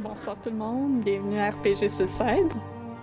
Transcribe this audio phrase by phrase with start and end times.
[0.00, 2.52] Bonsoir tout le monde, bienvenue à RPG Suicide.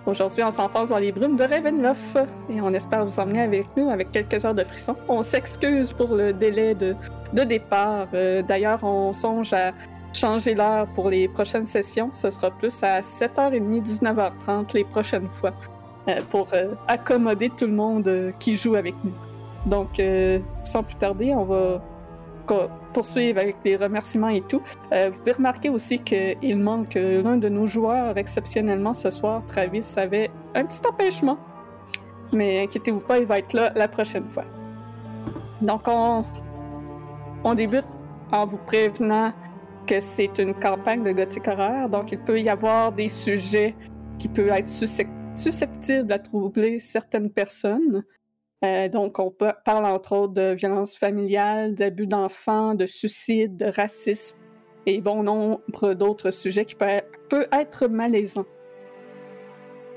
[0.06, 3.90] Aujourd'hui, on s'enfonce dans les brumes de Ravenloft et on espère vous emmener avec nous
[3.90, 4.96] avec quelques heures de frisson.
[5.06, 6.96] On s'excuse pour le délai de,
[7.34, 8.08] départ.
[8.14, 9.72] Euh, D'ailleurs, on songe à
[10.14, 12.08] changer l'heure pour les prochaines sessions.
[12.14, 15.52] Ce sera plus à 7h30, 19h30 les prochaines fois
[16.08, 19.12] euh, pour euh, accommoder tout le monde qui joue avec nous.
[19.66, 20.00] Donc,
[20.62, 21.82] sans plus tarder, on va
[22.96, 24.62] poursuivre avec les remerciements et tout.
[24.92, 29.44] Euh, vous pouvez remarquer aussi qu'il manque euh, l'un de nos joueurs exceptionnellement ce soir.
[29.46, 31.38] Travis avait un petit empêchement.
[32.32, 34.46] Mais inquiétez-vous pas, il va être là la prochaine fois.
[35.60, 36.24] Donc, on,
[37.44, 37.84] on débute
[38.32, 39.32] en vous prévenant
[39.86, 41.90] que c'est une campagne de gothique horreur.
[41.90, 43.74] Donc, il peut y avoir des sujets
[44.18, 48.02] qui peuvent être suscep- susceptibles à troubler certaines personnes.
[48.64, 54.36] Euh, donc, on parle entre autres de violence familiale, d'abus d'enfants, de suicide, de racisme
[54.86, 58.46] et bon nombre d'autres sujets qui peuvent être malaisants.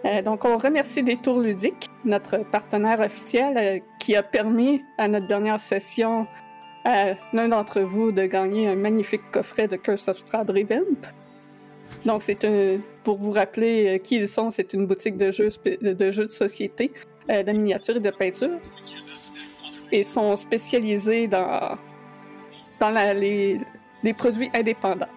[0.06, 5.28] Euh, donc, on remercie Détour Ludique, notre partenaire officiel, euh, qui a permis à notre
[5.28, 6.28] dernière session
[6.86, 11.08] à l'un d'entre vous de gagner un magnifique coffret de Curse of Strahd Revamp.
[12.06, 15.50] Donc, c'est un, pour vous rappeler qui ils sont, c'est une boutique de jeux,
[15.82, 16.94] de jeux de société,
[17.30, 18.60] euh, de miniatures et de peinture.
[19.92, 21.78] Et sont spécialisés dans,
[22.80, 23.60] dans les,
[24.04, 25.08] les produits indépendants.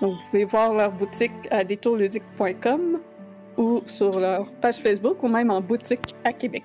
[0.00, 3.00] Donc, vous pouvez voir leur boutique à détourludique.com
[3.56, 6.64] ou sur leur page Facebook ou même en boutique à Québec.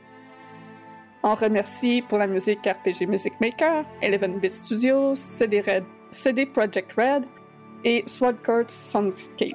[1.21, 6.93] On remercie pour la musique RPG Music Maker, Eleven Bit Studios, CD, Red, CD Projekt
[6.93, 7.25] Red
[7.83, 9.51] et Swordcourt Soundscape.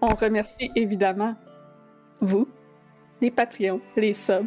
[0.00, 1.34] On remercie évidemment
[2.20, 2.48] vous,
[3.20, 4.46] les Patreons, les subs.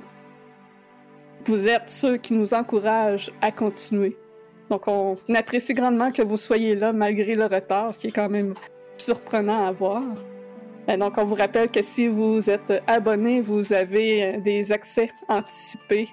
[1.46, 4.16] Vous êtes ceux qui nous encouragent à continuer.
[4.70, 8.30] Donc, on apprécie grandement que vous soyez là malgré le retard, ce qui est quand
[8.30, 8.54] même
[8.98, 10.04] surprenant à voir.
[10.88, 15.10] Euh, Donc, on vous rappelle que si vous êtes abonné, vous avez euh, des accès
[15.28, 16.08] anticipés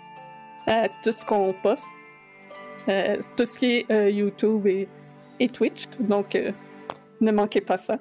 [0.66, 1.88] à tout ce qu'on poste,
[2.88, 4.88] Euh, tout ce qui est YouTube et,
[5.38, 5.84] et Twitch.
[6.00, 6.36] Donc,
[7.20, 7.98] ne manquez pas ça.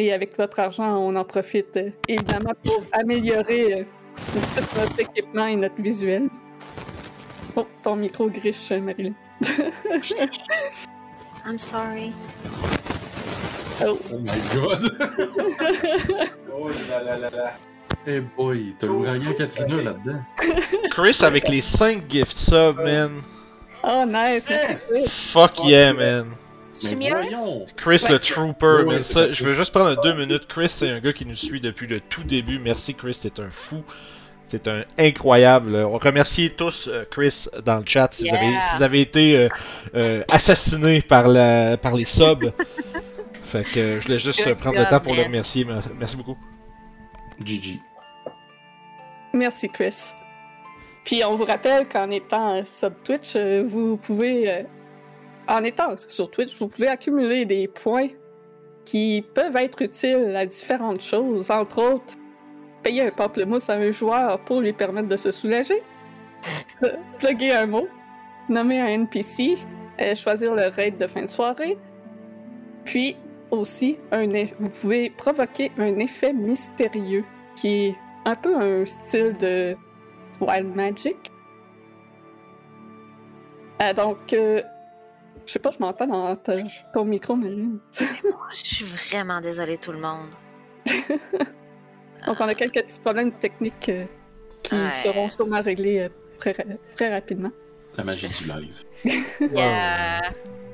[0.00, 3.84] Et avec votre argent, on en profite euh, évidemment pour améliorer euh,
[4.32, 6.30] tout notre équipement et notre visuel.
[7.54, 9.12] Oh, ton micro griche, Marilyn.
[11.44, 12.14] I'm sorry.
[13.84, 14.96] Oh, Oh my god!
[16.50, 17.52] oh là là là là!
[18.06, 20.22] Eh boy, t'as l'ouragan Katrina là-dedans.
[20.92, 23.20] Chris avec les 5 gift subs, man.
[23.84, 24.48] oh nice.
[25.08, 26.28] Fuck yeah, man.
[26.80, 26.96] Tu!
[27.76, 28.12] Chris Ouais.
[28.12, 30.46] le Trooper, Ouais, Ça, je veux juste prendre deux minutes.
[30.48, 32.58] Chris, c'est un gars qui nous suit depuis le tout début.
[32.58, 33.82] Merci, Chris, t'es un fou.
[34.48, 35.76] T'es un incroyable.
[35.76, 38.60] On remercie tous euh, Chris dans le chat si, vous, avez, Yeah.
[38.60, 39.48] si vous avez été euh,
[39.94, 42.52] euh, assassiné par, la, par les subs.
[43.44, 45.64] fait que euh, je voulais juste Good prendre le temps pour le remercier.
[45.64, 46.36] Mer- Merci beaucoup.
[47.44, 47.78] GG.
[49.32, 50.12] Merci, Chris.
[51.04, 54.62] Puis on vous rappelle qu'en étant sub Twitch, vous pouvez, euh,
[55.50, 58.08] en étant sur Twitch, vous pouvez accumuler des points
[58.84, 62.14] qui peuvent être utiles à différentes choses, entre autres
[62.82, 65.82] payer un pamplemousse à un joueur pour lui permettre de se soulager,
[67.18, 67.88] plugger un mot,
[68.48, 69.56] nommer un NPC,
[70.00, 71.76] euh, choisir le raid de fin de soirée,
[72.84, 73.16] puis
[73.50, 74.26] aussi un
[74.58, 77.24] vous pouvez provoquer un effet mystérieux
[77.56, 79.76] qui est un peu un style de
[80.40, 81.16] Wild Magic.
[83.82, 84.62] Euh, donc, euh,
[85.50, 86.52] je sais pas, je m'entends dans ta-
[86.94, 87.50] ton micro, mais...
[88.52, 90.28] Je suis vraiment désolée, tout le monde.
[92.26, 94.04] donc, on a quelques petits problèmes techniques euh,
[94.62, 94.90] qui Ouais.
[94.92, 96.62] seront sûrement réglés euh, très, ra-
[96.96, 97.50] très rapidement.
[97.96, 98.84] La magie du live.
[99.40, 100.20] Yeah.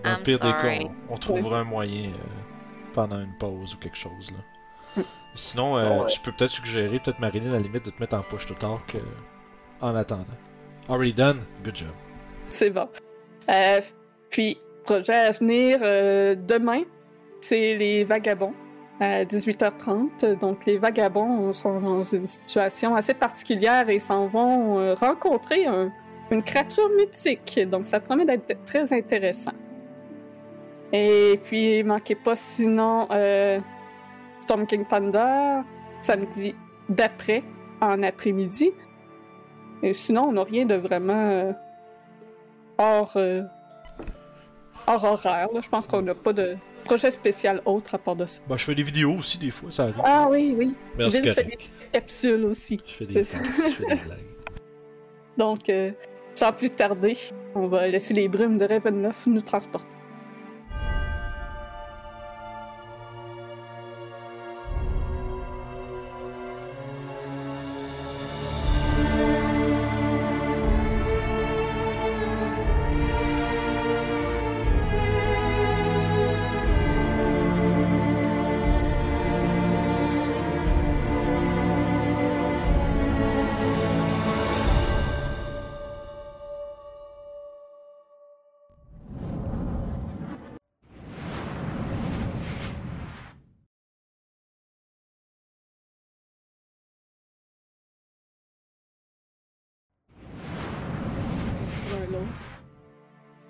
[0.04, 3.78] Dans le pire des cas, on, on trouvera un moyen euh, pendant une pause ou
[3.78, 4.30] quelque chose.
[4.32, 4.36] là.
[4.98, 5.06] Mm.
[5.36, 6.08] Sinon, euh, Ah ouais.
[6.10, 8.52] je peux peut-être suggérer, peut-être Marilyn, à la limite, de te mettre en push to
[8.54, 9.00] talk euh,
[9.80, 10.26] en attendant.
[10.90, 11.40] Already done?
[11.64, 11.88] Good job.
[12.50, 12.88] C'est bon.
[13.48, 13.80] Euh,
[14.30, 16.82] puis, projet à venir, euh, demain,
[17.40, 18.54] c'est les vagabonds
[19.00, 20.38] à 18h30.
[20.40, 25.92] Donc, les vagabonds sont dans une situation assez particulière et s'en vont euh, rencontrer un-
[26.30, 27.60] une créature mythique.
[27.68, 29.52] Donc, ça promet d'être très intéressant.
[30.92, 33.58] Et puis, manquez pas sinon euh,
[34.40, 35.62] Storm King Thunder,
[36.02, 36.54] samedi
[36.88, 37.42] d'après,
[37.80, 38.70] en après-midi.
[39.82, 41.52] Et sinon, on n'a rien de vraiment euh,
[42.78, 43.12] hors,
[44.86, 45.48] hors horaire.
[45.52, 45.60] là.
[45.62, 48.40] Je pense qu'on n'a pas de projet spécial autre à part de ça.
[48.48, 50.00] Bah, je fais des vidéos aussi, des fois, ça arrive.
[50.04, 50.74] Ah oui, oui.
[51.04, 51.22] Aussi.
[51.24, 51.44] Je fais
[53.06, 54.24] des c'est farces, je fais des blagues.
[55.36, 55.90] Donc, euh,
[56.34, 57.16] sans plus tarder,
[57.54, 59.96] on va laisser les brumes de Ravenloft nous transporter.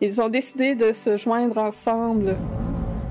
[0.01, 2.37] Ils ont décidé de se joindre ensemble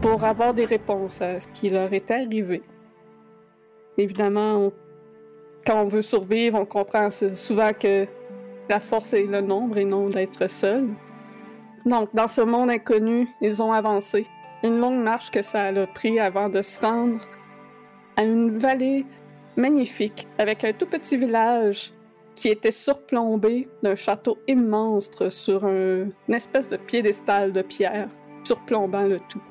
[0.01, 2.61] pour avoir des réponses à ce qui leur est arrivé.
[3.97, 4.71] Évidemment,
[5.65, 8.05] quand on veut survivre, on comprend souvent que
[8.69, 10.89] la force est le nombre et non d'être seul.
[11.87, 14.27] Donc, dans ce monde inconnu, ils ont avancé.
[14.63, 17.19] Une longue marche que ça a pris avant de se rendre
[18.15, 19.05] à une vallée
[19.57, 21.94] magnifique avec un tout petit village
[22.35, 28.09] qui était surplombé d'un château immense sur un- une espèce de piédestal de pierre
[28.43, 29.41] surplombant le tout.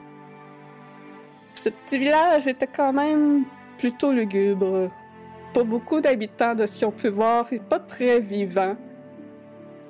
[1.54, 3.44] Ce petit village était quand même
[3.78, 4.90] plutôt lugubre.
[5.54, 8.76] Pas beaucoup d'habitants de ce ont pu voir pas très vivant.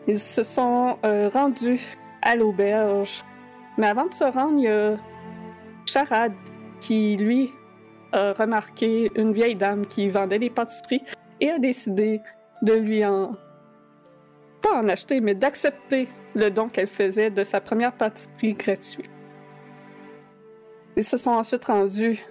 [0.06, 1.80] Ils se sont euh, rendus
[2.22, 3.24] à l'auberge.
[3.78, 4.96] Mais avant de se rendre, il y a
[5.86, 6.34] Charade
[6.80, 7.50] qui, lui,
[8.12, 11.02] a remarqué une vieille dame qui vendait des pâtisseries
[11.40, 12.20] et a décidé
[12.62, 13.32] de lui en...
[14.62, 19.10] pas en acheter, mais d'accepter le don qu'elle faisait de sa première pâtisserie gratuite.
[20.96, 22.24] Ils se sont ensuite rendus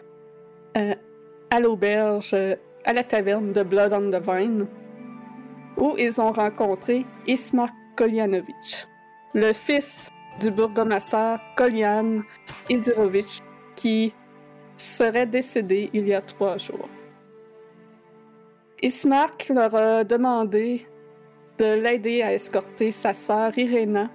[0.78, 0.96] euh,
[1.52, 2.56] à l'auberge, euh,
[2.86, 4.68] à la taverne de Blood on the Vine,
[5.78, 8.88] où ils ont rencontré Ismar Kolyanovich,
[9.34, 10.10] le fils
[10.42, 12.22] du bourgmestre Kolyan
[12.70, 13.42] Ildirovich,
[13.76, 14.14] qui
[14.78, 16.90] serait décédé il y a trois jours.
[18.84, 20.86] Ismark leur a demandé
[21.58, 24.10] de l'aider à escorter sa sœur Irena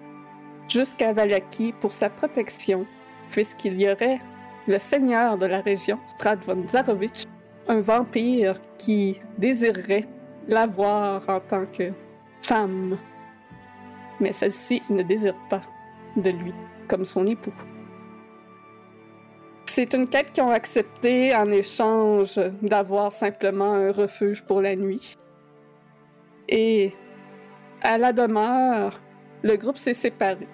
[0.69, 2.85] jusqu'à Valaki pour sa protection,
[3.31, 4.21] puisqu'il y aurait
[4.67, 7.25] le seigneur de la région, Stradvon Zarovich,
[7.67, 10.07] un vampire qui désirerait
[10.49, 11.91] la voir en tant que
[12.43, 12.99] femme.
[14.21, 15.63] Mais celle-ci ne désire pas
[16.17, 16.53] de lui
[16.89, 17.55] comme son époux.
[19.71, 25.15] C'est une quête qu'ils ont acceptée en échange d'avoir simplement un refuge pour la nuit.
[26.49, 26.93] Et
[27.83, 28.99] à la demeure,
[29.43, 30.49] le groupe s'est séparé.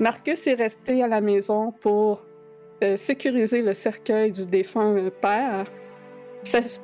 [0.00, 2.24] Marcus est resté à la maison pour
[2.82, 5.70] euh, sécuriser le cercueil du défunt père,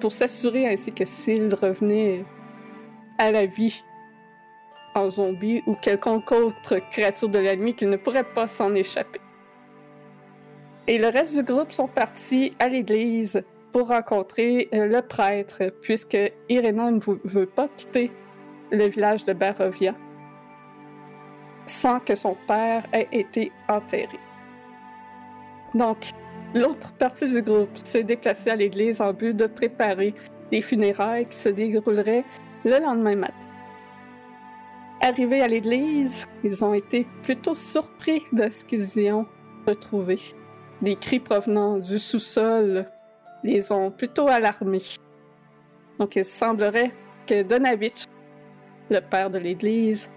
[0.00, 2.24] pour s'assurer ainsi que s'il revenait
[3.18, 3.82] à la vie
[4.94, 9.23] en zombie ou quelconque autre créature de la nuit qu'il ne pourrait pas s'en échapper.
[10.86, 13.42] Et le reste du groupe sont partis à l'église
[13.72, 18.10] pour rencontrer euh, le prêtre, puisque Irena ne veut pas quitter
[18.70, 19.94] le village de Barovia
[21.66, 24.18] sans que son père ait été enterré.
[25.74, 26.10] Donc,
[26.54, 30.14] l'autre partie du groupe s'est déplacée à l'église en but de préparer
[30.52, 32.24] les funérailles qui se dérouleraient
[32.64, 33.34] le lendemain matin.
[35.00, 39.26] Arrivés à l'église, ils ont été plutôt surpris de ce qu'ils y ont
[39.66, 40.18] retrouvé.
[40.84, 42.84] Des cris provenant du sous-sol
[43.42, 44.82] les ont plutôt alarmés.
[45.98, 46.90] Donc il semblerait
[47.26, 48.04] que Donavitch,
[48.90, 50.10] le père de l'église,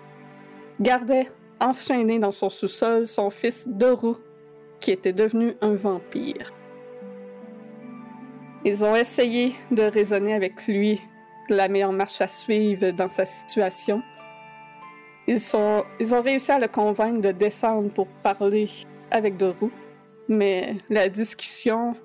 [0.81, 1.31] gardait
[1.61, 4.15] enchaîné dans son sous-sol son fils Doru,
[4.81, 6.51] qui était devenu un vampire.
[8.65, 10.99] Ils ont essayé de raisonner avec lui
[11.49, 14.01] de la meilleure marche à suivre dans sa situation.
[15.27, 15.39] Ils,
[16.01, 18.69] ils ont réussi à le convaincre de descendre pour parler
[19.11, 19.71] avec Doru,
[20.27, 21.95] mais la discussion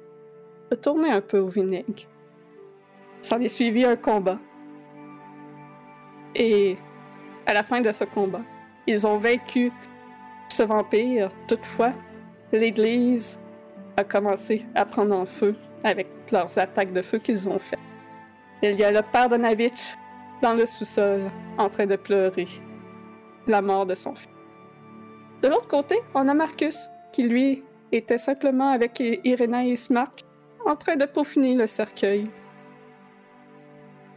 [0.71, 2.07] a tourné un peu au vinaigre.
[3.21, 4.39] S'en est suivi un combat.
[6.35, 6.77] Et
[7.47, 8.43] à la fin de ce combat,
[8.87, 9.71] ils ont vaincu
[10.49, 11.29] ce vampire.
[11.47, 11.93] Toutefois,
[12.53, 13.39] l'église
[13.97, 17.79] a commencé à prendre en feu avec leurs attaques de feu qu'ils ont faites.
[18.63, 19.95] Il y a le père de Navitch
[20.41, 22.47] dans le sous-sol en train de pleurer
[23.47, 24.31] la mort de son fils.
[25.43, 26.79] De l'autre côté, on a Marcus
[27.13, 27.63] qui lui
[27.93, 30.25] était simplement avec Irena et Smark
[30.65, 32.29] en train de peaufiner le cercueil.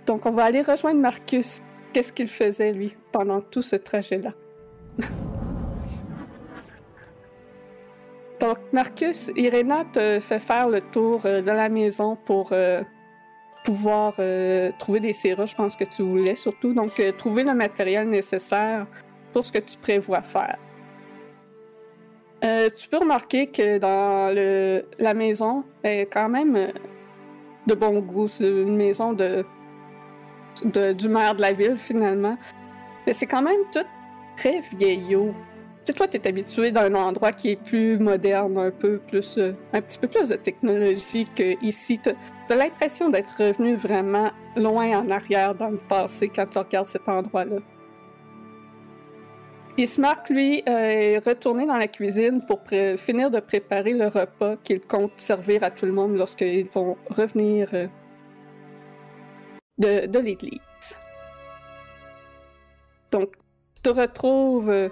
[0.05, 1.59] Donc on va aller rejoindre Marcus.
[1.93, 4.33] Qu'est-ce qu'il faisait lui pendant tout ce trajet-là?
[8.39, 12.83] Donc, Marcus, Irena te fait faire le tour euh, de la maison pour euh,
[13.63, 16.73] pouvoir euh, trouver des serrures, je pense que tu voulais surtout.
[16.73, 18.85] Donc, trouver le matériel nécessaire
[19.33, 20.57] pour ce que tu prévois faire.
[22.45, 24.33] Euh, tu peux remarquer que dans
[24.99, 26.67] la maison est quand même euh,
[27.65, 28.27] de bon goût.
[28.27, 29.43] C'est une maison de-
[30.93, 32.37] du maire de la ville, finalement.
[33.05, 33.85] Mais c'est quand même tout
[34.37, 35.33] très vieillot.
[35.83, 39.37] Tu sais, toi, tu es habitué d'un endroit qui est plus moderne, un peu plus.
[39.37, 41.99] euh, un petit peu plus de technologie qu'ici.
[41.99, 42.09] Tu
[42.49, 47.07] as l'impression d'être revenu vraiment loin en arrière dans le passé quand tu regardes cet
[47.07, 47.57] endroit-là.
[49.77, 52.61] Ismark, lui, euh, est retourné dans la cuisine pour
[52.97, 57.69] finir de préparer le repas qu'il compte servir à tout le monde lorsqu'ils vont revenir
[57.73, 57.87] euh,
[59.77, 60.59] de, de l'église.
[63.11, 63.31] Donc,
[63.75, 64.89] tu te retrouves euh,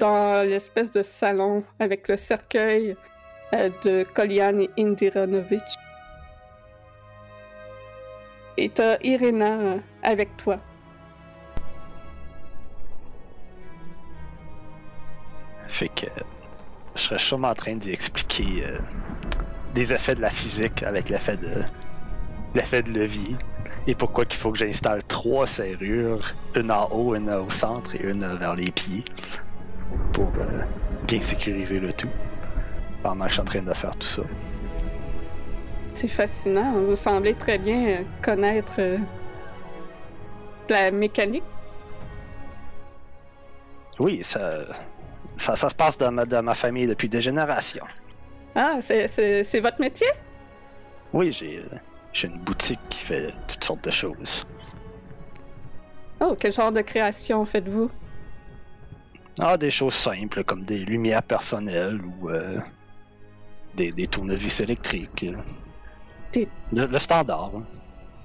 [0.00, 2.96] dans l'espèce de salon avec le cercueil
[3.52, 5.62] de Kolian et Indiranovic.
[8.56, 10.58] Et t'as Irena euh, avec toi.
[15.74, 16.06] Fait que
[16.94, 18.78] je serais sûrement en train d'y expliquer euh,
[19.74, 21.50] des effets de la physique avec l'effet de
[22.54, 23.36] l'effet de levier
[23.88, 28.04] et pourquoi qu'il faut que j'installe trois serrures, une en haut, une au centre et
[28.04, 29.04] une vers les pieds
[30.12, 30.62] pour euh,
[31.08, 32.08] bien sécuriser le tout
[33.02, 34.22] pendant que je suis en train de faire tout ça.
[35.92, 36.80] C'est fascinant.
[36.82, 38.98] Vous semblez très bien euh, connaître euh,
[40.70, 41.42] la mécanique.
[43.98, 44.66] Oui, ça,
[45.36, 47.84] ça, ça se passe dans ma, dans ma famille depuis des générations.
[48.54, 50.06] Ah, c'est- votre métier?
[51.12, 51.76] Oui, j'ai euh,
[52.12, 54.44] j'ai une boutique qui fait toutes sortes de choses.
[56.20, 57.90] Oh, quel genre de création faites-vous?
[59.40, 62.58] Ah, des choses simples comme des lumières personnelles ou euh,
[63.74, 65.24] des, des tournevis électriques.
[65.24, 65.36] euh.
[66.72, 67.50] Le, le standard.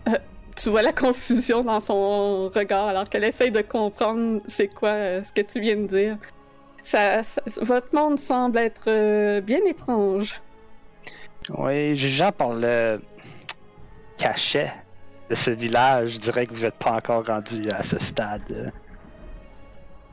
[0.07, 0.17] hein.
[0.55, 5.23] Tu vois la confusion dans son regard alors qu'elle essaye de comprendre c'est quoi euh,
[5.23, 6.17] ce que tu viens de dire.
[6.89, 10.41] Ça, ça- votre monde semble être euh, bien étrange.
[11.55, 12.99] Oui, jugeant par le
[14.17, 14.71] cachet
[15.29, 18.73] de ce village, je dirais que vous n'êtes pas encore rendu à ce stade.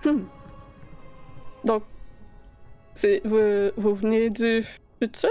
[0.04, 0.24] Hmm.
[1.64, 1.82] Donc,
[3.24, 4.62] vous, vous venez du
[5.00, 5.30] futur?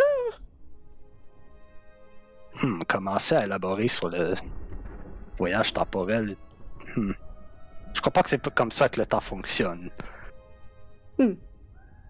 [2.63, 4.33] Hmm, commencer à élaborer sur le
[5.37, 6.37] voyage temporel.
[6.95, 7.11] Hmm.
[7.93, 9.91] Je crois pas que c'est pas comme ça que le temps fonctionne.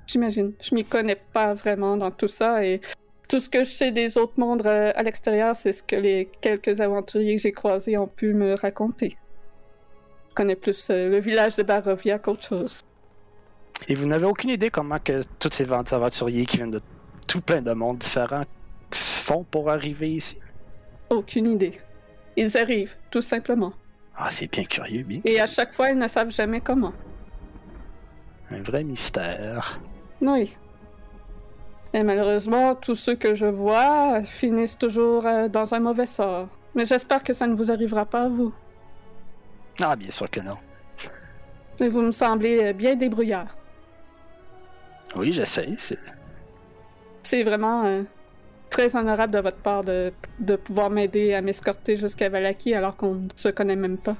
[0.07, 0.53] J'imagine.
[0.61, 2.81] Je m'y connais pas vraiment dans tout ça et
[3.27, 6.29] tout ce que je sais des autres mondes euh, à l'extérieur, c'est ce que les
[6.41, 9.17] quelques aventuriers que j'ai croisés ont pu me raconter.
[10.29, 12.83] Je connais plus euh, le village de Barovia qu'autre chose.
[13.87, 16.81] Et vous n'avez aucune idée comment que tous ces aventuriers qui viennent de
[17.27, 18.45] tout plein de mondes différents
[18.91, 20.37] font pour arriver ici?
[21.09, 21.79] Aucune idée.
[22.37, 23.73] Ils arrivent, tout simplement.
[24.15, 25.21] Ah, c'est bien curieux, bien.
[25.25, 26.93] Et à chaque fois, ils ne savent jamais comment.
[28.51, 29.79] Un vrai mystère.
[30.21, 30.55] Oui.
[31.93, 36.49] Et malheureusement, tous ceux que je vois finissent toujours euh, dans un mauvais sort.
[36.75, 38.53] Mais j'espère que ça ne vous arrivera pas à vous.
[39.81, 40.57] Ah, bien sûr que non.
[41.79, 43.55] Et vous me semblez euh, bien débrouillard.
[45.15, 45.75] Oui, j'essaye.
[45.77, 45.99] C'est...
[47.23, 48.03] C'est vraiment euh,
[48.69, 53.15] très honorable de votre part de, de pouvoir m'aider à m'escorter jusqu'à Valaki alors qu'on
[53.15, 54.17] ne se connaît même pas.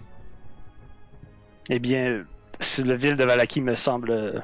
[1.69, 2.25] Eh bien,
[2.83, 4.39] le ville de Valaki me semble euh,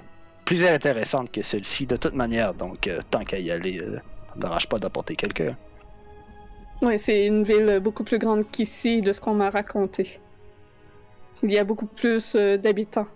[0.45, 3.97] plus intéressante que celle-ci de toute manière, donc euh, tant qu'à y aller, euh,
[4.29, 5.55] ça me dérange pas d'apporter quelqu'un.
[6.81, 10.19] Oui, c'est une ville beaucoup plus grande qu'ici de ce qu'on m'a raconté.
[11.43, 13.07] Il y a beaucoup plus euh, d'habitants.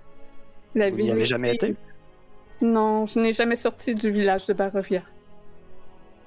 [0.76, 1.76] La Vous n'y avez ici- jamais été?
[2.62, 5.02] Non, je n'ai jamais sorti du village de Barovia.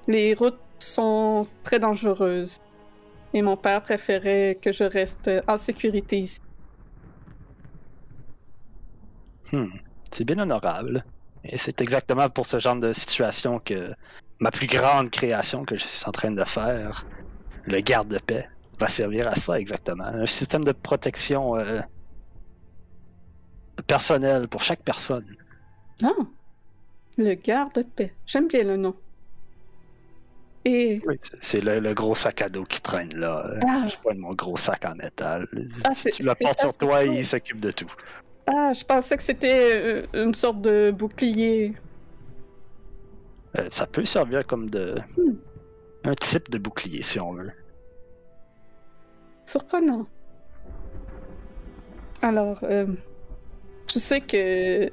[0.06, 2.58] Les routes sont très dangereuses.
[3.34, 6.40] Et mon père préférait que je reste en sécurité ici.
[9.52, 9.66] Hmm,
[10.10, 11.04] c'est bien honorable.
[11.44, 13.90] Et c'est exactement pour ce genre de situation que
[14.40, 17.06] ma plus grande création que je suis en train de faire,
[17.64, 20.04] le garde de paix, va servir à ça exactement.
[20.04, 21.80] Un système de protection euh,
[23.86, 25.24] personnel pour chaque personne.
[26.02, 26.08] Ah!
[27.16, 28.14] Le garde-paix.
[28.26, 28.94] J'aime bien le nom.
[30.64, 31.00] Et.
[31.06, 33.44] Oui, c'est- le, le gros sac à dos qui traîne là.
[33.46, 33.88] Euh, Ah.
[33.88, 35.48] Je pointe mon gros sac en métal.
[35.84, 37.14] Ah, tu le portes sur toi, cool.
[37.14, 37.90] il s'occupe de tout.
[38.50, 41.74] Ah, je pensais que c'était euh, une sorte de bouclier.
[43.58, 45.34] Euh, ça peut servir comme de Hmm.
[46.04, 47.50] un type de bouclier si on veut.
[49.46, 50.06] Surprenant.
[52.22, 52.86] Alors, euh,
[53.92, 54.90] je sais que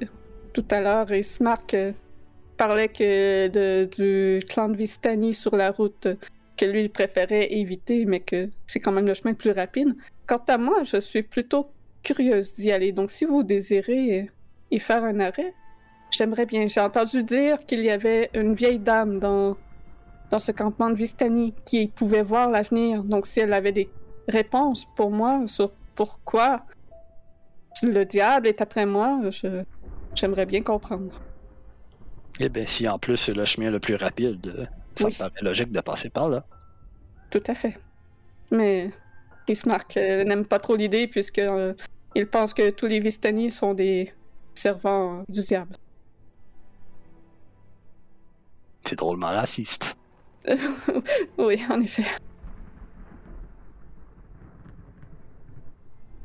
[0.52, 1.92] tout à l'heure, Ismark euh,
[2.56, 6.08] parlait que de, du clan de Vistani sur la route
[6.56, 9.94] que lui il préférait éviter, mais que c'est quand même le chemin le plus rapide.
[10.26, 11.70] Quant à moi, je suis plutôt
[12.10, 12.92] curieuse d'y aller.
[12.92, 14.30] Donc, si vous désirez
[14.70, 15.52] y faire un arrêt,
[16.10, 16.66] j'aimerais bien.
[16.68, 19.56] J'ai entendu dire qu'il y avait une vieille dame dans,
[20.30, 23.02] dans ce campement de Vistani qui pouvait voir l'avenir.
[23.02, 23.88] Donc, si elle avait des
[24.28, 26.62] réponse pour moi sur pourquoi
[27.82, 29.62] le diable est après moi, je-
[30.14, 31.20] j'aimerais bien comprendre.
[32.40, 35.12] Eh bien, si en plus c'est le chemin le plus rapide, euh, ça Oui.
[35.14, 36.44] me paraît logique de passer par là.
[37.30, 37.76] Tout à fait.
[38.50, 38.90] Mais
[39.48, 41.72] Ismark euh, n'aime pas trop l'idée puisque euh,
[42.16, 44.10] il pense que tous les Vistani sont des
[44.54, 45.76] servants du diable.
[48.86, 49.96] C'est drôlement raciste.
[51.38, 52.04] oui, en effet.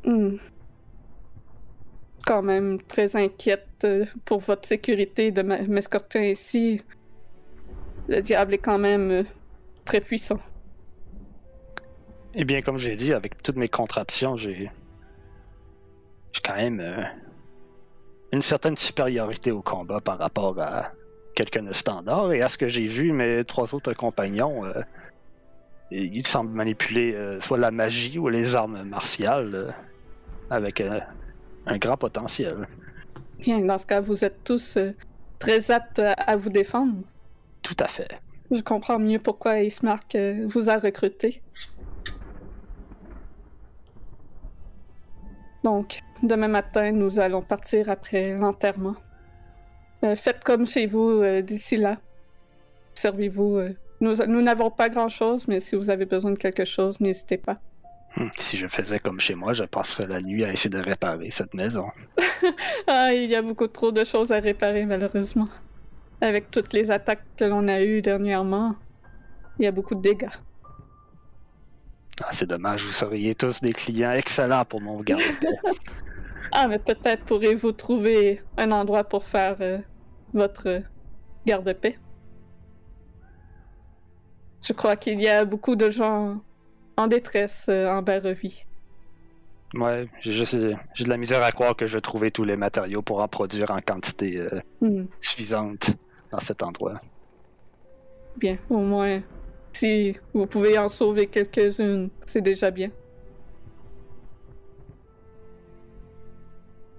[0.03, 0.38] Hmm.
[2.25, 3.86] quand même très inquiète
[4.25, 6.81] pour votre sécurité de m'escorter ainsi.
[8.07, 9.25] Le diable est quand même
[9.86, 10.39] très puissant.
[12.33, 14.71] Eh bien, comme j'ai dit, avec toutes mes contraptions, j'ai.
[16.33, 17.03] J'ai quand même euh,
[18.31, 20.91] une certaine supériorité au combat par rapport à
[21.35, 22.31] quelqu'un de standard.
[22.33, 24.81] Et à ce que j'ai vu, mes trois autres compagnons, euh,
[25.91, 29.73] ils semblent manipuler euh, soit la magie ou les armes martiales
[30.50, 32.67] avec un grand potentiel.
[33.39, 34.77] Bien, dans ce cas, vous êtes tous
[35.39, 36.95] très aptes à, vous défendre.
[37.61, 38.09] Tout à fait.
[38.51, 41.41] Je comprends mieux pourquoi Ismark vous a recruté.
[45.63, 48.95] Donc, demain matin, nous allons partir après l'enterrement.
[50.03, 51.97] Euh, faites comme chez vous euh, d'ici là.
[52.95, 53.57] Servez-vous.
[53.57, 57.59] euh, Nous n'avons pas grand-chose, mais si vous avez besoin de quelque chose, n'hésitez pas.
[58.17, 61.29] Hum, Si je faisais comme chez moi, je passerais la nuit à essayer de réparer
[61.31, 61.85] cette maison.
[62.87, 65.45] Ah, il y a beaucoup trop de choses à réparer, malheureusement.
[66.21, 68.75] Avec toutes les attaques que l'on a eues dernièrement,
[69.59, 70.27] il y a beaucoup de dégâts.
[72.23, 75.21] Ah, c'est dommage, vous seriez tous des clients excellents pour mon garde.
[76.53, 79.77] Ah, mais peut-être pourrez-vous trouver un endroit pour faire euh,
[80.33, 80.79] votre euh,
[81.45, 81.97] garde-paix.
[84.61, 86.41] Je crois qu'il y a beaucoup de gens
[86.97, 88.65] en détresse euh, en Barovie.
[89.75, 90.57] Ouais, j'ai juste
[90.93, 93.29] j'ai de la misère à croire que je vais trouver tous les matériaux pour en
[93.29, 95.91] produire en quantité euh, Hmm, suffisante
[96.31, 97.00] dans cet endroit.
[98.35, 99.22] bien, au moins,
[99.74, 102.90] si vous pouvez en sauver quelques-unes, c'est déjà bien.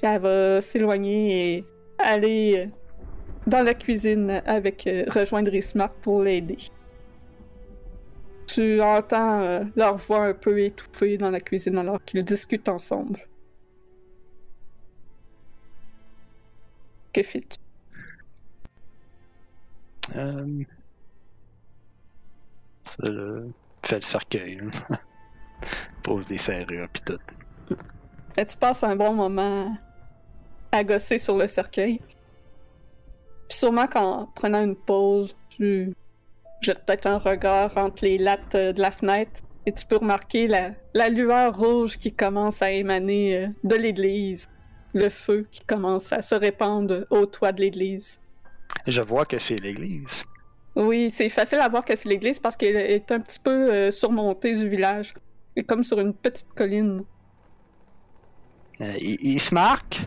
[0.03, 1.65] Elle va s'éloigner et
[1.99, 2.69] aller
[3.47, 6.57] dans la cuisine avec euh, rejoindre Ismark pour l'aider.
[8.47, 13.21] Tu entends euh, leur voix un peu étouffée dans la cuisine alors qu'ils discutent ensemble.
[17.13, 17.59] Que fais-tu?
[20.17, 20.65] Euh...
[22.97, 23.51] Ça, le...
[23.85, 24.57] Fait le cercueil.
[24.57, 24.97] là.
[26.03, 27.19] Pose des serrures pis tout.
[28.35, 29.77] Fait, tu passes un bon moment
[30.71, 32.01] à gosser sur le cercueil.
[33.49, 35.93] Puis sûrement qu'en prenant une pause, tu
[36.61, 40.47] jettes peut-être un regard entre les lattes euh, de la fenêtre et tu peux remarquer
[40.47, 44.47] la, la lueur rouge qui commence à émaner euh, de l'église.
[44.95, 48.21] Le feu qui commence à se répandre au toit de l'église.
[48.87, 50.25] Je vois que c'est l'église.
[50.75, 53.91] Oui, c'est facile à voir que c'est l'église parce qu'elle est un petit peu euh,
[53.91, 55.15] surmontée du village.
[55.55, 57.03] Et comme sur une petite colline.
[58.81, 60.01] Euh, il, il se marque.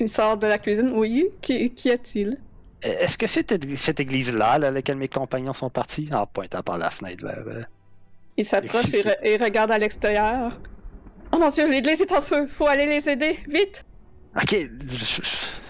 [0.00, 0.90] Il sort de la cuisine.
[0.94, 2.38] Oui, qu'y qu'y a-t-il?
[2.82, 6.08] Est-ce que c'est cette église-là là, à laquelle mes compagnons sont partis?
[6.12, 7.44] En pointant par la fenêtre vers.
[7.46, 7.62] euh,
[8.36, 10.60] Il s'approche et, re- et regarde à l'extérieur.
[11.32, 12.46] Oh mon dieu, l'église est en feu!
[12.46, 13.38] Faut aller les aider!
[13.48, 13.84] Vite!
[14.36, 15.22] Ok, je,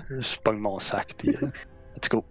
[0.09, 1.15] je, je pogne mon sac.
[1.97, 2.25] Let's go.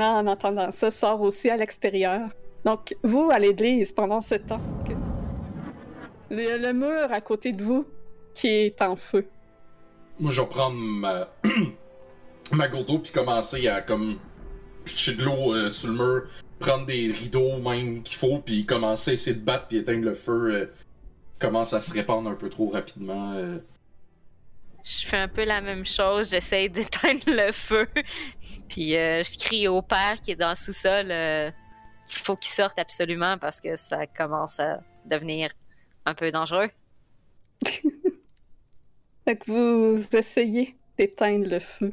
[0.00, 2.28] En entendant ça, sort aussi à l'extérieur.
[2.64, 4.92] Donc, vous, à l'église, pendant ce temps, que-
[6.34, 7.86] le, le mur à côté de vous
[8.34, 9.26] qui est en feu.
[10.20, 11.28] Moi, je vais prendre ma,
[12.52, 14.18] ma gourde d'eau puis commencer à comme
[14.84, 16.22] pitcher de l'eau euh, sur le mur,
[16.58, 20.14] prendre des rideaux même qu'il faut, puis commencer à essayer de battre puis éteindre le
[20.14, 20.50] feu.
[20.52, 23.32] euh, qui commence à se répandre un peu trop rapidement.
[23.34, 23.58] euh.
[24.88, 27.86] Je fais un peu la même chose, j'essaie d'éteindre le feu.
[28.70, 31.50] Puis euh, je crie au père qui est dans le sous-sol euh,
[32.08, 35.50] qu'il faut qu'il sorte absolument parce que ça commence à devenir
[36.06, 36.70] un peu dangereux.
[39.26, 41.92] Fait que vous essayez d'éteindre le feu.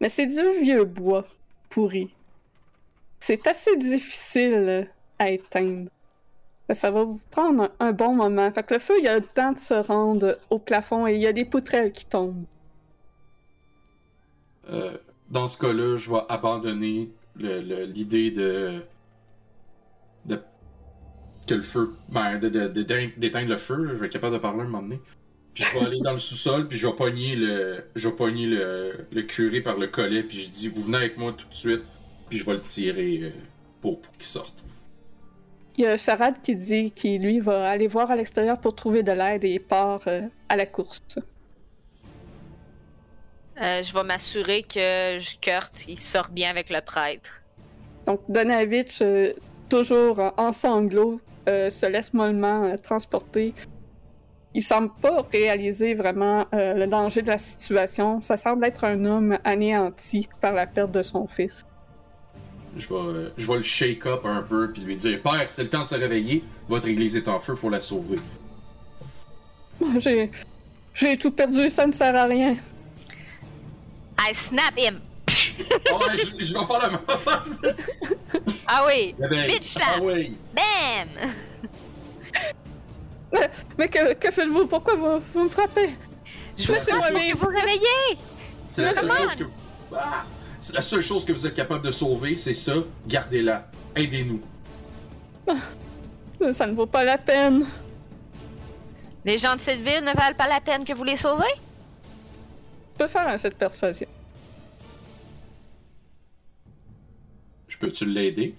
[0.00, 1.26] Mais c'est du vieux bois
[1.68, 2.14] pourri.
[3.20, 4.88] C'est assez difficile
[5.18, 5.90] à éteindre.
[6.74, 8.50] Ça va vous prendre un, bon moment.
[8.52, 11.20] Fait que le feu, il a le temps de se rendre au plafond et il
[11.20, 12.44] y a des poutrelles qui tombent.
[14.70, 14.96] Euh,
[15.30, 18.80] dans ce cas-là, je vais abandonner l'idée de,
[20.26, 20.40] de
[21.46, 23.90] que le feu, ben, d'éteindre le feu.
[23.94, 25.00] Je vais être capable de parler un moment donné.
[25.54, 29.22] Puis je vais aller dans le sous-sol, puis je vais pogner le, je vais le,
[29.22, 31.82] curé par le collet, puis je dis vous venez avec moi tout de suite,
[32.28, 33.30] puis je vais le tirer euh,
[33.82, 34.64] pour qu'il sorte.
[35.78, 39.02] Il y a Charade qui dit qu'il, lui, va aller voir à l'extérieur pour trouver
[39.02, 41.00] de l'aide et il part euh, à la course.
[43.60, 47.42] Euh, je vais m'assurer que Kurt il sorte bien avec le prêtre.
[48.06, 49.32] Donc, Donavitch, euh,
[49.70, 53.54] toujours en, sanglots, se laisse mollement transporter.
[54.54, 58.20] Il semble pas réaliser vraiment le danger de la situation.
[58.20, 61.64] Ça semble être un homme anéanti par la perte de son fils.
[62.76, 65.68] Je vais, je vais le shake up un peu, puis lui dire Père, c'est le
[65.68, 68.18] temps de se réveiller, votre église est en feu, faut la sauver.
[69.98, 70.30] J'ai.
[70.94, 72.56] J'ai tout perdu, ça ne sert à rien.
[74.20, 75.00] I snap him.
[75.90, 77.76] Ah ouais, je, je vais faire la même.
[78.66, 79.14] Ah oui.
[79.18, 80.00] Ben, Bitch Ah slap.
[80.02, 80.36] oui.
[80.54, 81.30] Bam.
[83.32, 84.66] Mais, mais que, que faites-vous?
[84.66, 85.94] Pourquoi vous, vous me frappez?
[86.58, 87.38] Je vivre.
[87.38, 88.18] vous réveiller.
[88.68, 89.44] C'est la seule chose que.
[89.96, 90.24] Ah!
[90.62, 92.74] C'est la seule chose que vous êtes capable de sauver, c'est ça.
[93.08, 93.68] Gardez-la.
[93.96, 94.40] Aidez-nous.
[96.52, 97.66] Ça ne vaut pas la peine.
[99.24, 101.52] Les gens de cette ville ne valent pas la peine que vous les sauvez?
[102.92, 104.08] Je peux faire un jet de persuasion.
[107.66, 108.54] Je peux-tu l'aider?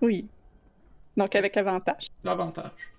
[0.00, 0.26] Oui.
[1.16, 2.06] Donc avec avantage.
[2.22, 2.91] Davantage.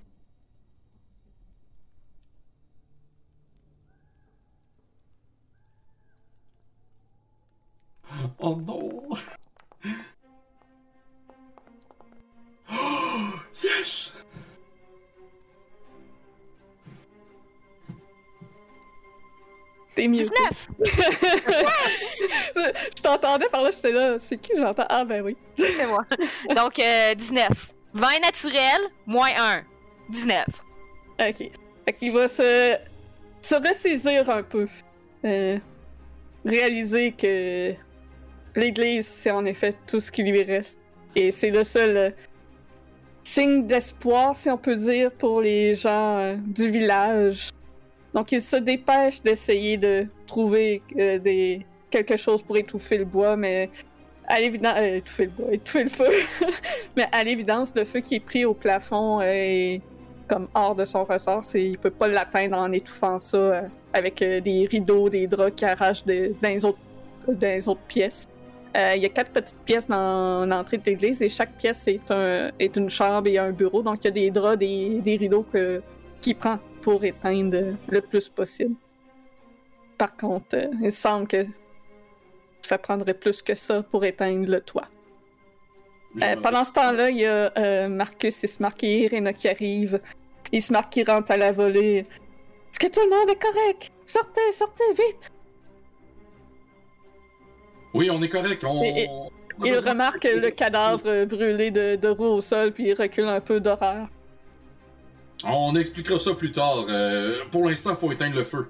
[8.39, 9.10] Oh non!
[13.63, 14.13] Yes!
[19.95, 20.17] T'es mieux.
[20.17, 20.69] 19.
[22.56, 24.17] Je t'entendais par là, j'étais là.
[24.17, 24.86] C'est qui j'entends?
[24.89, 25.38] Ah ben oui.
[25.56, 26.04] C'est moi.
[26.56, 27.47] Donc, euh, 19.
[27.93, 29.63] 20 naturel, moins 1.
[30.10, 30.45] 19.
[31.19, 31.52] Ok.
[31.86, 32.76] Fait qu'il va se,
[33.41, 34.67] se ressaisir un peu.
[35.26, 35.60] Euh,
[36.43, 37.73] réaliser que
[38.56, 40.80] l'église, c'est en effet tout ce qui lui reste.
[41.16, 42.10] Et c'est le seul euh,
[43.24, 47.50] signe d'espoir, si on peut dire, pour les gens euh, du village.
[48.13, 51.58] Donc il se dépêche d'essayer de trouver euh,
[51.89, 53.70] quelque chose pour étouffer le bois, mais
[54.28, 56.12] à l'évidence, étouffer le bois, étouffer le feu.
[56.96, 59.82] mais à l'évidence, le feu qui est pris au plafond est
[60.28, 61.44] comme hors de son ressort.
[61.44, 63.63] C'est, il peut pas l'atteindre en étouffant ça
[63.94, 68.28] avec des rideaux, des draps qui arrachent dans les autres pièces.
[68.75, 72.09] Euh, il y a quatre petites pièces dans l'entrée de l'église et chaque pièce est,
[72.09, 73.83] un, est une chambre et un bureau.
[73.83, 75.81] Donc il y a des draps, des, des rideaux que,
[76.21, 78.75] qu'il prend pour éteindre le plus possible.
[79.97, 81.45] Par contre, euh, il semble que
[82.62, 84.88] ça prendrait plus que ça pour éteindre le toit.
[86.21, 89.99] Euh, pendant ce temps-là, il y a euh, Marcus, Ismark et Irena qui arrivent.
[90.51, 92.05] Ismark qui rentre à la volée.
[92.71, 93.91] Est-ce que tout le monde est correct?
[94.05, 95.33] Sortez, sortez, vite!
[97.93, 98.63] Oui, on est correct.
[98.63, 98.82] On...
[98.84, 99.10] Et- et-
[99.60, 103.25] on a Il remarque le cadavre brûlé de, de roue au sol, puis il recule
[103.27, 104.08] un peu d'horreur.
[105.45, 106.86] On expliquera ça plus tard.
[106.89, 108.67] Euh, pour l'instant, il faut éteindre le feu.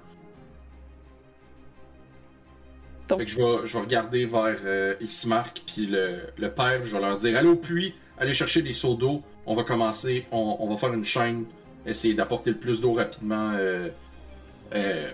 [3.08, 6.84] Donc- Fait que je vais, je vais regarder vers euh, Ismark puis le, le père.
[6.84, 9.22] Je vais leur dire allez au puits, allez chercher des seaux d'eau.
[9.46, 11.44] On va commencer, on, on va faire une chaîne,
[11.86, 13.88] essayer d'apporter le plus d'eau rapidement euh,
[14.74, 15.10] euh,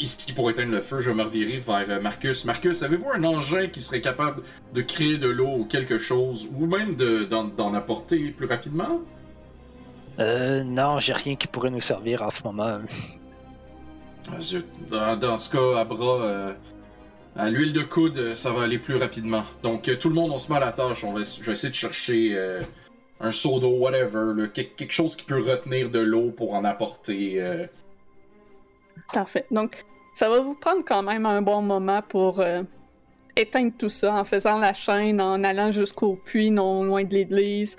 [0.00, 1.00] ici pour éteindre le feu.
[1.00, 2.44] Je vais me revirer vers euh, Marcus.
[2.44, 4.42] Marcus, avez-vous un engin qui serait capable
[4.74, 9.00] de créer de l'eau ou quelque chose, ou même de- d'en apporter plus rapidement?
[10.18, 12.80] Euh, non, j'ai rien qui pourrait nous servir en ce moment.
[14.30, 14.66] Ah, zut.
[14.90, 16.52] Dans, dans ce cas, à bras, euh,
[17.36, 19.44] à l'huile de coude, euh, ça va aller plus rapidement.
[19.62, 21.04] Donc, tout le monde, on se met à la tâche.
[21.04, 22.60] On va, je vais essayer de chercher euh,
[23.20, 27.40] un seau d'eau, whatever, là, quelque chose qui peut retenir de l'eau pour en apporter.
[29.12, 29.46] Parfait.
[29.50, 29.84] Donc,
[30.14, 32.62] ça va vous prendre quand même un bon moment pour euh,
[33.36, 37.76] éteindre tout ça en faisant la chaîne, en allant jusqu'au puits non loin de l'église.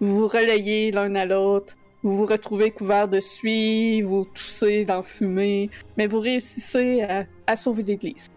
[0.00, 1.74] Vous vous relayez l'un à l'autre.
[2.02, 7.24] Vous vous retrouvez couvert de suie, vous toussez dans la fumée, mais vous réussissez à,
[7.46, 8.28] à sauver l'église.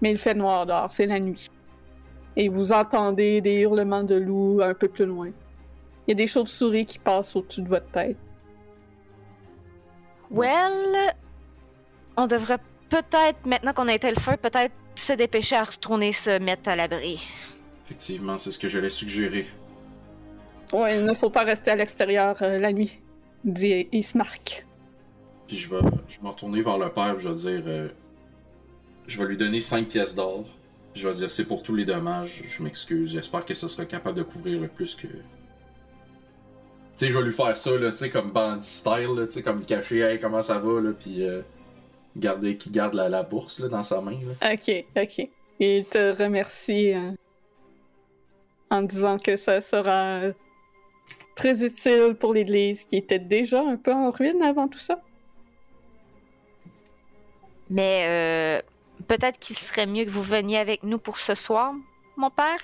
[0.00, 1.48] Mais il fait noir dehors, c'est la nuit.
[2.36, 5.30] Et vous entendez des hurlements de loups un peu plus loin.
[6.06, 8.16] Il y a des chauves-souris qui passent au-dessus de votre tête.
[10.30, 11.14] Well,
[12.16, 16.38] on devrait peut-être, maintenant qu'on a été le feu, peut-être se dépêcher à retourner se
[16.38, 17.26] mettre à l'abri.
[17.84, 19.46] Effectivement, c'est ce que j'allais suggérer.
[20.72, 23.00] Ouais, il ne faut pas rester à l'extérieur euh, la nuit,
[23.44, 24.64] dit Ismark.
[25.46, 27.62] Puis je vais, je vais me retourner vers le père, je vais dire.
[27.66, 27.88] euh,
[29.06, 30.44] je vais lui donner 5 pièces d'or.
[30.94, 32.44] Je vais dire c'est pour tous les dommages.
[32.48, 33.10] Je m'excuse.
[33.12, 35.06] J'espère que ça sera capable de couvrir le plus que.
[35.06, 35.12] Tu
[36.96, 39.42] sais, je vais lui faire ça, là, tu sais, comme bandit style, là, tu sais,
[39.42, 41.42] comme caché, hey, comment ça va, là, puis euh,
[42.16, 44.52] garder, qui garde la, la bourse, là, dans sa main, là.
[44.52, 45.28] Ok, ok.
[45.60, 47.12] Il te remercie euh,
[48.70, 50.20] en disant que ça sera
[51.36, 55.00] très utile pour l'église qui était déjà un peu en ruine avant tout ça.
[57.70, 58.62] Mais euh,
[59.08, 61.72] peut-être qu'il serait mieux que vous veniez avec nous pour ce soir,
[62.16, 62.58] mon père.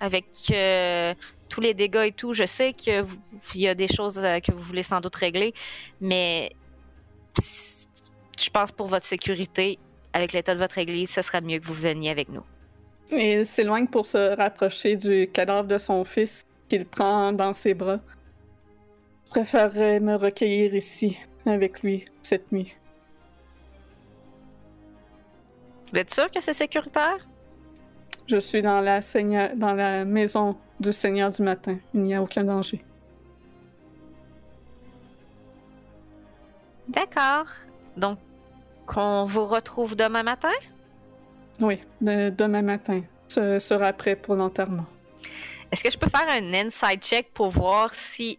[0.00, 1.14] Avec euh,
[1.48, 3.16] tous les dégâts et tout, je sais que vous-
[3.54, 5.54] il y a des choses euh, que vous voulez sans doute régler,
[6.00, 6.52] mais
[8.38, 9.78] je pense pour votre sécurité,
[10.12, 12.44] avec l'état de votre église, ce serait mieux que vous veniez avec nous.
[13.10, 17.74] Et il s'éloigne pour se rapprocher du cadavre de son fils qu'il prend dans ses
[17.74, 18.00] bras.
[19.26, 22.74] Je préférerais me recueillir ici avec lui cette nuit.
[25.92, 27.26] Vous êtes sûr que c'est sécuritaire?
[28.26, 29.54] Je suis dans la, seigneur...
[29.54, 31.78] dans la maison du Seigneur du matin.
[31.92, 32.82] Il n'y a aucun danger.
[36.88, 37.46] D'accord.
[37.96, 38.18] Donc,
[38.86, 40.52] qu'on vous retrouve demain matin?
[41.60, 43.02] Oui, de- demain matin.
[43.28, 44.86] Ce sera prêt pour l'enterrement.
[45.72, 48.38] Est-ce que je peux faire un inside check pour voir si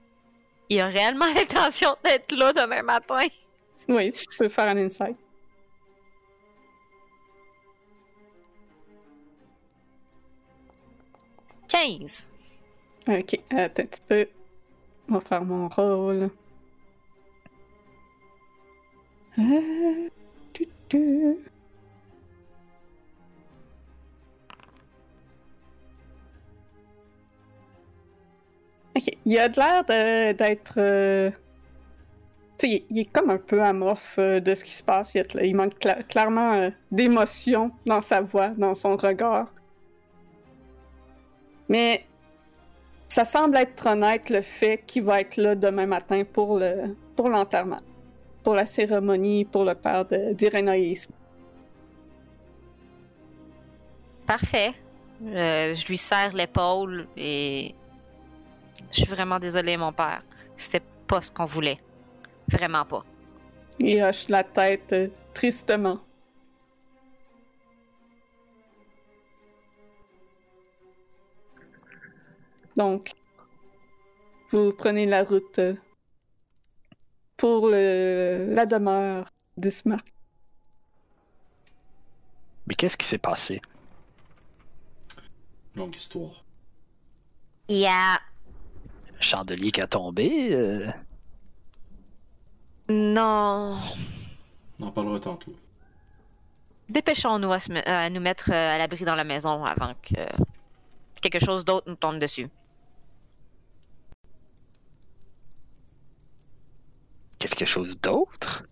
[0.69, 3.19] il a réellement l'intention d'être là demain matin?
[3.89, 5.17] Oui, tu peux faire un insight.
[11.67, 12.29] «15.
[13.07, 14.27] Ok, attends un petit peu.
[15.09, 16.29] On va faire mon rôle.
[28.95, 29.84] Ok, il a l'air
[30.36, 30.76] d'être.
[30.78, 31.32] euh,
[32.58, 35.13] Tu sais, il- est comme un peu amorphe euh, de ce qui se passe.
[35.15, 39.48] Il, il manque cla- clairement euh, d'émotion dans sa voix, dans son regard.
[41.69, 42.06] Mais
[43.08, 47.30] ça semble être honnête le fait qu'il va être là demain matin pour le pour
[47.30, 47.80] l'enterrement,
[48.45, 51.12] pour la cérémonie, pour le père d'Irénaïsme.
[54.27, 54.71] Parfait.
[55.23, 57.73] Euh, je lui serre l'épaule et.
[58.91, 60.21] Je suis vraiment désolée, mon père.
[60.55, 61.79] C'était pas ce qu'on voulait.
[62.47, 63.03] Vraiment pas.
[63.79, 65.99] Il hoche la tête euh, tristement.
[72.77, 73.12] Donc,
[74.51, 75.73] vous prenez la route euh,
[77.38, 80.00] pour le- la demeure d'Ismar.
[82.67, 83.62] Mais qu'est-ce qui s'est passé?
[85.76, 86.43] Longue histoire.
[87.67, 88.13] Il y a.
[88.15, 90.50] Un chandelier qui a tombé?
[90.54, 90.88] euh,
[92.89, 93.80] Non.
[94.80, 95.54] On en parlera tantôt.
[96.89, 100.15] Dépêchons-nous à, à nous mettre euh, à l'abri dans la maison avant que
[101.21, 102.48] quelque chose d'autre nous tombe dessus.
[107.47, 108.63] Quelque chose d'autre?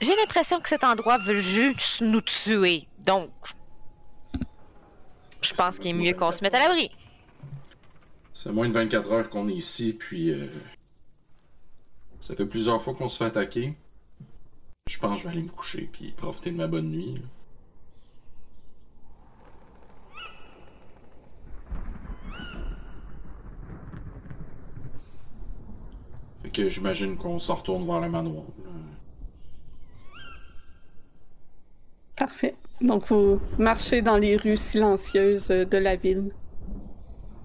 [0.00, 2.86] J'ai l'impression que cet endroit veut juste nous tuer.
[2.98, 3.30] Donc,
[5.42, 6.90] je pense qu'il est mieux qu'on se mette à l'abri.
[8.32, 10.46] C'est moins de 24 heures qu'on est ici, puis euh,
[12.20, 13.76] ça fait plusieurs fois qu'on se fait attaquer.
[14.88, 17.14] Je pense que je vais aller me coucher puis profiter de ma bonne nuit.
[17.14, 17.20] là.
[26.52, 28.42] Que j'imagine qu'on s'en retourne vers le manoir.
[32.16, 32.54] Parfait.
[32.80, 36.32] Donc, vous marchez dans les rues silencieuses de la ville,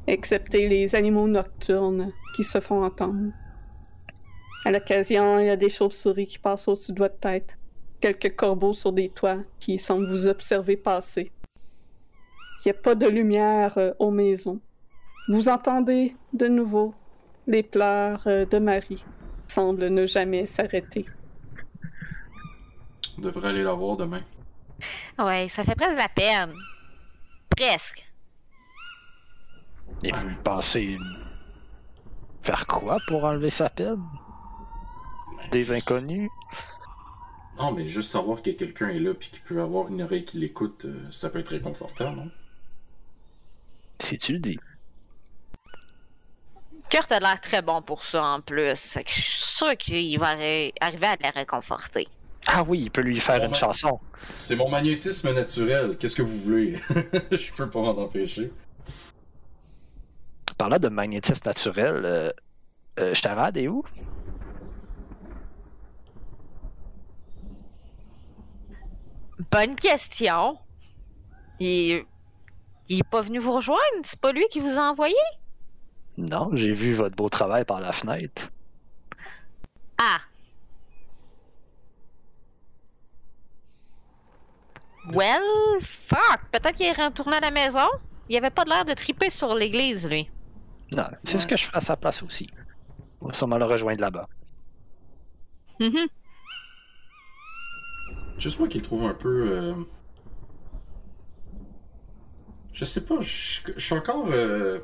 [0.07, 3.31] excepté les animaux nocturnes qui se font entendre.
[4.65, 7.57] À l'occasion, il y a des chauves-souris qui passent au-dessus de votre tête,
[8.01, 11.31] quelques corbeaux sur des toits qui semblent vous observer passer.
[12.65, 14.59] Il n'y a pas de lumière euh, aux maisons.
[15.27, 16.95] Vous entendez de nouveau
[17.47, 19.03] les pleurs euh, de Marie,
[19.47, 21.05] semblent ne jamais s'arrêter.
[23.17, 24.21] On devrait aller la voir demain.
[25.17, 26.53] Ouais, ça fait presque la peine.
[27.55, 28.11] Presque.
[30.03, 30.97] Et vous pensez
[32.41, 34.03] faire quoi pour enlever sa peine?
[35.51, 36.29] Des Juste- inconnus?
[37.57, 40.37] Non, mais juste savoir que quelqu'un est là puis qu'il peut avoir une oreille qui
[40.37, 42.29] l'écoute, euh, ça peut être réconfortant, non?
[43.99, 44.59] Si tu le dis.
[46.89, 48.75] Kurt a l'air très bon pour ça en plus.
[48.75, 52.07] Fait que je suis sûr qu'il va arri- arriver à la réconforter.
[52.47, 53.99] Ah oui, il peut lui faire une chanson.
[54.37, 55.97] C'est mon magnétisme naturel.
[55.97, 56.79] Qu'est-ce que vous voulez?
[57.31, 58.51] Je peux pas m'en empêcher.
[60.57, 62.31] Parlant de magnétisme naturel, euh,
[62.99, 63.13] euh,
[63.55, 63.83] est où?
[69.51, 70.57] Bonne question.
[71.59, 72.05] Il...
[72.89, 73.81] il est pas venu vous rejoindre?
[74.03, 75.15] C'est pas lui qui vous a envoyé?
[76.17, 78.49] Non, j'ai vu votre beau travail par la fenêtre.
[79.97, 80.19] Ah.
[85.13, 85.41] Well,
[85.81, 86.39] fuck.
[86.51, 87.87] Peut-être qu'il est retourné à la maison.
[88.29, 90.29] Il avait pas l'air de triper sur l'église, lui.
[90.93, 92.49] Non, c'est ce que je ferai à sa place aussi.
[93.21, 94.27] On va sûrement le rejoindre là-bas.
[95.79, 96.07] Mhm.
[98.37, 99.47] Juste moi qui le trouve un peu.
[99.51, 99.73] euh,
[102.73, 104.27] Je sais pas, je je suis encore.
[104.31, 104.79] euh,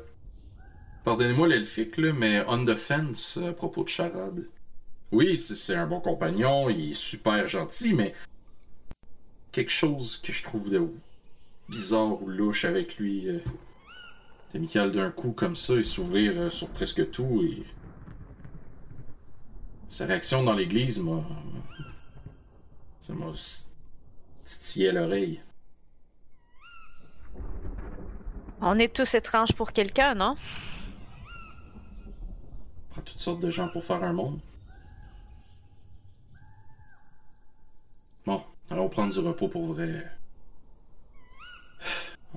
[1.04, 4.44] Pardonnez-moi l'elfique, mais on the fence à propos de Charade.
[5.10, 8.14] Oui, c'est un bon compagnon, il est super gentil, mais.
[9.50, 10.88] Quelque chose que je trouve de
[11.68, 13.28] bizarre ou louche avec lui.
[13.28, 13.40] Euh...
[14.54, 17.64] Amical d'un coup comme ça et s'ouvrir euh, sur presque tout et.
[19.88, 21.22] Sa réaction dans l'église m'a.
[23.00, 23.32] Ça m'a.
[24.44, 25.40] titillait l'oreille.
[28.60, 30.36] On est tous étranges pour quelqu'un, non?
[32.92, 34.38] Prend toutes sortes de gens pour faire un monde.
[38.26, 40.06] Bon, allons prendre du repos pour vrai.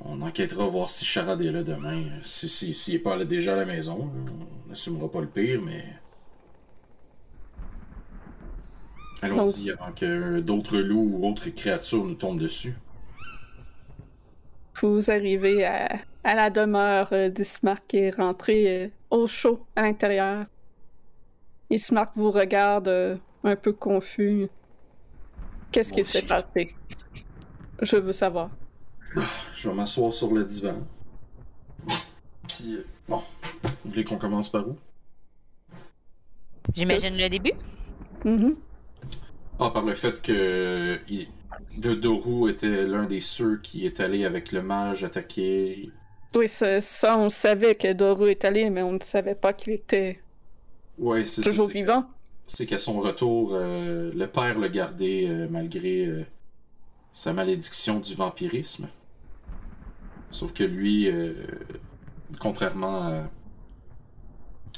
[0.04, 2.04] On enquêtera voir si Charade est là demain.
[2.24, 4.10] Si, si, s'il est pas déjà à la maison,
[4.66, 5.84] on n'assumera pas le pire, mais.
[9.22, 12.76] Allons-y avant que d'autres loups ou autres créatures nous tombent dessus.
[14.82, 19.84] Vous arrivez à, à la demeure euh, d'Ismark qui est rentré euh, au chaud à
[19.84, 20.48] l'intérieur.
[21.70, 24.48] Ismark vous regarde euh, un peu confus.
[25.72, 26.76] Qu'est-ce qui s'est passé?
[27.82, 28.50] Je veux savoir.
[29.56, 30.80] Je vais m'asseoir sur le divan.
[32.48, 33.22] Puis, bon,
[33.84, 34.76] vous voulez qu'on commence par où?
[36.74, 37.54] J'imagine le début.
[38.24, 38.56] Mhm.
[39.60, 41.28] Ah, par le fait que il-
[41.82, 45.92] le Doru était l'un des ceux qui est allé avec le mage attaquer.
[46.36, 49.74] Oui, ça, ça, on savait que Doru est allé, mais on ne savait pas qu'il
[49.74, 50.22] était
[50.98, 52.06] Ouais, c'est ça, toujours c'est- vivant.
[52.48, 56.26] C'est qu'à son retour, euh, le père l'a gardé euh, malgré euh,
[57.14, 58.88] sa malédiction du vampirisme.
[60.32, 61.34] Sauf que lui, euh,
[62.40, 63.30] contrairement à,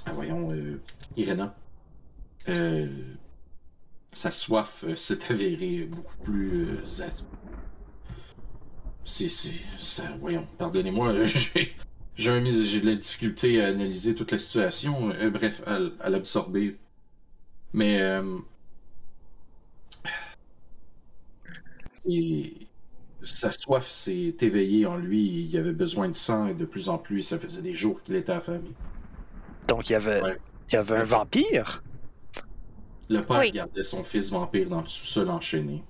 [0.06, 0.52] à, voyons,
[1.17, 1.56] Irena,
[4.12, 6.80] sa soif s'est avérée beaucoup plus
[9.08, 11.24] C'est, c'est, ça, voyons, pardonnez-moi,
[12.17, 15.12] j'ai, un de la difficulté à analyser toute la situation.
[15.12, 16.76] Euh, bref, à, l'absorber.
[17.72, 18.38] Mais euh,
[23.22, 25.46] sa soif s'est éveillée en lui.
[25.46, 28.15] Il avait besoin de sang et de plus en plus, ça faisait des jours qu'il
[28.15, 28.72] était affamé.
[29.70, 30.38] Donc il y avait, Ouais.
[30.70, 31.82] il y avait un vampire?
[33.08, 33.52] Le père Oui.
[33.52, 35.82] gardait son fils vampire dans le sous-sol enchaîné.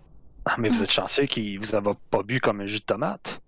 [0.50, 3.42] Ah, mais vous êtes chanceux qu'il vous avait pas bu comme un jus de tomate.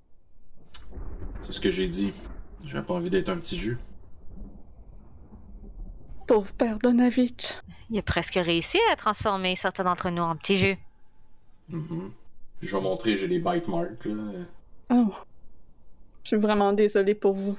[1.44, 2.12] C'est ce que j'ai dit.
[2.66, 3.78] J'avais pas envie d'être un petit jus.
[6.28, 7.62] Pauvre père Donavitch.
[7.90, 10.76] Il a presque réussi à transformer certains d'entre nous en petits jeux.
[11.70, 12.12] Mhm.
[12.62, 14.04] Je vais montrer, j'ai les bite marks.
[14.04, 14.32] Là.
[14.90, 15.14] Oh.
[16.24, 17.58] Je suis vraiment désolée pour vous.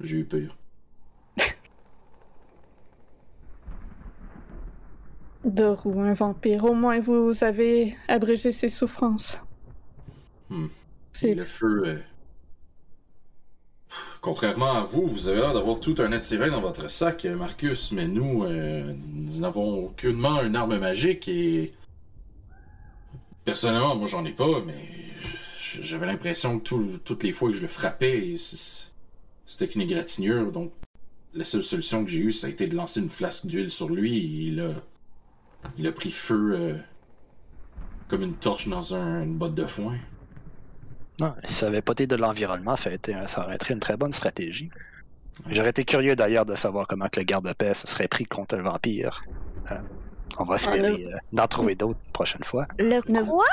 [0.00, 0.56] J'ai eu peur.
[5.44, 6.64] Doru, un vampire.
[6.64, 9.38] Au moins, vous avez abrégé ses souffrances.
[10.50, 10.66] Hmm.
[11.12, 11.82] C'est le feu.
[11.86, 11.98] euh,
[14.20, 17.92] Contrairement à vous, vous avez l'air d'avoir tout un attirail dans votre sac, euh, Marcus,
[17.92, 21.72] mais nous, euh, nous n'avons aucunement une arme magique et.
[23.44, 24.88] Personnellement, moi j'en ai pas, mais
[25.82, 30.72] j'avais l'impression que tout- toutes les fois que je le frappais, c'était qu'une égratignure, donc
[31.34, 33.90] la seule solution que j'ai eue, ça a été de lancer une flasque d'huile sur
[33.90, 34.70] lui et il a,
[35.78, 36.74] il a pris feu euh,
[38.08, 39.96] comme une torche dans un- une botte de foin.
[41.20, 43.72] Non, si ça avait pas été de l'environnement, ça, a été, un- ça aurait été
[43.72, 44.70] une très bonne stratégie.
[45.48, 48.62] J'aurais été curieux d'ailleurs de savoir comment que le garde-paix se serait pris contre un
[48.62, 49.24] vampire.
[49.70, 49.76] Euh,
[50.38, 52.66] on va espérer euh, d'en trouver d'autres une prochaine fois.
[52.78, 53.44] Le quoi?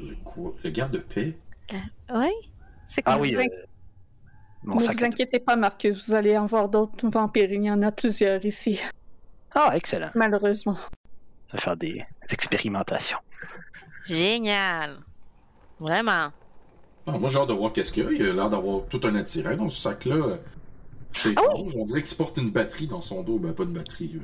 [0.00, 0.52] Le, quoi?
[0.62, 1.36] le garde-paix?
[2.14, 2.28] Oui?
[2.86, 3.22] C'est Ah quoi?
[3.22, 3.42] oui, euh,
[4.64, 6.08] ne vous inquiétez pas, Marcus.
[6.08, 7.50] Vous allez en voir d'autres vampires.
[7.52, 8.80] Il y en a plusieurs ici,
[9.54, 10.10] Ah, excellent.
[10.14, 10.76] malheureusement.
[11.54, 13.18] Va faire des, des expérimentations.
[14.04, 14.98] Génial.
[15.80, 16.30] Vraiment.
[17.06, 18.10] Ah, moi, j'ai hâte de voir qu'est-ce qu'il y a.
[18.10, 20.38] Il a l'air d'avoir tout un attirail dans ce sac-là.
[21.12, 21.76] C'est Ah étrange.
[21.76, 23.38] On dirait qu'il porte une batterie dans son dos.
[23.38, 24.18] Ben, pas de batterie.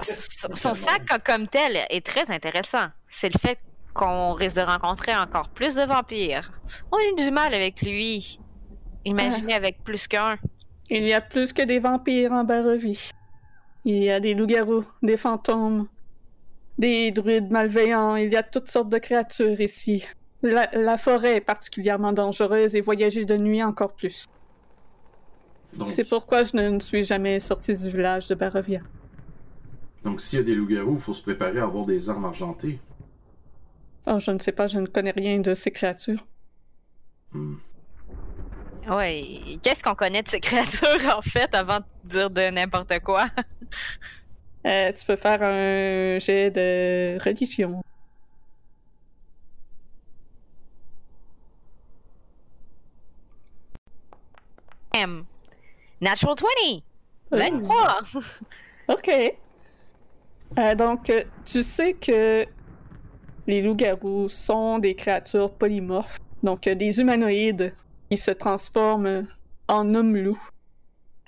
[0.00, 2.86] Son son sac comme tel est très intéressant.
[3.10, 3.58] C'est le fait
[3.92, 6.50] qu'on risque de rencontrer encore plus de vampires.
[6.90, 8.38] On a eu du mal avec lui.
[9.04, 10.38] Imaginez avec plus qu'un.
[10.88, 13.10] Il y a plus que des vampires en Barovie.
[13.84, 15.88] Il y a des loups-garous, des fantômes,
[16.78, 18.16] des druides malveillants.
[18.16, 20.04] Il y a toutes sortes de créatures ici.
[20.42, 24.26] La, la forêt est particulièrement dangereuse et voyager de nuit encore plus.
[25.74, 28.80] Donc, C'est pourquoi je ne suis jamais sortie du village de Barovia.
[30.04, 32.78] donc s'il y a des loups-garous, il faut se préparer à avoir des armes argentées.
[34.06, 36.24] Oh, je ne sais pas, je ne connais rien de ces créatures.
[37.32, 37.56] Hmm.
[38.88, 39.24] Ouais.
[39.62, 43.26] Qu'est-ce qu'on connaît de ces créatures en fait avant de dire de n'importe quoi?
[44.66, 47.82] Euh, tu peux faire un jet de religion.
[54.94, 55.24] M.
[56.00, 56.82] Natural 20.
[57.34, 58.00] Euh, 23.
[58.88, 59.10] Ok.
[60.58, 62.44] Euh, donc, euh, tu sais que
[63.46, 67.74] les loups-garous sont des créatures polymorphes, donc des humanoïdes
[68.10, 69.26] qui se transforment
[69.68, 70.48] en hommes-loups.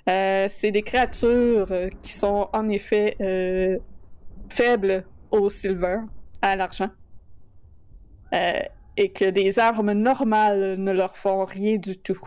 [0.07, 3.77] Euh, c'est des créatures euh, qui sont en effet euh,
[4.49, 5.99] faibles au silver,
[6.41, 6.89] à l'argent.
[8.31, 12.19] et que des armes normales ne leur font rien du tout.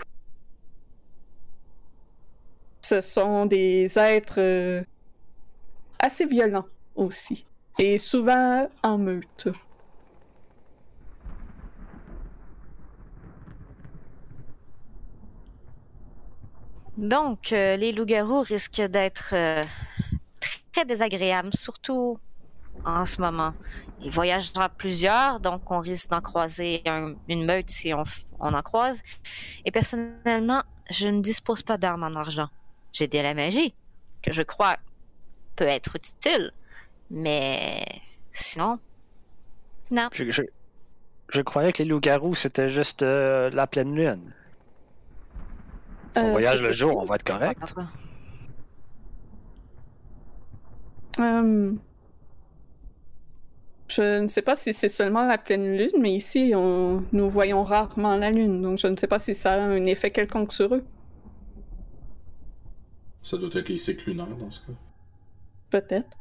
[2.82, 4.84] Ce sont des êtres
[5.98, 6.66] assez violents
[6.96, 7.46] aussi,
[7.78, 9.48] et souvent en meute.
[16.96, 19.62] Donc, euh, les loups-garous risquent d'être euh,
[20.72, 22.18] très désagréables, surtout
[22.84, 23.54] en ce moment.
[24.00, 28.02] Il voyagera plusieurs, donc on risque d'en croiser un- une meute si on,
[28.40, 29.02] on en croise.
[29.64, 32.48] Et personnellement, je ne dispose pas d'armes en argent.
[32.92, 33.74] J'ai de la magie,
[34.22, 34.76] que je crois
[35.56, 36.50] peut être utile,
[37.10, 37.84] mais
[38.32, 38.78] sinon,
[39.90, 40.08] non.
[40.12, 40.42] Je, je,
[41.28, 44.34] je croyais que les loups-garous, c'était juste euh, la pleine lune.
[46.14, 47.74] Si on Euh, voyage le jour, on va être correct.
[51.20, 51.72] Euh,
[53.88, 57.04] Je ne sais pas si c'est seulement la pleine lune, mais ici, on...
[57.12, 60.10] nous voyons rarement la lune, donc je ne sais pas si ça a un effet
[60.10, 60.84] quelconque sur eux.
[63.22, 64.72] Ça doit être les cycles lunaires dans ce cas.
[65.70, 66.16] Peut-être.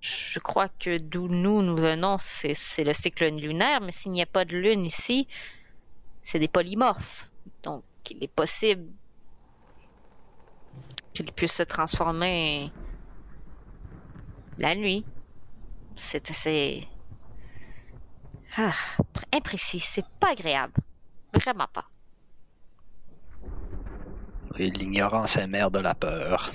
[0.00, 4.22] Je crois que d'où nous, nous venons, c'est c'est le cycle lunaire, mais s'il n'y
[4.22, 5.28] a pas de lune ici,
[6.22, 7.30] c'est des polymorphes.
[7.62, 8.92] Donc, il est possible
[11.12, 12.72] qu'ils puissent se transformer
[14.58, 15.04] la nuit.
[15.96, 16.86] C'est assez...
[18.56, 18.72] Ah,
[19.32, 20.80] imprécis, c'est pas agréable.
[21.34, 21.86] Vraiment pas.
[24.58, 26.50] Et l'ignorance est mère de la peur.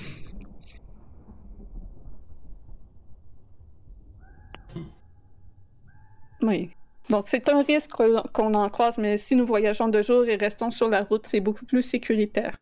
[6.41, 6.75] Oui.
[7.09, 7.91] Donc c'est un risque
[8.33, 11.39] qu'on en croise, mais si nous voyageons de jour et restons sur la route, c'est
[11.39, 12.55] beaucoup plus sécuritaire.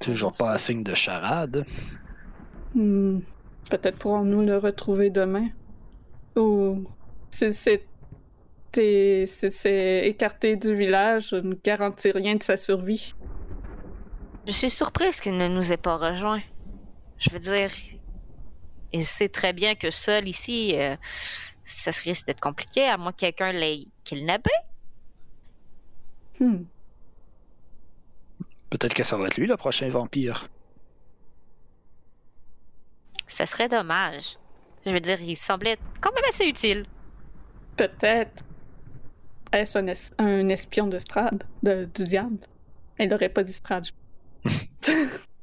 [0.00, 1.66] Toujours pas un signe de charade.
[2.74, 3.18] Hmm.
[3.70, 5.48] Peut-être pourrons-nous le retrouver demain.
[6.36, 6.84] Ou
[7.30, 7.84] si c'est
[10.06, 13.12] écarté du village, je ne garantis rien de sa survie.
[14.46, 16.40] Je suis surprise qu'il ne nous ait pas rejoints.
[17.18, 17.68] Je veux dire,
[18.92, 20.96] il sait très bien que seul ici, euh,
[21.64, 24.50] ça risque d'être compliqué, à moins que quelqu'un l'ait kidnappé.
[26.40, 26.64] Hmm.
[28.70, 30.48] Peut-être que ça va être lui le prochain vampire.
[33.26, 34.36] Ça serait dommage.
[34.86, 36.86] Je veux dire, il semblait quand même assez utile.
[37.76, 38.42] Peut-être.
[39.52, 42.38] Est-ce un, es- un espion de Strad, de- du diable?
[42.98, 43.86] Elle n'aurait pas dit Strad.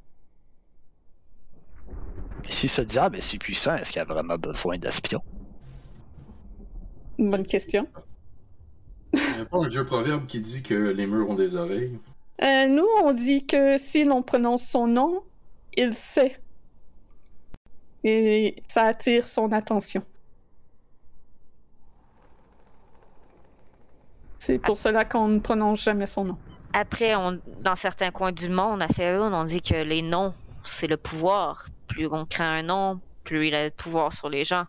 [2.46, 5.22] je- Et si ce diable est si puissant, est-ce qu'il a vraiment besoin d'espions?
[7.18, 7.88] Bonne question.
[9.14, 11.98] Il n'y a pas un vieux proverbe qui dit que les murs ont des oreilles?
[12.41, 15.24] Euh, nous, on dit que si l'on prononce son nom,
[15.76, 16.39] il sait.
[18.04, 20.04] Et ça attire son attention.
[24.39, 26.38] C'est pour cela qu'on ne prononce jamais son nom.
[26.74, 30.34] Après, on, dans certains coins du monde, à Faerun, on dit que les noms,
[30.64, 31.68] c'est le pouvoir.
[31.88, 34.65] Plus on crée un nom, plus il a le pouvoir sur les gens.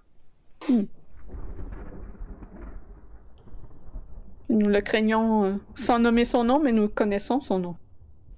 [4.48, 7.76] Nous le craignons euh, sans nommer son nom, mais nous connaissons son nom.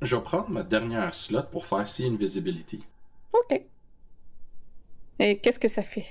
[0.00, 2.84] Je vais prendre ma dernière slot pour faire See Invisibility.
[3.32, 3.60] Ok.
[5.18, 6.06] Et qu'est-ce que ça fait?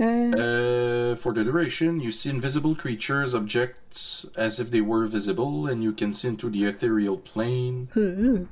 [0.00, 5.66] Euh, Uh, for the duration, you see invisible creatures, objects as if they were visible,
[5.68, 7.88] and you can see into the ethereal plane.
[7.96, 8.44] euh,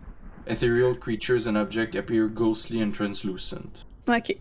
[0.46, 3.84] Ethereal creatures and objects appear ghostly and translucent.
[4.08, 4.36] Ok.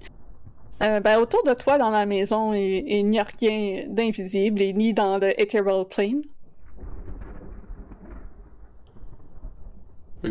[0.82, 4.74] Euh, ben, autour de toi dans la maison, il, il n'y a rien d'invisible et
[4.74, 6.22] ni dans le Ethereal Plane.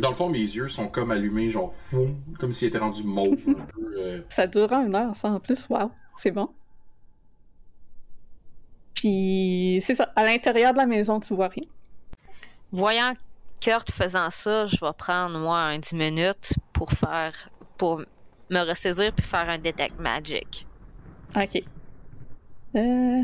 [0.00, 1.72] Dans le fond, mes yeux sont comme allumés, genre,
[2.38, 5.68] comme s'ils étaient rendus un peu, euh, Ça durera une heure, ça en plus.
[5.68, 6.48] Wow, c'est bon.
[8.94, 10.12] Puis, c'est ça.
[10.16, 11.64] À l'intérieur de la maison, tu vois rien.
[12.72, 13.12] Voyant
[13.64, 17.32] Kurt faisant ça, je vais prendre moi un 10 minutes pour faire
[17.78, 18.02] pour
[18.50, 20.66] me ressaisir puis faire un detect magic.
[21.34, 21.62] Ok.
[22.76, 23.22] Euh.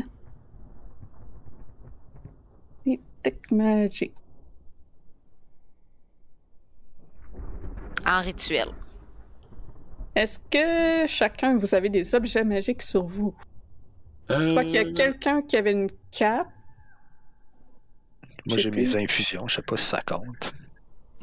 [2.87, 4.13] Detect Magic.
[8.07, 8.69] En rituel.
[10.15, 13.35] Est-ce que chacun, vous avez des objets magiques sur vous?
[14.27, 16.47] Je crois qu'il y a euh, quelqu'un qui avait une cape.
[18.51, 20.53] Moi, j'ai mes infusions, je sais pas si ça compte.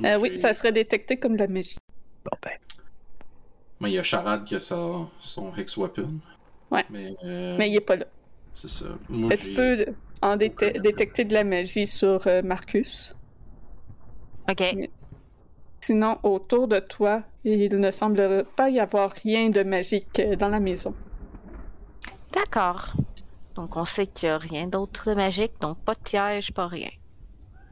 [0.05, 1.77] Euh, oui, ça serait détecté comme de la magie.
[2.25, 2.53] Bon, ben,
[3.81, 6.15] Mais il y a Charade qui a sa- son Hex Weapon.
[6.71, 6.85] Ouais.
[6.91, 8.07] Mais, euh, Mais il est pas là.
[8.55, 8.87] c'est ça.
[9.09, 9.87] Moi, Mais tu peux
[10.23, 13.15] en déte- détecter de la magie sur euh, Marcus.
[14.49, 14.63] OK.
[15.81, 20.49] Sinon, autour de toi, il ne semble pas y avoir rien de magique euh, dans
[20.49, 20.95] la maison.
[22.33, 22.93] D'accord.
[23.55, 26.67] Donc on sait qu'il n'y a rien d'autre de magique, donc pas de piège, pas
[26.67, 26.91] rien.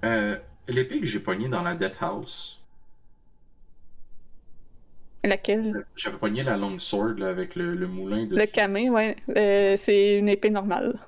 [0.05, 0.39] Euh,
[0.69, 2.61] L'épée que j'ai pognée dans la Death House,
[5.25, 5.85] Laquelle?
[5.97, 8.37] j'avais pogné la long sword là, avec le, le moulin de.
[8.37, 9.17] Le camé, ouais.
[9.37, 10.99] Euh, c'est une épée normale.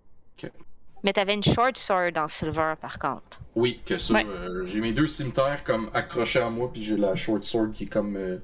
[1.05, 3.41] Mais t'avais une short sword en silver par contre.
[3.55, 4.15] Oui, que ça.
[4.15, 4.27] Ouais.
[4.27, 7.85] euh, j'ai mes deux cimetières comme accrochés à moi, puis j'ai la short sword qui
[7.85, 8.39] est comme euh,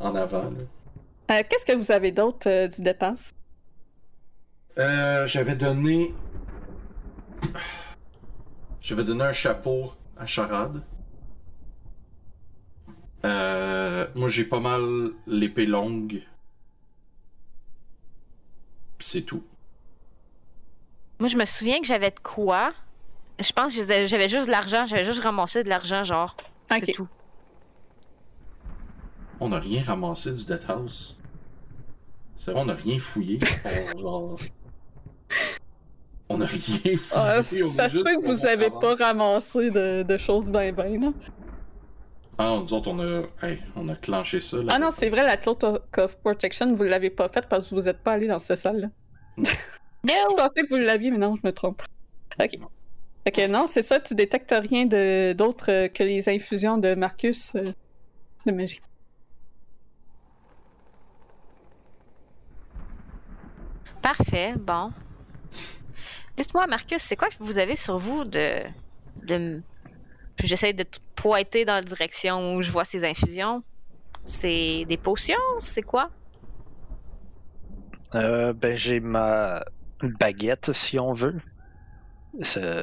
[0.00, 0.44] en avant.
[0.50, 1.36] Là.
[1.38, 3.32] Euh, Qu'est-ce que vous avez d'autre euh, du dépense?
[4.78, 6.14] Euh, j'avais donné.
[8.82, 10.82] J'avais donné un chapeau à Charade.
[13.24, 16.22] Euh, moi, j'ai pas mal l'épée longue.
[18.98, 19.44] Pis C'est tout.
[21.20, 22.72] Moi, je me souviens que j'avais de quoi.
[23.38, 24.86] Je pense que j'avais- juste de l'argent.
[24.86, 26.36] J'avais juste ramassé de l'argent, genre.
[26.68, 27.08] C'est tout.
[29.38, 31.16] On n'a rien ramassé du Death House.
[32.36, 33.38] C'est vrai, on n'a rien fouillé.
[33.94, 34.38] On, genre...
[36.32, 36.58] on a rien
[36.96, 36.98] fouillé.
[37.14, 40.46] Ah, ça se juste peut que vous fait avez notre pas ramassé de, de choses
[40.46, 41.12] ben ben, là.
[42.38, 44.56] Ah non, nous autres, on a, hey, on a clenché ça.
[44.56, 45.62] Là, Ah non, c'est vrai, la Cloak
[45.98, 48.88] of Protection, vous l'avez pas faite parce que vous êtes pas allé dans cette salle-là.
[50.04, 51.82] Je pensais que vous l'aviez, mais non, je me trompe.
[52.42, 52.58] Ok.
[53.28, 57.54] Ok, non, c'est ça, tu détectes rien de- d'autre euh, que les infusions de Marcus
[57.54, 57.66] euh,
[58.46, 58.80] de magie.
[64.00, 64.90] Parfait, bon.
[66.42, 68.62] Dites-moi, Marcus, c'est quoi que vous avez sur vous de.
[69.22, 69.62] de...
[70.36, 73.62] Puis j'essaie de te pointer dans la direction où je vois ces infusions.
[74.26, 75.36] C'est des potions?
[75.60, 76.10] C'est quoi?
[78.16, 79.64] Euh, ben, j'ai ma
[80.02, 81.38] baguette, si on veut.
[82.40, 82.82] Ce,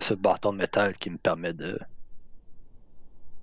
[0.00, 1.78] ce bâton de métal qui me permet de,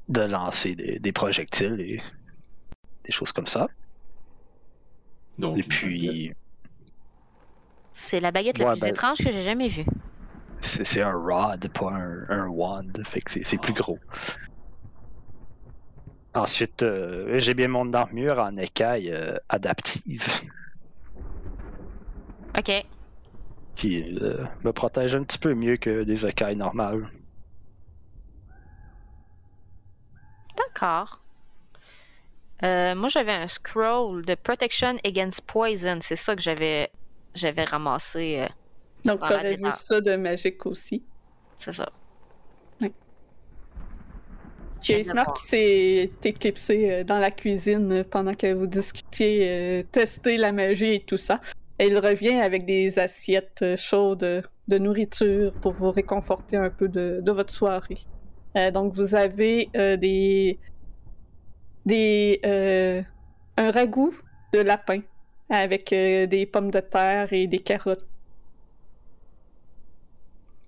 [0.09, 2.01] de lancer des, des projectiles et
[3.05, 3.69] des choses comme ça.
[5.37, 6.29] Donc, Et puis,
[7.93, 9.85] C'est la baguette la plus ben- étrange que j'ai jamais vue.
[10.61, 12.91] c'est un rod, pas un, un wand.
[13.05, 13.99] Fait que c'est plus gros.
[16.35, 20.25] Ensuite, euh, j'ai bien mon armure en écaille euh, adaptive
[22.57, 22.71] Ok.
[23.75, 27.07] qui euh, me protège un petit peu mieux que des écailles normales.
[30.57, 31.19] D'accord.
[32.63, 35.99] Euh, moi, j'avais un scroll de Protection Against Poison.
[36.01, 36.91] C'est ça que j'avais
[37.35, 38.39] j'avais ramassé.
[38.39, 38.47] euh,
[39.05, 41.03] Donc, t'aurais vu ça de magique aussi.
[41.57, 41.89] c'est ça.
[44.89, 45.33] Ismar voir.
[45.37, 50.51] qui s'est éclipsé euh, dans la cuisine euh, pendant que vous discutiez euh, tester la
[50.51, 51.39] magie et tout ça.
[51.79, 56.89] Et il revient avec des assiettes euh, chaudes de nourriture pour vous réconforter un peu
[56.89, 57.99] de, de votre soirée.
[58.57, 60.59] Euh, donc vous avez euh, des
[61.85, 63.01] des euh,
[63.57, 64.13] un ragoût
[64.53, 64.99] de lapin
[65.53, 68.05] avec euh, des pommes de terre et des carottes.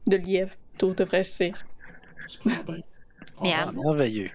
[0.08, 1.58] De lièvre, plutôt devrais-je dire.
[2.46, 2.84] bien.
[3.68, 3.72] Ah.
[3.74, 4.32] Merveilleux.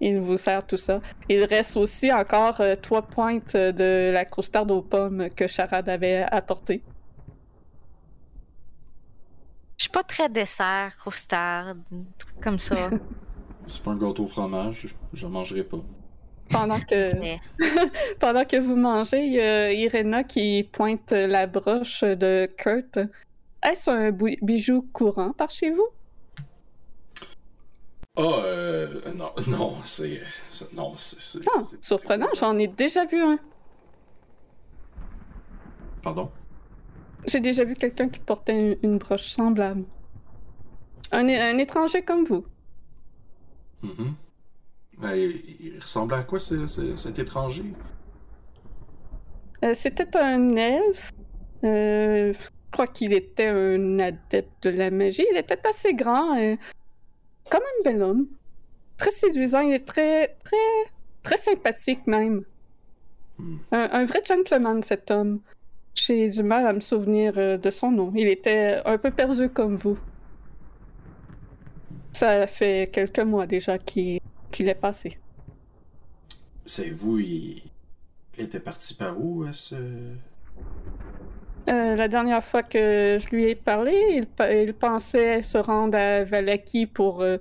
[0.00, 1.00] Il vous sert tout ça.
[1.28, 6.22] Il reste aussi encore euh, trois pointes de la croustarde aux pommes que Charade avait
[6.22, 6.82] apportée.
[9.76, 11.78] Je suis pas très dessert, croustarde,
[12.16, 12.90] truc comme ça.
[13.66, 15.80] C'est pas un gâteau au fromage, je, je mangerai pas.
[16.50, 17.10] Pendant que,
[18.20, 22.98] pendant que vous mangez, il y a Irena qui pointe la broche de Kurt.
[23.62, 25.88] Est-ce un bijou courant par chez vous?
[28.16, 30.20] Ah, euh, non, non, c'est.
[30.74, 31.40] Non, c'est.
[31.56, 33.38] Ah, c'est- surprenant, j'en ai déjà vu un.
[36.02, 36.30] Pardon?
[37.26, 39.84] J'ai déjà vu quelqu'un qui portait une, une broche semblable.
[41.10, 42.44] Un, un étranger comme vous.
[43.82, 43.94] Mhm.
[43.96, 44.14] Ben,
[45.02, 47.64] il, il ressemblait à quoi ce- ce- cet étranger?
[49.64, 51.10] Euh, C'était un elfe.
[51.64, 55.24] Euh, je crois qu'il était un adepte de la magie.
[55.30, 56.36] Il était assez grand.
[56.38, 56.56] euh,
[57.50, 58.26] comme un bel homme.
[58.96, 59.60] Très séduisant.
[59.60, 60.56] Il est très, très,
[61.22, 62.42] très sympathique même.
[63.38, 63.56] Hmm.
[63.72, 65.40] Un, un vrai gentleman, cet homme.
[65.94, 68.12] J'ai du mal à me souvenir euh, de son nom.
[68.14, 69.98] Il était un peu perdu comme vous.
[72.12, 74.20] Ça fait quelques mois déjà qu'il
[74.54, 75.18] qu'il est passé.
[76.64, 77.62] Savez-vous, il...
[78.38, 79.74] il était parti par où, ce.
[81.68, 83.94] Euh, la dernière fois que je lui ai parlé,
[84.40, 87.38] il, pensait se rendre à Valaki pour euh,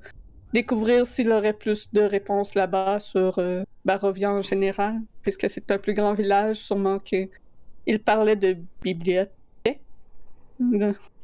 [0.54, 5.78] découvrir s'il aurait plus de réponses là-bas sur euh, Barovia en général, puisque c'est un
[5.78, 7.30] plus grand village, sûrement que
[7.86, 9.32] il parlait de bibliothèque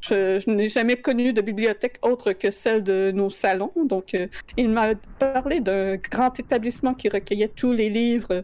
[0.00, 4.70] Je, n'ai jamais connu de bibliothèque autre que celle de nos salons, donc euh, il
[4.70, 8.42] m'a parlé d'un grand établissement qui recueillait tous les livres euh,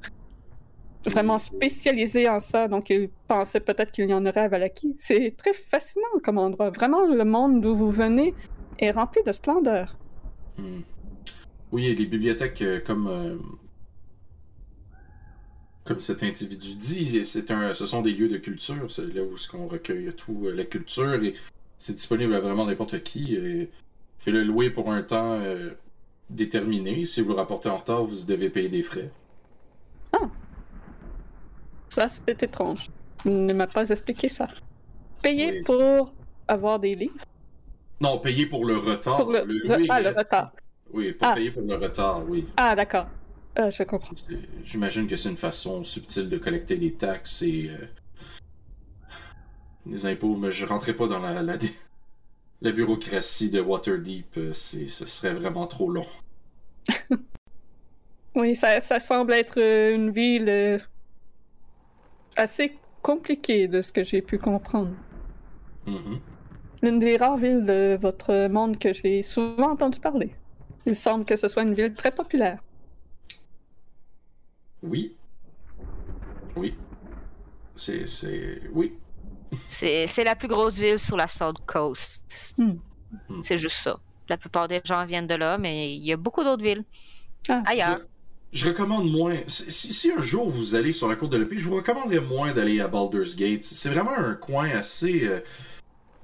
[1.07, 4.95] vraiment spécialisés en ça, donc il pensait peut-être qu'il y en aurait à Valaki.
[4.99, 6.71] C'est très fascinant comme endroit.
[6.71, 8.35] Vraiment, le monde d'où vous venez
[8.79, 9.97] est rempli de splendeur.
[10.59, 10.81] Hmm.
[11.73, 13.09] Oui, et les bibliothèques, euh, comme,
[15.87, 18.91] comme cet individu dit, c'est un, ce sont des lieux de culture.
[18.91, 21.35] C'est là où on recueille toute la culture et
[21.79, 23.35] c'est disponible à vraiment n'importe qui.
[23.35, 23.71] Et
[24.19, 25.71] fait le louer pour un temps euh,
[26.31, 27.05] déterminé.
[27.05, 29.11] Si vous le rapportez en retard, vous devez payer des frais.
[31.89, 32.89] Ça, c'est étrange.
[33.25, 34.49] Il ne m'a pas expliqué ça.
[35.23, 35.63] Payer Oui.
[35.63, 36.13] pour
[36.47, 37.15] avoir des livres?
[38.01, 39.17] Non, payer pour le retard.
[39.17, 40.53] Pour le, louer, ah, le reste- retard.
[40.93, 41.35] Oui, pour Ah.
[41.35, 42.45] payer pour le retard, oui.
[42.57, 43.07] Ah, d'accord.
[43.59, 44.15] Euh, je comprends.
[44.65, 47.87] J'imagine que c'est une façon subtile de collecter des taxes et euh,
[49.87, 51.55] les impôts, mais je rentrais pas dans la, la,
[52.63, 54.37] la bureaucratie de Waterdeep.
[54.37, 56.07] euh, c'est- Ce serait vraiment trop long.
[58.35, 60.79] Oui, ça, ça semble être euh, une ville
[62.37, 64.91] assez compliquée de ce que j'ai pu comprendre.
[65.87, 66.21] Mhm.
[66.83, 70.35] L'une des rares villes de votre monde que j'ai souvent entendu parler.
[70.85, 72.59] Il semble que ce soit une ville très populaire.
[74.83, 75.17] Oui.
[76.57, 76.75] Oui.
[77.77, 78.07] C'est.
[78.07, 78.63] c'est...
[78.73, 78.95] Oui.
[79.67, 82.55] C'est c'est la plus grosse ville sur la South Coast.
[82.59, 82.75] Hmm.
[83.29, 83.41] Hmm.
[83.43, 83.99] C'est juste ça.
[84.29, 86.85] La plupart des gens viennent de là, mais il y a beaucoup d'autres villes
[87.49, 87.63] Ah.
[87.67, 88.01] ailleurs.
[88.53, 89.37] Je recommande moins.
[89.47, 92.21] Si, si- si un jour vous allez sur la côte de l'épée, je vous recommanderais
[92.21, 93.63] moins d'aller à Baldur's Gate.
[93.65, 95.25] C'est vraiment un coin assez.
[95.27, 95.41] euh,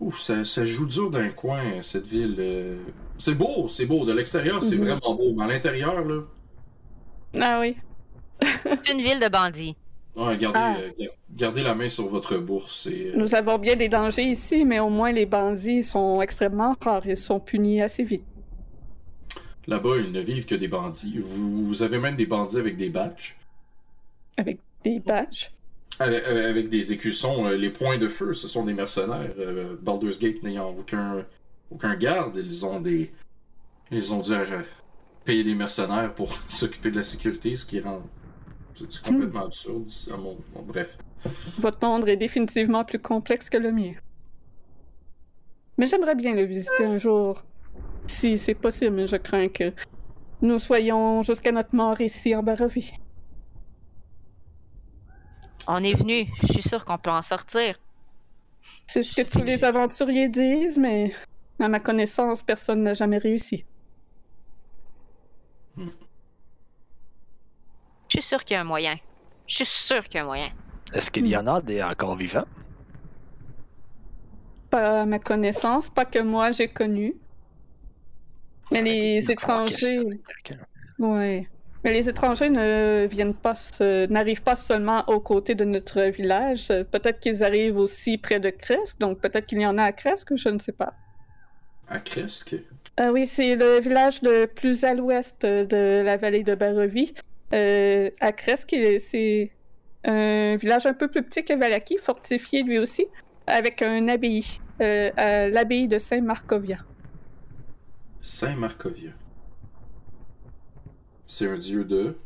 [0.00, 2.34] Ouf, ça, ça joue dur d'un coin, cette ville.
[2.40, 2.82] euh.
[3.18, 4.04] C'est beau, c'est beau.
[4.04, 4.84] De l'extérieur, c'est Mhm.
[4.84, 5.32] vraiment beau.
[5.36, 6.22] Mais à l'intérieur, là.
[7.40, 7.76] Ah oui.
[8.64, 9.76] C'est une ville de bandits.
[10.16, 10.76] Ouais, gardez, Ah.
[10.78, 12.86] euh, ga- gardez la main sur votre bourse.
[12.86, 16.74] Et, euh, Nous avons bien des dangers ici, mais au moins les bandits sont extrêmement
[16.80, 18.24] rares et sont punis assez vite.
[19.66, 21.18] Là-bas, ils ne vivent que des bandits.
[21.18, 23.36] Vous, vous avez même des bandits avec des badges?
[24.36, 25.50] Avec des badges?
[25.98, 27.46] Avec, avec- avec des écussons.
[27.46, 29.32] euh, les points de feu, ce sont des mercenaires.
[29.38, 31.24] Euh, Baldur's Gate n'ayant aucun,
[31.70, 33.12] aucun garde, ils ont des.
[33.90, 34.62] Ils ont dû euh,
[35.24, 38.02] payer des mercenaires pour s'occuper de la sécurité, ce qui rend.
[38.74, 39.88] C'est complètement absurde.
[40.12, 40.98] à mon- bon, bref.
[41.58, 43.92] Votre monde est définitivement plus complexe que le mien.
[45.78, 47.42] Mais j'aimerais bien le visiter un jour.
[48.06, 49.72] Si c'est possible, mais je crains que
[50.40, 52.92] nous soyons jusqu'à notre mort ici en Barovie.
[55.68, 56.26] On est venu.
[56.42, 57.76] Je suis sûr qu'on peut en sortir.
[58.86, 61.12] C'est ce que tous les aventuriers disent, mais
[61.60, 63.64] à ma connaissance, personne n'a jamais réussi.
[68.14, 68.96] Je suis sûr qu'il y a un moyen.
[69.46, 70.50] Je suis sûr qu'il y a un moyen.
[70.92, 72.44] Est-ce qu'il y en a des encore vivants?
[74.68, 77.14] Pas à ma connaissance, pas que moi j'ai connu.
[78.70, 80.00] Mais les me faire étrangers.
[80.98, 81.48] Ouais.
[81.84, 86.68] Mais les étrangers ne viennent pas, se- n'arrivent pas seulement aux côtés de notre village.
[86.68, 90.36] Peut-être qu'ils arrivent aussi près de Cresque, donc peut-être qu'il y en a à Cresque,
[90.36, 90.92] je ne sais pas.
[91.88, 92.56] À Cresque.
[92.98, 97.14] Ah oui, c'est le village le plus à l'ouest de la vallée de Barovie.
[97.52, 99.50] Euh, à Cresque, c'est
[100.04, 103.06] un village un peu plus petit que Valaki, fortifié lui aussi,
[103.46, 104.44] avec un abbaye,
[104.80, 106.78] euh, à l'abbaye de Saint-Marcovia.
[108.20, 109.10] Saint-Marcovia.
[111.26, 112.16] C'est un dieu de?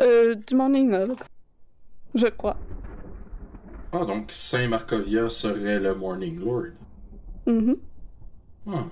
[0.00, 1.18] Euh, du Morning Log,
[2.14, 2.56] je crois.
[3.92, 6.72] Ah, donc Saint-Marcovia serait le Morning Lord.
[7.46, 7.76] Mhm.
[8.70, 8.84] Ah,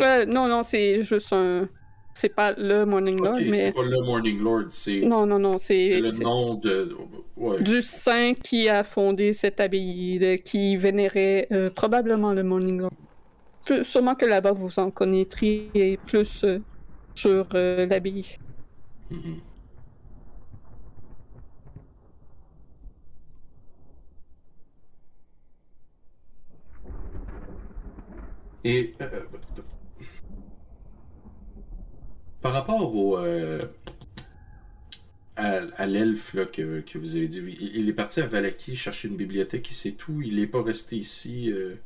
[0.00, 1.68] Euh, non, non, c'est juste un.
[2.14, 3.52] C'est pas le Morning Lord, mais.
[3.58, 6.94] c'est pas le Morning Lord, c'est Non, non, non, c'est le nom de.
[7.36, 7.62] Ouais.
[7.62, 12.92] Du saint qui a fondé cette abbaye, de- qui vénérait euh, probablement le Morning Lord.
[13.64, 16.58] Plus- sûrement que là-bas vous en connaîtriez plus euh,
[17.14, 18.26] sur euh, l'abbaye.
[19.10, 19.40] Mhm.
[28.64, 29.22] Et euh,
[32.42, 33.60] par rapport au euh,
[35.36, 37.40] à, à l'elfe que, vous avez dit,
[37.74, 40.20] il, est parti à Valaki chercher une bibliothèque et c'est tout.
[40.22, 41.50] Il n'est pas resté ici.
[41.50, 41.76] euh.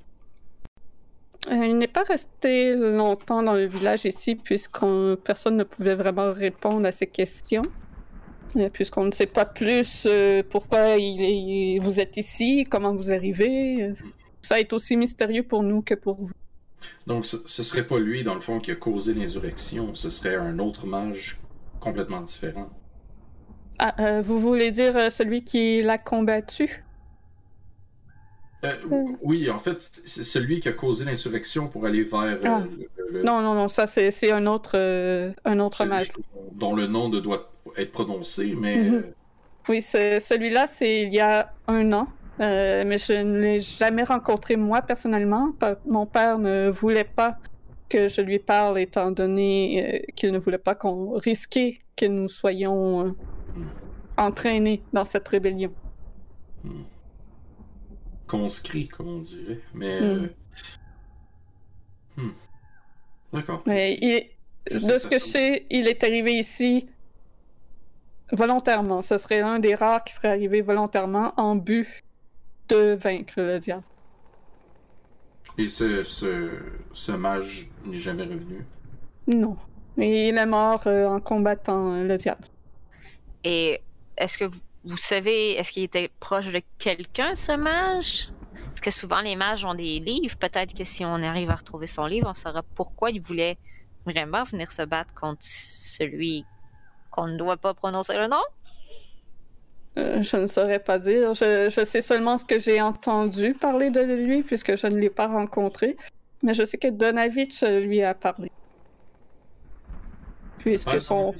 [1.52, 6.32] Euh, il n'est pas resté longtemps dans le village ici, puisqu'on personne ne pouvait vraiment
[6.32, 7.66] répondre à ces questions.
[8.72, 10.08] Puisqu'on ne sait pas plus
[10.48, 13.92] pourquoi il vous êtes ici, comment vous arrivez.
[14.40, 16.30] Ça est aussi mystérieux pour nous que pour vous.
[17.06, 19.94] Donc ce, ce serait pas lui dans le fond qui a causé l'insurrection.
[19.94, 21.38] Ce serait un autre mage
[21.80, 22.68] complètement différent.
[23.78, 26.82] Ah, euh, vous voulez dire euh, celui qui l'a combattu?
[28.64, 28.74] Euh,
[29.22, 32.64] oui, en fait, c'est celui qui a causé l'insurrection pour aller vers euh, Ah.
[32.64, 36.08] le- le- Non, non, non, ça c'est c'est un autre, euh, un autre mage.
[36.52, 39.04] dont le nom ne doit être prononcé, mais Mhm.
[39.68, 42.06] Oui, c'est- celui-là, c'est il y a un an.
[42.40, 45.54] Euh, mais je ne l'ai jamais rencontré moi personnellement.
[45.86, 47.38] Mon père ne voulait pas
[47.88, 52.28] que je lui parle étant donné euh, qu'il ne voulait pas qu'on risquait que nous
[52.28, 53.12] soyons euh,
[54.16, 55.72] entraînés dans cette rébellion.
[58.26, 59.60] conscrit, comme on dirait.
[59.72, 60.02] Mais.
[60.02, 60.26] Euh,
[62.16, 62.30] hmm.
[63.32, 63.62] D'accord.
[63.66, 64.26] Il-
[64.68, 66.88] de ce que je sais, il est arrivé ici
[68.32, 69.00] volontairement.
[69.00, 72.02] Ce serait un des rares qui serait arrivé volontairement en but
[72.68, 73.84] de vaincre le diable.
[75.58, 76.50] Et ce, ce,
[76.92, 78.66] ce mage n'est jamais revenu?
[79.26, 79.56] Non.
[79.98, 82.46] Et il est mort euh, en combattant euh, le diable.
[83.42, 83.80] Et
[84.16, 88.30] est-ce que vous, vous savez, est-ce qu'il était proche de quelqu'un, ce mage?
[88.66, 90.36] Parce que souvent, les mages ont des livres.
[90.36, 93.56] Peut-être que si on arrive à retrouver son livre, on saura pourquoi il voulait
[94.04, 96.44] vraiment venir se battre contre celui
[97.10, 98.42] qu'on ne doit pas prononcer le nom.
[99.98, 101.34] Euh, je ne saurais pas dire.
[101.34, 105.10] Je, je sais seulement ce que j'ai entendu parler de lui, puisque je ne l'ai
[105.10, 105.96] pas rencontré.
[106.42, 108.50] Mais je sais que Donavitch euh, lui a parlé.
[110.58, 111.32] Puisque son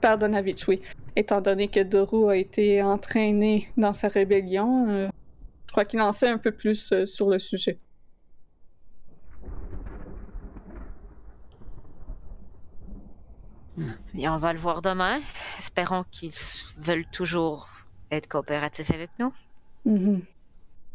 [0.00, 0.80] père Donavitch, oui.
[1.16, 5.08] Étant donné que Doru a été entraîné dans sa rébellion, euh,
[5.66, 7.78] je crois qu'il en sait un peu plus euh, sur le sujet.
[14.14, 15.20] Et on va le voir demain.
[15.58, 16.32] Espérons qu'ils
[16.76, 17.68] veulent toujours
[18.10, 19.32] être coopératifs avec nous.
[19.84, 20.22] Mhm.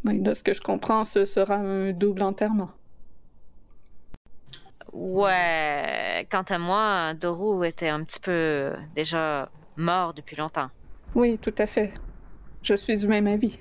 [0.06, 2.72] Oui, de ce que je comprends, ce sera un double enterrement.
[4.94, 10.70] Ouais, quant à moi, Doru était un petit peu déjà mort depuis longtemps.
[11.16, 11.94] Oui, tout à fait.
[12.62, 13.60] Je suis du même avis.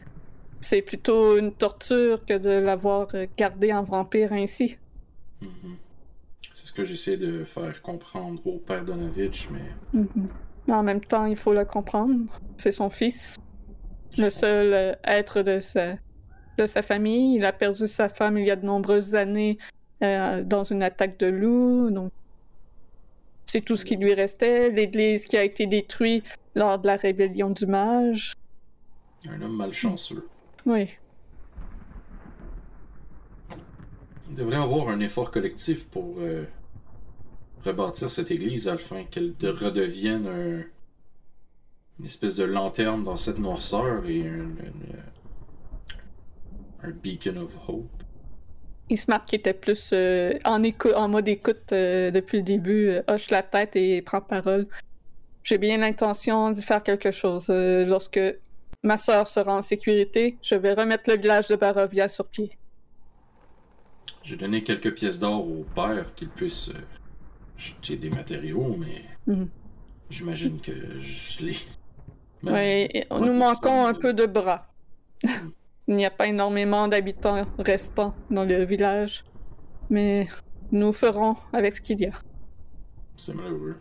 [0.60, 4.78] C'est plutôt une torture que de l'avoir gardé en vampire ainsi.
[5.40, 5.76] Mhm.
[6.52, 10.00] C'est ce que j'essaie de faire comprendre au père Donovitch, mais.
[10.00, 10.28] Mhm.
[10.66, 12.26] Mais en même temps, il faut le comprendre.
[12.56, 13.36] C'est son fils,
[14.18, 15.94] le seul euh, être de sa,
[16.58, 17.36] de sa famille.
[17.36, 19.58] Il a perdu sa femme il y a de nombreuses années
[20.02, 21.90] euh, dans une attaque de loup.
[21.90, 22.12] Donc,
[23.46, 24.70] c'est tout ce qui lui restait.
[24.70, 28.34] L'église qui a été détruite lors de la rébellion du mage.
[29.28, 30.26] Un homme malchanceux.
[30.66, 30.88] Oui.
[34.28, 36.44] Il devrait avoir un effort collectif pour euh,
[37.64, 40.62] rebâtir cette église afin qu'elle de- redevienne un-
[41.98, 44.48] une espèce de lanterne dans cette noirceur et un,
[47.02, 47.88] beacon of hope.
[48.90, 50.62] Ismark qui était plus euh, en,
[50.96, 54.66] en mode écoute euh, depuis le début, euh, hoche la tête et prend parole.
[55.42, 57.46] J'ai bien l'intention d'y faire quelque chose.
[57.48, 58.20] Euh, lorsque
[58.82, 62.50] ma sœur sera en sécurité, je vais remettre le village de Barovia sur pied.
[64.22, 66.70] J'ai donné quelques pièces d'or au père qu'il puisse
[67.56, 69.48] jeter des matériaux, mais Mhm.
[70.10, 71.56] j'imagine que je l'ai.
[72.46, 74.66] Oui, nous manquons un peu de bras.
[75.86, 79.24] Il n'y a pas énormément d'habitants restants dans le village,
[79.90, 80.26] mais
[80.72, 82.12] nous ferons avec ce qu'il y a.
[83.16, 83.76] C'est malheureux.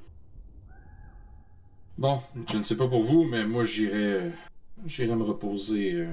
[1.98, 2.20] Bon,
[2.52, 4.32] je ne sais pas pour vous, mais moi j'irai.
[4.86, 5.94] J'irai me reposer.
[5.94, 6.08] euh,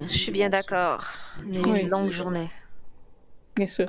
[0.00, 1.04] Je suis bien d'accord.
[1.46, 1.82] Une Oui.
[1.86, 2.48] longue journée.
[3.56, 3.88] Bien sûr.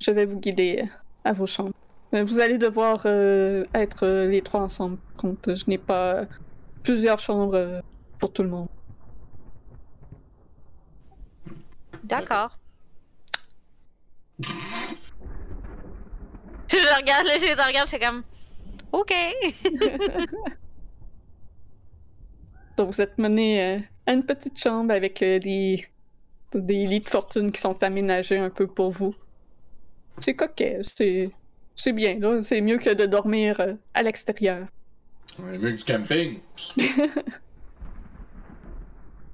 [0.00, 0.86] Je vais vous guider euh,
[1.24, 1.72] à vos chambres.
[2.14, 4.98] Euh, Vous allez devoir euh, être euh, les trois ensemble.
[5.16, 6.26] contre, je n'ai pas
[6.82, 7.82] plusieurs chambres
[8.18, 8.68] pour tout le monde.
[12.04, 12.58] D'accord.
[14.40, 14.46] je
[16.76, 18.22] le regarde, je les regarde, je fais comme.
[18.92, 19.12] Ok.
[22.76, 25.84] Donc, vous êtes menés euh, à une petite chambre avec des,
[26.54, 29.14] des lits de fortune qui sont aménagés un peu pour vous.
[30.18, 31.30] C'est coquet, c'est
[31.78, 32.42] c'est bien, là.
[32.42, 34.66] C'est mieux que de dormir euh, à l'extérieur.
[35.38, 36.40] Ouais, mieux que du camping.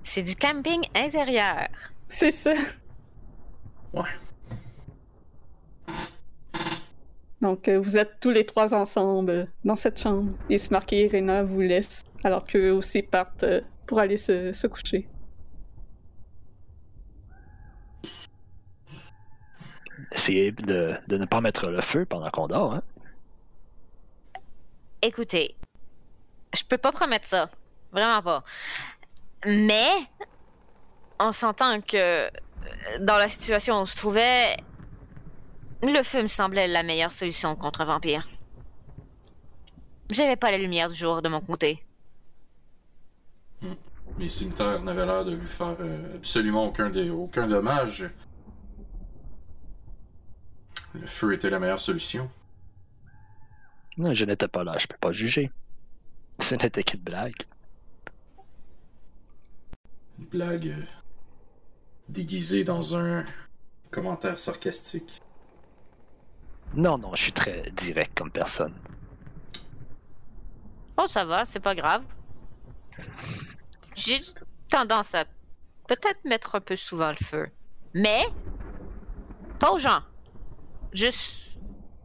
[0.03, 1.69] C'est du camping intérieur.
[2.09, 2.53] C'est ça.
[3.95, 4.03] Ouais.
[7.41, 10.31] Donc, euh, vous êtes tous les trois ensemble euh, dans cette chambre.
[10.51, 14.67] Et Smart et Irena vous laissent, alors qu'eux aussi partent euh, pour aller se, se
[14.67, 15.09] coucher.
[20.15, 22.83] Essayez de, de ne pas mettre le feu pendant qu'on dort, hein?
[25.03, 25.55] Écoutez,
[26.57, 27.51] je peux pas promettre ça.
[27.93, 28.43] Vraiment pas.
[29.45, 29.91] Mais,
[31.21, 32.31] on s'entend que euh,
[33.01, 34.57] dans la situation où on se trouvait,
[35.83, 38.29] le feu me semblait la meilleure solution contre vampire.
[40.11, 41.85] J'avais pas la lumière du jour de mon côté.
[44.19, 48.09] Mes cimetières n'avaient l'air de lui faire euh, absolument aucun, dé- aucun dommage.
[50.95, 52.31] Le feu était la meilleure solution.
[53.97, 55.51] Non, je n'étais pas là, je peux pas juger.
[56.41, 57.43] Ce n'était qu'une blague.
[60.19, 60.83] Une blague euh,
[62.09, 63.25] déguisée dans un
[63.91, 65.21] commentaire sarcastique.
[66.75, 68.75] Non, non, je suis très direct comme personne.
[70.97, 72.05] Oh, ça va, c'est pas grave.
[73.97, 74.19] J'ai
[74.69, 75.25] tendance à
[75.87, 77.49] peut-être mettre un peu souvent le feu.
[77.95, 78.25] Mais,
[79.59, 80.03] pas aux gens.
[80.95, 81.59] Juste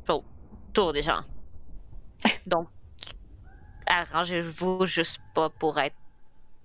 [0.09, 1.21] autour des gens.
[2.47, 2.67] Donc,
[3.87, 5.95] arrangez-vous juste pas pour être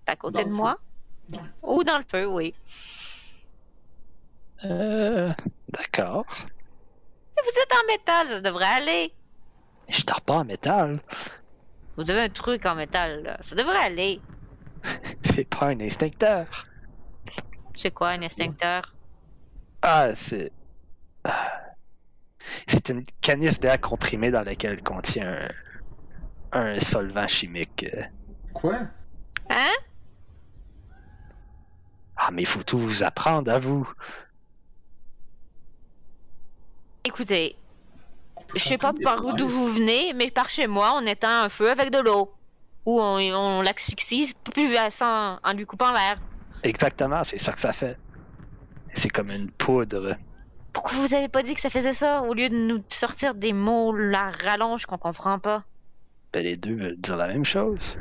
[0.06, 0.78] à côté Dans de moi.
[1.62, 2.54] Ou dans le feu, oui.
[4.64, 5.32] Euh.
[5.68, 6.26] D'accord.
[7.36, 9.12] Mais vous êtes en métal, ça devrait aller.
[9.86, 11.00] Mais je dors pas en métal.
[11.96, 13.36] Vous avez un truc en métal, là.
[13.40, 14.20] Ça devrait aller.
[15.22, 16.46] C'est pas un instincteur.
[17.74, 18.82] C'est quoi un extincteur?
[19.82, 20.52] Ah, c'est.
[21.24, 21.73] Ah.
[22.66, 25.48] C'est une canisse d'air comprimé dans laquelle contient
[26.52, 27.86] un, un solvant chimique.
[28.52, 28.78] Quoi?
[29.50, 29.72] Hein?
[32.16, 33.88] Ah, mais il faut tout vous apprendre à vous.
[37.04, 37.56] Écoutez,
[38.54, 41.70] je sais pas par d'où vous venez, mais par chez moi, on éteint un feu
[41.70, 42.32] avec de l'eau.
[42.86, 46.20] Ou on, on l'asphyxie plus sans, en lui coupant l'air.
[46.62, 47.98] Exactement, c'est ça que ça fait.
[48.94, 50.16] C'est comme une poudre.
[50.74, 53.52] Pourquoi vous avez pas dit que ça faisait ça au lieu de nous sortir des
[53.54, 55.62] mots la rallonge qu'on comprend pas?
[56.32, 57.96] Ben, les deux veulent dire la même chose.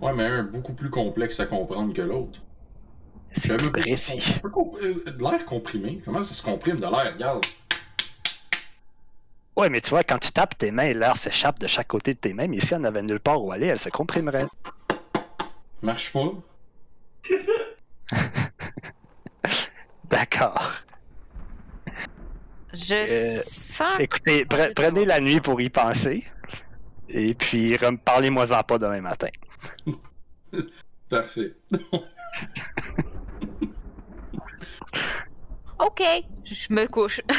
[0.00, 2.40] Ouais, mais un beaucoup plus complexe à comprendre que l'autre.
[3.32, 4.36] C'est plus précis.
[4.36, 6.00] Un peu comp- euh, De l'air comprimé.
[6.04, 7.12] Comment ça se comprime de l'air?
[7.14, 7.44] Regarde.
[9.56, 12.18] Ouais, mais tu vois, quand tu tapes tes mains, l'air s'échappe de chaque côté de
[12.18, 14.44] tes mains, mais si on avait nulle part où aller, elle se comprimerait.
[15.82, 16.32] Marche pas.
[20.10, 20.72] D'accord.
[22.72, 24.00] Je Euh, sens.
[24.00, 26.24] Écoutez, pre- prenez la nuit pour y penser.
[27.08, 29.28] Et puis, parlez-moi-en pas demain matin.
[31.08, 31.54] Parfait.
[35.78, 36.00] Ok,
[36.44, 37.20] je me couche.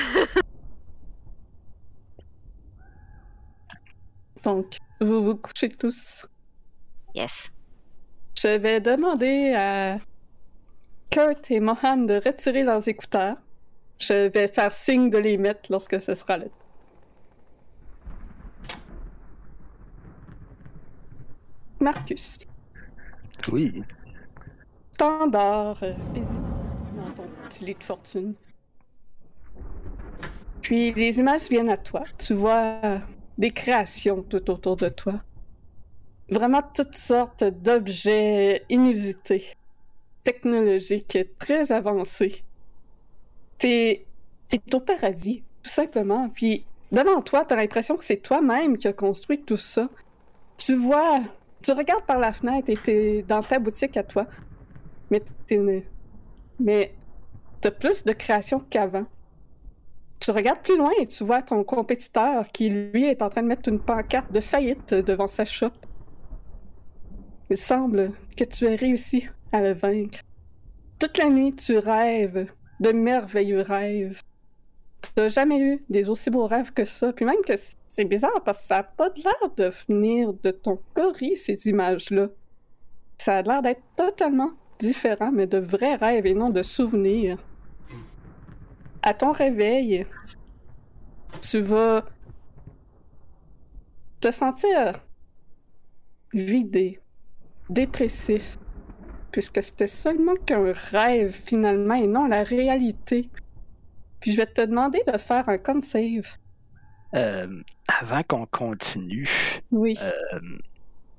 [4.44, 6.26] Donc, vous vous couchez tous.
[7.16, 7.50] yes.
[8.38, 10.00] Je vais demander à
[11.10, 13.38] Kurt et Mohan de retirer leurs écouteurs.
[14.08, 16.50] Je vais faire signe de les mettre lorsque ce sera le
[21.80, 22.48] Marcus,
[23.52, 23.84] Oui.
[25.84, 26.42] euh, paisible
[26.96, 28.36] dans ton petit lit de fortune.
[30.62, 32.04] Puis les images viennent à toi.
[32.18, 33.00] Tu vois euh,
[33.38, 35.22] des créations tout autour de toi.
[36.30, 39.54] Vraiment toutes sortes d'objets inusités,
[40.24, 42.44] technologiques, très avancés.
[43.64, 44.06] T'es
[44.74, 46.28] au paradis, tout simplement.
[46.28, 49.88] Puis devant toi, t'as l'impression que c'est toi-même qui as construit tout ça.
[50.58, 51.22] Tu vois,
[51.62, 54.28] tu regardes par la fenêtre et t'es dans ta boutique à toi.
[55.10, 55.86] Mais t'es.
[56.60, 56.94] Mais
[57.62, 59.06] t'as plus de création qu'avant.
[60.20, 63.48] Tu regardes plus loin et tu vois ton compétiteur qui, lui, est en train de
[63.48, 65.72] mettre une pancarte de faillite devant sa shop.
[67.50, 70.20] Il semble que tu aies réussi à le vaincre.
[71.00, 72.48] Toute la nuit, tu rêves
[72.80, 74.22] de merveilleux rêves.
[75.16, 77.14] T'as jamais eu des aussi beaux rêves que ça?
[77.14, 77.54] Puis même que
[77.88, 82.30] c'est bizarre parce que ça a pas l'air de venir de ton cori, ces images-là.
[83.18, 87.38] Ça a l'air d'être totalement différent, mais de vrais rêves et non de souvenirs.
[89.02, 90.06] À ton réveil,
[91.42, 92.06] tu vas
[94.20, 94.94] te sentir
[96.34, 97.00] vidé,
[97.70, 98.58] dépressif,
[99.34, 103.30] puisque c'était seulement qu'un rêve finalement et non la réalité.
[104.22, 106.38] Puis je vais te demander de faire un con save.
[107.16, 107.62] Euh,
[108.00, 109.30] avant qu'on continue,
[109.72, 109.98] Oui.
[110.02, 110.40] euh,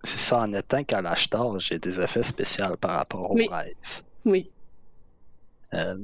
[0.03, 3.49] c'est ça, en étant qu'à l'âge j'ai des effets spéciaux par rapport au Oui.
[3.51, 3.75] rêve.
[4.25, 4.51] Oui.
[5.75, 5.99] Euh,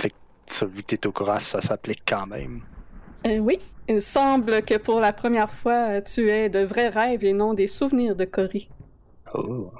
[0.00, 0.16] fait que
[0.48, 2.62] ça, vu que t'es au courant, ça s'applique quand même.
[3.24, 3.58] Oui.
[3.88, 7.66] Il semble que pour la première fois, tu aies de vrais rêves et non des
[7.66, 8.68] souvenirs de Cory.
[9.34, 9.70] Oh.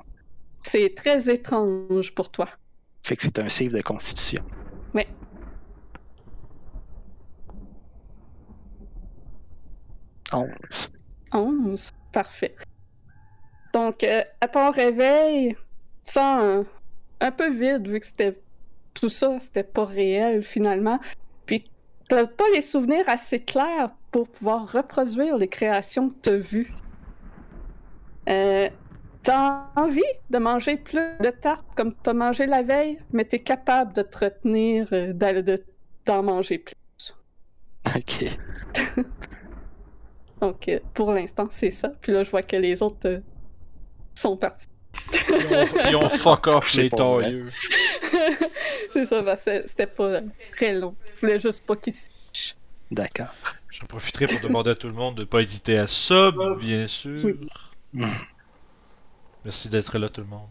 [0.68, 2.48] C'est très étrange pour toi.
[3.04, 4.42] Fait que c'est un save de constitution.
[4.94, 5.06] Oui.
[10.32, 10.90] Onze.
[11.32, 11.92] 11.
[12.10, 12.56] Parfait.
[13.72, 15.54] Donc, euh, à ton réveil,
[16.04, 16.64] tu sens un,
[17.20, 18.36] un peu vide vu que c'était
[18.92, 20.98] tout ça, c'était pas réel finalement.
[21.46, 21.62] Puis,
[22.08, 26.74] t'as pas les souvenirs assez clairs pour pouvoir reproduire les créations que t'as vues.
[28.28, 28.68] Euh,
[29.26, 33.92] T'as envie de manger plus de tartes comme t'as mangé la veille, mais t'es capable
[33.92, 35.58] de te retenir euh, d'aller de-
[36.04, 37.12] d'en manger plus.
[37.96, 38.24] Ok.
[40.40, 41.88] Donc, euh, pour l'instant, c'est ça.
[42.00, 43.20] Puis là, je vois que les autres euh,
[44.14, 44.68] sont partis.
[45.28, 47.50] Ils ont, ils ont fuck off les tailleux.
[48.90, 50.20] c'est ça, bah, c'était pas
[50.52, 50.94] très long.
[51.16, 51.94] Je voulais juste pas qu'ils
[52.92, 53.34] D'accord.
[53.72, 57.34] J'en profiterai pour demander à tout le monde de pas hésiter à sub, bien sûr.
[57.92, 58.04] Oui.
[59.46, 60.48] Merci d'être là, tout le monde.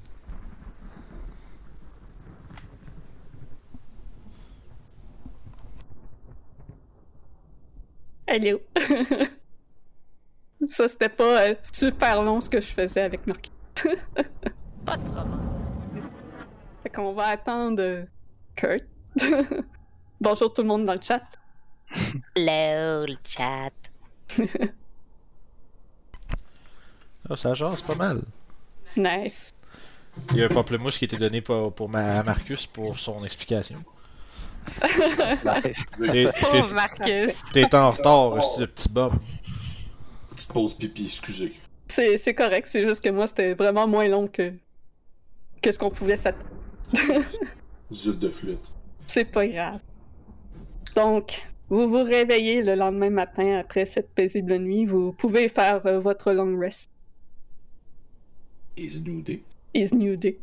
[8.26, 8.62] Allô?
[10.70, 13.52] ça, c'était pas euh, super long ce que je faisais avec Marquis.
[14.86, 16.10] Pas de problème.
[16.82, 18.06] Fait qu'on va attendre euh,
[18.56, 18.86] Kurt.
[20.22, 21.22] Bonjour tout le monde dans le chat.
[22.38, 23.74] Hello, le chat.
[27.30, 28.22] Ah, ça jase pas mal.
[28.98, 29.54] Nice.
[30.32, 32.98] Il y a un pamplemousse qui a été donné pour, pour ma- à Marcus pour
[32.98, 33.84] son explication.
[35.46, 35.86] Nice.
[36.00, 37.41] T'es- Pauvre t'es- Marcus.
[37.54, 39.20] T'es en retard, ce petit bum.
[40.32, 41.54] Petite pause pipi, excusez.
[41.88, 44.54] C'est c'est correct, c'est juste que moi, c'était vraiment moins long que,
[45.62, 46.46] que ce qu'on pouvait s'attendre.
[47.93, 48.74] Zut de flûte.
[49.06, 49.80] C'est pas grave.
[50.96, 54.86] Donc, vous vous réveillez le lendemain matin après cette paisible nuit.
[54.86, 56.89] Vous pouvez faire euh, votre long rest.
[58.78, 59.41] Is nudé.
[59.73, 60.38] is new day.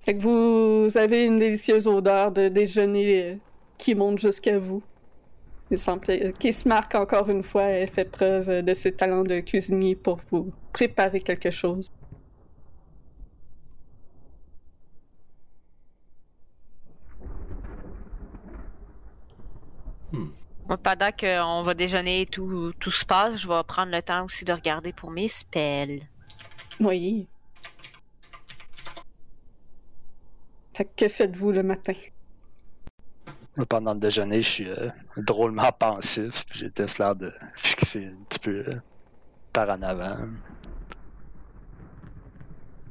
[0.00, 3.34] Fait que vous avez une délicieuse odeur de déjeuner euh,
[3.78, 4.82] qui monte jusqu'à vous.
[5.70, 9.94] Il semble euh, Kismark, encore une fois, a fait preuve de ses talents de cuisinier
[9.96, 11.90] pour vous préparer quelque chose.
[20.12, 20.28] Moi,
[20.76, 24.44] pendant qu'on va déjeuner et tout, tout se passe, je vais prendre le temps aussi
[24.44, 26.02] de regarder pour mes spells.
[26.80, 27.26] Oui.
[30.74, 31.94] Fait que faites-vous le matin?
[33.68, 36.44] Pendant le déjeuner, je suis euh, drôlement pensif.
[36.46, 38.80] puis J'ai juste l'air de fixer un petit peu euh,
[39.52, 40.16] par en avant.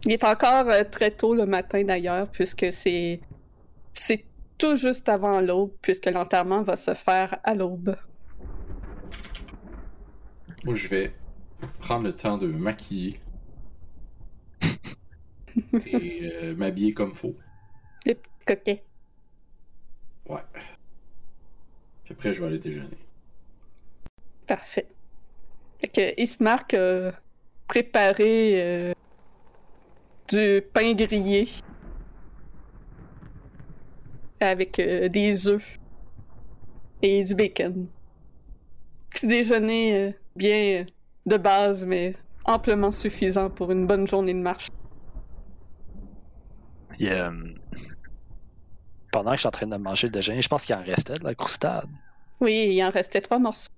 [0.04, 3.22] Il est encore euh, très tôt le matin d'ailleurs, puisque c'est
[3.94, 4.26] c'est
[4.58, 7.96] tout juste avant l'aube, puisque l'enterrement va se faire à l'aube.
[10.66, 11.14] Moi, je vais
[11.80, 13.20] prendre le temps de me maquiller.
[15.86, 17.36] et euh, m'habiller comme faut.
[18.06, 18.84] Les petits coquets.
[20.28, 20.42] Ouais.
[22.04, 22.98] Puis après, je vais aller déjeuner.
[24.46, 24.88] Parfait.
[25.80, 27.12] Fait que Ismark a
[27.68, 28.94] préparé euh,
[30.30, 31.48] du pain grillé
[34.40, 35.80] avec euh, des œufs
[37.02, 37.88] et du bacon.
[39.10, 40.86] Petit déjeuner euh, bien euh,
[41.26, 42.16] de base, mais
[42.46, 44.68] amplement suffisant pour une bonne journée de marche.
[49.12, 51.14] Pendant que je suis en train de manger le déjeuner, je pense qu'il en restait
[51.14, 51.90] de la croustade.
[52.40, 53.72] Oui, il en restait trois morceaux.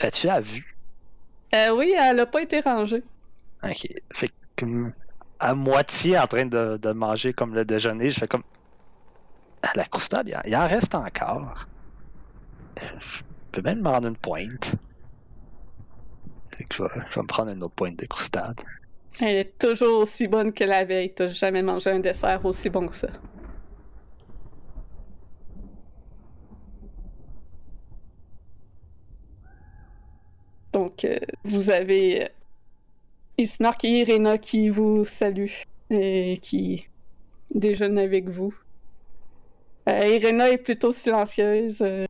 [0.00, 0.76] As-tu à vue?
[1.54, 3.02] Euh, oui, elle a pas été rangée.
[3.62, 3.88] Ok.
[4.12, 4.92] Fait que, comme,
[5.40, 8.42] à moitié en train de, de manger comme le déjeuner, je fais comme.
[9.74, 11.66] La croustade, il en, reste encore.
[12.80, 14.76] Je peux même me rendre une pointe.
[16.70, 18.60] Je vais me prendre une autre pointe de croustade.
[19.20, 21.12] Elle est toujours aussi bonne que la veille.
[21.12, 23.08] T'as jamais mangé un dessert aussi bon que ça.
[30.72, 32.28] Donc, euh, vous avez euh,
[33.38, 36.86] Ismark et Irena qui vous saluent et qui
[37.52, 38.54] déjeunent avec vous.
[39.88, 41.80] Euh, Irena est plutôt silencieuse.
[41.82, 42.06] euh,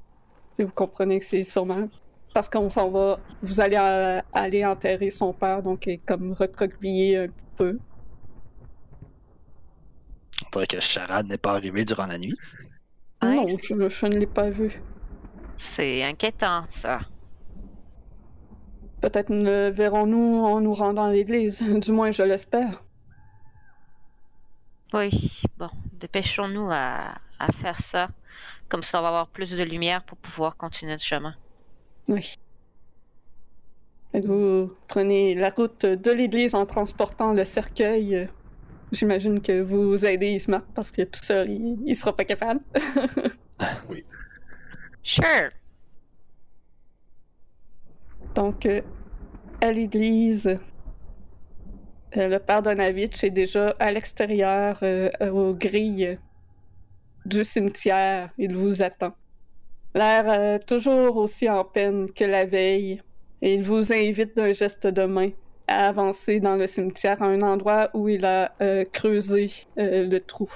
[0.54, 1.88] si vous comprenez que c'est sûrement
[2.34, 3.18] parce qu'on s'en va.
[3.42, 7.78] Vous allez euh, aller enterrer son père, donc elle est comme recroquevillée un petit peu.
[10.46, 12.36] On dirait que Charade n'est pas arrivé durant la nuit.
[13.22, 14.80] Non, c'est- je, je ne l'ai pas vu.
[15.56, 17.00] C'est inquiétant, ça.
[19.00, 21.62] Peut-être le verrons-nous en nous rendant à l'église.
[21.80, 22.82] Du moins, je l'espère.
[24.94, 25.10] Oui,
[25.58, 28.08] bon, dépêchons-nous à, à faire ça.
[28.68, 31.34] Comme ça, on va avoir plus de lumière pour pouvoir continuer le chemin.
[32.08, 32.34] Oui.
[34.14, 38.28] Vous prenez la route de l'église en transportant le cercueil.
[38.90, 42.60] J'imagine que vous aidez Ismark parce que tout seul, il, il sera pas capable.
[45.02, 45.50] Sure!
[48.34, 48.82] Donc, euh,
[49.62, 50.46] à l'église,
[52.16, 56.18] euh, le père Donavitch est déjà à l'extérieur, euh, aux grilles
[57.28, 58.30] du cimetière.
[58.38, 59.14] Il vous attend.
[59.94, 63.02] L'air euh, toujours aussi en peine que la veille.
[63.42, 65.30] Il vous invite d'un geste de main
[65.68, 70.20] à avancer dans le cimetière à un endroit où il a euh, creusé euh, le
[70.20, 70.50] trou.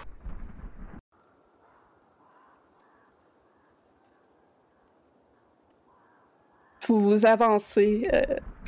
[6.87, 8.09] Vous vous avancez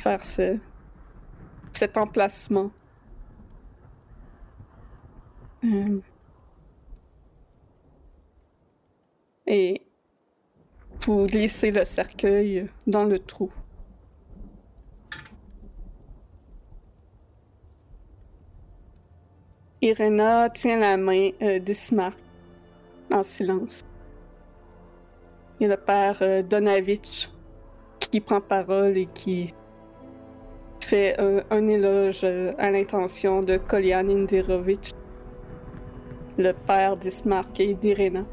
[0.03, 0.57] vers ce,
[1.73, 2.71] cet emplacement.
[5.65, 5.99] Euh,
[9.47, 9.81] et
[11.01, 13.51] vous glissez le cercueil dans le trou.
[19.81, 22.17] Irena tient la main euh, d'Ismark
[23.13, 23.81] en silence.
[25.59, 27.29] Et le père euh, Donavitch
[27.99, 29.53] qui prend parole et qui
[30.79, 34.89] fait un, un éloge euh, à l'intention de Kolian Indirovitch,
[36.37, 38.25] le père d'Ismark et d'Irena.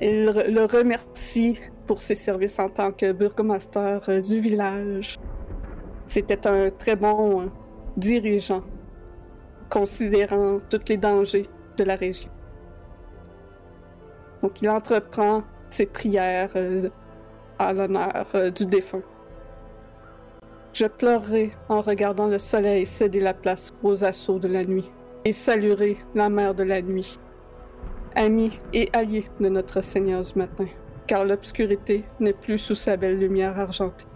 [0.00, 5.18] Il le remercie pour ses services en tant que burgomaster euh, du village.
[6.06, 7.46] C'était un très bon euh,
[7.96, 8.62] dirigeant,
[9.70, 12.30] considérant tous les dangers de la région.
[14.42, 16.88] Donc il entreprend ses prières euh,
[17.58, 19.02] à l'honneur du défunt.
[20.72, 24.90] Je pleurerai en regardant le soleil céder la place aux assauts de la nuit
[25.24, 27.18] et saluerai la mère de la nuit,
[28.16, 30.66] amie et alliée de notre Seigneur du matin,
[31.06, 34.06] car l'obscurité n'est plus sous sa belle lumière argentée.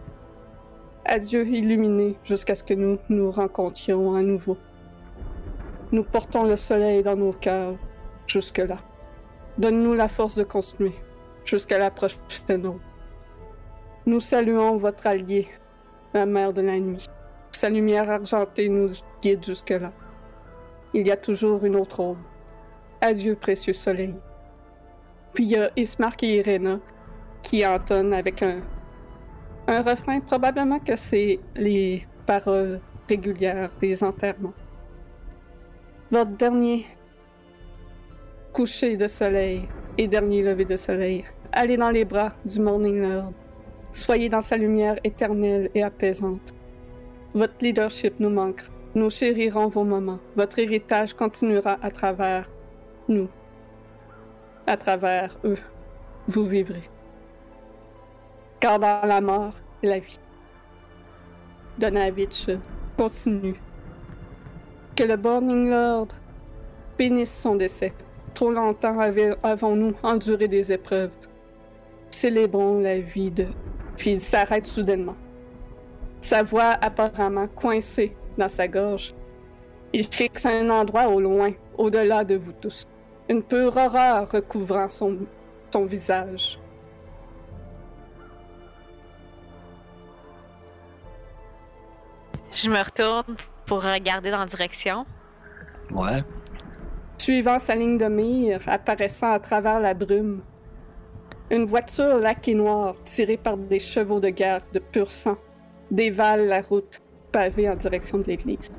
[1.05, 4.57] Adieu illuminé jusqu'à ce que nous nous rencontrions à nouveau.
[5.90, 7.76] Nous portons le soleil dans nos cœurs
[8.26, 8.78] jusque-là.
[9.57, 10.94] Donne-nous la force de continuer
[11.44, 12.80] jusqu'à la prochaine aube.
[14.07, 15.49] Nous saluons votre allié,
[16.14, 17.07] la mère de la nuit.
[17.51, 18.90] Sa lumière argentée nous
[19.22, 19.92] guide jusque-là.
[20.94, 22.18] Il y a toujours une autre aube.
[23.01, 24.14] Adieu, précieux soleil.
[25.32, 26.80] Puis il y a Ismark et Irena
[27.42, 28.61] qui entonnent avec un,
[29.68, 30.20] un refrain.
[30.20, 34.55] Probablement que c'est les paroles régulières des enterrements.
[36.11, 36.86] Votre dernier
[38.53, 41.24] coucher de soleil et dernier lever de soleil.
[41.53, 43.32] Allez dans les bras du Morning Lord.
[43.92, 46.55] Soyez dans sa lumière éternelle et apaisante.
[47.34, 48.72] Votre leadership nous manquera.
[48.94, 50.18] Nous chérirons vos moments.
[50.34, 52.49] Votre héritage continuera à travers
[53.09, 53.28] nous.
[54.66, 55.59] À travers eux,
[56.26, 56.82] vous vivrez.
[58.61, 60.18] Car dans la mort la vie.
[61.78, 62.48] Donavitch
[62.96, 63.61] continue.
[64.96, 66.09] Que le Burning Lord
[66.98, 67.92] bénisse son décès.
[68.34, 68.98] Trop longtemps
[69.42, 71.12] avons-nous enduré des épreuves.
[72.11, 73.46] Célébrons la vie de...
[73.96, 75.16] Puis il s'arrête soudainement.
[76.20, 79.14] Sa voix apparemment coincée dans sa gorge.
[79.92, 82.84] Il fixe un endroit au loin, au-delà de vous tous.
[83.28, 85.18] Une pure horreur recouvrant son,
[85.70, 86.59] son visage.
[92.52, 93.36] Je me retourne
[93.66, 95.05] pour regarder dans la direction.
[95.92, 96.24] Ouais.
[97.18, 100.42] Suivant sa ligne de mire, apparaissant à travers la brume.
[101.50, 105.36] Une voiture laquée noire, tirée par des chevaux de guerre de pur sang,
[105.90, 107.00] dévale la route
[107.30, 108.70] pavée en direction de l'église.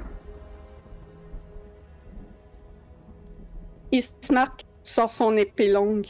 [3.91, 6.07] Ismark sort son épée longue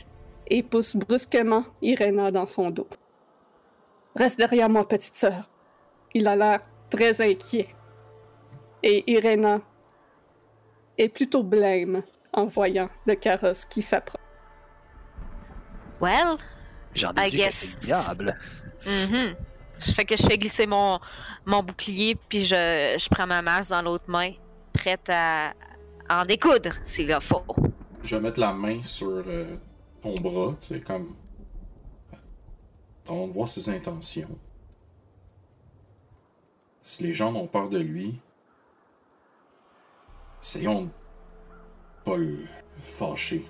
[0.48, 2.88] et pousse brusquement Irena dans son dos.
[4.16, 5.50] Reste derrière moi, petite sœur.
[6.14, 7.70] Il a l'air très inquiet.
[8.82, 9.62] Et Irena
[10.98, 12.02] est plutôt blême
[12.34, 14.22] en voyant le carrosse qui s'approche.
[16.02, 16.38] Well,
[16.96, 17.80] J'en I ai dit que guess.
[17.80, 18.38] diable.
[18.86, 21.00] Je fais que je fais glisser mon,
[21.46, 22.56] mon bouclier, puis je,
[22.98, 24.32] je prends ma masse dans l'autre main,
[24.74, 25.54] prête à
[26.10, 27.44] en découdre s'il le faut.
[28.04, 29.58] Je vais mettre la main sur euh,
[30.02, 31.16] ton bras, tu sais, comme.
[33.08, 34.30] On va voir ses intentions.
[36.84, 38.20] Si les gens ont peur de lui,
[40.42, 40.90] essayons de
[42.06, 42.46] pas le
[42.84, 43.46] fâcher.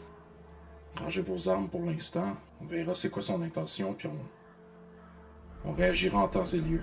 [0.98, 2.36] Rangez vos armes pour l'instant.
[2.61, 6.81] On verra c'est quoi son intention, puis on, on réagira en temps et lieu.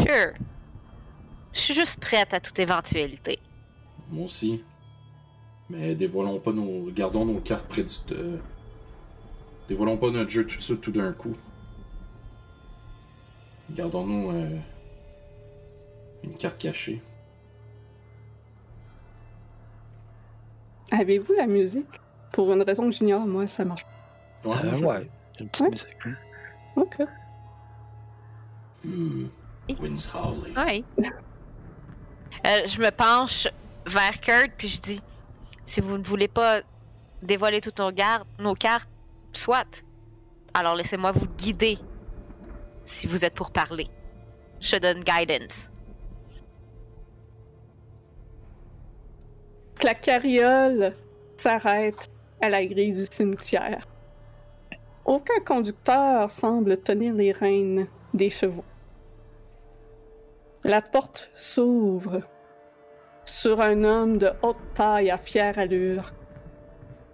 [0.00, 0.32] Sure.
[1.58, 3.40] Je suis juste prête à toute éventualité.
[4.10, 4.62] Moi aussi.
[5.68, 6.88] Mais dévoilons pas nos.
[6.92, 7.90] Gardons nos cartes près du.
[8.12, 8.36] euh,
[9.68, 11.34] Dévoilons pas notre jeu tout de suite, tout d'un coup.
[13.72, 14.56] Gardons-nous euh,
[16.22, 17.02] une carte cachée.
[20.92, 22.00] Avez-vous la musique?
[22.32, 23.84] Pour une raison que j'ignore, moi, ça marche
[24.44, 25.10] Ouais, Euh, ouais.
[25.40, 25.70] Une petite Ouais.
[25.70, 25.88] musique.
[26.06, 26.14] hein.
[26.76, 26.80] pas.
[26.82, 27.02] Ok.
[28.84, 29.26] Hmm.
[29.80, 30.52] Winds Howley.
[30.56, 30.84] Oui.
[32.46, 33.48] Euh, je me penche
[33.86, 35.00] vers Kurt, puis je dis
[35.64, 36.60] si vous ne voulez pas
[37.22, 37.90] dévoiler toutes nos,
[38.38, 38.88] nos cartes,
[39.32, 39.84] soit.
[40.54, 41.78] Alors laissez-moi vous guider.
[42.84, 43.86] si vous êtes pour parler.
[44.60, 45.70] Je donne guidance.
[49.82, 50.96] La carriole
[51.36, 52.10] s'arrête
[52.40, 53.86] à la grille du cimetière.
[55.04, 58.64] Aucun conducteur semble tenir les rênes des chevaux.
[60.64, 62.22] La porte s'ouvre
[63.24, 66.12] sur un homme de haute taille à fière allure.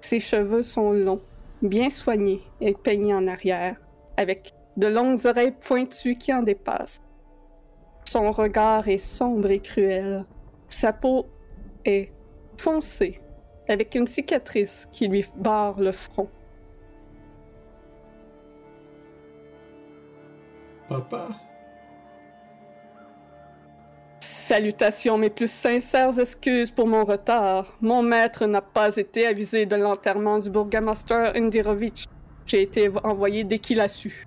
[0.01, 1.21] Ses cheveux sont longs,
[1.61, 3.77] bien soignés et peignés en arrière,
[4.17, 7.03] avec de longues oreilles pointues qui en dépassent.
[8.09, 10.25] Son regard est sombre et cruel.
[10.71, 11.27] Sa peau
[11.85, 12.13] est
[12.57, 13.21] foncée,
[13.69, 16.31] avec une cicatrice qui lui barre le front.
[20.89, 21.29] Papa?
[24.25, 27.77] Salutations, mes plus sincères excuses pour mon retard.
[27.83, 32.05] Mon maître n'a pas été avisé de l'enterrement du bourgmestre Indirovitch.
[32.47, 34.25] J'ai été envoyé dès qu'il a su.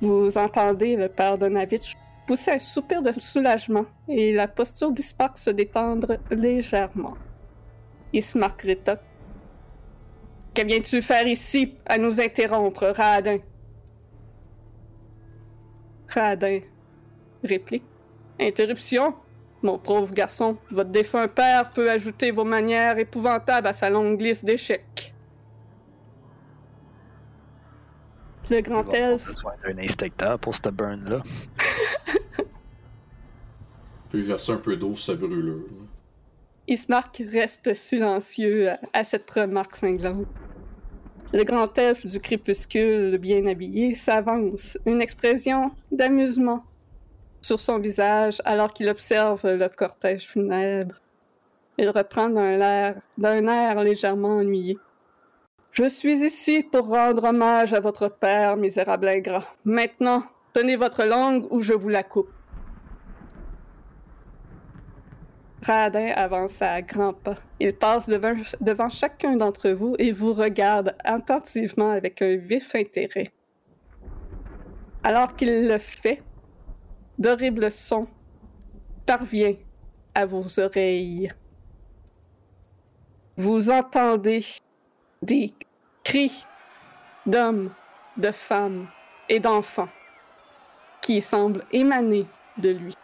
[0.00, 1.94] Vous entendez le père Donavitch
[2.26, 7.18] pousser un soupir de soulagement et la posture d'Ispark se détendre légèrement.
[8.14, 9.00] Ismark rétoque.
[10.54, 13.40] Que viens-tu faire ici à nous interrompre, Radin?
[16.08, 16.60] Radin
[17.44, 17.84] réplique.
[18.40, 19.14] Interruption?
[19.62, 24.44] Mon pauvre garçon, votre défunt père peut ajouter vos manières épouvantables à sa longue liste
[24.44, 25.14] d'échecs.
[28.50, 31.22] Le grand elfe besoin d'un instincteur pour ce burn-là.
[34.10, 35.64] peut verser un peu d'eau sur sa brûlure.
[36.68, 40.26] Ismark reste silencieux à, à cette remarque cinglante.
[41.32, 46.64] Le grand elfe du crépuscule, bien habillé, s'avance, une expression d'amusement
[47.44, 50.96] sur son visage alors qu'il observe le cortège funèbre.
[51.76, 54.78] Il reprend d'un air, air légèrement ennuyé.
[55.70, 59.44] Je suis ici pour rendre hommage à votre père, misérable ingrat.
[59.64, 60.22] Maintenant,
[60.54, 62.30] tenez votre langue ou je vous la coupe.
[65.62, 67.36] Radin avance à grands pas.
[67.60, 73.32] Il passe devant, devant chacun d'entre vous et vous regarde attentivement avec un vif intérêt.
[75.02, 76.22] Alors qu'il le fait,
[77.18, 78.08] d'horribles sons
[79.06, 79.56] parviennent
[80.14, 81.32] à vos oreilles.
[83.36, 84.44] Vous entendez
[85.22, 85.52] des
[86.04, 86.44] cris
[87.26, 87.70] d'hommes,
[88.16, 88.86] de femmes
[89.28, 89.88] et d'enfants
[91.00, 92.26] qui semblent émaner
[92.58, 92.94] de lui.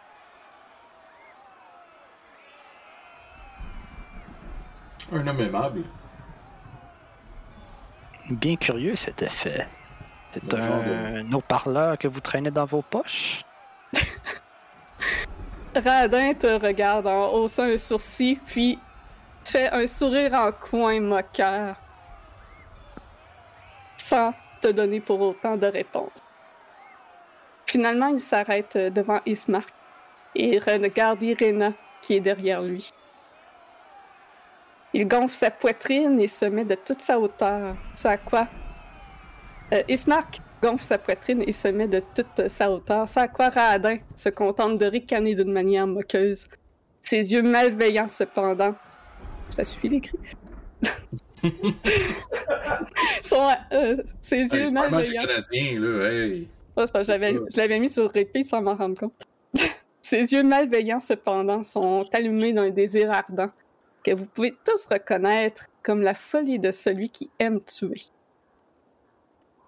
[5.11, 5.83] Un homme aimable.
[8.29, 9.67] Bien curieux cet effet.
[10.31, 13.43] C'est genre un haut-parleur que vous traînez dans vos poches?
[15.75, 18.77] Radin te regarde en haussant un sourcil, puis
[19.43, 21.75] fait un sourire en coin moqueur,
[23.95, 26.11] sans te donner pour autant de réponse.
[27.65, 29.69] Finalement, il s'arrête devant Ismark
[30.35, 32.91] et regarde Irena qui est derrière lui.
[34.93, 37.75] Il gonfle sa poitrine et se met de toute sa hauteur.
[37.95, 38.47] C'est à quoi
[39.71, 39.83] euh,
[40.61, 43.07] gonfle sa poitrine et se met de toute sa hauteur.
[43.07, 46.45] C'est à quoi Radin se contente de ricaner d'une manière moqueuse.
[47.01, 48.75] Ses yeux malveillants, cependant.
[49.49, 50.17] Ça suffit l'écrit.
[53.23, 55.23] Sont, euh, ses yeux malveillants.
[55.23, 56.47] canadien, là, hey.
[56.77, 59.13] Je l'avais mis sur repeat sans m'en rendre compte.
[60.01, 63.51] Ses yeux malveillants, cependant, sont allumés d'un désir ardent
[64.03, 68.01] que vous pouvez tous reconnaître comme la folie de celui qui aime tuer.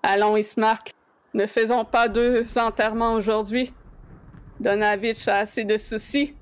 [0.04, 0.92] Allons, Ismark,
[1.34, 3.74] ne faisons pas deux enterrements aujourd'hui.
[4.60, 6.36] Donavitch a assez de soucis.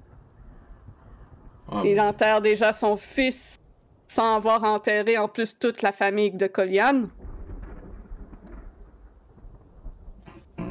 [1.72, 3.58] Ah, Il enterre déjà son fils
[4.08, 7.04] sans avoir enterré en plus toute la famille de Colian.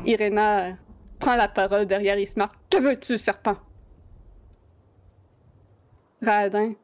[0.05, 0.77] Irena
[1.19, 2.55] prend la parole derrière Ismark.
[2.69, 3.57] Que veux-tu, serpent?
[6.23, 6.75] Radin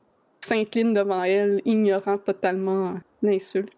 [0.41, 3.76] s'incline devant elle, ignorant totalement l'insulte.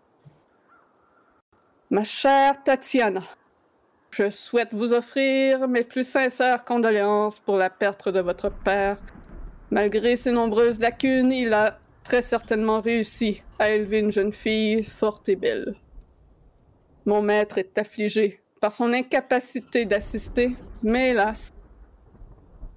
[1.90, 3.22] Ma chère Tatiana,
[4.10, 8.98] je souhaite vous offrir mes plus sincères condoléances pour la perte de votre père.
[9.70, 15.30] Malgré ses nombreuses lacunes, il a très certainement réussi à élever une jeune fille forte
[15.30, 15.76] et belle.
[17.06, 20.50] Mon maître est affligé par son incapacité d'assister,
[20.82, 21.48] mais hélas,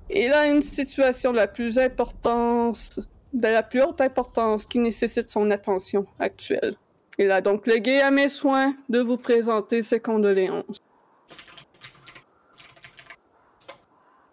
[0.10, 2.98] il a une situation de la plus importance,
[3.34, 6.78] de la plus haute importance qui nécessite son attention actuelle.
[7.22, 10.82] Il a donc légué à mes soins de vous présenter ses condoléances.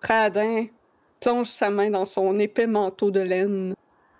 [0.00, 0.68] Radin
[1.20, 3.74] plonge sa main dans son épais manteau de laine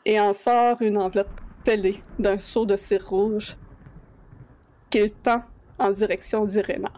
[0.05, 3.57] et en sort une enveloppe scellée d'un seau de cire rouge
[4.91, 5.43] qu'il tend
[5.79, 6.93] en direction d'Irena.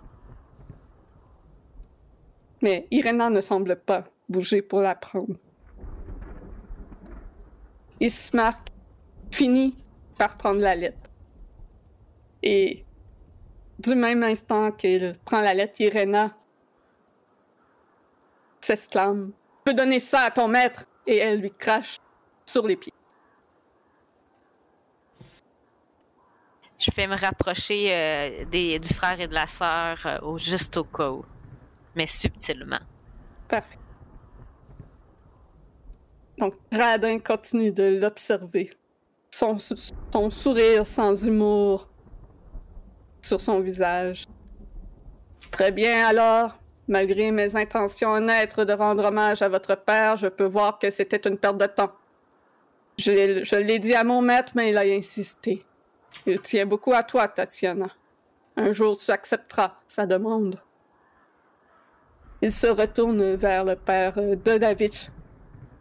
[2.62, 5.36] Mais Irena ne semble pas bouger pour la prendre.
[8.00, 8.70] Ismark
[9.30, 9.76] finit
[10.18, 11.09] par prendre la lettre.
[12.42, 12.84] Et
[13.78, 16.36] du même instant qu'il prend la lettre, Irena
[18.60, 19.32] s'exclame
[19.70, 21.96] peux donner ça à ton maître et elle lui crache
[22.46, 22.92] sur les pieds.
[26.78, 30.76] Je vais me rapprocher euh, des, du frère et de la sœur euh, au juste
[30.78, 31.24] au cas où,
[31.94, 32.80] mais subtilement.
[33.48, 33.78] Parfait.
[36.38, 38.70] Donc, Radin continue de l'observer.
[39.30, 41.86] Son, son sourire sans humour
[43.22, 44.26] sur son visage.
[45.50, 46.56] Très bien alors.
[46.88, 51.28] Malgré mes intentions honnêtes de rendre hommage à votre père, je peux voir que c'était
[51.28, 51.92] une perte de temps.
[52.98, 55.62] Je, l'ai dit à mon maître, mais il a insisté.
[56.26, 57.86] Il tient beaucoup à toi, Tatiana.
[58.56, 60.60] Un jour, tu accepteras sa demande.
[62.42, 65.10] Il se retourne vers le père Dodavitch,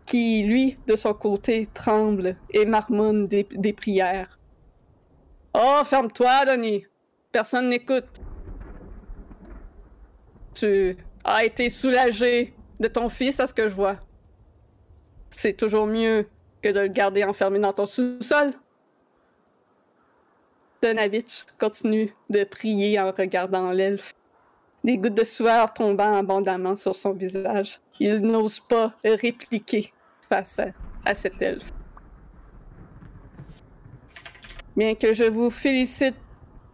[0.05, 4.37] qui, lui, de son côté, tremble et marmonne des, des prières.
[5.55, 6.85] Oh, ferme-toi, Denis.
[7.31, 8.19] Personne n'écoute.
[10.55, 13.97] Tu as été soulagé de ton fils, à ce que je vois.
[15.29, 16.27] C'est toujours mieux
[16.61, 18.51] que de le garder enfermé dans ton sous-sol.
[20.81, 24.13] Donavitch continue de prier en regardant l'elfe.
[24.83, 27.79] Des gouttes de sueur tombant abondamment sur son visage.
[27.99, 29.93] Il n'ose pas répliquer
[30.29, 30.67] face à,
[31.05, 31.71] à cet elfe.
[34.75, 36.15] Bien que je vous félicite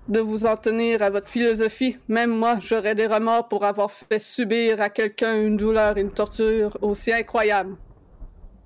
[0.07, 1.98] de vous en tenir à votre philosophie.
[2.07, 6.77] Même moi, j'aurais des remords pour avoir fait subir à quelqu'un une douleur une torture
[6.82, 7.76] aussi incroyables.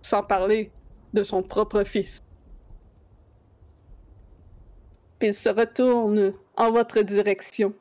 [0.02, 0.72] Sans parler
[1.14, 2.20] de son propre fils.
[5.20, 7.74] Puis il se retourne en votre direction.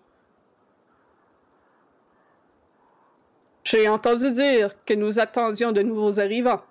[3.65, 6.63] J'ai entendu dire que nous attendions de nouveaux arrivants.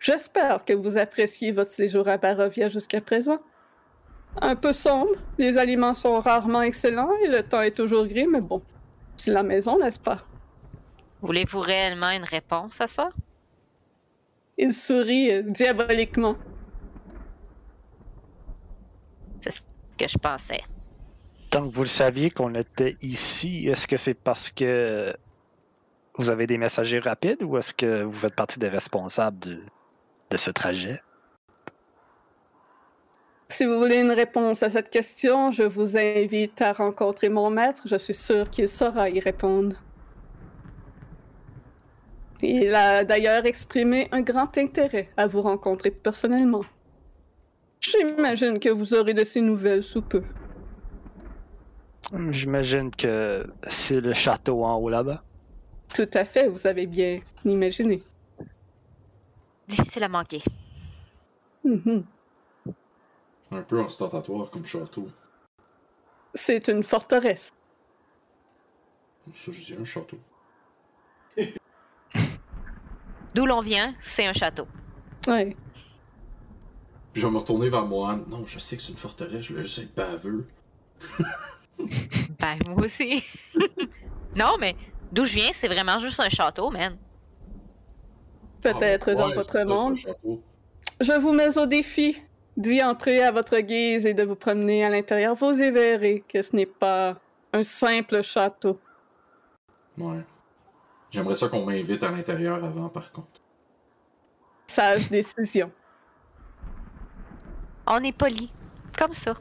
[0.00, 3.38] J'espère que vous appréciez votre séjour à Barovia jusqu'à présent.
[4.40, 8.40] Un peu sombre, les aliments sont rarement excellents et le temps est toujours gris, mais
[8.40, 8.62] bon,
[9.16, 10.18] c'est la maison, n'est-ce pas?
[11.20, 13.10] Voulez-vous réellement une réponse à ça?
[14.58, 16.36] Il sourit euh, diaboliquement.
[19.40, 19.62] C'est ce
[19.98, 20.62] que je pensais.
[21.50, 25.14] Tant que vous le saviez qu'on était ici, est-ce que c'est parce que
[26.16, 29.60] vous avez des messagers rapides ou est-ce que vous faites partie des responsables
[30.30, 31.00] de ce trajet?
[33.52, 37.82] Si vous voulez une réponse à cette question, je vous invite à rencontrer mon maître.
[37.84, 39.76] Je suis sûre qu'il saura y répondre.
[42.40, 46.64] Il a d'ailleurs exprimé un grand intérêt à vous rencontrer personnellement.
[47.78, 50.22] J'imagine que vous aurez de ses nouvelles sous peu.
[52.30, 55.22] J'imagine que c'est le château en haut là-bas.
[55.94, 58.02] Tout à fait, vous avez bien imaginé.
[59.68, 60.40] Difficile à manquer.
[61.64, 62.04] Mhm.
[63.52, 65.08] Un peu ostentatoire comme château.
[66.34, 67.50] C'est une forteresse.
[69.34, 70.18] Ça, je dis un château.
[73.34, 74.66] D'où l'on vient, c'est un château.
[75.26, 75.56] Ouais.
[77.12, 78.18] Puis je vais me retourner vers Mohan.
[78.28, 80.46] Non, je sais que c'est une forteresse, je voulais juste être baveux.
[82.38, 83.22] Ben, moi aussi.
[84.36, 84.74] non, mais
[85.12, 86.96] d'où je viens, c'est vraiment juste un château, man.
[88.60, 89.96] Peut-être Ah, dans ouais, votre monde.
[89.96, 90.42] château.
[91.00, 92.22] Je vous mets au défi
[92.56, 95.34] d'y entrer à votre guise et de vous promener à l'intérieur.
[95.34, 97.16] Vous y verrez que ce n'est pas
[97.52, 98.78] un simple château.
[99.98, 100.24] Ouais.
[101.10, 103.40] J'aimerais ça qu'on m'invite à l'intérieur avant, par contre.
[104.66, 105.70] Sage décision.
[107.86, 108.50] On est poli.
[108.96, 109.34] Comme ça.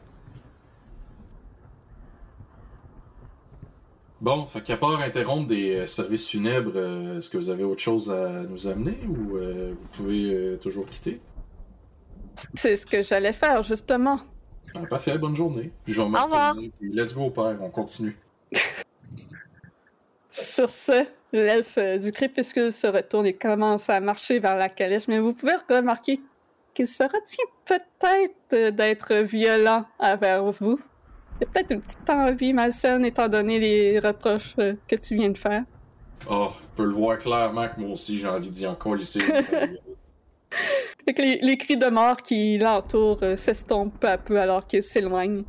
[4.20, 7.82] Bon, fait qu'à part interrompre des euh, services funèbres, euh, est-ce que vous avez autre
[7.82, 11.20] chose à nous amener ou euh, vous pouvez euh, toujours quitter?
[12.54, 14.20] C'est ce que j'allais faire, justement.
[14.76, 15.72] Ah, parfait, bonne journée.
[15.84, 16.50] Puis je vais me Au revoir.
[16.50, 18.16] retourner, puis let's go, père, on continue.
[20.32, 25.08] Sur ce, l'elfe euh, du crépuscule se retourne et commence à marcher vers la calèche,
[25.10, 26.22] mais vous pouvez remarquer
[26.74, 30.80] qu'il se retient peut-être euh, d'être violent envers vous.
[31.40, 35.16] Il y a peut-être une petite envie malsaine étant donné les reproches euh, que tu
[35.16, 35.64] viens de faire.
[36.30, 39.20] Oh, on peut le voir clairement que moi aussi j'ai envie d'y encore lisser.
[41.08, 45.44] Les, les cris de mort qui l'entourent euh, s'estompent peu à peu alors qu'il s'éloigne.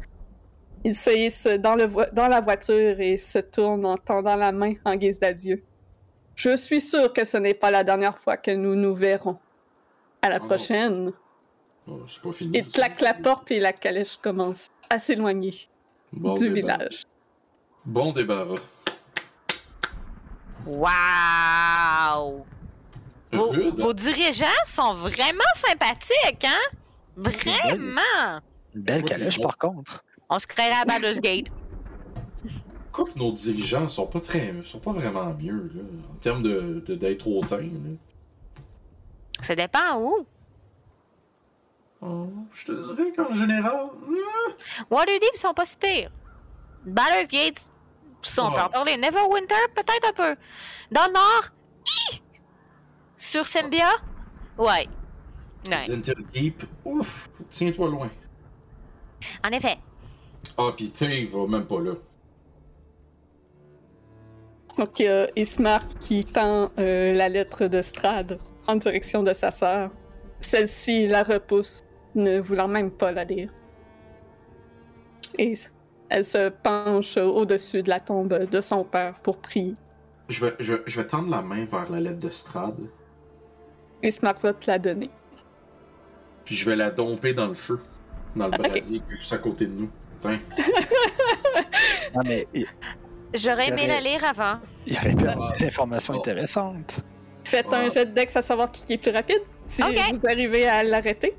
[0.84, 4.50] Il se hisse dans, le vo- dans la voiture et se tourne en tendant la
[4.50, 5.62] main en guise d'adieu.
[6.34, 9.38] Je suis sûr que ce n'est pas la dernière fois que nous nous verrons.
[10.22, 10.46] À la Oh.
[10.46, 11.12] prochaine.
[11.86, 12.58] Oh, pas fini.
[12.58, 15.54] Il claque la porte et la calèche commence à s'éloigner
[16.12, 16.78] Bon du débarras.
[16.78, 17.04] village.
[17.84, 18.54] Bon débarras.
[20.66, 22.46] Wow!
[23.32, 26.76] Vos, vos dirigeants sont vraiment sympathiques, hein?
[27.16, 28.40] Vraiment!
[28.74, 30.04] Une belle calèche, par contre.
[30.28, 31.46] On se créerait à Baldur's Gate.
[32.90, 34.54] Quoi que nos dirigeants sont pas très.
[34.64, 35.82] sont pas vraiment mieux, là,
[36.12, 37.90] en termes de, de- d'être hautain, là.
[39.40, 40.26] Ça dépend où.
[42.02, 43.86] Oh, je te dirais qu'en général.
[44.06, 46.10] hmm, Waterdeep sont pas si pires.
[46.84, 47.68] Baldur's Gate,
[48.22, 48.96] ça, on peut en parler.
[48.96, 50.36] Neverwinter, peut-être un peu.
[50.90, 51.44] Dans le Nord,
[51.86, 52.22] hi!
[53.22, 53.88] Sur Symbia,
[54.58, 54.88] ouais.
[55.70, 58.10] Ouais, Zenterdeep, ouf, tiens-toi loin.
[59.44, 59.78] en effet.
[60.58, 61.92] Ah, pis Tay va même pas là.
[64.76, 69.32] Donc, il y a Ismark qui tend euh, la lettre de Strad en direction de
[69.32, 69.92] sa sœur.
[70.40, 71.80] Celle-ci la repousse,
[72.16, 73.52] ne voulant même pas la lire.
[75.38, 75.54] Et
[76.08, 79.76] elle se penche au-dessus de la tombe de son père pour prier.
[80.28, 82.74] Je vais, je, je vais tendre la main vers la lettre de Strad,
[84.02, 85.10] Ismark va te la donner.
[86.44, 87.80] puis je vais la domper dans le feu.
[88.34, 89.90] Dans le brasier qui est juste à côté de nous.
[90.20, 90.40] Tiens.
[92.14, 92.46] Non, mais
[93.34, 94.58] J'aurais aimé la lire avant.
[94.86, 95.32] il aurait pu Ah.
[95.32, 96.18] avoir des informations Oh.
[96.18, 97.00] intéressantes.
[97.44, 97.88] Faites un Ah.
[97.88, 99.40] jet de dex à savoir qui est plus rapide.
[99.66, 101.36] Si vous arrivez à l'arrêter.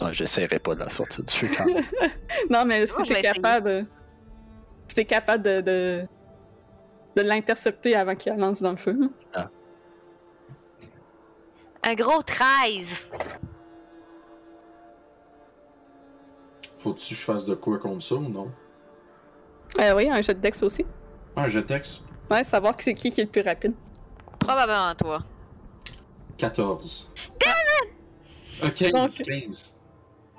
[0.00, 1.84] Ah, J'essaierai pas de la sortir du feu quand même.
[2.50, 3.22] Non, mais si t'es essayer.
[3.22, 3.86] capable.
[4.86, 5.60] Si t'es capable de.
[5.60, 6.06] de,
[7.16, 8.96] de l'intercepter avant qu'il la lance dans le feu.
[9.34, 9.50] hein.
[11.88, 13.08] Un gros 13.
[16.76, 18.52] Faut-tu que je fasse de quoi contre ça ou non?
[19.80, 20.84] Euh, oui, un jet de dex aussi.
[21.34, 23.72] Ah, je texte Ouais, savoir qui c'est qui qui est le plus rapide.
[24.38, 25.20] Probablement toi.
[26.36, 27.10] 14.
[28.62, 29.74] Ok, Donc- 15.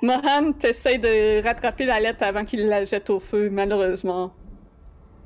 [0.03, 3.49] Mohan t'essaie de rattraper la lettre avant qu'il la jette au feu.
[3.49, 4.31] Malheureusement,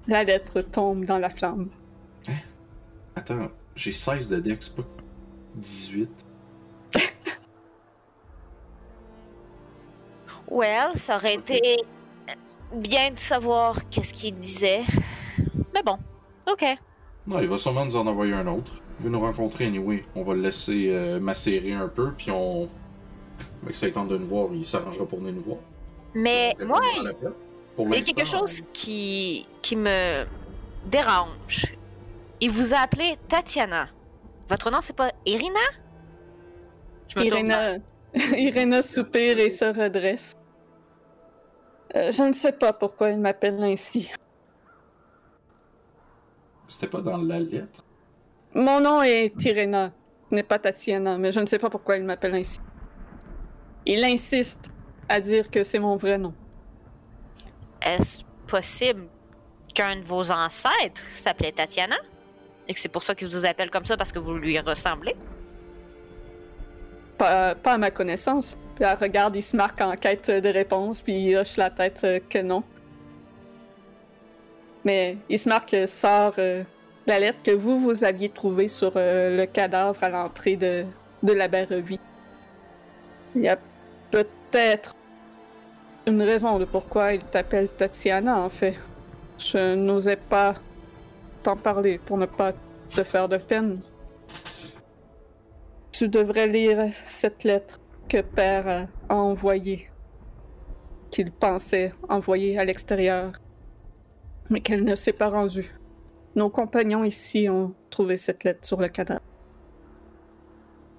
[0.08, 1.70] la lettre tombe dans la flamme.
[3.18, 4.84] Attends, j'ai 16 de dex, pas
[5.56, 6.10] 18.
[10.50, 11.60] Well, ça aurait été
[12.76, 14.84] bien de savoir qu'est-ce qu'il disait.
[15.74, 15.98] Mais bon,
[16.48, 16.64] ok.
[17.26, 18.74] Non, il va sûrement nous en envoyer un autre.
[19.00, 20.06] Il veut nous rencontrer anyway.
[20.16, 22.70] On va le laisser euh, macérer un peu, puis on.
[23.64, 25.58] Avec ça, il tente de nous voir, il s'arrangera pour venir nous voir.
[26.14, 26.82] Mais Euh, moi,
[27.80, 30.26] il y a quelque chose qui, qui me
[30.86, 31.74] dérange.
[32.42, 33.88] Il vous a appelé Tatiana.
[34.54, 35.60] Votre nom, c'est pas Irina?
[37.08, 37.78] Je me Irena,
[38.38, 40.36] Irena soupire et se redresse.
[41.96, 44.12] Euh, je ne sais pas pourquoi il m'appelle ainsi.
[46.68, 47.84] C'était pas dans la lettre?
[48.54, 49.92] Mon nom est Irena,
[50.30, 52.60] ce n'est pas Tatiana, mais je ne sais pas pourquoi il m'appelle ainsi.
[53.88, 54.72] Il insiste
[55.10, 56.36] à dire que c'est mon vrai nom.
[57.82, 59.08] Est-ce possible
[59.74, 61.96] qu'un de vos ancêtres s'appelait Tatiana?
[62.68, 65.16] Et que c'est pour ça qu'il vous appelle comme ça parce que vous lui ressemblez?
[67.18, 68.58] Pas, à ma connaissance.
[68.76, 72.02] Puis elle regarde, il se marque en quête de réponse, puis il hoche la tête
[72.04, 72.64] euh, que non.
[74.84, 76.64] Mais il se marque euh, sort euh,
[77.06, 80.86] la lettre que vous, vous aviez trouvée sur le cadavre à l'entrée de,
[81.22, 82.00] de la Barrevie.
[83.36, 83.58] Il y a
[84.10, 84.94] peut-être
[86.08, 88.76] une raison de pourquoi il t'appelle Tatiana, en fait.
[89.38, 90.56] Je n'osais pas
[91.44, 92.54] t'en parler pour ne pas
[92.90, 93.82] te faire de peine.
[95.92, 99.90] Tu devrais lire cette lettre que Père a envoyée,
[101.12, 103.34] qu'il pensait envoyer à l'extérieur,
[104.50, 105.72] mais qu'elle ne s'est pas rendue.
[106.36, 109.22] Nos compagnons ici ont trouvé cette lettre sur le cadavre.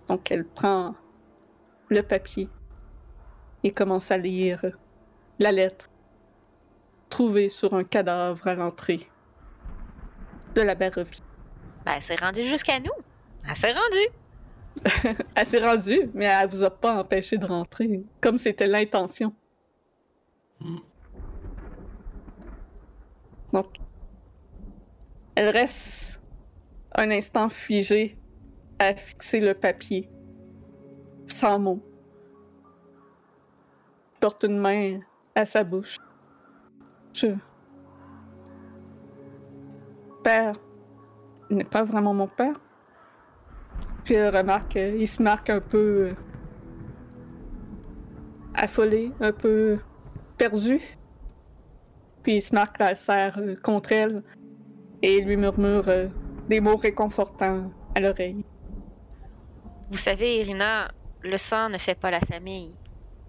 [0.08, 0.94] Donc elle prend
[1.88, 2.46] le papier
[3.62, 4.64] et commence à lire
[5.38, 5.90] la lettre
[7.08, 9.08] trouvée sur un cadavre à l'entrée
[10.54, 11.22] de la Barrevie.
[11.84, 12.92] Ben, c'est rendu jusqu'à nous.
[13.48, 15.16] Elle s'est rendue.
[15.34, 19.32] Elle s'est rendue, mais elle vous a pas empêché de rentrer, comme c'était l'intention.
[23.52, 23.76] Donc,
[25.36, 26.20] elle reste
[26.92, 28.18] un instant figée
[28.78, 30.08] à fixer le papier,
[31.26, 31.82] sans mots.
[34.18, 35.00] Porte une main
[35.34, 35.98] à sa bouche.
[37.12, 37.28] Je.
[40.24, 40.54] Père
[41.50, 42.58] n'est pas vraiment mon père.
[44.04, 46.14] Puis elle remarque, il se marque un peu euh,
[48.54, 49.78] affolé, un peu
[50.38, 50.80] perdu.
[52.22, 54.22] Puis il se marque la serre euh, contre elle
[55.02, 56.08] et lui murmure euh,
[56.48, 58.44] des mots réconfortants à l'oreille.
[59.90, 60.90] Vous savez, Irina,
[61.22, 62.74] le sang ne fait pas la famille.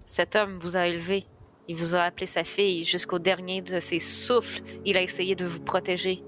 [0.06, 1.26] Cet homme vous a élevé.
[1.68, 4.62] Il vous a appelé sa fille jusqu'au dernier de ses souffles.
[4.86, 6.22] Il a essayé de vous protéger.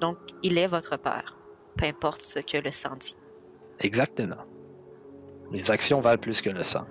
[0.00, 1.38] Donc, il est votre père,
[1.76, 3.16] peu importe ce que le sang dit.
[3.80, 4.42] Exactement.
[5.52, 6.86] Les actions valent plus que le sang.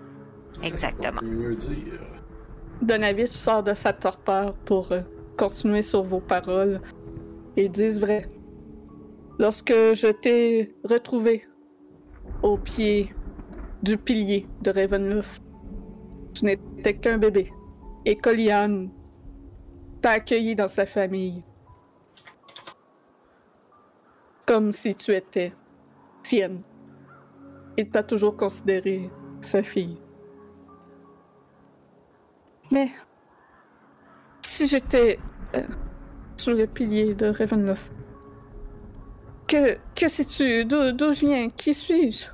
[0.64, 1.22] Exactement.
[1.22, 2.00] Dire.
[2.82, 5.02] Donavich sort de sa torpeur pour euh,
[5.38, 6.82] continuer sur vos paroles.
[7.58, 8.30] Ils disent vrai.
[9.40, 11.46] Lorsque je t'ai retrouvé
[12.42, 13.14] au pied
[13.84, 15.42] du pilier de Ravenloft,
[16.34, 17.52] tu n'étais qu'un bébé.
[18.06, 18.90] Et Coliane
[20.02, 21.44] t'a accueilli dans sa famille.
[24.46, 25.54] Comme si tu étais
[26.24, 26.62] sienne.
[27.78, 29.10] Il t'a toujours considéré
[29.42, 29.98] sa fille.
[32.72, 32.90] Mais
[34.42, 35.20] si j'étais
[35.56, 35.62] euh,
[36.38, 37.92] sous le pilier de Ravenloft,
[39.48, 40.66] que, que sais-tu?
[40.66, 41.50] D'où je viens?
[41.50, 42.28] Qui suis-je?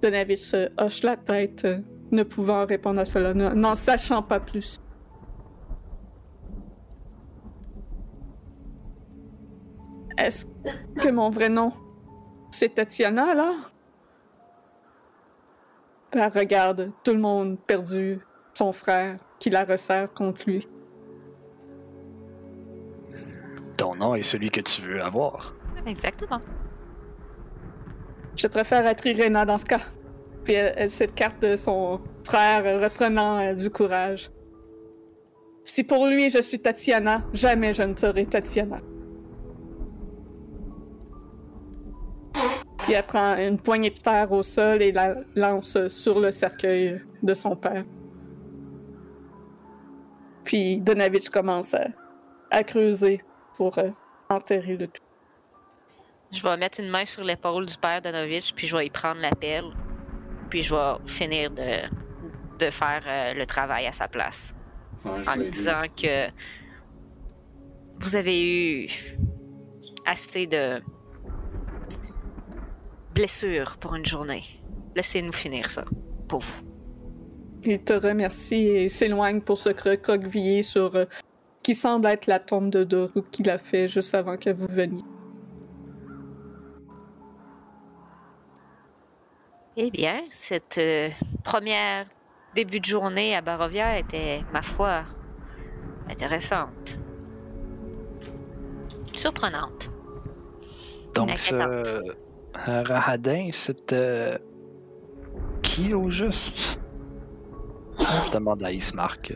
[0.00, 1.66] Donavich hoche la tête,
[2.12, 4.78] ne pouvant répondre à cela, ne- n'en sachant pas plus.
[10.16, 10.46] Est-ce
[10.96, 11.72] que mon vrai nom,
[12.50, 13.70] c'est Tatiana, alors?
[16.12, 18.20] Elle regarde tout le monde perdu,
[18.52, 20.68] son frère qui la resserre contre lui.
[23.76, 25.54] Ton nom est celui que tu veux avoir.
[25.86, 26.40] Exactement.
[28.36, 29.80] Je préfère être Irena dans ce cas.
[30.44, 34.30] Puis elle, elle s'écarte de son frère, reprenant euh, du courage.
[35.64, 38.80] Si pour lui je suis Tatiana, jamais je ne serai Tatiana.
[42.84, 47.00] Puis elle prend une poignée de terre au sol et la lance sur le cercueil
[47.22, 47.84] de son père.
[50.44, 51.86] Puis Donavich commence à,
[52.50, 53.22] à creuser
[53.56, 53.88] pour euh,
[54.28, 55.02] enterrer le tout.
[56.30, 59.20] Je vais mettre une main sur l'épaule du père Donovitch, puis je vais y prendre
[59.20, 59.64] la pelle,
[60.50, 61.88] puis je vais finir de,
[62.58, 64.54] de faire euh, le travail à sa place.
[65.04, 66.28] Ouais, En lui disant que
[68.00, 68.88] vous avez eu
[70.04, 70.82] assez de
[73.14, 74.42] blessures pour une journée.
[74.96, 75.84] Laissez-nous finir ça,
[76.28, 76.62] pour vous.
[77.64, 81.04] Il te remercie et s'éloigne pour se recroqueviller sur euh,
[81.62, 85.04] qui semble être la tombe de Doru qu'il a fait juste avant que vous veniez.
[89.76, 91.08] Eh bien, cette euh,
[91.42, 92.06] première
[92.54, 95.04] début de journée à Barovia était, ma foi,
[96.08, 96.98] intéressante.
[99.14, 99.90] Surprenante.
[101.14, 101.86] Donc, Inquiétante.
[101.86, 102.23] ce
[102.54, 104.38] Rahadin, c'était
[105.62, 106.80] qui au juste?
[107.98, 109.34] Je demande à Ismark.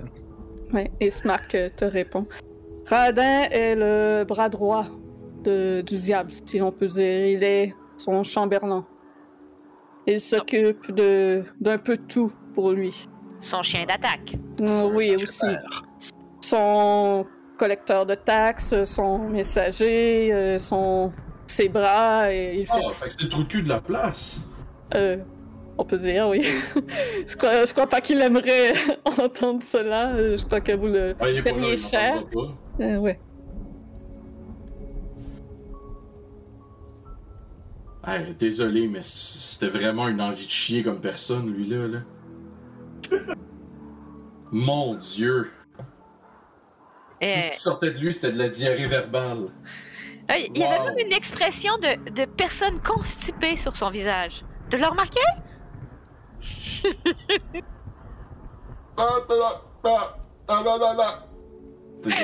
[0.73, 2.27] Ouais, et Smark euh, te répond.
[2.87, 4.85] Radin est le bras droit
[5.45, 7.25] de- du diable, si l'on peut dire.
[7.27, 8.85] Il est son chambellan.
[10.07, 13.09] Il s'occupe de d'un peu tout pour lui.
[13.41, 14.37] Son chien d'attaque.
[14.61, 15.57] Euh, oui, Son aussi.
[16.41, 17.27] Son
[17.57, 21.13] collecteur de taxes, son messager, euh, son
[21.51, 23.81] ses bras, et il fait Ah, fait que c'est le trou de cul de la
[23.81, 24.49] place.
[24.95, 25.17] Euh,
[25.77, 26.43] on peut dire, oui.
[27.27, 28.73] je, crois, je crois pas qu'il aimerait
[29.05, 30.37] entendre cela.
[30.37, 31.15] Je crois que vous le.
[31.21, 32.25] Ah, il est pas Payé là, il cher.
[32.81, 33.19] Euh, ouais.
[38.07, 41.89] Hey, désolé, mais c'était vraiment une envie de chier comme personne, lui-là.
[41.89, 41.99] Là.
[44.53, 45.51] Mon dieu.
[47.21, 49.49] Tout ce qui sortait de lui, c'était de la diarrhée verbale.
[50.29, 50.85] Hey, il y avait Wow.
[50.87, 54.45] même une expression de, de personne constipée sur son visage.
[54.71, 55.21] Tu l'as remarqué?
[58.97, 59.35] Ah, Oh
[62.05, 62.15] de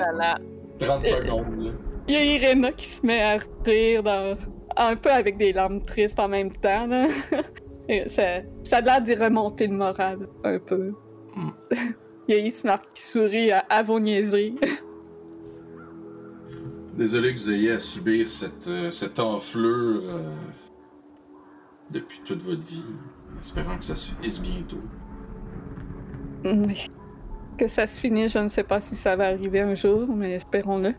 [0.00, 0.38] là là.
[0.78, 1.70] 30 secondes, là.
[2.08, 4.36] Il y a Irena qui se met à rire dans...
[4.76, 6.86] un peu avec des larmes tristes en même temps.
[6.86, 7.06] Là.
[7.88, 10.92] Et ça, ça a l'air d'y remonter le moral un peu.
[11.36, 11.50] Hmm.
[12.28, 14.56] Il y a Ismark qui sourit à, à vos niaiseries.
[16.96, 20.32] Désolé que vous ayez à subir cette, euh, cette enflure euh,
[21.90, 22.84] depuis toute votre vie.
[23.36, 24.80] En espérant que ça se finisse bientôt.
[26.44, 26.88] Oui.
[27.58, 30.32] Que ça se finisse, je ne sais pas si ça va arriver un jour, mais
[30.32, 30.92] espérons-le.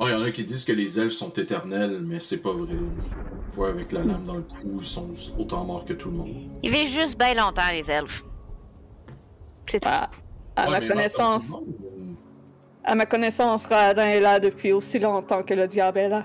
[0.00, 2.52] Ah, il y en a qui disent que les elfes sont éternels, mais c'est pas
[2.52, 2.76] vrai.
[3.52, 5.08] Fois avec la lame dans le cou, ils sont
[5.38, 6.34] autant morts que tout le monde.
[6.62, 8.24] Ils vivent juste bien longtemps, les elfes.
[9.66, 9.88] C'est tout.
[9.88, 10.08] À,
[10.54, 11.66] à Ouais, ma connaissance, tout.
[12.84, 16.24] À ma connaissance, Radin est là depuis aussi longtemps que le diable est là.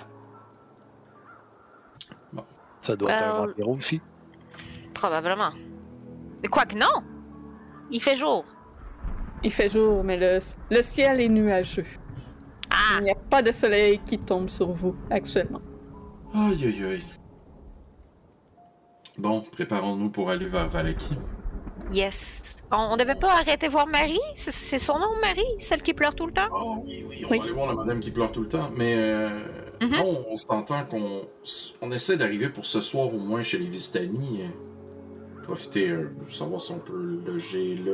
[2.81, 4.01] Ça doit être un vampire aussi.
[4.93, 5.51] Probablement.
[6.41, 7.03] Mais Quoique non!
[7.91, 8.45] Il fait jour.
[9.43, 10.39] Il fait jour, mais le,
[10.69, 11.85] le ciel est nuageux.
[12.69, 12.97] Ah!
[12.99, 15.61] Il n'y a pas de soleil qui tombe sur vous actuellement.
[16.33, 17.03] Aïe aïe aïe.
[19.17, 21.15] Bon, préparons-nous pour aller vers Valaki.
[21.91, 22.55] Yes.
[22.71, 24.19] On, on devait pas arrêter voir Marie?
[24.35, 25.43] C'est- son nom, Marie?
[25.59, 26.47] Celle qui pleure tout le temps?
[26.51, 27.37] Oh oui, oui, on Oui.
[27.37, 28.69] va aller voir la madame qui pleure tout le temps.
[28.75, 29.29] Mais euh,
[29.81, 29.91] Mhm.
[29.91, 31.21] non, on s'entend qu'on
[31.81, 34.41] on essaie d'arriver pour ce soir au moins chez les Vistani.
[34.43, 34.47] euh,
[35.43, 37.91] Profiter, euh, savoir si on peut loger là.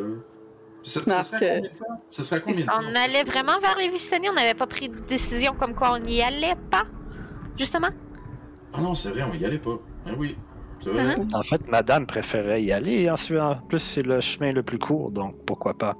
[0.84, 2.04] Ça, ça serait combien de temps?
[2.08, 2.74] Ça serait combien de temps?
[2.80, 4.30] On allait vraiment vers les Vistani?
[4.30, 6.84] On n'avait pas pris de décision comme quoi on n'y allait pas?
[7.58, 7.90] Justement?
[8.72, 9.80] Ah non, c'est vrai, on y allait pas.
[10.06, 10.38] Ah oui,
[10.86, 11.28] Mhm.
[11.34, 13.02] En fait, madame préférait y aller.
[13.02, 15.96] et Ensuite, en plus, c'est le chemin le plus court, donc pourquoi pas.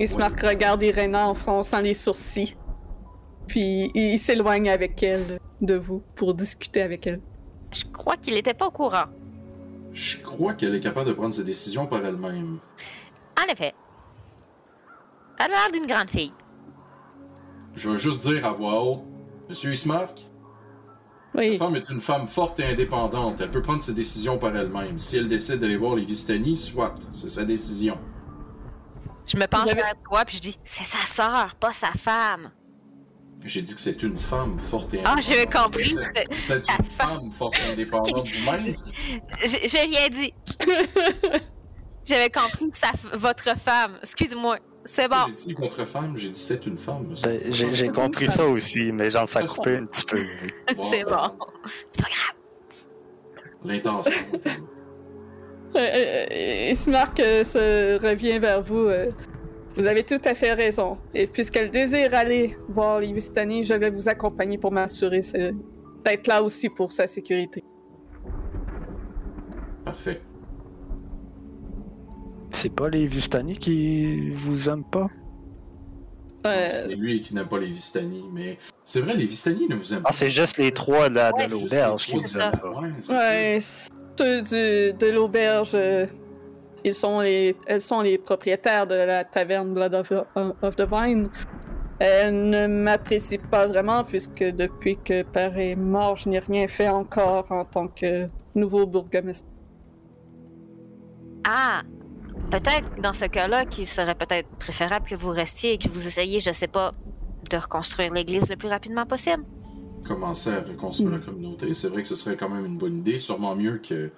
[0.00, 2.56] Ismark regarde Irena en fronçant les sourcils.
[3.46, 7.20] Puis il s'éloigne avec elle de vous pour discuter avec elle.
[7.72, 9.06] Je crois qu'il était pas au courant.
[9.92, 12.58] Je crois qu'elle est capable de prendre ses décisions par elle-même.
[13.38, 13.74] En effet.
[15.38, 16.32] Elle a l'air d'une grande fille.
[17.74, 19.02] Je vais juste dire à voix haute,
[19.48, 20.26] Monsieur Ismark,
[21.34, 23.40] la Oui, femme est une femme forte et indépendante.
[23.40, 24.98] Elle peut prendre ses décisions par elle-même.
[24.98, 27.98] Si elle décide d'aller voir les Vistani, soit, c'est sa décision.
[29.26, 32.50] Je me penche avez- vers toi puis je dis c'est sa sœur, pas sa femme.
[33.44, 35.24] J'ai dit que c'est une femme forte et Ah, indépendante.
[35.24, 35.94] j'avais compris.
[35.94, 38.74] C'est- C'est une femme forte et indépendante vous-même.
[39.44, 40.32] J'ai j'ai rien dit.
[42.04, 43.96] J'avais compris que sa f- votre femme.
[44.02, 44.58] Excuse-moi.
[44.84, 45.26] C'est bon.
[45.28, 47.14] J'ai dit votre femme, j'ai dit c'est une femme.
[47.22, 50.24] Ben, J'ai compris ça aussi, mais j'en sais coupé un petit peu.
[50.90, 51.30] C'est bon.
[51.90, 52.34] C'est pas grave.
[53.64, 54.12] L'intention.
[55.74, 58.90] Euh, euh, Ismark euh, se revient vers vous.
[59.74, 60.98] vous avez tout à fait raison.
[61.14, 65.20] Et puisqu'elle désire aller voir les Vistani, je vais vous accompagner pour m'assurer
[66.04, 67.64] d'être là aussi pour sa sécurité.
[69.84, 70.20] Parfait.
[72.52, 75.06] C'est pas les Vistani qui vous aiment pas?
[76.46, 79.94] Euh, C'est lui qui n'aime pas les Vistani, mais c'est vrai, les Vistani ne vous
[79.94, 80.08] aiment pas.
[80.10, 82.80] Ah, c'est juste les trois de, la- Ouais, l'auberge qui vous aiment pas.
[83.08, 86.06] Ouais, ceux du- de l'auberge, euh,
[86.84, 90.12] ils sont les, elles sont les propriétaires de la taverne Blood of,
[90.62, 91.28] of the Vine.
[92.00, 96.88] Elles ne m'apprécient pas vraiment puisque depuis que père est mort, je n'ai rien fait
[96.88, 98.26] encore en tant que
[98.56, 99.46] nouveau bourgmestre.
[101.44, 101.82] Ah,
[102.52, 106.38] peut-être dans ce cas-là qu'il serait peut-être préférable que vous restiez et que vous essayiez,
[106.38, 106.92] je sais pas,
[107.50, 109.44] de reconstruire l'église le plus rapidement possible.
[110.06, 111.14] Commencer à reconstruire Hmm.
[111.14, 114.10] la communauté, c'est vrai que ce serait quand même une bonne idée, sûrement mieux que.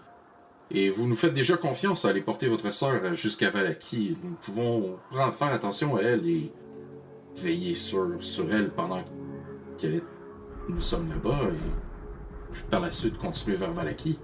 [0.71, 4.17] Et vous nous faites déjà confiance à aller porter votre sœur jusqu'à Valaki.
[4.25, 6.51] Nous pouvons prendre- faire attention à elle et
[7.37, 9.03] veiller sur, sur elle pendant
[9.79, 10.03] qu'elle est...
[10.69, 14.19] nous sommes là-bas et par la suite continuer vers Valaki.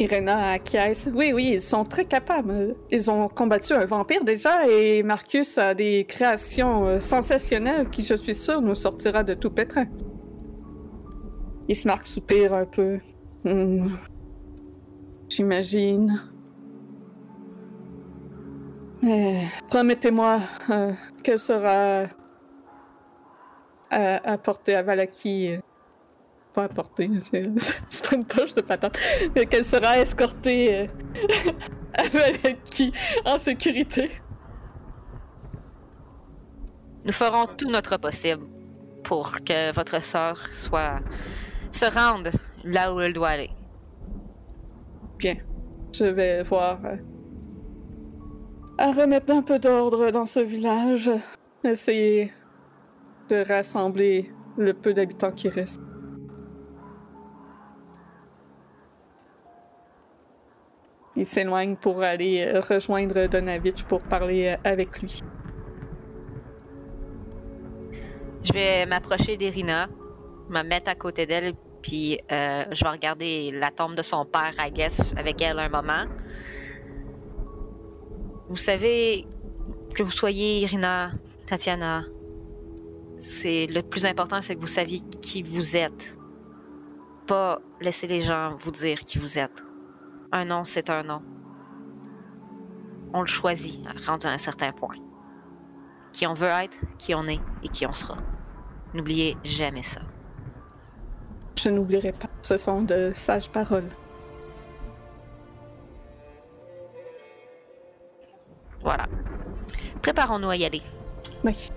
[0.00, 1.10] Irena acquiesce.
[1.14, 2.74] Oui, oui, ils sont très capables.
[2.90, 8.14] Ils ont combattu un vampire déjà et Marcus a des créations euh, sensationnelles qui, je
[8.14, 9.86] suis sûre, nous sortira de tout pétrin.
[11.68, 12.98] Ismark soupire un peu.
[13.44, 13.90] Hmm.
[15.28, 16.22] J'imagine.
[19.02, 20.38] Mais promettez-moi
[20.70, 22.06] euh, qu'elle sera
[23.90, 25.58] à, apportée à Valaki.
[26.52, 27.10] Pas apportée,
[27.88, 28.98] c'est pas une poche de patate.
[29.34, 30.86] Mais qu'elle sera escortée euh,
[31.94, 32.92] à Valaki
[33.24, 34.10] en sécurité.
[37.04, 38.44] Nous ferons tout notre possible
[39.04, 41.00] pour que votre sœur soit
[41.70, 42.30] se rende
[42.64, 43.50] là où elle doit aller.
[45.18, 45.36] Bien.
[45.92, 46.78] Je vais voir.
[46.84, 46.96] euh,
[48.78, 51.10] à remettre un peu d'ordre dans ce village.
[51.64, 52.32] Essayer
[53.28, 55.80] de rassembler le peu d'habitants qui restent.
[61.20, 65.20] Il s'éloigne pour aller euh, rejoindre Donavitch pour parler euh, avec lui.
[68.42, 69.90] Je vais m'approcher d'Irina,
[70.48, 71.52] me mettre à côté d'elle,
[71.82, 75.68] puis euh, je vais regarder la tombe de son père, I guess, avec elle un
[75.68, 76.06] moment.
[78.48, 79.26] Vous savez,
[79.94, 81.12] que vous soyez Irina,
[81.44, 82.04] Tatiana,
[83.18, 86.16] c'est le plus important, c'est que vous saviez qui vous êtes.
[87.26, 89.62] Pas laisser les gens vous dire qui vous êtes.
[90.32, 91.22] Un nom, c'est un nom.
[93.12, 94.94] On le choisit, rendu à un certain point.
[96.12, 98.16] Qui on veut être, qui on est et qui on sera.
[98.94, 100.00] N'oubliez jamais ça.
[101.56, 102.28] Je n'oublierai pas.
[102.42, 103.88] Ce sont de sages paroles.
[108.82, 109.06] Voilà.
[110.00, 110.82] Préparons-nous à y aller.
[111.44, 111.70] Oui.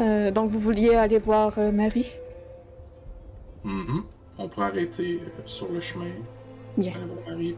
[0.00, 2.12] Euh, donc, vous vouliez aller voir euh, Marie?
[3.62, 4.04] Mhm.
[4.36, 6.10] On pourrait arrêter euh, sur le chemin.
[6.76, 6.92] Bien.
[7.26, 7.54] Puis.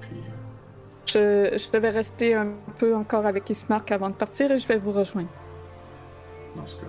[1.16, 2.48] euh, Je, je vais rester un
[2.78, 5.28] peu encore avec Ismark avant de partir et je vais vous rejoindre.
[6.54, 6.86] dans ce cas.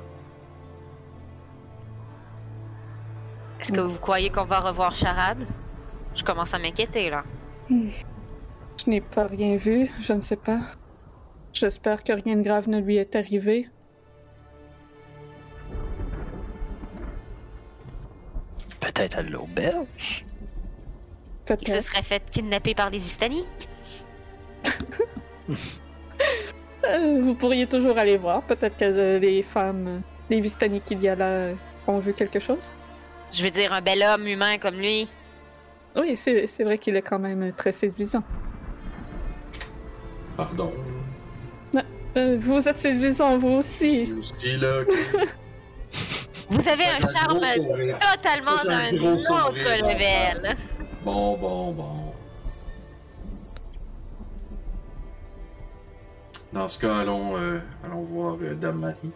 [3.60, 5.44] Est-ce que vous croyez qu'on va revoir Charade?
[6.16, 7.24] Je commence à m'inquiéter, là.
[7.70, 10.60] Je n'ai pas rien vu, je ne sais pas.
[11.54, 13.68] J'espère que rien de grave ne lui est arrivé.
[18.80, 20.26] Peut-être à l'auberge?
[21.62, 23.44] Il se serait fait kidnapper par les Vistani.
[26.86, 28.42] Euh, vous pourriez toujours aller voir.
[28.44, 31.54] Peut-être que euh, les femmes, les Vistani qu'il y a là, euh,
[31.88, 32.74] ont vu quelque chose.
[33.34, 35.08] Je veux dire, un bel homme humain comme lui.
[35.96, 38.24] Oui, c'est vrai qu'il est quand même très séduisant.
[40.36, 40.72] Pardon.
[42.16, 44.12] Euh, vous êtes séduisant, vous aussi.
[44.18, 44.84] Aussi, là.
[44.86, 45.28] que-
[46.50, 47.98] Vous avez un gros charme sourire.
[48.00, 50.56] totalement Un d'un autre level.
[51.08, 52.14] Bon, bon, bon.
[56.52, 59.12] Dans ce cas, allons, euh, allons voir euh, Dame Marie.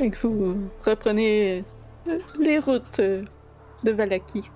[0.00, 1.62] Et que vous reprenez
[2.08, 4.50] euh, les routes de Valaki.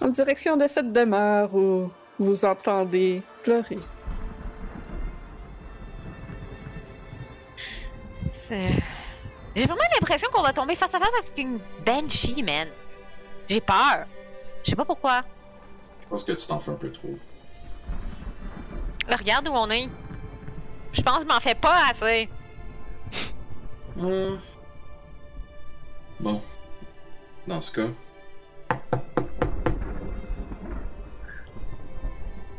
[0.00, 1.88] En direction de cette demeure où
[2.18, 3.78] vous entendez pleurer.
[8.32, 8.82] C'est-
[9.54, 12.68] J'ai vraiment l'impression qu'on va tomber face à face avec une banshee, man.
[13.48, 14.06] J'ai peur.
[14.64, 15.22] Je sais pas pourquoi.
[16.02, 17.16] Je pense que tu t'en fais un peu trop.
[19.08, 19.88] Regarde où on est.
[20.92, 22.28] Je pense que je m'en fais pas assez.
[23.98, 24.40] Hum.
[26.20, 26.40] Bon.
[27.46, 27.88] Dans ce cas,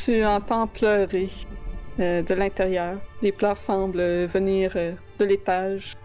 [0.05, 1.31] Tu entends pleurer
[1.99, 2.99] euh, de l'intérieur.
[3.23, 5.95] Les pleurs semblent venir euh, de l'étage.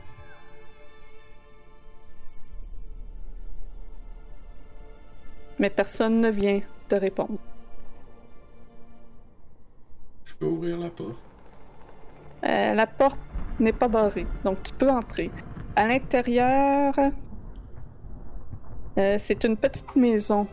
[5.61, 7.39] Mais personne ne vient te répondre.
[10.24, 11.19] je peux ouvrir la porte.
[12.45, 13.20] Euh, la porte
[13.59, 15.31] n'est pas barrée, donc tu peux entrer.
[15.77, 16.95] À l'intérieur,
[18.97, 20.47] euh, c'est une petite maison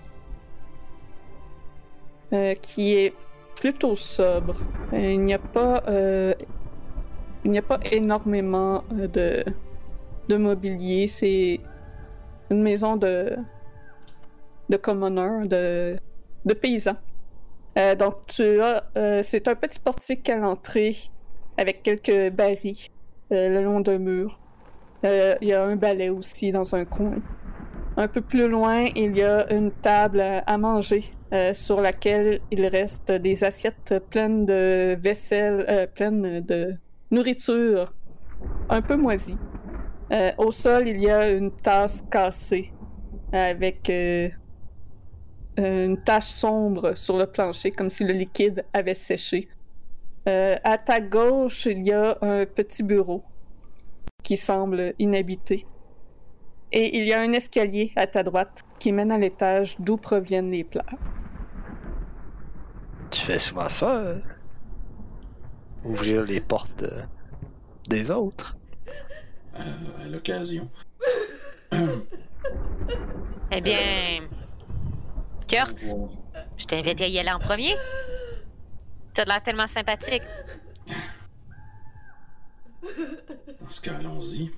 [2.34, 3.14] euh, qui est
[3.56, 4.56] plutôt sobre.
[4.92, 5.84] Il n'y a pas,
[7.46, 9.46] il n'y a pas énormément de,
[10.28, 11.08] de mobilier.
[11.08, 11.62] C'est
[12.50, 13.38] une maison de
[14.70, 15.98] de commoners, de,
[16.46, 16.98] de paysans.
[17.78, 20.96] Euh, donc tu as, euh, c'est un petit portique à l'entrée
[21.58, 22.90] avec quelques barils
[23.32, 24.40] euh, le long d'un mur.
[25.04, 27.16] Il y a un balai aussi dans un coin.
[27.98, 31.06] Un peu plus loin, il y a une table à manger
[31.54, 36.74] sur laquelle il reste des assiettes pleines de vaisselle, pleines de
[37.12, 37.94] nourriture
[38.70, 39.38] un peu moisie.
[40.38, 42.74] Au sol, il y a une tasse cassée
[43.32, 43.90] avec
[45.58, 49.50] une tache sombre sur le plancher, comme si le liquide avait séché.
[50.28, 53.24] Euh, à ta gauche, il y a un petit bureau
[54.24, 55.66] qui semble inhabité.
[56.72, 60.52] Et il y a un escalier à ta droite qui mène à l'étage d'où proviennent
[60.52, 60.86] les plats.
[63.10, 63.96] Tu fais souvent ça?
[63.96, 64.20] euh?
[65.86, 67.04] Ouvrir les portes euh,
[67.88, 68.58] des autres?
[69.56, 70.70] Euh, à l'occasion.
[73.52, 74.28] Eh bien,
[75.48, 75.84] Kurt,
[76.58, 77.76] je t'invite à y aller en premier.
[79.14, 80.24] T'as l'air tellement sympathique.
[82.84, 84.52] Dans ce cas, allons-y.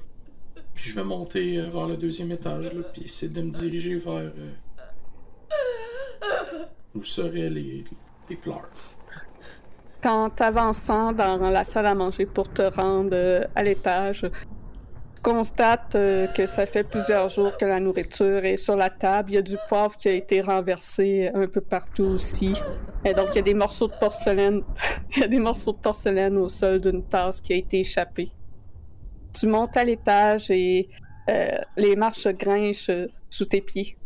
[0.74, 3.96] Puis je vais monter euh, vers le deuxième étage, là, puis essayer de me diriger
[3.96, 4.54] vers euh,
[6.96, 7.84] où seraient les,
[8.30, 8.70] les pleurs.
[10.02, 14.26] Quand t'avançant dans la salle à manger pour te rendre euh, à l'étage,
[15.20, 19.32] tu constates euh, que ça fait plusieurs jours que la nourriture est sur la table.
[19.32, 22.54] Il y a du poivre qui a été renversé un peu partout aussi.
[23.04, 24.62] Et donc, il y a des morceaux de porcelaine.
[25.16, 28.32] il y a des morceaux de porcelaine au sol d'une tasse qui a été échappée.
[29.34, 30.90] Tu montes à l'étage et
[31.30, 33.98] euh, les marches grinchent euh, sous tes pieds.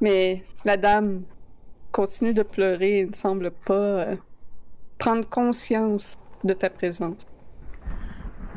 [0.00, 1.22] Mais la dame
[1.92, 4.16] continue de pleurer et ne semble pas euh,
[4.98, 7.22] prendre conscience de ta présence.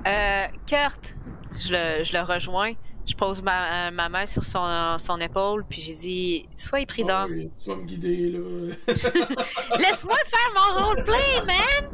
[0.06, 1.16] Euh, Kurt,
[1.58, 2.74] je le, je le rejoins.
[3.08, 7.28] Je pose ma, ma main sur son, son épaule, puis j'ai dit Sois Ah prudent.
[7.30, 8.40] oui, tu vas me guider, là.
[9.78, 11.92] Laisse-moi faire mon roleplay, man!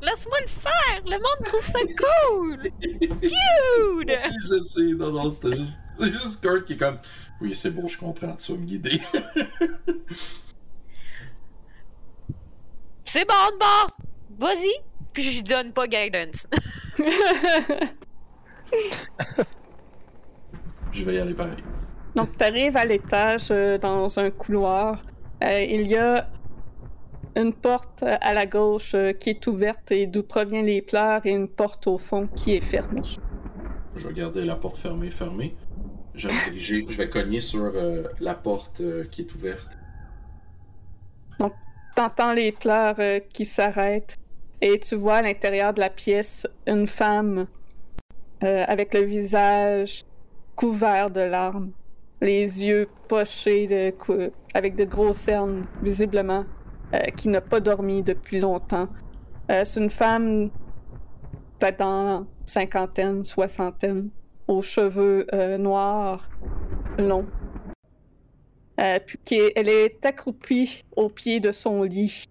[0.00, 1.02] Laisse-moi le faire!
[1.04, 2.62] Le monde trouve ça cool!
[2.80, 4.10] Cute!
[4.48, 6.98] je sais, non, non, c'était juste, Kurt qui est comme.
[7.42, 9.02] Oui, c'est bon, je comprends, tu vas me guider.
[13.04, 13.90] C'est bon bord!
[14.38, 14.72] Vas-y!
[15.12, 16.46] Puis je lui donne pas guidance.
[20.92, 21.56] je vais y aller pareil.
[22.14, 25.02] Donc, tu arrives à l'étage euh, dans un couloir.
[25.42, 26.28] Euh, il y a
[27.36, 31.24] une porte euh, à la gauche euh, qui est ouverte et d'où proviennent les pleurs
[31.24, 33.02] et une porte au fond qui est fermée.
[33.94, 35.54] Je vais garder la porte fermée, fermée.
[36.14, 39.78] Je vais me diriger, je vais cogner sur euh, la porte euh, qui est ouverte.
[41.94, 44.18] T'entends les pleurs euh, qui s'arrêtent
[44.60, 47.46] et tu vois à l'intérieur de la pièce une femme
[48.42, 50.04] euh, avec le visage
[50.56, 51.70] couvert de larmes,
[52.20, 53.92] les yeux pochés de
[54.54, 56.44] avec de gros cernes, visiblement,
[56.94, 58.86] euh, qui n'a pas dormi depuis longtemps.
[59.50, 60.50] Euh, C'est une femme
[61.58, 64.10] peut-être dans cinquantaine, soixantaine,
[64.48, 65.26] aux cheveux
[65.58, 66.28] noirs,
[66.98, 67.26] longs.
[69.04, 72.24] Puis elle est accroupie au pied de son lit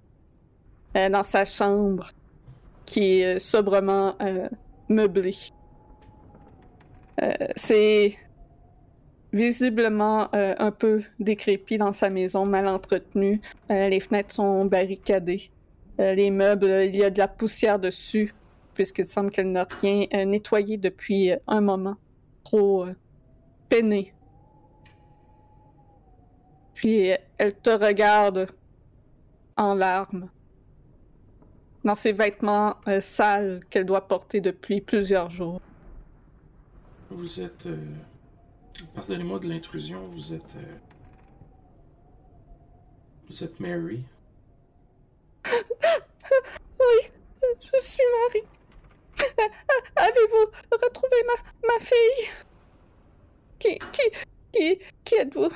[0.96, 2.10] euh, dans sa chambre
[2.86, 4.48] qui est euh, sobrement euh,
[4.90, 5.36] meublée.
[7.22, 8.16] Euh, C'est
[9.34, 13.42] visiblement un peu décrépit dans sa maison, mal entretenu.
[13.70, 15.52] Euh, les fenêtres sont barricadées.
[16.00, 18.34] Les meubles, il y a de la poussière dessus,
[18.74, 21.96] puisqu'il semble qu'elle n'a rien nettoyé depuis un moment.
[22.44, 22.96] Trop euh,
[23.68, 24.14] peiné.
[26.74, 28.48] Puis elle te regarde
[29.58, 30.30] en larmes
[31.88, 35.62] dans ses vêtements euh, sales qu'elle doit porter depuis plusieurs jours.
[37.10, 37.66] Vous êtes.
[37.66, 37.78] euh,
[38.94, 40.56] Pardonnez-moi de l'intrusion, vous êtes.
[40.58, 40.76] euh,
[43.30, 44.04] Vous êtes Mary.
[46.80, 48.46] Je suis Marie.
[49.40, 49.48] Euh,
[49.96, 52.30] Avez-vous retrouvé ma, ma fille?
[53.60, 54.12] Qui, qui,
[54.52, 55.50] qui, qui êtes-vous?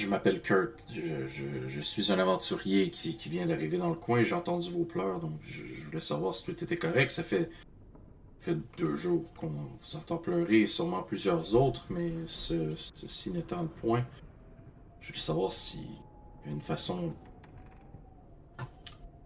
[0.00, 0.82] Je m'appelle Kurt.
[0.94, 4.22] Je, suis un aventurier qui, qui vient d'arriver dans le coin.
[4.22, 7.10] J'ai entendu vos pleurs, donc je, voulais savoir si tout était correct.
[7.10, 7.50] Ça fait,
[8.78, 13.68] deux jours qu'on vous entend pleurer, et sûrement plusieurs autres, mais ce, ceci n'étant le
[13.68, 14.06] point,
[15.02, 15.86] je voulais savoir si
[16.46, 17.12] une façon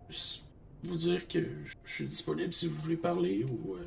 [0.08, 3.86] de vous dire que je, suis disponible si vous voulez parler ou euh,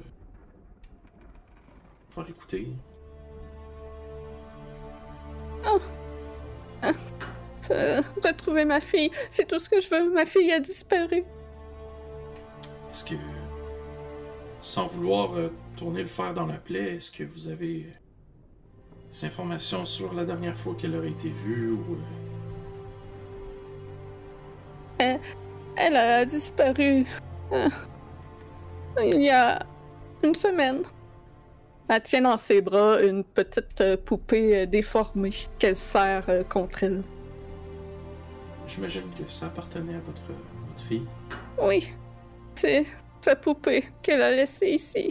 [2.12, 2.70] faire écouter.
[7.70, 10.14] Euh, retrouver ma fille, c'est tout ce que je veux.
[10.14, 11.26] Ma fille a disparu.
[12.92, 13.16] Est-ce que,
[14.62, 19.26] sans vouloir euh, tourner le fer dans la plaie, est-ce que vous avez euh, des
[19.26, 21.98] informations sur la dernière fois qu'elle aurait été vue ou
[25.00, 27.06] Elle a disparu
[27.52, 27.70] euh,
[29.00, 29.60] il y a
[30.24, 30.84] une semaine.
[31.90, 36.84] Elle tient dans ses bras une petite euh, poupée euh, déformée qu'elle serre euh, contre
[36.84, 37.02] elle.
[38.68, 40.22] j'imagine que ça appartenait à votre,
[40.68, 41.08] votre fille?
[41.62, 41.94] Oui,
[42.56, 42.86] c'est
[43.22, 45.08] sa poupée qu'elle a laissée ici.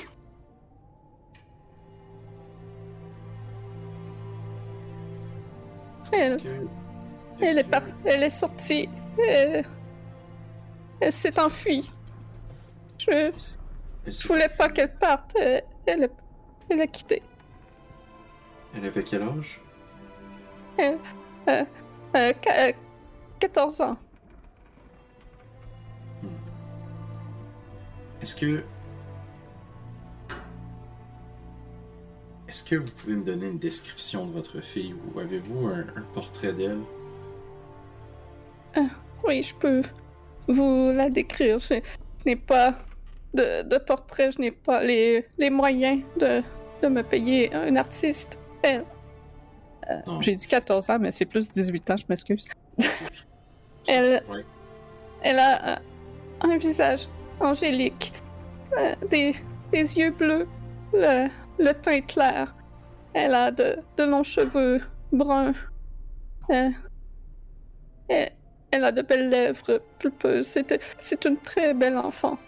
[6.13, 6.49] Elle, que,
[7.41, 7.83] elle, est, par...
[8.05, 8.89] elle est sortie.
[9.19, 9.65] Elle,
[11.01, 11.91] elle s'est enfuie.
[12.99, 13.33] Je,
[14.07, 15.35] je voulais pas qu'elle parte.
[15.37, 16.11] Elle,
[16.71, 17.23] elle, a- quitté.
[18.75, 19.61] Elle avait quel âge?
[20.79, 20.97] Euh,
[21.45, 22.73] qua- euh,
[23.39, 23.97] 14 ans.
[28.23, 28.63] Est-ce que.
[32.49, 34.95] Est-ce que vous pouvez me donner une description de votre fille?
[35.15, 36.79] Ou avez-vous un, un portrait d'elle?
[39.25, 39.83] Oui, je peux
[40.49, 41.59] vous la décrire.
[41.59, 42.75] Je, je n'ai pas
[43.35, 46.43] de, de portrait, je n'ai pas les, les moyens de,
[46.83, 48.39] de me payer un artiste.
[48.63, 48.85] Elle.
[49.91, 50.21] Euh.
[50.21, 52.45] J'ai dit 14 ans, mais c'est plus 18 ans, je m'excuse.
[53.89, 54.45] Elle- Ouais.
[55.23, 55.79] Elle a un,
[56.43, 57.09] un visage
[57.41, 58.13] angélique,
[58.77, 59.35] euh, des,
[59.73, 60.47] des yeux bleus,
[60.93, 61.29] le,
[61.59, 62.55] le teint clair.
[63.15, 64.81] Elle a de, de longs cheveux
[65.13, 65.53] bruns.
[66.51, 66.69] Euh,
[68.09, 68.31] elle,
[68.71, 70.59] elle a de belles lèvres pulpeuses.
[71.01, 72.39] C'est une très belle enfant.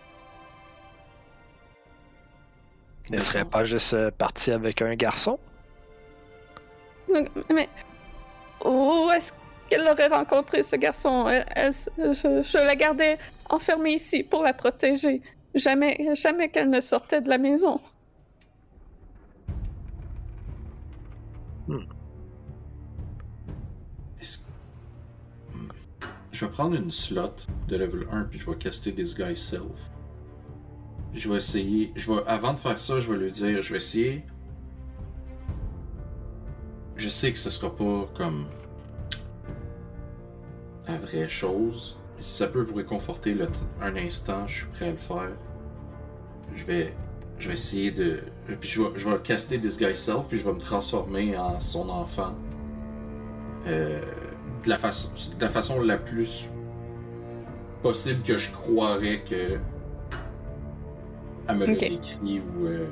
[3.11, 5.39] Ne serait pas juste euh, parti avec un garçon?
[7.13, 7.69] Donc, Mais
[8.65, 9.33] où est-ce
[9.69, 11.29] qu'elle aurait rencontré ce garçon?
[11.29, 13.19] Elle- elle- je, je la gardais
[13.49, 15.23] enfermée ici pour la protéger.
[15.55, 17.81] Jamais, jamais qu'elle ne sortait de la maison.
[24.21, 24.39] Est-ce-
[25.53, 25.69] Hmm.
[26.33, 27.35] Je vais prendre une slot
[27.69, 29.63] de level 1 puis je vais caster Disguise Self.
[31.19, 31.93] Je vais essayer.
[31.97, 34.25] Je vais, avant de faire ça, je vais lui dire je vais essayer.
[36.97, 38.47] Je sais que ce sera pas comme
[40.87, 41.99] la vraie chose.
[42.21, 43.37] Si ça peut vous réconforter
[43.81, 45.33] un instant, je suis prêt à le faire.
[46.55, 46.95] Je vais.
[47.39, 48.21] Je vais essayer de.
[48.61, 51.89] Puis je vais, je vais caster Disguise Self puis je vais me transformer en son
[51.89, 52.35] enfant.
[53.67, 54.01] Euh,
[54.63, 56.49] de, la façon, de la façon la plus
[57.83, 59.59] possible que je croirais que
[61.49, 61.79] elle me l'a Ok.
[61.79, 62.87] décrit ou euh,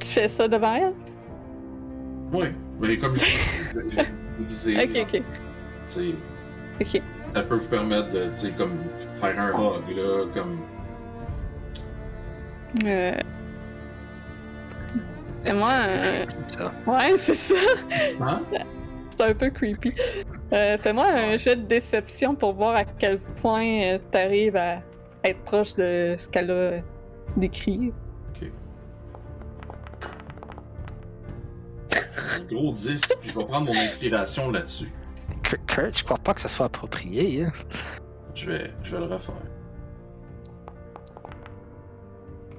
[0.00, 0.92] Tu fais ça devant elle?
[2.32, 4.76] Ouais, mais comme je je- j'ai déguisé.
[4.84, 5.22] Ok, ok.
[5.22, 5.22] Tu
[5.88, 6.14] sais,
[6.80, 7.02] Ok.
[7.34, 8.78] ça peut vous permettre de, tu sais, comme,
[9.16, 10.58] faire un hug, là, comme.
[12.84, 13.12] Euh...
[15.46, 16.24] Et moi, euh,
[16.86, 17.54] ouais, c'est ça.
[18.20, 18.42] Hein?
[19.16, 19.94] C'est un peu creepy.
[20.52, 23.64] Euh, Fais-moi un jet de déception pour voir à quel point
[23.94, 24.80] euh, t'arrives à
[25.24, 26.70] être proche de ce qu'elle a
[27.36, 27.92] décrit.
[32.36, 34.92] Un gros 10, puis je vais prendre mon inspiration là-dessus.
[35.42, 37.44] Kurt, Kurt, je crois pas que ça soit approprié.
[37.44, 37.52] Hein.
[38.34, 39.34] Je vais, je vais le refaire.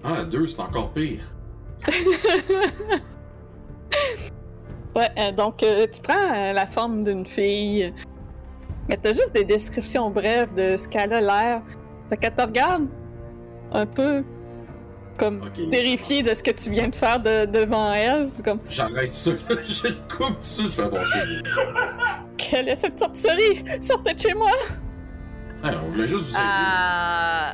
[0.04, 1.24] Ah, 2, c'est encore pire.
[4.96, 7.94] Ouais, euh, donc euh, tu prends euh, la forme d'une fille,
[8.88, 11.62] mais t'as juste des descriptions brèves de ce qu'elle a l'air.
[12.10, 12.88] Fait qu'elle te regarde
[13.72, 14.24] un peu
[15.20, 15.70] comme Ok.
[15.70, 18.30] terrifiée de ce que tu viens de faire de- devant elle.
[18.44, 21.00] Comme, J'arrête ça, je le coupe tout de suite, je fais bon,
[22.38, 23.64] quelle est cette sorcellerie?
[23.82, 24.52] Sortez de chez moi!
[25.64, 26.40] Ouais, on voulait juste vous aider.
[26.40, 27.52] Euh...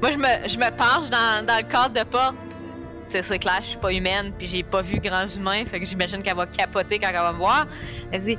[0.00, 2.34] Moi, je me, je me penche dans, dans le cadre de porte.
[3.08, 5.84] C'est c'est clair, je suis pas humaine, puis j'ai pas vu grands humains, fait que
[5.86, 7.66] j'imagine qu'elle va capoter quand elle va me voir.
[8.10, 8.38] Elle dit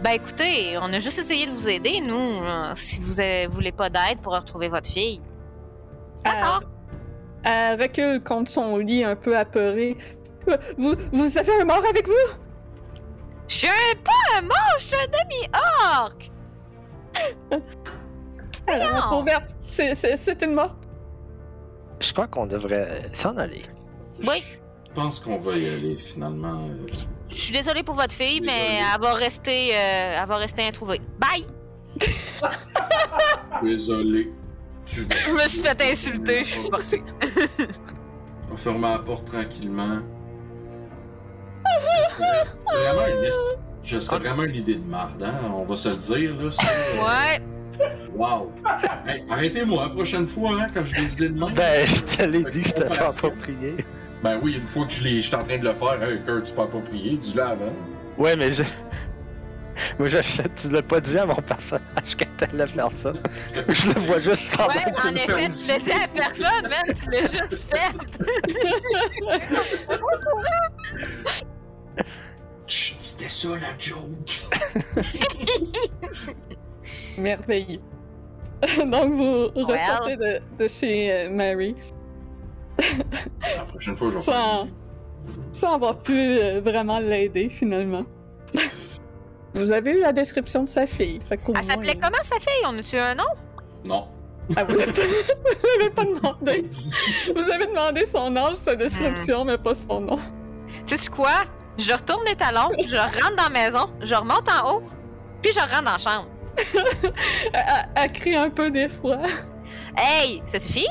[0.00, 2.14] Ben écoutez, on a juste essayé de vous aider, nous.
[2.44, 5.20] euh, Si vous avez- voulez pas d'aide pour retrouver votre fille.
[6.24, 6.62] D'accord.
[7.44, 9.96] Elle, elle recule contre son lit un peu apeurée.
[10.48, 12.36] Euh, Vous, vous avez un mort avec vous?
[13.48, 13.68] Je suis
[14.04, 16.16] pas un mort, je suis un demi-orc!
[18.66, 19.08] Elle a la Non.
[19.10, 19.54] peau verte.
[19.70, 20.76] C'est- une morte.
[22.00, 23.62] Je crois qu'on devrait s'en aller.
[24.26, 24.42] Oui,
[24.88, 26.68] Je pense qu'on va y aller finalement.
[26.68, 26.86] euh,
[27.30, 28.84] je suis désolée pour votre fille, mais Désolé.
[28.94, 31.00] elle va rester, euh, elle va rester introuvée.
[31.18, 31.46] Bye!
[33.62, 34.32] Désolé.
[34.86, 35.02] Je
[35.32, 37.02] me suis fait insulter, je suis partie.
[38.48, 39.98] on va fermer la porte tranquillement.
[42.18, 43.32] C'était vraiment une est-
[43.84, 45.34] je- C'était vraiment une idée de marde, hein?
[45.52, 46.50] On va se le dire, là.
[46.50, 46.62] ça.
[47.04, 47.42] Ouais.
[48.14, 48.52] Wow!
[49.06, 51.54] Hey, Arrêtez-moi la prochaine fois, hein, quand je des idées de même.
[51.54, 53.76] Ben, je te l'ai dit que c'était pas approprié.
[54.22, 56.44] Ben oui, une fois que je l'ai- j'étais en train de le faire, hey, Kurt,
[56.44, 57.72] tu peux approprier, dis-le avant.
[58.18, 58.62] Ouais, mais je.
[59.98, 60.18] Moi, je...
[60.56, 63.12] tu l'as pas dit à mon personnage que t'allais faire ça.
[63.68, 67.10] Je le vois juste pendant Ouais, en effet, tu l'as dit à personne, man, tu
[67.10, 67.92] l'as juste fait.
[72.66, 74.42] Chut, C'était ça la joke!
[77.18, 77.80] Merveilleux.
[78.86, 81.74] Donc vous ressortez de, de chez euh, Mary
[82.78, 84.68] La prochaine fois, je vais Sans-
[85.52, 88.04] sans avoir pu euh, vraiment l'aider finalement.
[89.54, 91.18] Vous avez eu la description de sa fille.
[91.28, 92.62] Fait Elle s'appelait moins- comment sa fille?
[92.66, 93.24] On a-tu un nom?
[93.84, 94.08] Non.
[94.56, 94.92] Ah, vous l'avez
[95.94, 96.64] pas- demandé.
[97.34, 100.18] Vous avez demandé son âge, sa description, mais pas son nom.
[100.84, 101.30] Sais-tu quoi?
[101.78, 104.82] Je retourne les talons, je rentre dans la maison, je remonte en haut,
[105.40, 106.28] puis je rentre dans la chambre.
[107.94, 109.18] Elle crie un peu d'effroi.
[109.96, 110.86] Hey, ça suffit?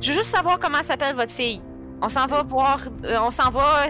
[0.00, 1.60] Je veux juste savoir comment s'appelle votre fille.
[2.00, 3.86] On s'en va voir, euh, on s'en va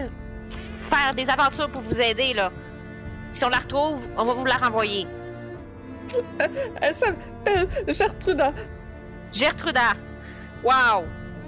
[0.49, 2.51] faire des aventures pour vous aider, là.
[3.35, 5.05] Si on la retrouve, on va vous la renvoyer.
[6.81, 8.53] Elle s'appelle Gertruda.
[9.33, 9.91] Gertruda.
[10.63, 11.03] Wow.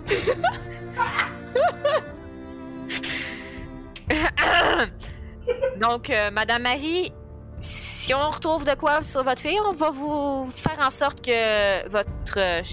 [5.79, 7.13] Donc, euh, Madame Marie,
[7.61, 11.87] si on retrouve de quoi sur votre fille, on va vous faire en sorte que
[11.87, 12.63] votre euh,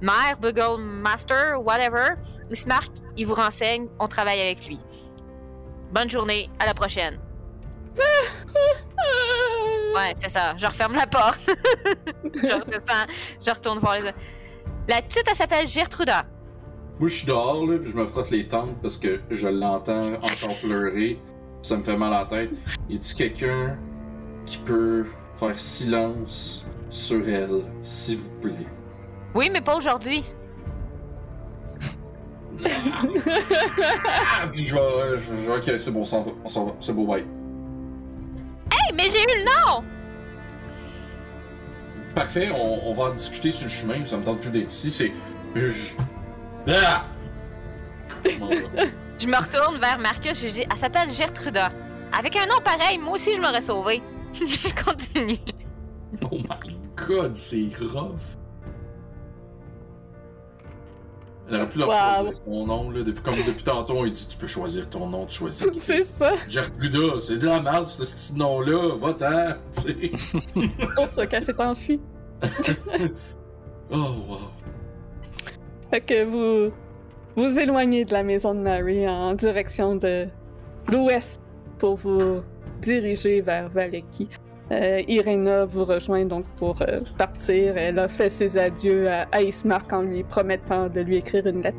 [0.00, 2.10] mère, Bugle Master, whatever,
[2.48, 4.78] il se marque, il vous renseigne, on travaille avec lui.
[5.90, 7.18] Bonne journée, à la prochaine.
[9.94, 10.54] Ouais, c'est ça.
[10.58, 11.40] Je referme la porte.
[12.34, 13.06] je redescends,
[13.44, 14.10] je retourne voir les.
[14.88, 16.24] La petite, elle s'appelle Gertruda.
[17.00, 20.14] Moi, je suis dehors, là, puis je me frotte les tempes parce que je l'entends
[20.14, 21.18] encore pleurer.
[21.18, 21.18] puis
[21.62, 22.50] Ça me fait mal à la tête.
[22.88, 23.76] Y a-t-il quelqu'un
[24.46, 25.04] qui peut
[25.38, 28.66] faire silence sur elle, s'il vous plaît?
[29.34, 30.24] Oui, mais pas aujourd'hui.
[32.64, 35.16] Ah, puis je vais.
[35.18, 36.30] Je, je- ok, c'est bon, on s'en va.
[36.44, 36.72] On s'en va.
[36.80, 37.24] C'est beau, bye.
[38.86, 39.84] Hey, mais j'ai eu le nom!
[42.14, 44.90] Parfait, on, on va en discuter sur le chemin, ça me tente plus d'être ici.
[44.90, 45.12] C'est.
[45.54, 45.92] je-
[46.72, 47.04] Ah!
[49.18, 51.72] Je me retourne vers Marcus et je dis Elle s'appelle Gertruda.
[52.18, 54.02] Avec un nom pareil, moi aussi je m'aurais sauvé.
[54.34, 55.38] je continue.
[56.30, 58.36] Oh my god, c'est rough.
[61.48, 61.94] Elle aurait pu leur Wow.
[61.94, 63.02] choisir son nom, là.
[63.04, 65.68] Depuis, comme depuis tantôt, on dit tu peux choisir ton nom, tu choisis.
[65.78, 66.32] C'est ça.
[66.48, 70.10] Gertruda, c'est de la merde, ce petit nom-là, va-t'en, tu sais.
[70.78, 72.00] C'est pour ça qu'elle s'est enfuie.
[73.90, 73.94] Oh,
[74.28, 74.38] wow.
[75.90, 76.72] Fait que vous
[77.36, 80.26] vous éloignez de la maison de Mary en direction de
[80.90, 81.40] l'ouest.
[81.78, 82.40] pour vous
[82.80, 84.28] diriger vers Valeki.
[84.72, 87.76] Euh, Irena vous rejoint donc pour euh, partir.
[87.76, 91.62] Elle a fait ses adieux à, à Ismark en lui promettant de lui écrire une
[91.62, 91.78] lettre.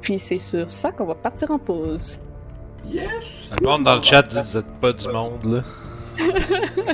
[0.00, 2.20] Puis c'est sur ça qu'on va partir en pause.
[2.90, 3.50] Yes!
[3.60, 5.62] Le monde dans le chat dit vous êtes pas du monde, là.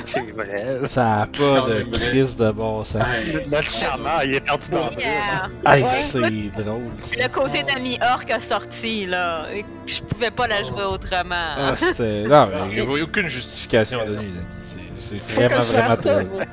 [0.07, 0.79] C'est vrai.
[0.89, 3.03] Ça a pas de crise de bon sens.
[3.05, 5.75] Hey, Notre charmeur, il est parti dans le Yeah.
[5.77, 5.91] Hey, Ouais.
[6.11, 6.83] c'est drôle.
[7.01, 7.17] ça.
[7.23, 9.45] Le côté d'ami orc a sorti, là.
[9.87, 11.35] Je pouvais pas la jouer autrement.
[11.35, 12.23] Ah, c'était.
[12.23, 14.47] Non, mais il n'y a aucune justification à donner, les amis.
[15.01, 16.47] C'est- vraiment, vraiment drôle.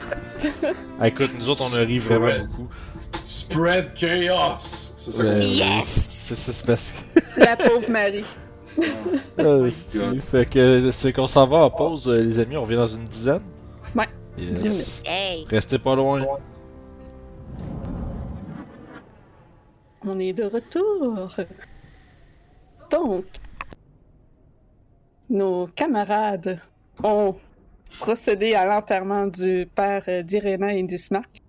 [0.99, 2.68] Ah, écoute, nous autres, on a ri vraiment beaucoup.
[3.26, 4.57] Spread chaos!
[4.98, 5.40] C'est ça Euh.
[5.41, 5.86] Yes!
[6.10, 7.19] C'est ça, c'est parce que.
[7.40, 8.26] La pauvre Marie.
[9.38, 9.44] Ah,
[9.94, 10.22] God.
[10.22, 12.57] fait que c'est qu'on s'en va en pause, euh, les amis.
[12.57, 13.41] On revient dans une dizaine.
[13.95, 14.07] Ouais,
[14.38, 15.02] Yes.
[15.06, 15.45] Hey!
[15.49, 16.26] Restez pas loin.
[20.06, 21.28] On est de retour.
[22.91, 23.26] Donc,
[25.30, 26.60] nos camarades
[27.03, 27.36] ont
[27.99, 31.41] procédé à l'enterrement du père euh, d'Irena et d'Ismark,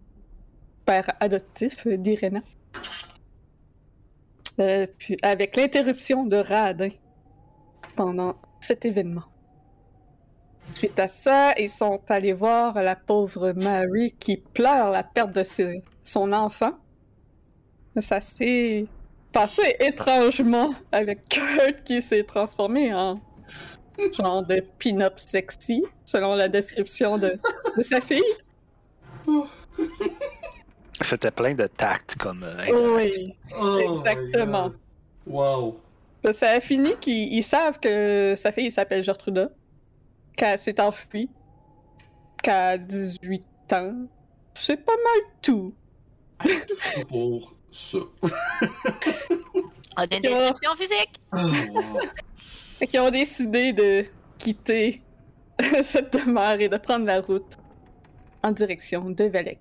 [0.85, 2.41] père adoptif euh, d'Irena.
[4.61, 6.91] Euh, puis avec l'interruption de Radin
[7.95, 9.25] pendant cet événement.
[10.75, 15.43] Suite à ça, ils sont allés voir la pauvre Mary qui pleure la perte de
[16.05, 16.73] son enfant.
[17.97, 18.87] Ça s'est
[19.33, 23.21] passé étrangement avec Kurt qui s'est transformé en
[24.17, 27.39] genre de pin-up sexy, selon la description de,
[27.77, 28.23] de sa fille.
[31.01, 32.43] C'était plein de tact comme.
[32.43, 34.73] euh, Oui, Oh exactement.
[35.27, 35.81] Wow.
[36.33, 39.51] Ça a fini qu'ils ils savent que sa fille s'appelle Gertruda,
[40.37, 41.31] qu'elle s'est enfuie,
[42.43, 43.43] qu'elle a 18
[43.73, 43.95] ans.
[44.55, 45.73] C'est pas mal tout.
[46.41, 47.99] Tout pour ça.
[49.97, 51.21] On a une description physique!
[51.33, 51.37] Oh,
[51.73, 52.01] wow.
[52.87, 54.07] Qu'ils ont décidé de
[54.39, 55.03] quitter
[55.83, 57.59] cette demeure et de prendre la route
[58.43, 59.59] en direction de Valek.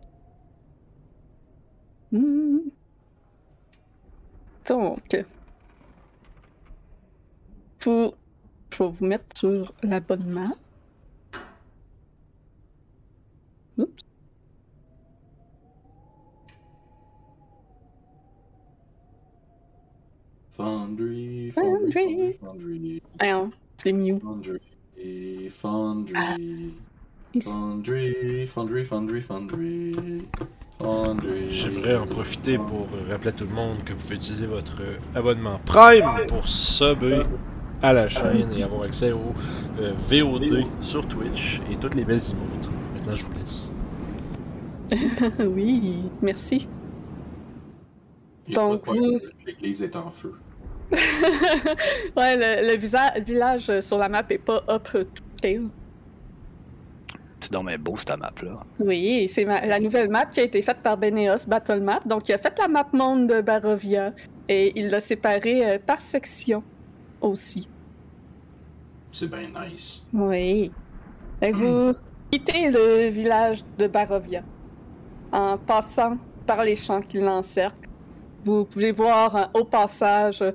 [2.11, 2.59] Hmm.
[4.67, 5.25] Donc,
[7.79, 8.13] faut,
[8.71, 10.51] faut vous mettre sur la bonne.
[13.77, 14.06] Oups.
[20.57, 22.33] Foundry, Foundry.
[22.41, 23.51] Foundry, Voyons,
[23.85, 24.19] mis où?
[24.19, 26.73] Foundry, Foundry,
[27.33, 27.53] Ici.
[27.53, 29.93] Foundry, Foundry, Foundry, Foundry,
[30.79, 31.51] Foundry.
[31.51, 34.81] J'aimerais en profiter pour rappeler à tout le monde que vous pouvez utiliser votre
[35.13, 37.21] abonnement Prime pour subber
[37.83, 39.33] à la chaîne et avoir accès au
[39.79, 42.71] euh, VOD sur Twitch et toutes les belles emotes.
[42.95, 43.71] Maintenant, je vous laisse.
[45.39, 46.67] oui, merci.
[48.49, 50.33] Donc, vous- L'église est en feu.
[52.15, 54.99] ouais, le, le visa- village sur la map est pas up to
[55.37, 55.67] scale.
[57.39, 58.59] C'est donc bien beau, cette map-là.
[58.79, 61.99] Oui, c'est ma- la nouvelle map qui a été faite par Beneos Battle Map.
[62.05, 64.11] Donc, il a fait la map monde de Barovia
[64.49, 66.63] et il l'a séparée euh, par section
[67.21, 67.69] aussi.
[69.11, 70.05] C'est bien nice.
[70.13, 70.71] Oui.
[71.39, 71.93] Fait que vous
[72.31, 74.41] quittez le village de Barovia
[75.31, 77.87] en passant par les champs qui l'encerclent.
[78.45, 80.51] Vous pouvez voir euh, au passage euh,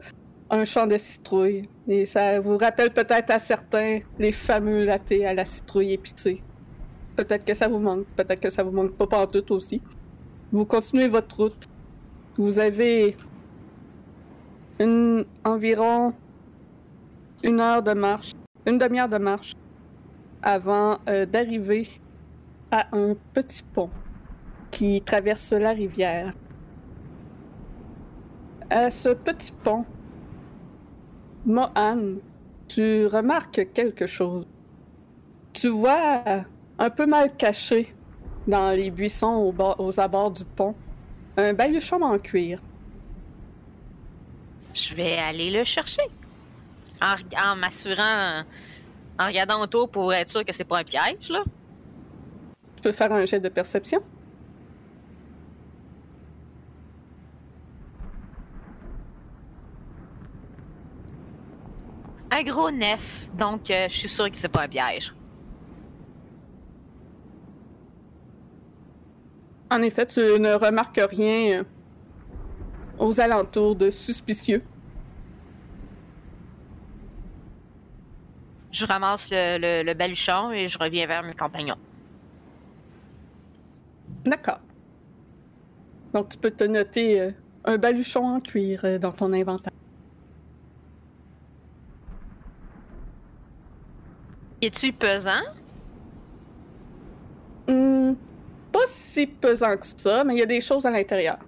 [0.52, 1.62] un champ de citrouilles.
[1.88, 6.40] Et ça vous rappelle peut-être à certains les fameux latés à la citrouille épicée.
[7.16, 9.82] Peut-être que ça vous manque, peut-être que ça vous manque pas partout aussi.
[10.52, 11.64] Vous continuez votre route.
[12.38, 13.16] Vous avez
[15.44, 16.12] environ
[17.42, 18.32] une heure de marche
[18.66, 19.54] une demi-heure de marche
[20.42, 21.88] avant euh, d'arriver
[22.70, 23.90] à un petit pont
[24.70, 26.32] qui traverse la rivière.
[28.70, 29.84] À ce petit pont,
[31.44, 32.16] Mohan,
[32.68, 34.46] tu remarques quelque chose.
[35.52, 36.22] Tu vois
[36.78, 37.94] un peu mal caché
[38.46, 40.74] dans les buissons au bord- aux abords du pont
[41.36, 42.60] un baluchon en cuir.
[44.74, 46.02] Je vais aller le chercher.
[47.02, 48.42] En m'assurant,
[49.18, 51.42] en regardant autour pour être sûr que c'est pas un piège, là.
[52.76, 54.02] Tu peux faire un jet de perception?
[62.34, 65.14] Un gros nef, donc euh, je suis sûre que c'est pas un piège.
[69.70, 71.64] En effet, tu ne remarques rien euh,
[72.98, 74.62] aux alentours de suspicieux.
[78.70, 81.76] Je ramasse le, le- le baluchon et je reviens vers mes compagnons.
[84.24, 84.60] D'accord.
[86.14, 87.30] Donc, tu peux te noter euh,
[87.66, 89.72] un baluchon en cuir dans ton inventaire.
[94.62, 95.42] Es-tu pesant?
[97.66, 98.12] Hmm,
[98.70, 101.38] pas si pesant que ça, mais il y a des choses à l'intérieur.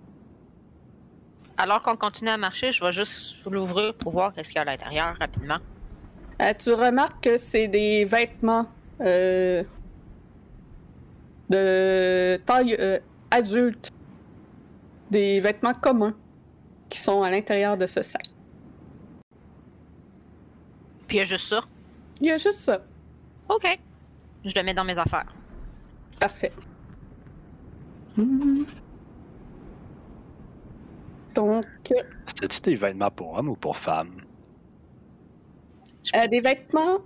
[1.57, 4.63] Alors qu'on continue à marcher, je vais juste l'ouvrir pour voir qu'est-ce qu'il y a
[4.63, 5.59] à l'intérieur rapidement.
[6.43, 8.67] Euh, tu remarques que c'est des vêtements
[9.01, 9.63] euh,
[11.49, 12.99] de taille euh,
[13.31, 13.91] adulte.
[15.13, 16.17] Des vêtements communs
[16.89, 18.25] qui sont à l'intérieur de ce sac.
[21.07, 21.61] Puis il y a juste ça.
[22.21, 22.81] Il y a juste ça.
[23.49, 23.79] OK.
[24.45, 25.33] Je le mets dans mes affaires.
[26.21, 26.53] Parfait.
[28.17, 28.63] Hmm.
[31.35, 31.65] Donc,
[32.27, 34.13] C'était-tu des vêtements pour hommes ou pour femmes?
[36.15, 36.99] euh, des vêtements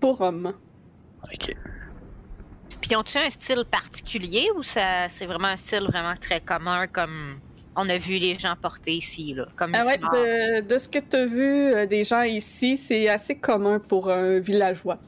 [0.00, 0.52] pour hommes.
[1.24, 1.54] Ok.
[2.80, 7.40] Puis ont-tu un style particulier ou ça c'est vraiment un style vraiment très commun comme
[7.74, 11.16] on a vu les gens porter ici là, comme Ah ouais, de ce que tu
[11.16, 14.98] as vu euh, des gens ici, c'est assez commun pour un villageois.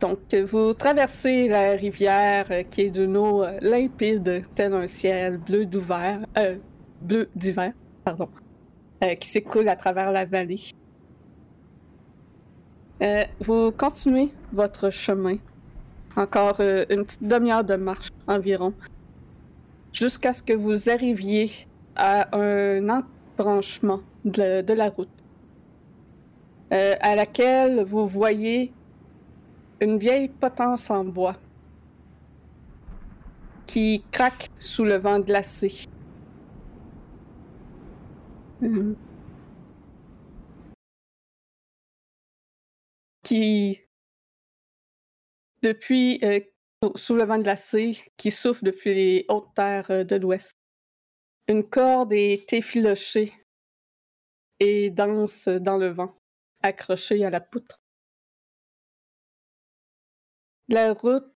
[0.00, 5.38] Donc, vous traversez la rivière euh, qui est d'une eau euh, limpide, tel un ciel
[5.38, 6.56] bleu d'ouvert, euh,
[7.00, 7.72] bleu d'hiver,
[8.04, 8.28] pardon,
[9.20, 10.60] qui s'écoule à travers la vallée.
[13.40, 15.36] Vous continuez votre chemin
[16.16, 18.74] encore une petite demi-heure de marche environ,
[19.92, 21.48] jusqu'à ce que vous arriviez
[21.94, 25.08] à un embranchement de la, route,
[26.72, 28.72] à laquelle vous voyez
[29.80, 31.36] une vieille potence en bois
[33.66, 35.84] qui craque sous le vent glacé.
[38.62, 38.96] Hum.
[43.22, 43.80] Qui
[45.62, 46.40] depuis euh,
[46.94, 50.52] sous le vent glacé qui souffle depuis les hautes terres euh, de l'Ouest.
[51.46, 53.32] Une corde est effilochée
[54.60, 56.14] et danse dans le vent,
[56.62, 57.80] accrochée à la poutre.
[60.70, 61.34] La route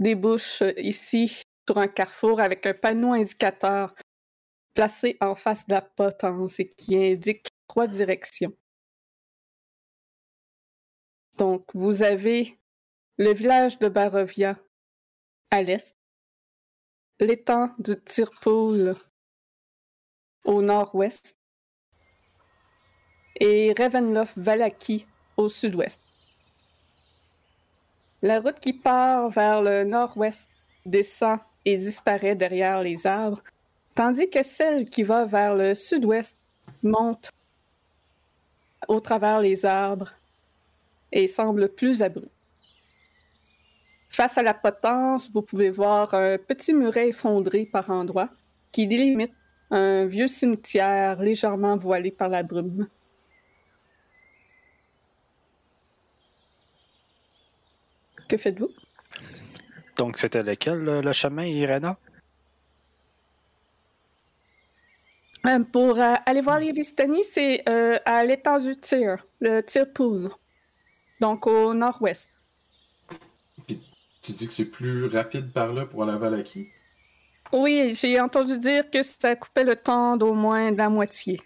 [0.00, 3.94] débouche euh, ici sur un carrefour avec un panneau indicateur
[4.74, 8.52] placé en face de la potence et qui indique trois directions.
[11.38, 12.58] Donc, vous avez
[13.18, 14.58] le village de Barovia
[15.52, 15.96] à l'est,
[17.20, 18.96] l'étang du Tirpoul
[20.44, 21.38] au nord-ouest
[23.38, 25.06] et Ravenloft-Valaki
[25.36, 26.03] au sud-ouest.
[28.24, 30.50] La route qui part vers le nord-ouest
[30.86, 33.44] descend et disparaît derrière les arbres,
[33.94, 36.38] tandis que celle qui va vers le sud-ouest
[36.82, 37.30] monte
[38.88, 40.14] au travers les arbres
[41.12, 42.32] et semble plus abrupte.
[44.08, 48.30] Face à la potence, vous pouvez voir un petit muret effondré par endroits
[48.72, 49.34] qui délimite
[49.70, 52.88] un vieux cimetière légèrement voilé par la brume.
[58.28, 58.70] Que faites-vous?
[59.96, 61.98] Donc, c'était lequel, le, le chemin, Irena?
[65.46, 69.92] Euh, pour euh, aller voir les Vistani, c'est euh, à l'étang du tir, le tir
[69.92, 70.30] pool.
[71.20, 72.30] Donc au nord-ouest.
[73.66, 76.68] Tu dis que c'est plus rapide par là pour aller à Valaki?
[77.52, 81.40] Oui, j'ai entendu dire que ça coupait le temps d'au moins de la moitié.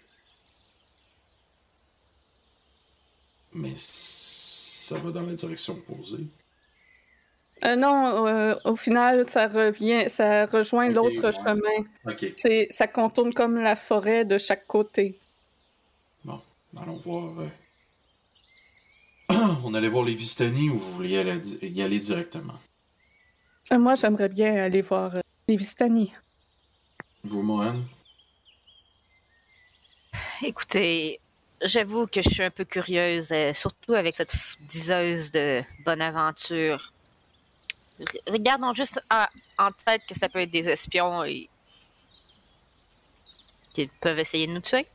[3.53, 6.25] Mais ça va dans la direction opposée.
[7.65, 11.85] Euh, non, euh, au final, ça revient, ça rejoint l'autre ouais, chemin.
[12.05, 15.19] Ok, C'est, ça contourne comme la forêt de chaque côté.
[16.23, 16.39] bon,
[16.77, 17.39] allons voir.
[17.39, 17.49] euh.
[19.65, 22.53] On allait voir les Vistani ou vous vouliez aller- y aller directement?
[23.73, 25.13] Euh, moi, j'aimerais bien aller voir
[25.47, 26.13] les Vistani.
[27.23, 27.75] Vous, Mohan?
[30.41, 31.19] Écoutez,
[31.61, 36.77] j'avoue que je suis un peu curieuse, surtout avec cette f- diseuse de bonne aventure.
[36.77, 36.91] R-
[38.27, 41.49] regardons juste à- en tête que ça peut être des espions et
[43.73, 44.87] qu'ils peuvent essayer de nous tuer.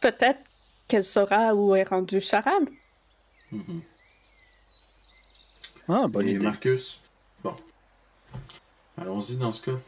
[0.00, 0.40] Peut-être
[0.88, 2.68] qu'elle saura où est rendu Charade.
[3.52, 3.82] Mhm.
[5.88, 6.44] Ah, bonne Et idée.
[6.44, 7.00] Marcus?
[7.42, 7.56] Bon.
[8.98, 9.78] Allons-y dans ce cas.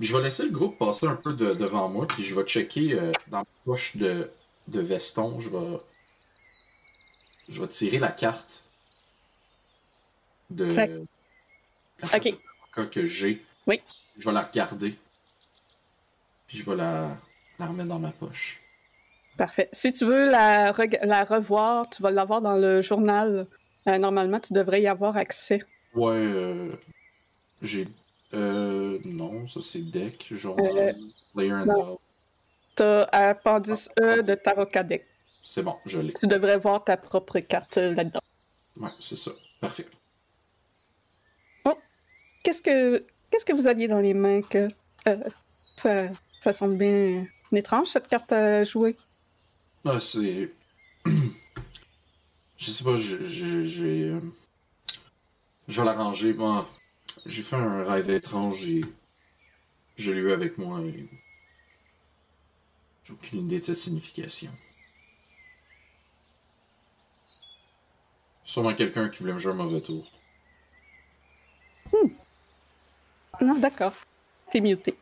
[0.00, 2.94] Je vais laisser le groupe passer un peu de- devant moi, puis je vais checker
[2.94, 4.30] euh, dans ma poche de,
[4.68, 5.38] de veston.
[5.40, 5.78] Je vais.
[7.48, 8.61] Je vais tirer la carte
[10.52, 10.68] de.
[10.70, 11.00] Fait-
[12.76, 12.90] Ok.
[12.90, 13.44] que j'ai.
[13.66, 13.80] Oui.
[14.18, 14.96] Je vais la regarder.
[16.46, 17.16] Puis je vais la,
[17.58, 18.60] la remettre dans ma poche.
[19.36, 19.68] Parfait.
[19.72, 23.46] Si tu veux la, revoir, tu vas l'avoir dans le journal.
[23.88, 25.60] Euh, normalement, tu devrais y avoir accès.
[25.94, 26.70] Ouais, euh,
[27.62, 27.88] j'ai.
[28.34, 30.96] Euh, non, ça c'est deck, journal.
[31.34, 31.74] Player and Non.
[31.84, 31.98] Dog.
[32.74, 35.06] T'as appendice E de Tarot Deck.
[35.42, 36.12] C'est bon, je l'ai.
[36.14, 38.20] Tu devrais voir ta propre carte euh, là-dedans.
[38.76, 39.32] Ouais, c'est ça.
[39.60, 39.86] Parfait.
[42.42, 44.68] Qu'est-ce que qu'est-ce que vous aviez dans les mains que
[45.08, 45.16] euh,
[45.76, 46.08] ça,
[46.40, 48.96] ça semble bien étrange cette carte à jouer?
[49.84, 50.50] Ah, c'est.
[52.56, 54.04] je sais pas, j'ai.
[54.08, 54.20] euh,
[55.66, 56.34] Je vais la ranger.
[56.34, 56.64] Bon,
[57.26, 58.82] j'ai fait un rêve étrange et.
[59.96, 61.08] Je l'ai eu avec moi et.
[63.04, 64.50] J'ai aucune idée de sa signification.
[68.44, 70.08] Sûrement quelqu'un qui voulait me jouer un mauvais tour.
[73.42, 73.92] Non, d'accord.
[74.50, 74.96] T'es muté.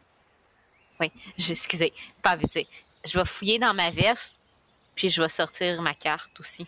[1.39, 1.93] Je- Excusez,
[2.23, 2.67] pas avisé.
[3.05, 4.39] Je vais fouiller dans ma veste,
[4.95, 6.67] puis je vais sortir ma carte aussi.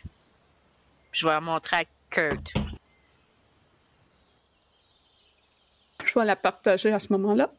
[1.13, 2.53] Je vais la montrer à Kurt.
[6.05, 7.51] Je vais la partager à ce moment-là.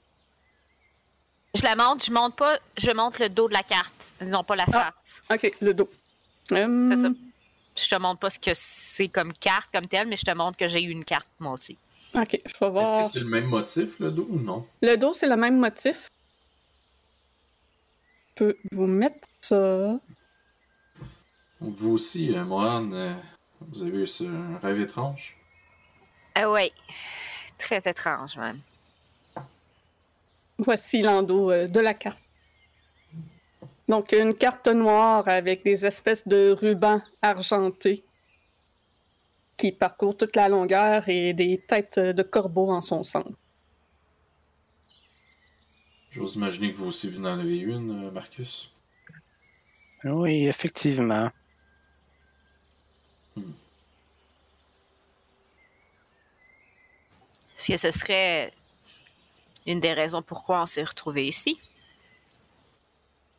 [1.55, 4.55] Je la montre, je montre pas, je montre le dos de la carte, non pas
[4.55, 4.91] la Ah.
[5.03, 5.21] face.
[5.31, 5.89] Ok, le dos.
[6.51, 7.09] Hum, C'est ça.
[7.75, 10.57] Je te montre pas ce que c'est comme carte comme telle, mais je te montre
[10.57, 11.77] que j'ai eu une carte moi aussi.
[12.15, 13.01] Ok, je vais voir.
[13.01, 14.67] Est-ce que c'est le même motif, le dos, ou non?
[14.81, 16.11] Le dos, c'est le même motif.
[18.29, 19.99] Je peux vous mettre ça.
[21.59, 23.15] Donc, vous aussi, euh, Mohan, euh,
[23.61, 25.37] vous avez eu ce un rêve étrange?
[26.35, 26.71] Ah ouais.
[27.57, 28.59] Très étrange même.
[30.59, 32.21] Voici l'endos euh, de la carte.
[33.87, 38.05] Donc, une carte noire avec des espèces de rubans argentés
[39.57, 43.31] qui parcourent toute la longueur et des têtes de corbeaux en son centre.
[46.11, 48.71] J'ose imaginer que vous aussi vous en avez une, euh, Marcus.
[50.05, 51.31] Oui, effectivement.
[57.57, 58.53] Est-ce que ce serait
[59.65, 61.59] une des raisons pourquoi on s'est retrouvés ici?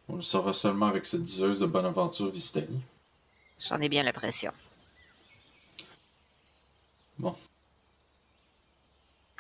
[0.09, 2.81] On le saura seulement avec cette diseuse de Bonaventure Vistani.
[3.61, 4.53] J'en ai bien l'impression.
[7.19, 7.35] Bon,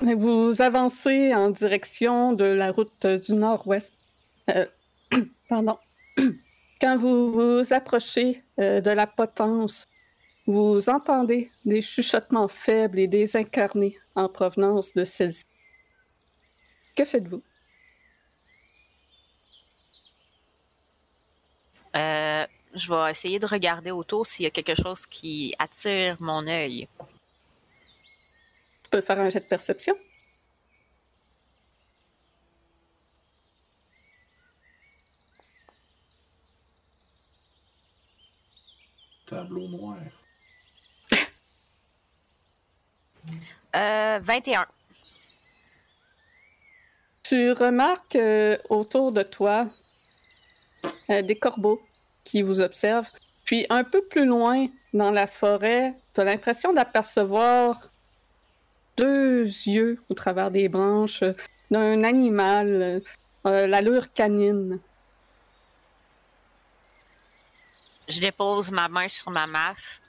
[0.01, 3.92] Vous avancez en direction de la route du nord-ouest.
[4.51, 4.66] Euh,
[5.48, 5.78] pardon.
[6.80, 9.86] Quand vous vous approchez euh, de la potence,
[10.46, 15.44] vous entendez des chuchotements faibles et désincarnés en provenance de celle-ci.
[16.94, 17.42] Que faites-vous?
[21.96, 26.46] Euh, je vais essayer de regarder autour s'il y a quelque chose qui attire mon
[26.46, 26.88] œil.
[28.85, 29.97] Tu peux faire un jet de perception.
[39.27, 39.98] tableau noir.
[43.74, 44.66] Euh, 21.
[47.24, 49.66] Tu remarques euh, autour de toi
[51.11, 51.82] euh, des corbeaux
[52.23, 53.09] qui vous observent.
[53.44, 57.90] Puis un peu plus loin dans la forêt, tu as l'impression d'apercevoir
[58.96, 61.24] deux yeux au travers des branches
[61.70, 63.02] d'un animal,
[63.46, 64.80] euh, l'allure canine.
[68.08, 70.00] Je dépose ma main sur ma masse.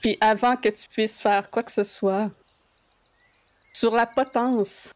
[0.00, 2.30] Puis avant que tu puisses faire quoi que ce soit,
[3.72, 4.92] sur la potence,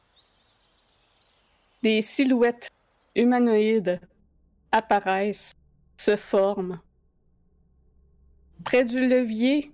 [1.82, 2.70] des silhouettes
[3.14, 4.00] humanoïdes
[4.72, 5.54] apparaissent,
[5.96, 6.80] se forment.
[8.64, 9.72] Près du levier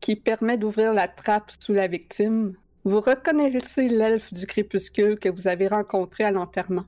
[0.00, 2.54] qui permet d'ouvrir la trappe sous la victime,
[2.86, 6.84] vous reconnaissez l'elfe du crépuscule que vous avez rencontré à l'enterrement.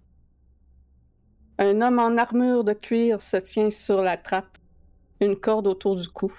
[1.58, 4.58] Un homme en armure de cuir se tient sur la trappe,
[5.20, 6.32] une corde autour du cou.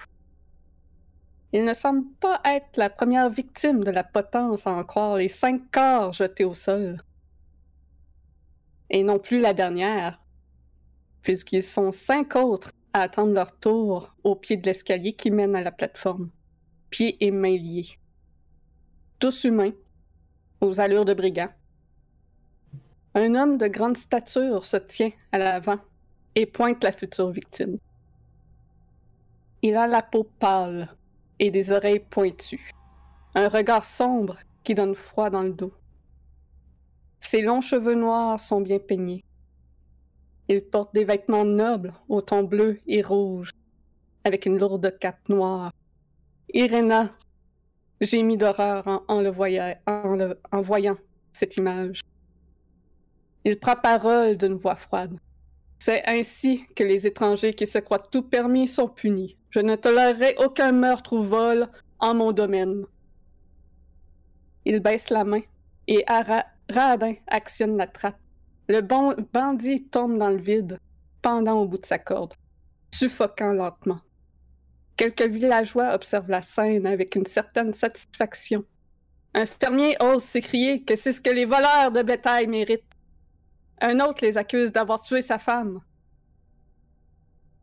[1.52, 5.28] Il ne semble pas être la première victime de la potence à en croire les
[5.28, 6.96] cinq corps jetés au sol.
[8.88, 10.22] Et non plus la dernière,
[11.20, 15.62] puisqu'ils sont cinq autres à attendre leur tour au pied de l'escalier qui mène à
[15.62, 16.30] la plateforme,
[16.88, 17.99] pieds et mains liés.
[19.20, 19.72] Tous humains,
[20.62, 21.52] aux allures de brigands.
[23.14, 25.76] Un homme de grande stature se tient à l'avant
[26.34, 27.76] et pointe la future victime.
[29.60, 30.88] Il a la peau pâle
[31.38, 32.70] et des oreilles pointues.
[33.34, 35.74] Un regard sombre qui donne froid dans le dos.
[37.20, 39.22] Ses longs cheveux noirs sont bien peignés.
[40.48, 43.50] Il porte des vêtements nobles au ton bleu et rouge,
[44.24, 45.72] avec une lourde cape noire.
[46.54, 47.10] Irena
[48.00, 50.96] gémit d'horreur en, le voyant
[51.32, 52.00] cette image.
[53.44, 55.18] Il prend parole d'une voix froide.
[55.78, 59.36] C'est ainsi que les étrangers qui se croient tout permis sont punis.
[59.50, 61.68] Je ne tolérerai aucun meurtre ou vol
[61.98, 62.84] en mon domaine.
[64.66, 65.40] Il baisse la main
[65.86, 68.18] et Ara- Raadin actionne la trappe.
[68.68, 70.78] le bandit tombe dans le vide,
[71.22, 72.34] pendant au bout de sa corde,
[72.94, 74.00] suffoquant lentement.
[75.00, 78.66] Quelques villageois observent la scène avec une certaine satisfaction.
[79.32, 82.84] Un fermier ose s'écrier que c'est ce que les voleurs de bétail méritent.
[83.80, 85.80] Un autre les accuse d'avoir tué sa femme.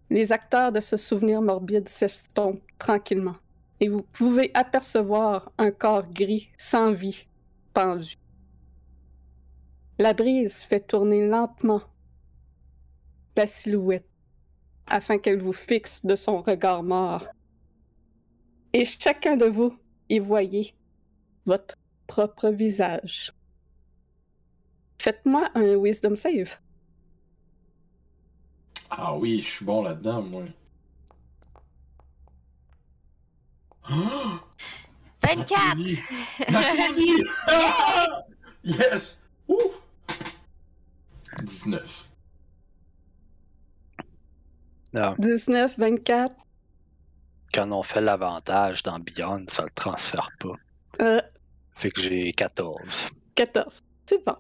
[0.09, 3.35] Les acteurs de ce souvenir morbide s'estompent tranquillement,
[3.79, 7.27] et vous pouvez apercevoir un corps gris, sans vie,
[7.71, 8.15] pendu.
[9.99, 11.83] La brise fait tourner lentement
[13.35, 14.09] la silhouette
[14.87, 17.25] afin qu'elle vous fixe de son regard mort.
[18.73, 19.77] Et chacun de vous
[20.09, 20.73] y voyez
[21.45, 21.75] votre
[22.07, 23.33] propre visage.
[24.99, 26.57] Faites-moi un wisdom save.
[28.89, 30.43] Ah oui, je suis bon là-dedans, moi.
[33.89, 34.43] Ah!
[35.23, 35.77] 24!
[35.77, 35.99] Nathalie!
[36.49, 37.23] Nathalie!
[37.47, 38.23] Ah!
[38.63, 39.21] Yes!
[39.47, 39.71] Ouh!
[41.41, 42.09] 19.
[44.93, 46.33] Non, 19, 24.
[47.53, 50.55] quand on fait l'avantage dans Beyond, ça le transfère pas.
[51.01, 51.21] Euh,
[51.75, 53.09] Fait que j'ai 14.
[53.35, 53.81] 14.
[54.05, 54.35] C'est bon.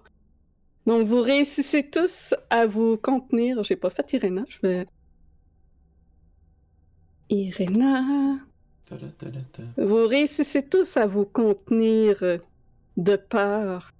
[0.85, 3.61] Donc, vous réussissez tous à vous contenir.
[3.63, 4.85] J'ai pas fait Irena, je vais.
[7.29, 8.39] Irena.
[9.77, 12.39] Vous réussissez tous à vous contenir
[12.95, 13.91] de peur.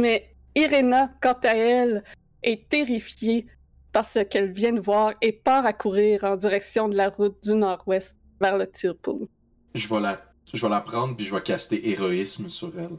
[0.00, 2.04] Mais Irena, quant à elle,
[2.42, 3.46] est terrifiée
[3.92, 7.42] par ce qu'elle vient de voir et part à courir en direction de la route
[7.42, 9.28] du nord-ouest vers le Tirpool.
[9.74, 10.20] Je vais la,
[10.52, 12.98] je vais la prendre puis je vais caster héroïsme sur elle.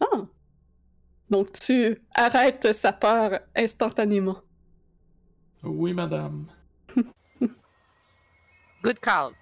[0.00, 0.26] Ah!
[1.30, 4.40] Donc tu arrêtes sa peur instantanément.
[5.62, 6.46] Oui, madame.
[8.82, 9.32] Good call.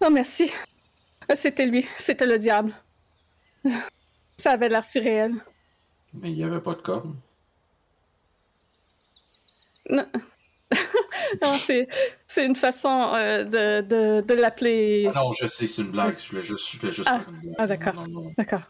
[0.00, 0.50] Oh, merci.
[1.34, 2.72] C'était lui, c'était le diable.
[4.36, 5.34] Ça avait l'air si réel.
[6.14, 7.14] Mais il n'y avait pas de corne.
[9.90, 10.06] Non,
[11.42, 11.86] Non, c'est,
[12.36, 15.10] une façon euh, de, de, de l'appeler.
[15.14, 16.18] Ah non, je sais, c'est une blague.
[16.18, 17.20] Je voulais juste, je voulais juste Ah.
[17.20, 17.54] faire une blague.
[17.58, 18.04] Ah, d'accord.
[18.36, 18.62] D'accord.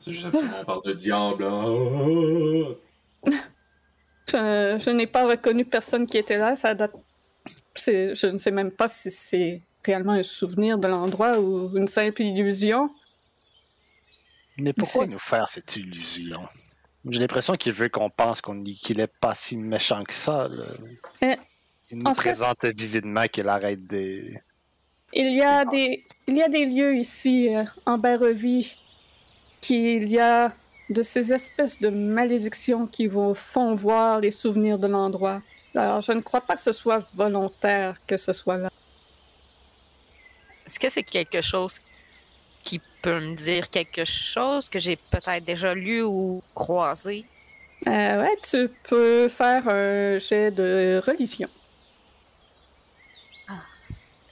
[0.00, 1.44] C'est juste absolument on parle de diable.
[1.48, 3.30] Ah!
[4.28, 6.56] Je, je n'ai pas reconnu personne qui était là.
[6.56, 6.90] Ça date.
[7.76, 12.22] Je ne sais même pas si c'est réellement un souvenir de l'endroit ou une simple
[12.22, 12.90] illusion.
[14.58, 16.40] Mais pourquoi nous faire cette illusion?
[17.08, 20.48] J'ai l'impression qu'il veut qu'on pense qu'on qu'il est pas si méchant que ça.
[20.48, 20.64] là.
[21.22, 21.36] Eh,
[21.90, 24.32] Il nous en fait- présente vividement qu'il arrête de...
[25.12, 28.76] Il y a des, il y a des lieux ici euh, en Barovie
[29.60, 30.52] qu'il y a
[30.90, 35.42] de ces espèces de malédictions qui vous font voir les souvenirs de l'endroit.
[35.74, 38.70] Alors, je ne crois pas que ce soit volontaire que ce soit là.
[40.66, 41.76] Est-ce que c'est quelque chose
[42.66, 47.24] qui peut me dire quelque chose que j'ai peut-être déjà lu ou croisé?
[47.86, 51.48] Euh, ouais, tu peux faire un jet de religion.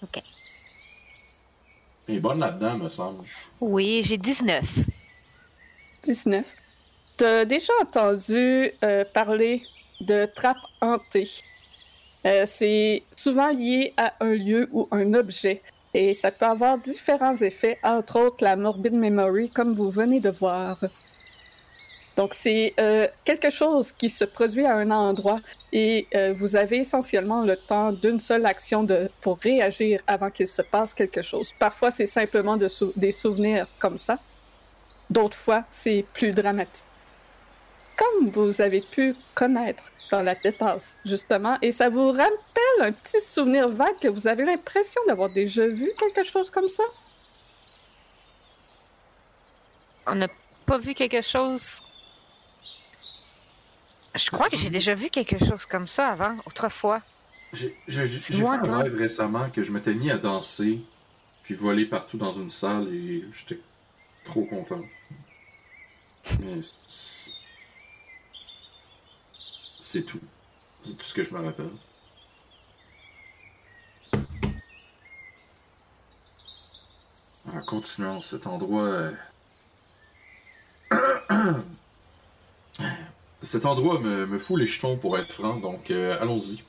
[0.02, 0.22] OK.
[2.08, 3.24] Elle est bonne là-dedans, me semble.
[3.60, 4.64] Oui, j'ai 19.
[6.02, 6.44] 19.
[7.16, 9.62] T'as déjà entendu euh, parler
[10.00, 11.30] de trappes hantées.
[12.26, 15.62] Euh, c'est souvent lié à un lieu ou un objet.
[15.94, 20.30] Et ça peut avoir différents effets, entre autres la morbid memory, comme vous venez de
[20.30, 20.80] voir.
[22.16, 25.40] Donc, c'est euh, quelque chose qui se produit à un endroit
[25.72, 30.46] et euh, vous avez essentiellement le temps d'une seule action de, pour réagir avant qu'il
[30.46, 31.52] se passe quelque chose.
[31.58, 34.18] Parfois, c'est simplement des souvenirs comme ça.
[35.10, 36.84] D'autres fois, c'est plus dramatique.
[37.96, 43.20] Comme vous avez pu connaître dans la détasse, justement, et ça vous rappelle un petit
[43.20, 46.84] souvenir vague que vous avez l'impression d'avoir déjà vu quelque chose comme ça?
[50.06, 50.28] On n'a
[50.66, 51.80] pas vu quelque chose.
[54.14, 57.00] Je crois que j'ai déjà vu quelque chose comme ça avant, autrefois.
[57.52, 60.80] J'ai fait un rêve récemment que je m'étais mis à danser,
[61.42, 63.60] puis voler partout dans une salle et j'étais
[64.24, 64.82] trop content.
[66.40, 66.60] Mais
[69.84, 70.20] c'est- tout.
[70.82, 71.70] C'est tout ce que je me rappelle.
[77.46, 78.84] En continuant, cet endroit.
[78.84, 79.12] euh,
[83.42, 86.62] cet endroit me, me fout les jetons pour être franc, donc euh, allons-y.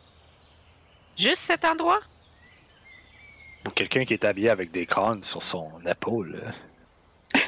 [1.18, 2.00] Juste cet endroit?
[3.64, 6.42] Pour quelqu'un qui est habillé avec des crânes sur son épaule,
[7.34, 7.42] là,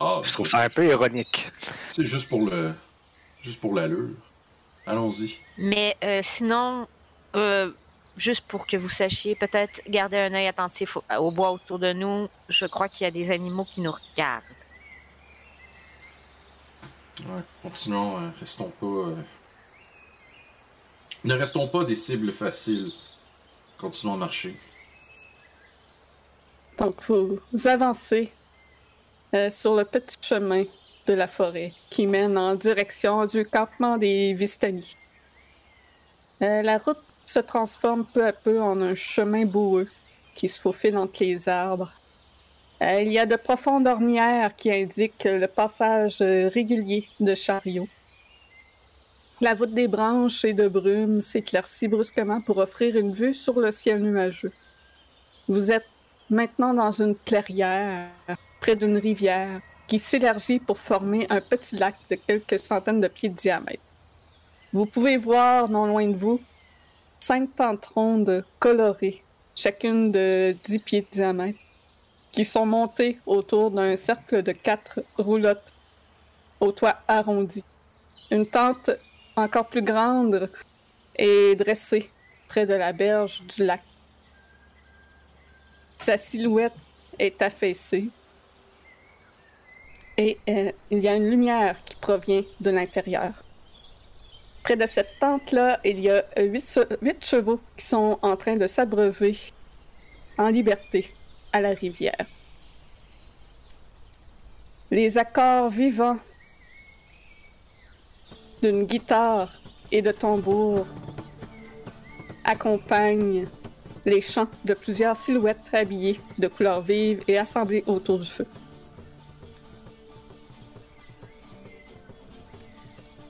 [0.00, 1.48] Ah, je trouve ça un peu ironique.
[1.92, 2.74] C'est juste pour le.
[3.42, 4.10] Juste pour l'allure.
[4.86, 5.36] Allons-y.
[5.58, 6.86] Mais euh, sinon,
[7.34, 7.72] euh,
[8.16, 11.92] juste pour que vous sachiez, peut-être garder un œil attentif au, au bois autour de
[11.92, 12.28] nous.
[12.48, 14.44] Je crois qu'il y a des animaux qui nous regardent.
[17.20, 18.86] Ouais, continuons, euh, restons pas.
[18.86, 19.16] euh,
[21.24, 22.92] Ne restons pas des cibles faciles.
[23.78, 24.56] Continuons à marcher.
[26.78, 28.30] Donc, vous, vous avancez
[29.34, 30.64] euh, sur le petit chemin
[31.06, 34.96] de la forêt qui mène en direction du campement des Vistani.
[36.42, 39.88] Euh, la route se transforme peu à peu en un chemin boueux
[40.34, 41.92] qui se faufile entre les arbres.
[42.82, 47.88] Euh, il y a de profondes ornières qui indiquent le passage euh, régulier de chariots.
[49.40, 53.70] La voûte des branches et de brume s'éclaircit brusquement pour offrir une vue sur le
[53.70, 54.52] ciel nuageux.
[55.48, 55.86] Vous êtes
[56.30, 58.08] maintenant dans une clairière,
[58.60, 63.28] près d'une rivière, qui s'élargit pour former un petit lac de quelques centaines de pieds
[63.28, 63.82] de diamètre.
[64.72, 66.40] Vous pouvez voir, non loin de vous,
[67.20, 69.22] cinq tentrondes colorées,
[69.54, 71.58] chacune de 10 pieds de diamètre,
[72.32, 75.72] qui sont montées autour d'un cercle de quatre roulottes
[76.60, 77.64] au toit arrondi.
[78.30, 78.90] Une tente
[79.36, 80.50] encore plus grande
[81.14, 82.10] est dressée
[82.48, 83.82] près de la berge du lac.
[85.98, 86.74] Sa silhouette
[87.18, 88.10] est affaissée.
[90.18, 93.32] Et euh, il y a une lumière qui provient de l'intérieur.
[94.62, 98.56] Près de cette tente-là, il y a euh, huit, huit chevaux qui sont en train
[98.56, 99.36] de s'abreuver
[100.38, 101.12] en liberté
[101.52, 102.26] à la rivière.
[104.90, 106.18] Les accords vivants
[108.62, 109.52] d'une guitare
[109.92, 110.86] et de tambour
[112.44, 113.46] accompagnent
[114.04, 118.46] les chants de plusieurs silhouettes habillées de couleurs vives et assemblées autour du feu.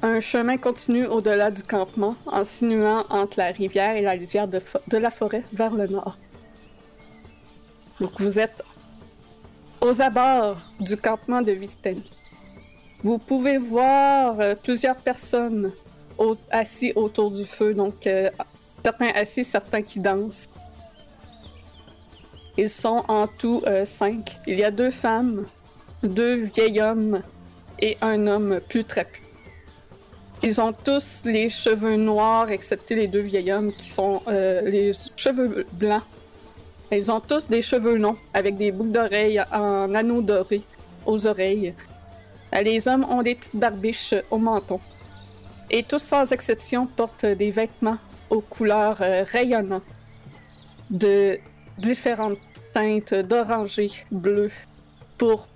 [0.06, 4.60] Un chemin continue au-delà du campement, en sinuant entre la rivière et la lisière de,
[4.96, 6.16] la forêt vers le nord.
[7.98, 8.62] Donc vous êtes
[9.80, 12.04] aux abords du campement de Vistani.
[13.02, 15.72] Vous pouvez voir euh, plusieurs personnes
[16.18, 18.30] au- assis autour du feu, donc euh,
[18.84, 20.46] certains assis, certains qui dansent.
[22.56, 24.38] Ils sont en tout euh, cinq.
[24.46, 25.46] Il y a deux femmes,
[26.04, 27.22] deux vieils hommes
[27.80, 29.25] et un homme plus trapu.
[30.42, 34.92] Ils ont tous les cheveux noirs, excepté les deux vieils hommes qui sont euh, les
[35.16, 36.02] cheveux blancs.
[36.92, 40.62] Ils ont tous des cheveux longs, avec des boucles d'oreilles en anneaux dorés
[41.06, 41.74] aux oreilles.
[42.54, 44.78] Euh, Les hommes ont des petites barbiches au menton.
[45.70, 47.98] Et tous, sans exception, portent des vêtements
[48.30, 49.82] aux couleurs euh, rayonnantes
[50.90, 51.38] de
[51.78, 52.38] différentes
[52.72, 54.50] teintes d'orangé, bleu,
[55.18, 55.48] pourpre.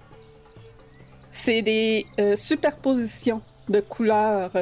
[1.31, 3.41] C'est des superpositions
[3.71, 4.53] de couleurs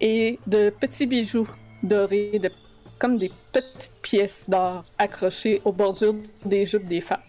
[0.00, 1.48] et de petits bijoux
[1.82, 2.50] dorés, de,
[2.98, 7.20] comme des petites pièces d'or accrochées aux bordures des jupes des femmes.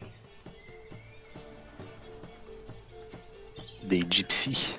[3.83, 4.75] Des gypsies.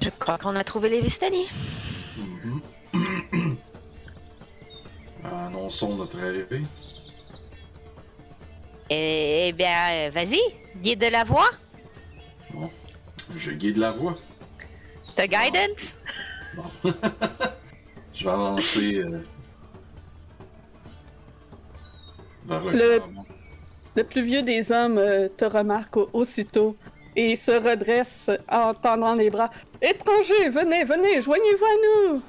[0.00, 1.46] Je crois qu'on a trouvé les Vistani.
[2.16, 2.60] Mhm.
[5.24, 6.62] Annonçons notre arrivée.
[8.88, 10.40] Eh bien, euh, vas-y,
[10.80, 11.50] guide de la voie.
[13.36, 14.16] Je guide la voie.
[15.22, 15.96] Guidance?
[18.14, 19.20] Je vais avancer euh,
[22.46, 23.26] vers le, Le- campement.
[23.94, 26.76] Le plus vieux des hommes euh, te remarque au- aussitôt
[27.16, 29.50] et se redresse en tendant les bras.
[29.82, 32.22] Étrangers, venez, venez, joignez-vous à nous!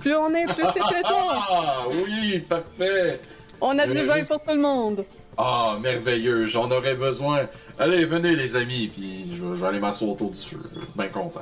[0.00, 1.28] Plus on est, plus c'est plaisant!
[1.28, 3.20] Ah oui, parfait.
[3.60, 5.04] On a du vin pour tout le monde!
[5.36, 7.46] Ah, merveilleux, j'en aurais besoin.
[7.78, 10.60] Allez, venez les amis, puis je vais, je vais aller m'asseoir autour du feu.
[10.94, 11.40] Bien content.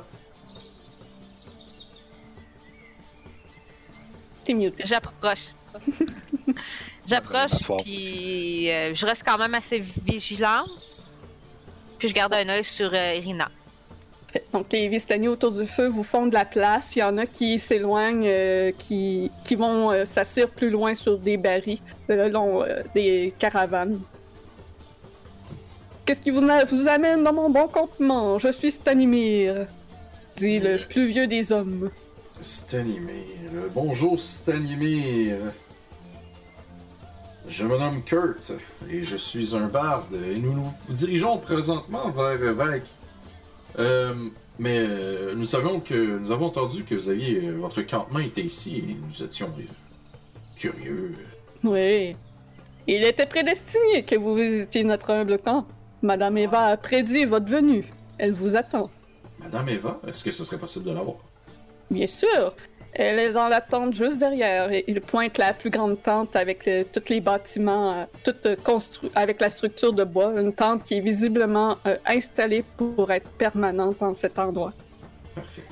[4.51, 4.83] T'es muté.
[4.85, 5.53] J'approche.
[7.07, 7.51] J'approche,
[7.83, 10.69] puis euh, je reste quand même assez vigilante.
[11.97, 13.49] Puis je garde un œil sur euh, Irina.
[14.51, 16.95] Donc les Vistani autour du feu vous font de la place.
[16.95, 21.17] Il y en a qui s'éloignent, euh, qui, qui vont euh, s'asseoir plus loin sur
[21.17, 21.79] des barils,
[22.09, 24.01] le long euh, des caravanes.
[26.05, 28.37] Qu'est-ce qui vous, vous amène dans mon bon campement?
[28.39, 29.67] Je suis Stanimir,
[30.35, 31.89] dit le plus vieux des hommes.
[32.41, 33.69] Stanimir.
[33.73, 35.37] Bonjour Stanimir.
[37.47, 38.51] Je me nomme Kurt
[38.89, 42.83] et je suis un barde et nous nous dirigeons présentement vers Vec.
[43.77, 48.19] Euh, mais euh, nous savions que nous avons entendu que vous aviez euh, votre campement
[48.19, 49.51] était ici et nous étions
[50.55, 51.13] curieux.
[51.63, 52.15] Oui.
[52.87, 55.67] Il était prédestiné que vous visitiez notre humble camp.
[56.01, 57.85] Madame Eva a prédit votre venue.
[58.17, 58.89] Elle vous attend.
[59.39, 61.17] Madame Eva, est-ce que ce serait possible de la voir?
[61.91, 62.55] Bien sûr.
[62.93, 64.71] Elle est dans la tente juste derrière.
[64.71, 68.55] Et il pointe la plus grande tente avec euh, tous les bâtiments, euh, toute euh,
[68.55, 70.33] constru- avec la structure de bois.
[70.41, 74.73] Une tente qui est visiblement euh, installée pour être permanente en cet endroit.
[75.35, 75.63] Parfait.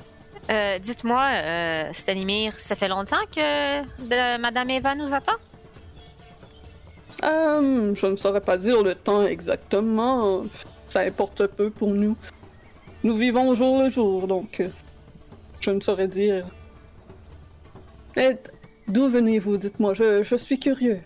[0.50, 5.36] Euh, Dites-moi, euh, Stanimir, ça fait longtemps que de- Madame Eva nous attend?
[7.22, 10.42] Euh, je ne saurais pas dire le temps exactement.
[10.88, 12.16] Ça importe peu pour nous.
[13.04, 14.68] Nous vivons au jour le jour, donc euh,
[15.60, 16.46] je ne saurais dire.
[18.16, 18.36] Eh,
[18.88, 19.56] D'où venez-vous?
[19.56, 21.00] Dites-moi, je, je suis curieux.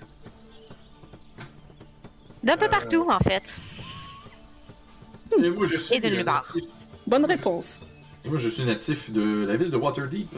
[2.43, 3.57] D'un peu partout, en fait.
[5.39, 6.45] Et moi, je suis Et de nulle part.
[6.55, 6.71] natif.
[7.07, 7.81] Bonne réponse.
[8.25, 10.29] Et moi, je suis natif de la ville de Waterdeep.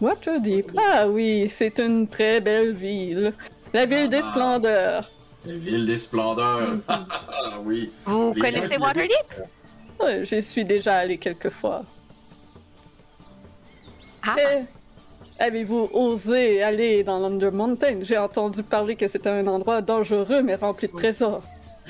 [0.00, 0.72] Waterdeep.
[0.76, 3.32] Ah oui, c'est une très belle ville.
[3.72, 4.30] La ville des Ah.
[4.32, 5.10] splendeurs.
[5.44, 6.76] La ville des splendeurs.
[6.88, 7.90] Ah oui.
[8.04, 9.42] Vous Les connaissez Waterdeep?
[10.00, 11.84] Ouais, J'y suis déjà allé quelques fois.
[14.22, 14.64] Ah, Eh,
[15.40, 17.98] Avez-vous osé aller dans l'Under Mountain?
[18.02, 21.44] J'ai entendu parler que c'était un endroit dangereux mais rempli de trésors.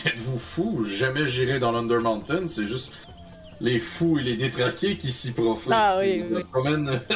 [0.04, 0.84] Êtes-vous fou?
[0.84, 2.46] Jamais j'irai dans l'Under Mountain.
[2.46, 2.92] C'est juste
[3.60, 5.72] les fous et les détraqués qui s'y profitent.
[5.74, 6.44] Ah oui, Je me oui.
[6.52, 7.00] promène-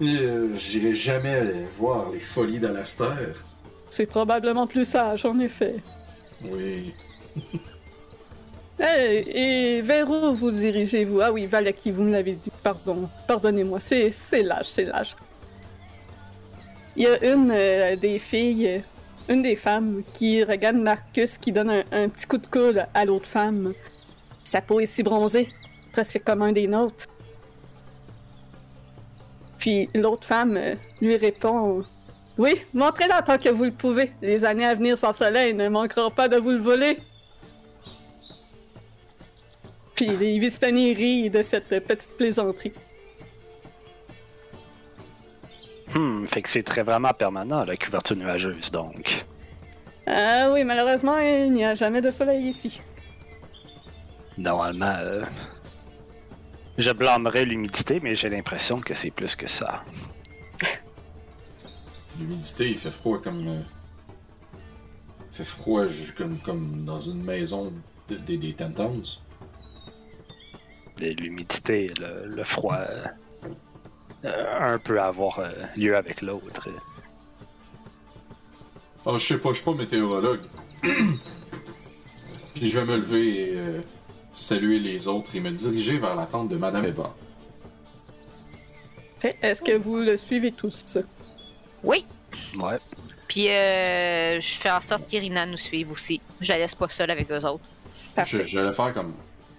[0.00, 3.44] Euh, J'irai jamais aller voir les folies d'Alastair.
[3.90, 5.74] C'est probablement plus sage, en effet.
[6.44, 6.94] Oui.
[8.80, 11.20] Eh, et vers où vous dirigez-vous?
[11.20, 12.52] Ah oui, Valaki, vous me l'avez dit.
[12.62, 13.08] Pardon.
[13.26, 13.80] Pardonnez-moi.
[13.80, 14.10] C'est,
[14.42, 15.16] l'âge, c'est l'âge.
[16.96, 21.52] Il y a une euh, des filles, euh, une des femmes, qui regarde Marcus qui
[21.52, 23.72] donne un, un petit coup de coude à l'autre femme.
[24.44, 25.48] Sa peau est si bronzée,
[25.92, 27.06] presque comme un des nôtres.
[29.58, 31.84] Puis l'autre femme euh, lui répond
[32.38, 34.12] Oui, montrez-la tant que vous le pouvez.
[34.22, 36.98] Les années à venir sans soleil ne manqueront pas de vous le voler.
[39.98, 42.72] Puis les Vistani rient de cette petite plaisanterie.
[45.92, 49.24] Hmm, fait que c'est très vraiment permanent, la couverture nuageuse, donc.
[50.06, 52.80] Ah oui, malheureusement, il n'y a jamais de soleil ici.
[54.36, 55.24] Normalement, euh,
[56.76, 59.82] je blâmerais l'humidité, mais j'ai l'impression que c'est plus que ça.
[62.20, 63.48] L'humidité, il fait froid comme.
[63.48, 63.60] euh,
[65.32, 65.86] Il fait froid
[66.16, 67.72] comme, comme dans une maison
[68.08, 69.02] de- des des Tentons.
[71.00, 72.76] L'humidité, le, le froid,
[74.24, 76.68] euh, un peut avoir euh, lieu avec l'autre.
[79.06, 80.40] Ah, je sais pas, je suis pas météorologue.
[82.54, 83.80] Puis je vais me lever et euh,
[84.34, 87.14] saluer les autres et me diriger vers la tente de Madame Eva.
[89.42, 90.98] Est-ce que vous le suivez tous?
[91.82, 92.04] oui.
[92.58, 92.78] Ouais.
[93.26, 96.20] Puis euh, je fais en sorte qu'Irina nous suive aussi.
[96.40, 97.64] Je la laisse pas seule avec eux autres.
[98.10, 98.44] Je- Parfait.
[98.46, 99.14] J'allais faire comme.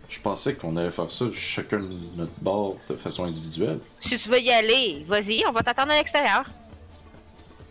[0.09, 3.79] Je pensais qu'on allait faire ça chacun de notre bord de façon individuelle.
[3.99, 6.45] Si tu veux y aller, vas-y, on va t'attendre à l'extérieur.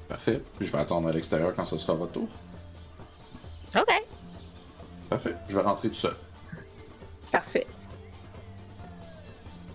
[0.09, 0.41] Parfait.
[0.61, 2.29] Je vais attendre à l'extérieur quand ce sera votre tour.
[3.77, 4.03] OK.
[5.11, 5.35] Parfait.
[5.49, 6.15] Je vais rentrer tout seul.
[7.33, 7.67] Parfait.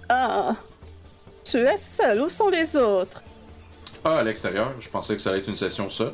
[0.07, 0.55] Ah,
[1.43, 2.21] tu es seul.
[2.21, 3.21] Où sont les autres?
[4.05, 6.13] Ah, à l'extérieur, je pensais que ça allait être une session seule.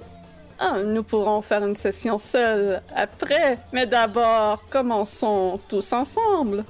[0.62, 6.66] Ah, nous pourrons faire une session seule après, mais d'abord, commençons tous ensemble.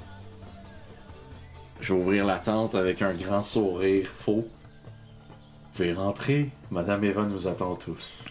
[1.81, 4.45] Je vais ouvrir la tente avec un grand sourire faux.
[4.45, 8.27] Vous pouvez rentrer, Madame Eva nous attend tous.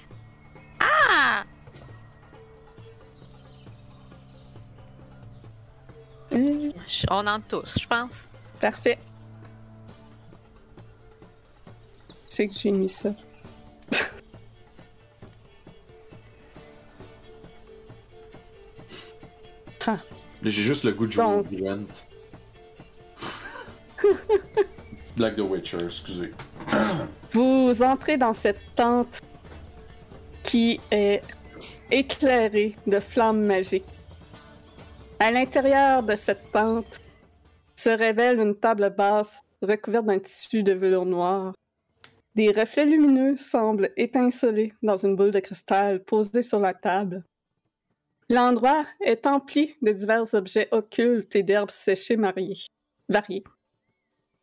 [0.79, 1.43] Ah!
[7.11, 8.29] On entre tous, je pense.
[8.61, 8.99] Parfait.
[12.29, 13.11] C'est que j'ai mis ça.
[19.87, 20.01] Là,
[20.43, 21.51] J'ai juste le goût de jouer au Donc.
[21.51, 22.07] Gwent.
[25.17, 26.31] Black the Witcher, excusez.
[27.33, 29.21] Vous entrez dans cette tente
[30.45, 31.23] qui est
[31.91, 33.85] éclairée de flammes magiques.
[35.19, 37.01] À l'intérieur de cette tente
[37.75, 41.53] se révèle une table basse recouverte d'un tissu de velours noir.
[42.35, 47.25] Des reflets lumineux semblent étinceler dans une boule de cristal posée sur la table.
[48.31, 52.59] L'endroit est empli de divers objets occultes et d'herbes séchées mariées,
[53.09, 53.45] variées.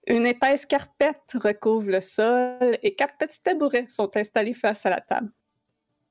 [0.07, 5.01] Une épaisse carpette recouvre le sol et quatre petits tabourets sont installés face à la
[5.01, 5.31] table.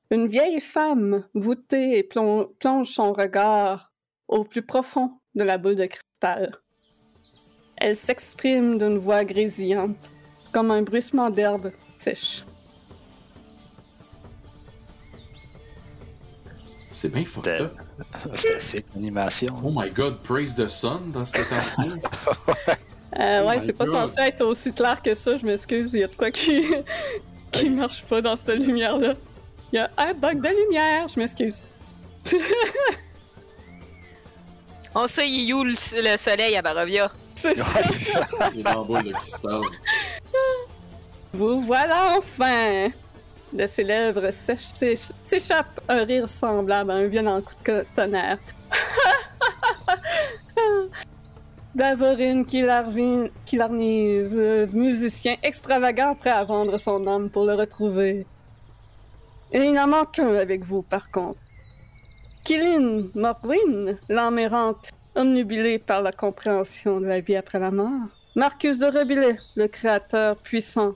[0.09, 3.91] Une vieille femme voûtée et plon- plonge son regard
[4.27, 6.55] au plus profond de la boule de cristal.
[7.77, 10.09] Elle s'exprime d'une voix grésillante,
[10.53, 12.43] comme un bruissement d'herbe sèche.
[16.95, 17.73] C'est bien fucked up.
[18.35, 19.53] C'était c'est l'animation.
[19.61, 22.01] Oh my god, praise the sun dans cette campagne.
[23.17, 24.07] Euh, Oh ouais, c'est pas God.
[24.09, 26.65] censé être aussi clair que ça, je m'excuse, il y a de quoi qui,
[27.53, 29.13] qui marche pas dans cette lumière-là.
[29.71, 31.63] Il y a un bug de lumière, je m'excuse.
[34.93, 35.71] On sait, il est où le,
[36.11, 37.09] le soleil à Barovia?
[37.35, 37.63] C'est ça.
[37.73, 39.61] Ouais, de cristal.
[41.31, 42.89] Vous voilà enfin!
[43.55, 48.37] De ses lèvres s'échappe un rire semblable à un violent coup de tonnerre.
[51.73, 58.25] Davorine Killarvin- Killarniv, le musicien extravagant prêt à vendre son âme pour le retrouver.
[59.53, 61.39] Et il n'en manque qu'un avec vous, par contre.
[62.43, 68.09] Kilin Morwin, l'âme errante, omnubilée par la compréhension de la vie après la mort.
[68.35, 70.93] Marcus de Rebillet, le créateur puissant,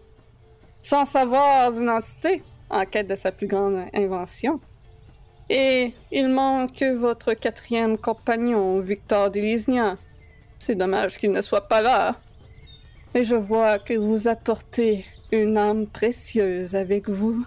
[0.81, 4.59] sans savoir une entité en quête de sa plus grande invention.
[5.49, 9.97] Et il manque votre quatrième compagnon, Victor Delisnia.
[10.59, 12.15] C'est dommage qu'il ne soit pas là.
[13.15, 17.43] Et je vois que vous apportez une âme précieuse avec vous.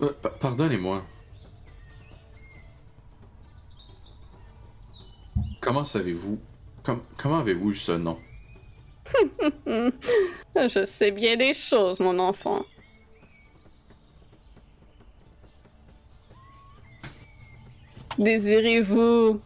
[0.00, 1.02] Euh, pa- Pardonnez-moi.
[5.60, 6.38] Comment savez-vous
[6.84, 8.18] com- Comment avez-vous eu ce nom?
[10.56, 12.64] Je sais bien des choses, mon enfant.
[18.18, 19.40] Désirez-vous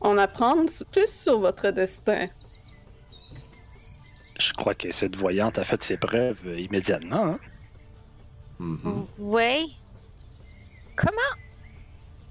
[0.00, 2.28] en apprendre plus sur votre destin?
[4.38, 7.26] Je crois que cette voyante a fait ses preuves immédiatement.
[7.26, 7.38] Hein?
[8.60, 9.06] Mhm.
[9.18, 9.64] Ouais.
[10.96, 11.12] Comment?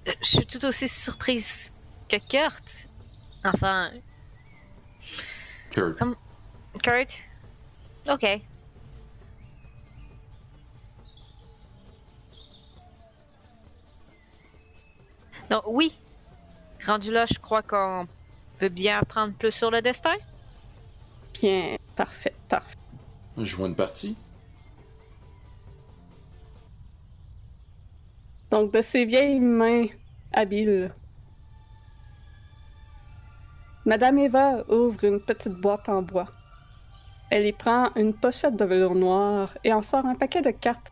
[0.06, 1.74] Je suis tout aussi surprise
[2.08, 2.88] que Kurt.
[3.44, 3.92] Enfin,
[5.72, 6.02] Kurt.
[6.82, 7.10] Kurt?
[8.10, 8.42] Ok.
[15.50, 15.98] Donc, oui.
[16.86, 18.08] Rendu là, je crois qu'on
[18.60, 20.16] veut bien apprendre plus sur le destin.
[21.34, 22.78] Bien, parfait, parfait.
[23.38, 24.16] Je vois une partie.
[28.50, 29.88] Donc, de ses vieilles mains
[30.32, 30.94] habiles,
[33.86, 36.28] Madame Eva ouvre une petite boîte en bois.
[37.30, 40.92] Elle y prend une pochette de velours noir et en sort un paquet de cartes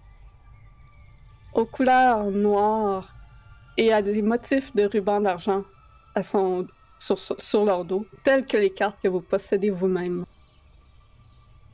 [1.53, 3.14] aux couleurs noires
[3.77, 5.63] et à des motifs de ruban d'argent
[6.15, 6.67] à son-
[6.99, 10.25] sur, sur- sur leur dos, tels que les cartes que vous possédez vous-même.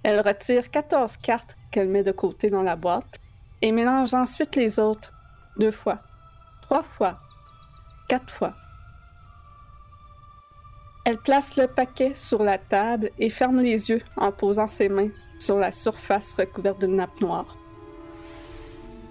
[0.03, 3.19] Elle retire 14 cartes qu'elle met de côté dans la boîte
[3.61, 5.11] et mélange ensuite les autres
[5.57, 5.99] deux fois,
[6.63, 7.13] trois fois,
[8.09, 8.53] quatre fois.
[11.05, 15.09] Elle place le paquet sur la table et ferme les yeux en posant ses mains
[15.39, 17.55] sur la surface recouverte d'une nappe noire.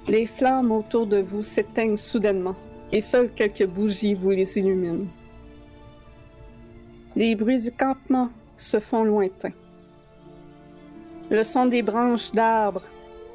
[0.08, 2.56] Les flammes autour de vous s'éteignent soudainement
[2.92, 5.06] et seules quelques bougies vous les illuminent.
[7.16, 9.52] Les bruits du campement se font lointains.
[11.30, 12.84] Le son des branches d'arbres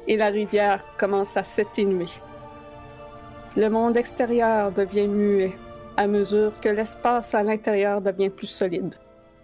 [0.06, 2.06] et la rivière commence à s'atténuer.
[3.56, 5.52] Le monde extérieur devient muet
[5.96, 8.94] à mesure que l'espace à l'intérieur devient plus solide,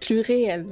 [0.00, 0.66] plus réel.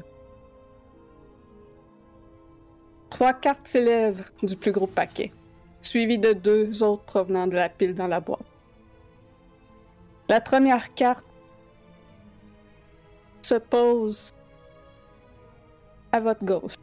[3.08, 5.32] Trois cartes s'élèvent du plus gros paquet,
[5.80, 8.49] suivies de deux autres provenant de la pile dans la boîte.
[10.30, 11.26] La première carte
[13.42, 14.32] se pose
[16.12, 16.74] à votre gauche.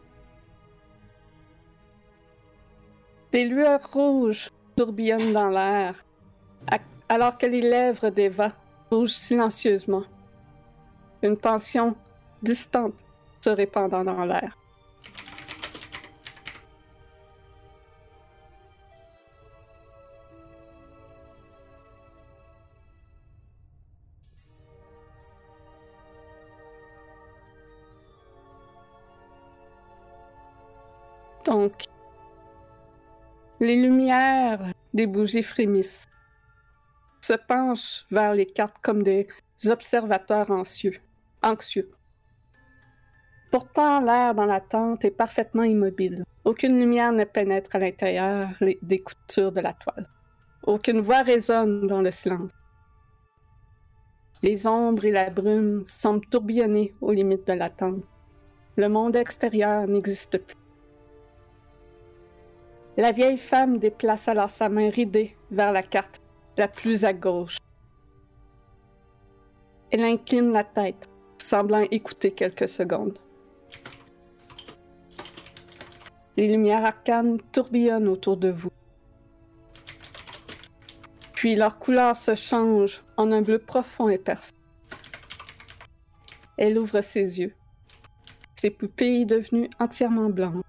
[3.32, 5.96] Des lueurs rouges tourbillonnent dans l'air,
[7.08, 8.52] alors que les lèvres d'Eva
[8.92, 10.04] bougent silencieusement.
[11.24, 11.96] Une tension
[12.44, 12.96] distante
[13.40, 14.58] se répandant dans l'air.
[31.48, 31.86] Donc,
[33.62, 36.10] les lumières des bougies frémissent,
[37.22, 39.28] se penchent vers les cartes comme des
[39.68, 41.00] observateurs anxieux.
[41.42, 41.90] anxieux.
[43.50, 46.26] Pourtant, l'air dans la tente est parfaitement immobile.
[46.44, 48.50] Aucune lumière ne pénètre à l'intérieur
[48.82, 50.06] des coutures de la toile.
[50.64, 52.52] Aucune voix résonne dans le silence.
[54.44, 58.04] Les ombres et la brume semblent tourbillonner aux limites de la tente.
[58.76, 60.67] Le monde extérieur n'existe plus.
[62.98, 66.20] La vieille femme déplace alors sa main ridée vers la carte
[66.58, 67.58] la plus à gauche.
[69.92, 73.20] Elle incline la tête, semblant écouter quelques secondes.
[76.38, 78.72] Les lumières arcanes tourbillonnent autour de vous.
[81.34, 84.56] Puis leur couleur se change en un bleu profond et perçant.
[86.58, 87.54] Elle ouvre ses yeux,
[88.56, 90.64] ses pupilles devenues entièrement blanches.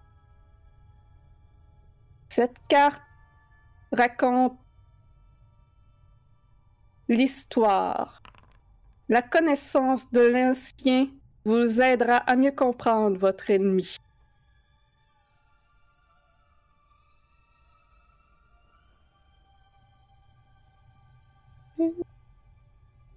[2.39, 3.03] Cette carte
[3.91, 4.57] raconte
[7.09, 8.23] l'histoire,
[9.09, 11.09] la connaissance de l'ancien
[11.45, 13.97] vous aidera à mieux comprendre votre ennemi.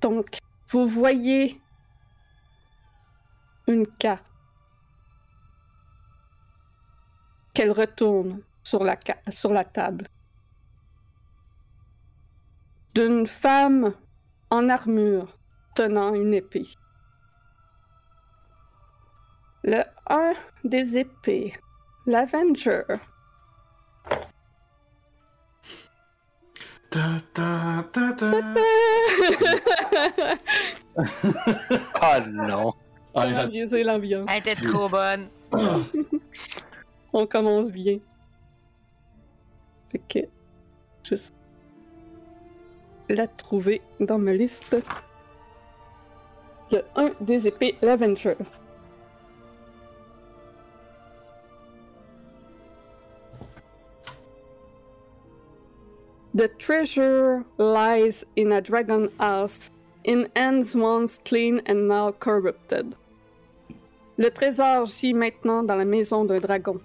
[0.01, 1.61] Donc, vous voyez
[3.67, 4.25] une carte.
[7.53, 8.97] Qu'elle retourne sur la,
[9.29, 10.07] sur la table.
[12.93, 13.93] D'une femme
[14.49, 15.37] en armure
[15.75, 16.67] tenant une épée.
[19.63, 20.33] Le 1
[20.63, 21.53] des épées,
[22.05, 22.83] l'Avenger.
[26.89, 28.31] Ta ta ta ta.
[32.01, 32.73] Ah non!
[33.15, 34.27] Ah, Comment biaiser l'ambiance.
[34.29, 35.29] Elle était trop bonne.
[37.13, 37.99] On commence bien.
[39.91, 40.19] Fait que.
[41.03, 41.33] Juste.
[43.09, 44.77] La trouver dans ma liste.
[46.71, 48.35] Le 1 des épées, l'Avenger.
[56.33, 59.69] The treasure lies in a dragon house,
[60.05, 62.95] in hands once clean and now corrupted.
[64.17, 66.79] Le trésor gît maintenant dans la maison d'un dragon.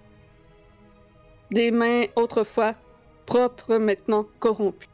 [1.52, 2.74] Des mains autrefois
[3.26, 4.88] propres, maintenant corrompues.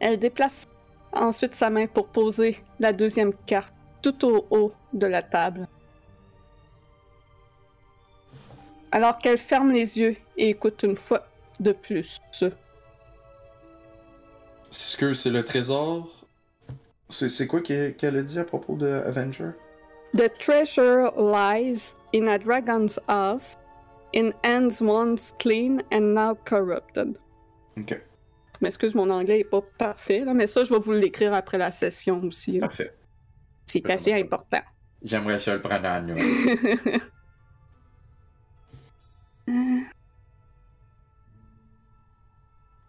[0.00, 0.66] Elle déplace
[1.12, 5.66] ensuite sa main pour poser la deuxième carte tout au haut de la table.
[8.92, 11.26] Alors qu'elle ferme les yeux et écoute une fois
[11.60, 12.20] de plus.
[14.70, 16.08] Est-ce que c'est le trésor?
[17.10, 19.50] C'est c'est quoi qu'elle qu'elle a dit à propos de Avenger?
[20.14, 23.56] The treasure lies in a dragon's house,
[24.12, 27.18] in hands once clean and now corrupted.
[27.78, 31.32] Ok, Je m'excuse, mon anglais est pas parfait, là, mais ça, je vais vous l'écrire
[31.34, 32.58] après la session aussi.
[32.58, 32.66] là.
[32.66, 32.94] parfait.
[33.66, 34.62] C'est assez important.
[35.02, 36.18] J'aimerais ça le prendre en note.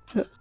[0.07, 0.21] Ça.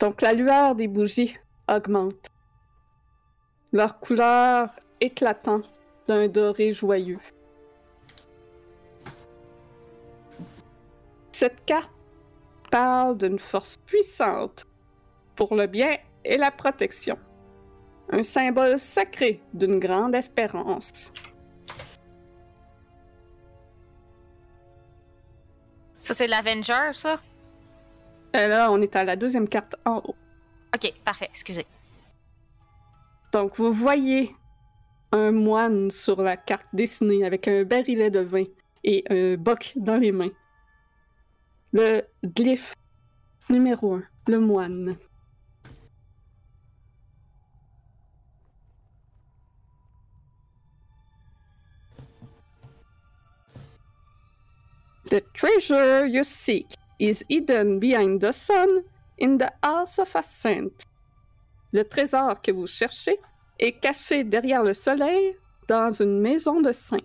[0.00, 1.36] Donc, la lueur des bougies
[1.68, 2.28] augmente.
[3.72, 4.68] Leur couleur
[5.04, 5.62] éclatant
[6.06, 7.20] d'un doré joyeux.
[11.32, 11.92] Cette carte
[12.70, 14.66] parle d'une force puissante
[15.36, 17.18] pour le bien et la protection.
[18.10, 21.12] Un symbole sacré d'une grande espérance.
[26.00, 27.16] Ça, c'est l'Avenger, ça?
[28.34, 30.16] Et là, on est à la deuxième carte en haut.
[30.74, 31.66] Ok, parfait, excusez.
[33.32, 34.34] Donc, vous voyez
[35.12, 38.44] un moine sur la carte dessinée avec un barillet de vin
[38.82, 40.32] et un boc dans les mains.
[41.72, 42.74] Le glyphe
[43.48, 44.96] numéro un, le moine.
[55.10, 56.66] The treasure you seek
[56.98, 58.82] is hidden behind the sun
[59.18, 60.86] in the house of a saint.
[61.72, 63.18] Le trésor que vous cherchez
[63.58, 65.36] est caché derrière le soleil
[65.68, 66.98] dans une maison de saint.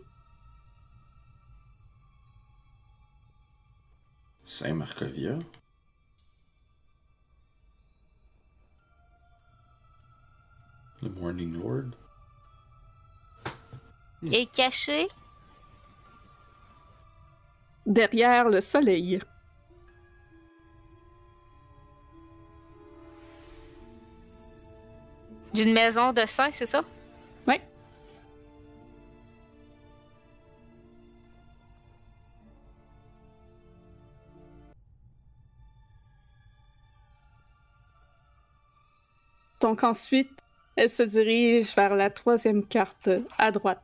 [4.45, 5.38] Saint-Marcovia.
[11.02, 11.92] The Morning Lord.
[14.24, 15.08] Et caché?
[17.86, 19.19] Derrière le soleil.
[25.59, 26.85] D'une maison de saint, c'est ça?
[27.45, 27.59] Ouais.
[39.59, 40.31] Donc ensuite,
[40.77, 43.83] elle se dirige vers la troisième carte à droite.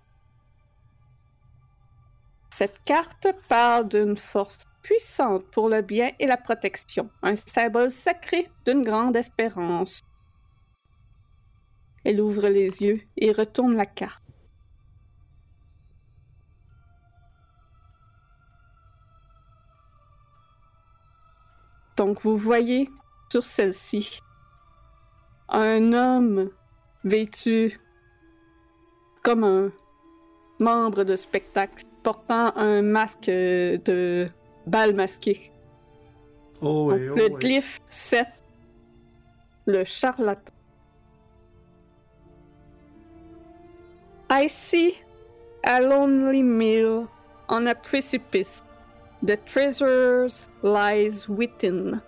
[2.52, 8.50] Cette carte parle d'une force puissante pour le bien et la protection, un symbole sacré
[8.66, 10.00] d'une grande espérance.
[12.06, 14.24] Elle ouvre les yeux et retourne la carte.
[21.98, 22.90] Donc vous voyez
[23.32, 24.20] sur celle-ci
[25.50, 26.52] un homme
[27.04, 27.80] vêtu
[29.24, 29.72] comme un
[30.60, 34.28] membre de spectacle portant un masque euh, de
[34.68, 35.52] bal masqué.
[36.62, 38.28] Oh, Donc, le glyphe 7,
[39.66, 40.55] le charlatan.
[44.30, 44.96] I see
[45.64, 47.08] a lonely mill
[47.50, 48.64] on a precipice.
[49.24, 52.02] The treasures lies within.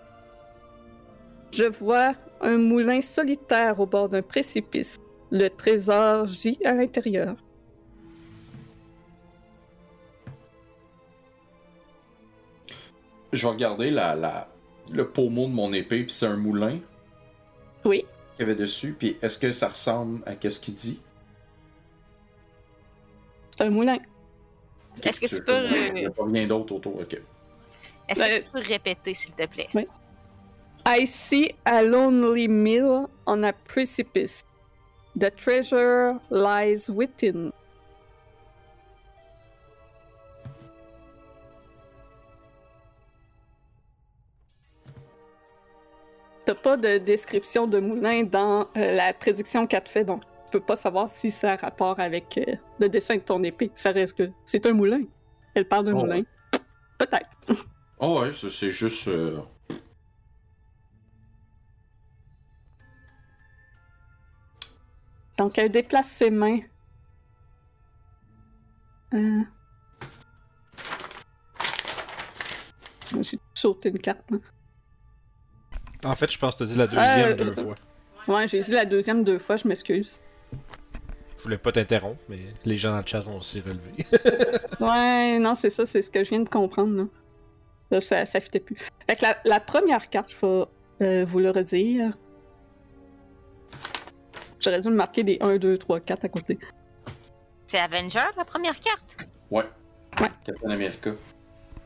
[1.52, 4.98] Je vois un moulin solitaire au bord d'un précipice.
[5.30, 7.36] Le trésor gît à l'intérieur.
[13.32, 14.48] Je vais regarder la, la,
[14.90, 16.78] le pommeau de mon épée, puis c'est un moulin
[17.84, 18.06] Oui.
[18.36, 21.00] qu'il y avait dessus, puis est-ce que ça ressemble à qu'est-ce qu'il dit?
[23.58, 23.98] C'est un moulin.
[25.02, 27.20] Est-ce que tu peux, comme- Il n'y a euh, pas rien d'autre autour, ok.
[28.08, 29.68] est-ce que Euh, tu peux répéter, s'il te plaît?
[30.86, 34.44] I see a lonely mill on a precipice.
[35.18, 37.50] The treasure lies within.
[46.44, 50.22] T'as pas de description de moulin dans euh, la prédiction qu'elle te fait, donc?
[50.50, 53.70] Tu peux pas savoir si ça a rapport avec euh, le dessin de ton épée.
[53.74, 55.02] Ça reste que c'est un moulin.
[55.54, 56.00] Elle parle d'un Oh.
[56.00, 56.22] moulin.
[56.98, 57.26] Peut-être.
[58.00, 59.08] Oh ouais, c'est juste.
[59.08, 59.40] euh,
[65.36, 66.58] Donc, elle déplace ses mains.
[69.14, 69.40] Euh...
[73.20, 74.20] J'ai sauté une carte.
[76.04, 77.74] En fait, je pense que tu as dit la deuxième Euh, deux fois.
[78.28, 80.20] Ouais, j'ai dit la deuxième deux fois, je m'excuse.
[81.38, 83.92] Je voulais pas t'interrompre, mais les gens dans le chat ont aussi relevé.
[84.80, 86.96] Ouais, non, c'est ça, c'est ce que je viens de comprendre.
[86.96, 87.04] Là,
[87.90, 88.76] Là, ça, ça fitait plus.
[89.08, 90.64] Fait que la, la première carte, je vais
[91.02, 92.12] euh, vous le redire.
[94.60, 96.58] J'aurais dû me marquer des 1, 2, 3, 4 à côté.
[97.66, 99.16] C'est Avenger, la première carte?
[99.50, 99.64] Ouais.
[100.20, 100.28] Ouais.
[100.44, 101.12] Captain America.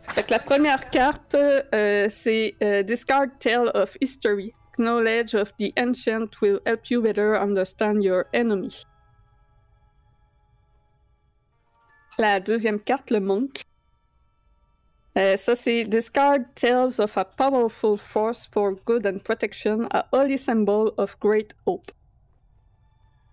[0.09, 4.53] Fait que la première carte, euh, c'est euh, Discard Tale of History.
[4.79, 8.85] Knowledge of the ancient will help you better understand your enemy.
[12.19, 13.63] La deuxième carte, le Monk.
[15.19, 20.39] Euh, ça, c'est Discard Tales of a powerful force for good and protection, a holy
[20.39, 21.91] symbol of great hope.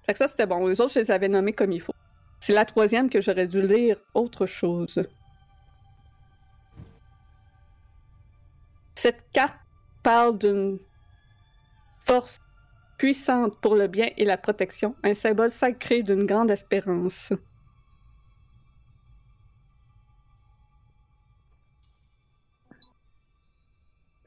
[0.05, 0.67] Fait ça, c'était bon.
[0.67, 1.93] Les autres, je les avais nommés comme il faut.
[2.39, 5.01] C'est la troisième que j'aurais dû lire autre chose.
[8.95, 9.57] Cette carte
[10.03, 10.79] parle d'une
[11.99, 12.37] force
[12.97, 17.31] puissante pour le bien et la protection, un symbole sacré d'une grande espérance.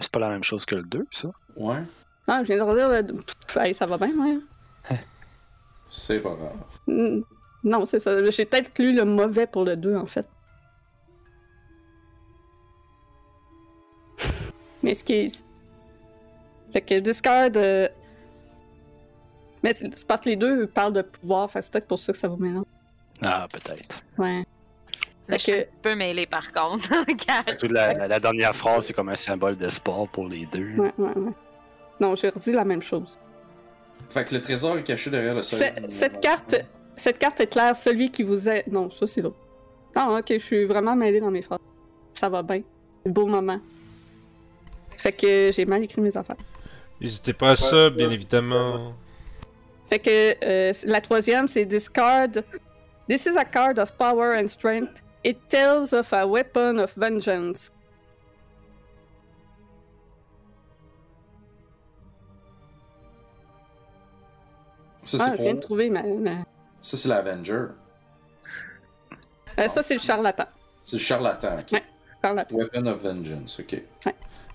[0.02, 1.30] C'est pas la même chose que le 2, ça?
[1.56, 1.82] Ouais.
[2.26, 3.02] Ah, je viens de relire le...
[3.04, 4.38] Pff, hey, ça va bien, ouais.
[5.90, 6.56] C'est pas grave.
[6.86, 7.20] Mm,
[7.64, 8.28] Non, c'est ça.
[8.30, 10.28] J'ai peut-être lu le mauvais pour le 2, en fait.
[14.82, 15.44] Mais ce qui est...
[16.72, 17.50] Fait que discard...
[17.56, 17.86] euh,
[19.62, 22.12] Mais c'est parce que les deux parlent de pouvoir, fait que c'est peut-être pour ça
[22.12, 22.64] que ça vous mélange.
[23.22, 24.00] Ah, peut-être.
[24.18, 24.44] Ouais.
[25.28, 25.60] Je suis que...
[25.62, 26.88] un peu mêlée, par contre.
[27.70, 30.74] La, la dernière phrase, c'est comme un symbole de sport pour les deux.
[30.76, 31.32] Ouais, ouais, ouais.
[32.00, 33.18] Non, j'ai redit la même chose.
[34.10, 35.58] Fait que le trésor est caché derrière le sol.
[35.60, 36.56] Ce- cette carte...
[36.94, 38.66] Cette carte est claire, celui qui vous est...
[38.70, 39.38] Non, ça, c'est l'autre.
[39.94, 41.58] Ah, ok, je suis vraiment mêlée dans mes phrases.
[42.12, 42.60] Ça va bien.
[43.06, 43.58] Beau moment.
[44.98, 46.36] Fait que j'ai mal écrit mes affaires.
[47.00, 48.92] N'hésitez pas à ça, bien évidemment.
[49.88, 52.28] Fait que euh, la troisième, c'est discard.
[53.08, 55.02] This is a card of power and strength.
[55.24, 57.70] It tells of a weapon of vengeance.
[65.04, 65.66] Ça, Ah, c'est je viens de pour...
[65.66, 66.02] trouver ma.
[66.02, 66.44] ma-
[66.80, 67.66] Ça, c'est l'Avenger.
[69.58, 70.44] Euh, ça, c'est le charlatan.
[70.84, 71.72] C'est le charlatan, ok.
[71.72, 71.82] Ouais.
[72.22, 72.54] Charlatan.
[72.56, 73.82] Weapon of Vengeance, ok.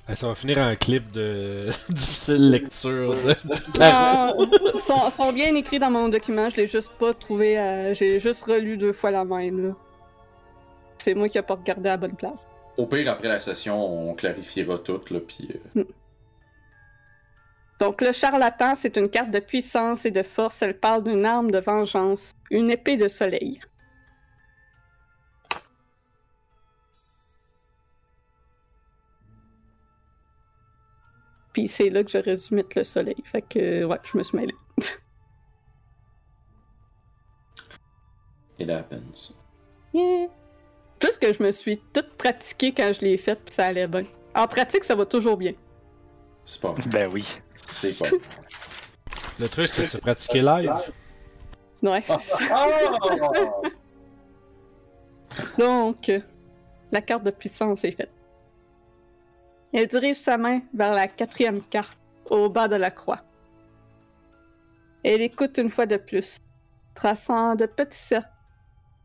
[0.08, 3.36] Ah, Ça va finir en clip de difficile lecture de,
[3.78, 6.50] Non, ils sont, sont bien écrits dans mon document.
[6.50, 7.60] Je l'ai juste pas trouvé.
[7.60, 9.68] euh, J'ai juste relu deux fois la même.
[9.70, 9.76] là.
[10.98, 12.48] C'est moi qui ai pas regardé à la bonne place.
[12.78, 15.50] Au pire, après la session, on clarifiera tout, là, puis...
[15.78, 15.84] euh,
[17.80, 20.62] Donc, le charlatan, c'est une carte de puissance et de force.
[20.62, 23.60] Elle parle d'une arme de vengeance, une épée de soleil.
[31.54, 33.16] Puis c'est là que j'aurais dû mettre le soleil.
[33.26, 34.56] Fait que, ouais, je me suis mêlée.
[38.60, 39.34] It happens.
[39.94, 40.28] Yeah.
[41.00, 44.04] Plus que je me suis toute pratiquée quand je l'ai faite, ça allait bien.
[44.36, 45.54] En pratique, ça va toujours bien.
[46.46, 46.88] C'est pas grave.
[46.90, 47.28] Ben oui.
[47.68, 48.08] C'est pas
[49.40, 50.74] Le truc, c'est de se pratiquer live.
[51.84, 52.38] Ouais, c'est ça.
[52.52, 52.68] Ah!
[55.58, 56.20] Donc, euh,
[56.92, 58.12] la carte de puissance est faite.
[59.74, 63.22] Elle dirige sa main vers la quatrième carte, au bas de la croix.
[65.04, 66.40] Elle écoute une fois de plus,
[66.96, 68.30] traçant de petits cercles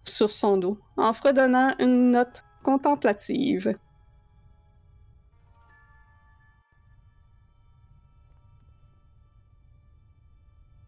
[0.05, 3.77] sur son dos, en fredonnant une note contemplative.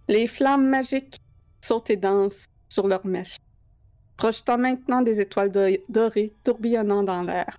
[0.09, 1.17] Les flammes magiques
[1.63, 3.39] sautent et dansent sur leurs mèches,
[4.17, 7.59] projetant maintenant des étoiles do- dorées tourbillonnant dans l'air.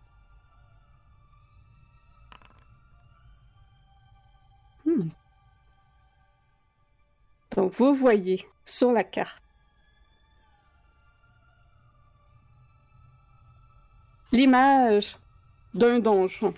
[4.85, 5.07] Hmm.
[7.55, 9.44] Donc vous voyez sur la carte
[14.31, 15.17] l'image
[15.73, 16.53] d'un donjon.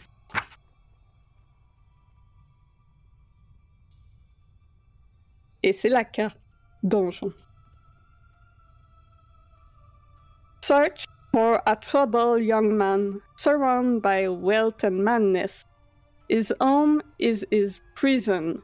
[5.64, 6.40] Et c'est la carte
[6.84, 7.34] donjon.
[10.62, 15.66] Search for a troubled young man surrounded by wealth and madness.
[16.30, 18.62] His home is his prison.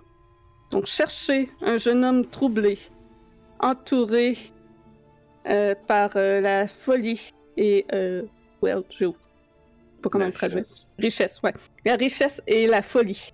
[0.72, 2.80] Donc cherchez un jeune homme troublé,
[3.60, 4.38] entouré
[5.46, 8.24] euh, par euh, la folie et euh,
[8.64, 9.14] wealth, je sais
[10.02, 10.64] pas comment La le traduire.
[10.64, 10.88] richesse.
[10.98, 11.54] Richesse, ouais.
[11.86, 13.34] La richesse et la folie.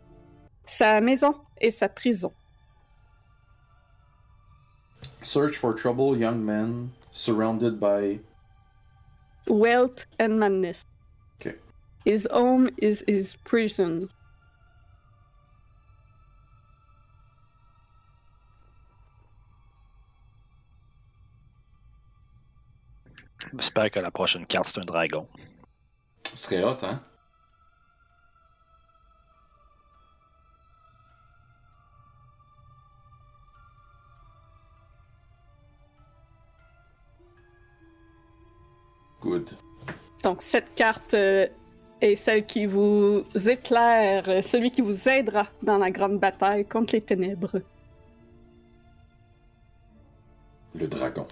[0.66, 2.32] Sa maison et sa prison.
[5.22, 8.20] Search for trouble young men surrounded by.
[9.48, 10.86] Wealth and madness.
[11.40, 11.56] Okay.
[12.06, 14.10] His home is his prison.
[23.54, 25.28] J'espère que la prochaine carte, c'est un dragon.
[26.32, 27.02] Ce serait hot, hein?
[39.22, 39.50] Good.
[40.24, 41.48] Donc, cette carte euh,
[42.00, 46.94] est celle qui vous éclaire, euh, celui qui vous aidera dans la grande bataille contre
[46.94, 47.62] les ténèbres.
[50.76, 51.28] Le dragon.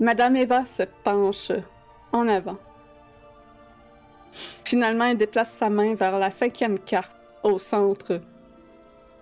[0.00, 1.52] Madame Eva se penche
[2.10, 2.56] en avant.
[4.64, 8.22] Finalement, elle déplace sa main vers la cinquième carte au centre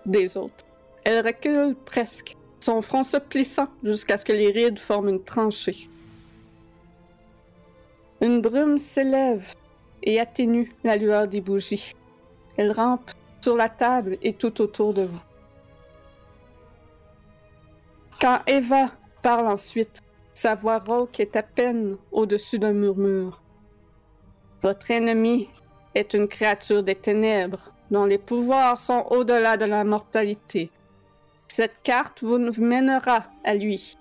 [0.05, 0.63] des autres.
[1.03, 5.89] Elle recule presque, son front se plissant jusqu'à ce que les rides forment une tranchée.
[8.21, 9.53] Une brume s'élève
[10.01, 11.93] et atténue la lueur des bougies.
[12.55, 15.21] Elle rampe sur la table et tout autour de vous.
[18.21, 18.91] Quand Eva
[19.21, 20.01] parle ensuite,
[20.39, 23.41] sa voix rauque est à peine au-dessus d'un murmure.
[24.63, 25.49] Votre ennemi
[25.95, 30.71] est une créature des ténèbres, dont les pouvoirs sont au-delà de la mortalité.
[31.47, 33.97] Cette carte vous mènera à lui.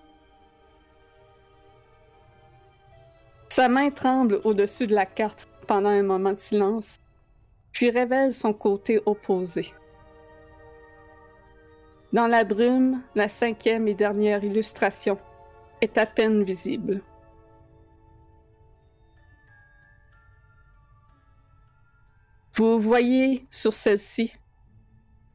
[3.49, 6.99] Sa main tremble au-dessus de la carte pendant un moment de silence,
[7.73, 9.75] puis révèle son côté opposé.
[12.12, 15.18] Dans la brume, la cinquième et dernière illustration
[15.81, 17.02] est à peine visible.
[22.55, 24.32] Vous voyez sur celle-ci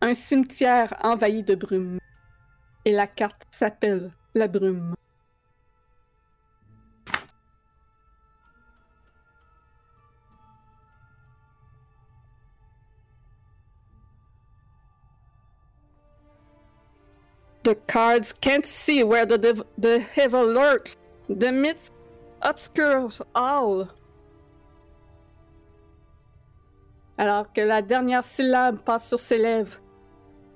[0.01, 1.99] un cimetière envahi de brume.
[2.83, 4.93] Et la carte s'appelle la brume.
[17.63, 20.97] The cards can't see where the, dev- the lurks.
[21.29, 21.91] The myth
[22.41, 23.87] obscures all.
[27.17, 29.79] Alors que la dernière syllabe passe sur ses lèvres,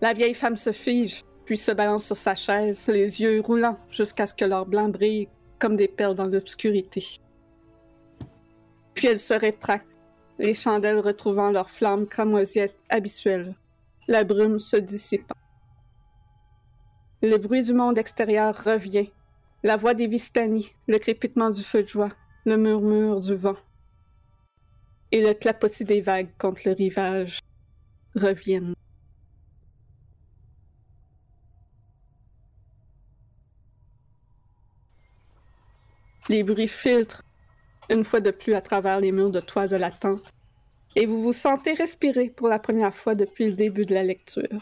[0.02, 4.26] la vieille femme se fige, puis se balance sur sa chaise, les yeux roulants jusqu'à
[4.26, 5.30] ce que leur blanc brille
[5.60, 7.06] comme des perles dans l'obscurité.
[8.96, 9.88] Puis elle se rétracte,
[10.40, 13.56] les chandelles retrouvant leur flamme cramoisie habituelle,
[14.08, 15.36] la brume se dissipant.
[17.22, 19.10] Le bruit du monde extérieur revient.
[19.64, 22.12] La voix des Vistani, le crépitement du feu de joie,
[22.46, 23.58] le murmure du vent
[25.12, 27.40] et le clapotis des vagues contre le rivage
[28.16, 28.74] reviennent.
[36.30, 37.24] Les bruits filtrent
[37.90, 40.30] une fois de plus à travers les murs de toile de la tente,
[40.96, 44.60] et vous vous sentez respirer pour la première fois depuis le début de la lecture.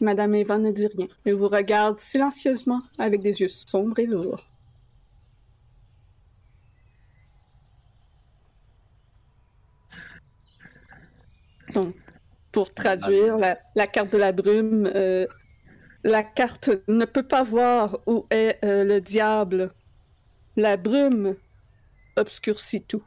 [0.00, 4.44] Madame Eva ne dit rien, elle vous regarde silencieusement avec des yeux sombres et lourds.
[12.52, 15.26] Pour traduire la, la carte de la brume, euh,
[16.04, 19.72] la carte ne peut pas voir où est euh, le diable.
[20.56, 21.34] La brume
[22.16, 23.02] obscurcit tout.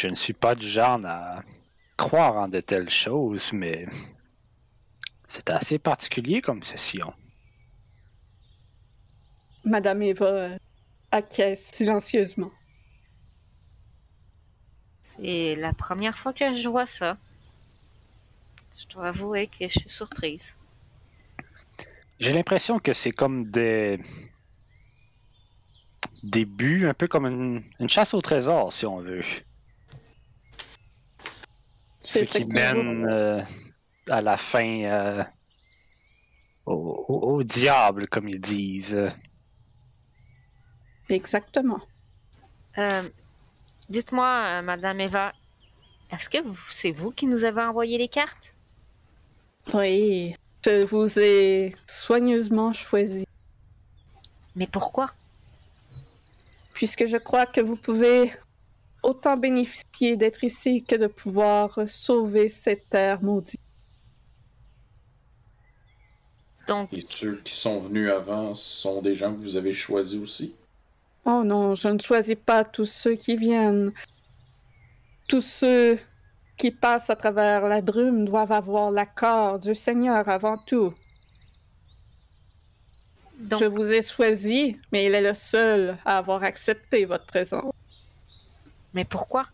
[0.00, 1.42] Je ne suis pas du genre à
[1.98, 3.86] croire en de telles choses, mais
[5.28, 7.12] c'est assez particulier comme session.
[9.62, 10.56] Madame Eva
[11.10, 12.50] acquiesce silencieusement.
[15.02, 17.18] C'est la première fois que je vois ça.
[18.74, 20.56] Je dois avouer que je suis surprise.
[22.20, 24.00] J'ai l'impression que c'est comme des
[26.22, 29.24] des buts, un peu comme une, une chasse au trésor, si on veut.
[32.12, 33.40] C'est Ce qui mène euh,
[34.08, 35.22] à la fin euh,
[36.66, 38.98] au, au- au diable, comme ils disent.
[41.08, 41.80] Exactement.
[42.78, 43.08] Euh,
[43.88, 45.32] Dites-moi, Madame Eva,
[46.10, 48.54] est-ce que vous- c'est vous qui nous avez envoyé les cartes?
[49.74, 53.24] Oui, je vous ai soigneusement choisi,
[54.56, 55.12] Mais pourquoi?
[56.72, 58.32] puisque je crois que vous pouvez
[59.02, 63.60] autant bénéficier d'être ici que de pouvoir sauver cette terre maudite.
[66.66, 70.54] Donc, Et ceux qui sont venus avant sont des gens que vous avez choisis aussi?
[71.24, 73.92] Oh non, je ne choisis pas tous ceux qui viennent.
[75.28, 75.98] Tous ceux
[76.56, 80.94] qui passent à travers la brume doivent avoir l'accord du Seigneur avant tout.
[83.38, 87.72] donc Je vous ai choisi, mais il est le seul à avoir accepté votre présence.
[88.94, 89.46] Mais pourquoi?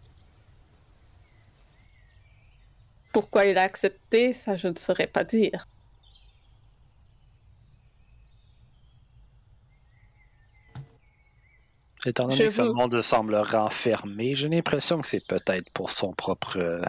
[3.13, 5.67] Pourquoi il a accepté, ça je ne saurais pas dire.
[12.07, 15.91] Étant donné Je que ce vous- monde semble renfermé, j'ai l'impression que c'est peut-être pour
[15.91, 16.83] son propre euh,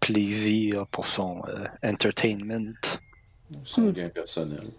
[0.00, 2.72] plaisir, pour son euh, entertainment.
[3.64, 3.92] Son Hmm.
[3.92, 4.70] gain personnel.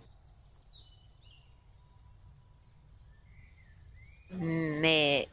[4.32, 5.28] Mais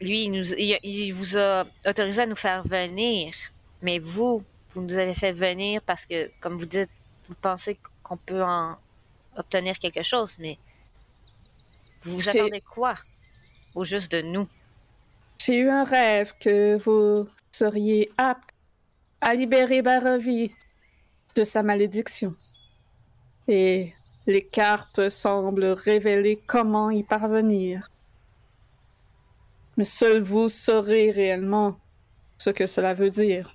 [0.00, 3.34] lui, il, nous, il, il vous a autorisé à nous faire venir.
[3.82, 6.90] Mais vous, vous nous avez fait venir parce que, comme vous dites,
[7.28, 8.76] vous pensez qu'on peut en
[9.36, 10.58] obtenir quelque chose, mais
[12.02, 12.94] vous vous attendez quoi?
[13.74, 14.48] Au juste de nous?
[15.38, 18.50] J'ai eu un rêve que vous seriez apte
[19.20, 20.52] à libérer Barovie
[21.34, 22.34] de sa malédiction.
[23.48, 23.92] Et
[24.26, 27.90] les cartes semblent révéler comment y parvenir.
[29.80, 31.80] Mais seul vous saurez réellement
[32.36, 33.50] ce que cela veut dire.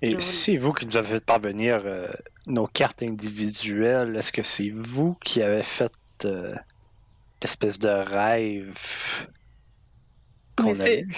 [0.00, 0.20] Et Oui.
[0.22, 2.06] si vous qui nous avez fait parvenir euh,
[2.46, 5.90] nos cartes individuelles, est-ce que c'est vous qui avez fait
[6.24, 6.54] euh,
[7.42, 8.78] l'espèce de rêve
[10.56, 11.16] qu'on Mais a c'est- eu?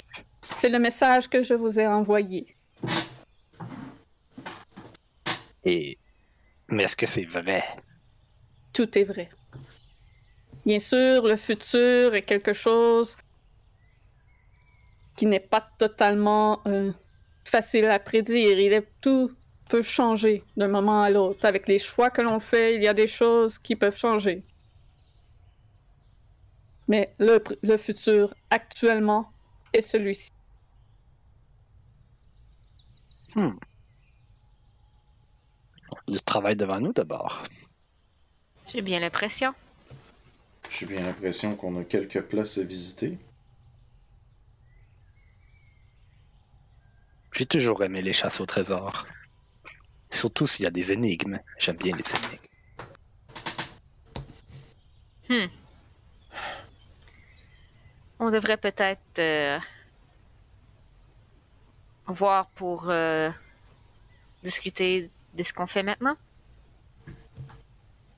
[0.49, 2.57] C'est le message que je vous ai envoyé.
[5.63, 5.99] Et...
[6.69, 7.63] Mais est-ce que c'est vrai?
[8.73, 9.29] Tout est vrai.
[10.65, 13.17] Bien sûr, le futur est quelque chose
[15.15, 16.91] qui n'est pas totalement euh,
[17.43, 18.59] facile à prédire.
[18.59, 19.31] Il est tout
[19.69, 21.45] peut changer d'un moment à l'autre.
[21.45, 24.43] Avec les choix que l'on fait, il y a des choses qui peuvent changer.
[26.87, 29.31] Mais le, le futur actuellement
[29.71, 30.31] est celui-ci.
[36.07, 37.43] Du travail devant nous d'abord.
[38.67, 39.53] J'ai bien l'impression.
[40.69, 43.17] J'ai bien l'impression qu'on a quelques places à visiter.
[47.33, 49.05] J'ai toujours aimé les chasses au trésor.
[50.09, 51.39] Surtout s'il y a des énigmes.
[51.57, 52.03] J'aime bien les
[55.29, 55.49] énigmes.
[58.19, 59.59] On devrait peut-être euh,
[62.07, 63.29] voir pour euh,
[64.43, 66.15] discuter de ce qu'on fait maintenant.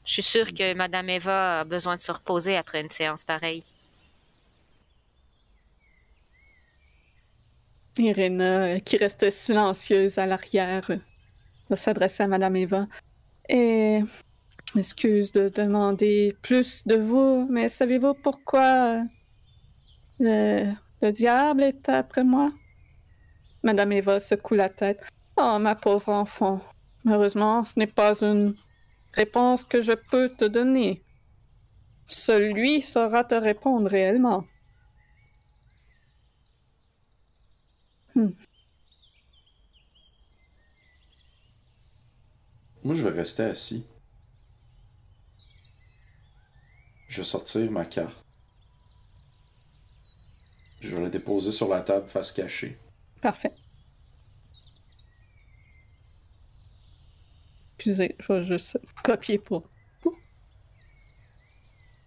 [0.05, 3.63] Je suis sûre que Madame Eva a besoin de se reposer après une séance pareille.
[7.97, 10.91] Irena, qui restait silencieuse à l'arrière,
[11.69, 12.87] va s'adresser à Madame Eva.
[13.49, 14.01] Et
[14.69, 19.01] je m'excuse de demander plus de vous, mais savez-vous pourquoi
[20.19, 22.49] le, le diable est après moi?
[23.63, 25.01] Madame Eva secoue la tête.
[25.37, 26.61] Oh, ma pauvre enfant.
[27.03, 28.55] Malheureusement, ce n'est pas une
[29.15, 31.03] réponse que je peux te donner.
[32.07, 34.45] Seul lui saura te répondre réellement.
[42.83, 43.85] Moi, je vais rester assis.
[47.07, 48.23] Je vais sortir ma carte.
[50.81, 52.77] Je vais la déposer sur la table face cachée.
[53.21, 53.55] Parfait.
[57.85, 59.61] Excusez, je vais juste copier pour.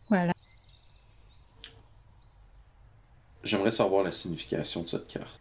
[0.08, 0.32] Voilà.
[3.44, 5.40] J'aimerais savoir la signification de cette carte.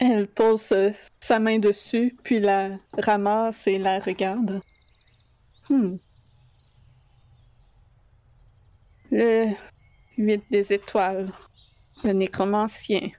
[0.00, 4.60] Elle pose euh, sa main dessus, puis la ramasse et la regarde.
[5.68, 5.98] Hmm.
[9.12, 9.46] Le
[10.16, 11.30] 8 des étoiles.
[12.02, 13.10] Le nécromancien.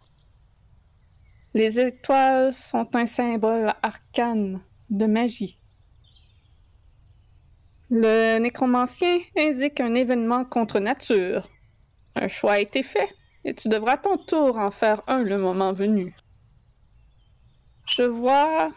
[1.54, 5.58] Les étoiles sont un symbole arcane de magie.
[7.90, 11.50] Le nécromancien indique un événement contre nature.
[12.16, 13.10] Un choix a été fait,
[13.46, 16.16] et tu devras à ton tour en faire un le moment venu.
[17.88, 18.72] Je vois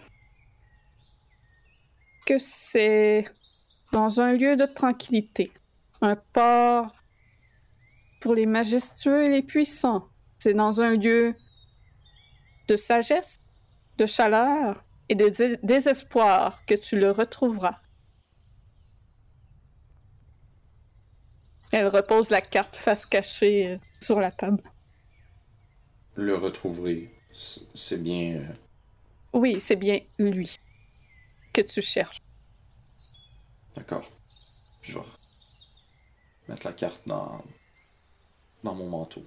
[2.25, 3.27] que c'est
[3.93, 5.53] dans un lieu de tranquillité,
[6.01, 6.95] un port
[8.23, 10.09] pour les majestueux et les puissants.
[10.39, 11.35] C'est dans un lieu
[12.69, 13.37] de sagesse,
[13.99, 17.79] de chaleur et de dé- désespoir que tu le retrouveras.
[21.73, 24.63] Elle repose la carte face cachée euh, sur la table.
[26.15, 28.37] Le retrouver, c- c'est bien.
[28.37, 28.53] euh,
[29.33, 30.55] Oui, c'est bien lui
[31.55, 32.19] que tu cherches.
[33.75, 34.07] D'accord.
[34.83, 35.05] Je vais
[36.49, 37.43] mettre la carte dans,
[38.65, 39.25] dans mon manteau.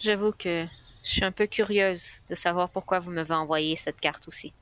[0.00, 0.66] J'avoue que
[1.02, 4.52] je suis un peu curieuse de savoir pourquoi vous m'avez envoyé cette carte aussi.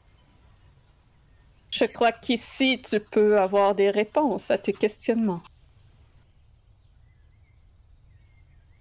[1.70, 5.42] Je crois qu'ici, tu peux avoir des réponses à tes questionnements.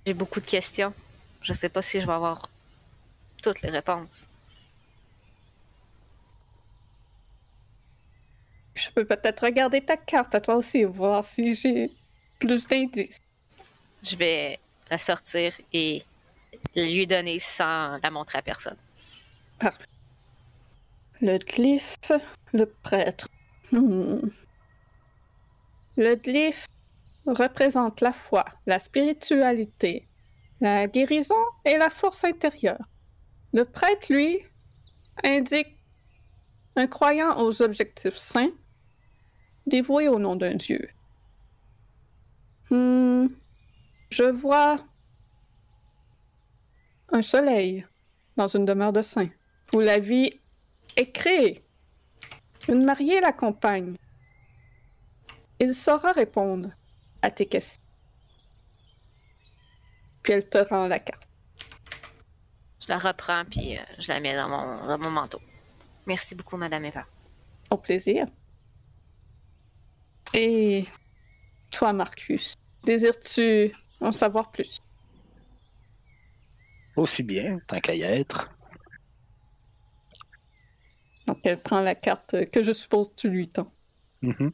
[0.06, 0.94] J'ai beaucoup de questions.
[1.42, 2.42] Je sais pas si je vais avoir
[3.42, 4.28] toutes les réponses.
[8.76, 11.92] Je peux peut-être regarder ta carte à toi aussi, voir si j'ai
[12.40, 13.20] plus d'indices.
[14.04, 14.60] Je vais
[14.90, 16.04] la sortir et
[16.76, 18.78] lui donner sans la montrer à personne.
[21.22, 22.12] Le glyphe,
[22.52, 23.28] le prêtre.
[23.72, 24.20] Hmm.
[25.96, 26.68] Le glyphe
[27.26, 30.08] représente la foi, la spiritualité,
[30.60, 32.84] la guérison et la force intérieure.
[33.54, 34.40] Le prêtre, lui,
[35.24, 35.78] indique
[36.76, 38.52] un croyant aux objectifs saints,
[39.68, 40.90] dévoué au nom d'un dieu.
[42.70, 43.28] Hmm.
[44.10, 44.84] Je vois
[47.14, 47.86] un soleil
[48.36, 49.30] dans une demeure de saint,
[49.74, 50.32] où la vie
[50.98, 51.64] est créée.
[52.68, 53.96] Une mariée l'accompagne.
[55.60, 56.72] Il saura répondre
[57.22, 57.82] à tes questions.
[60.24, 61.28] Puis elle te rend la carte.
[62.82, 65.40] Je la reprends puis euh, je la mets dans mon, dans mon manteau.
[66.06, 67.06] Merci beaucoup, Madame Eva.
[67.70, 68.26] Au plaisir.
[70.34, 70.86] Et
[71.72, 74.80] toi, Marcus, désires-tu en savoir plus?
[76.96, 78.52] Aussi bien, tant qu'à y être.
[81.28, 83.72] Donc, elle prend la carte que je suppose tu lui tends.
[84.22, 84.52] Mhm.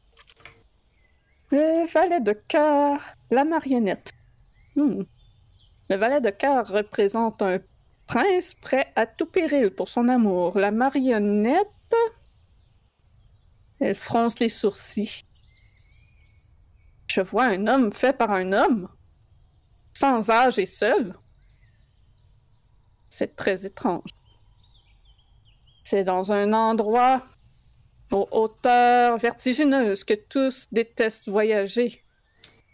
[1.51, 3.01] Le valet de cœur,
[3.31, 4.13] la marionnette.
[4.75, 5.03] Hmm.
[5.89, 7.59] Le valet de cœur représente un
[8.05, 10.57] prince prêt à tout péril pour son amour.
[10.57, 11.67] La marionnette.
[13.79, 15.23] Elle fronce les sourcils.
[17.07, 18.87] Je vois un homme fait par un homme,
[19.93, 21.15] sans âge et seul.
[23.09, 24.09] C'est très étrange.
[25.83, 27.25] C'est dans un endroit
[28.11, 32.03] aux hauteurs vertigineuses que tous détestent voyager.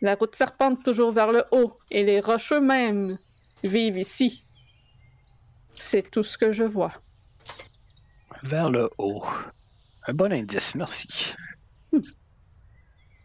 [0.02, 3.18] La route serpente toujours vers le haut et les roches eux-mêmes
[3.64, 4.46] vivent ici.
[5.74, 6.94] C'est tout ce que je vois.
[8.44, 9.26] Vers le haut.
[10.08, 11.34] Un bon indice, merci.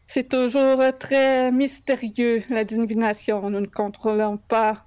[0.06, 3.48] C'est toujours très mystérieux, la divination.
[3.50, 4.86] Nous ne contrôlons pas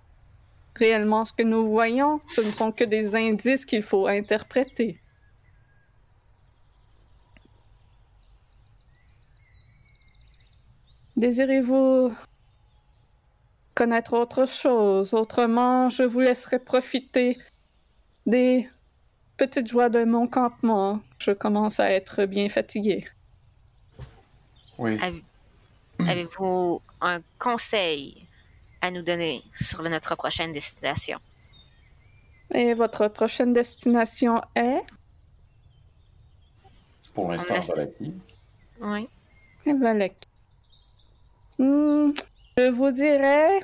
[0.75, 2.21] réellement ce que nous voyons.
[2.27, 4.99] Ce ne sont que des indices qu'il faut interpréter.
[11.15, 12.13] Désirez-vous
[13.75, 15.13] connaître autre chose?
[15.13, 17.37] Autrement, je vous laisserai profiter
[18.25, 18.67] des
[19.37, 21.01] petites joies de mon campement.
[21.19, 23.05] Je commence à être bien fatigué.
[24.77, 24.97] Oui.
[25.01, 25.23] Avez-
[25.99, 28.27] Avez-vous un conseil
[28.83, 31.17] à nous donner sur notre prochaine destination?
[32.53, 34.83] Et votre prochaine destination est?
[37.13, 38.13] Pour l'instant, Valaki.
[38.81, 39.07] Oui.
[39.65, 40.13] Valak.
[41.57, 42.11] Hmm,
[42.57, 43.61] je vous dirais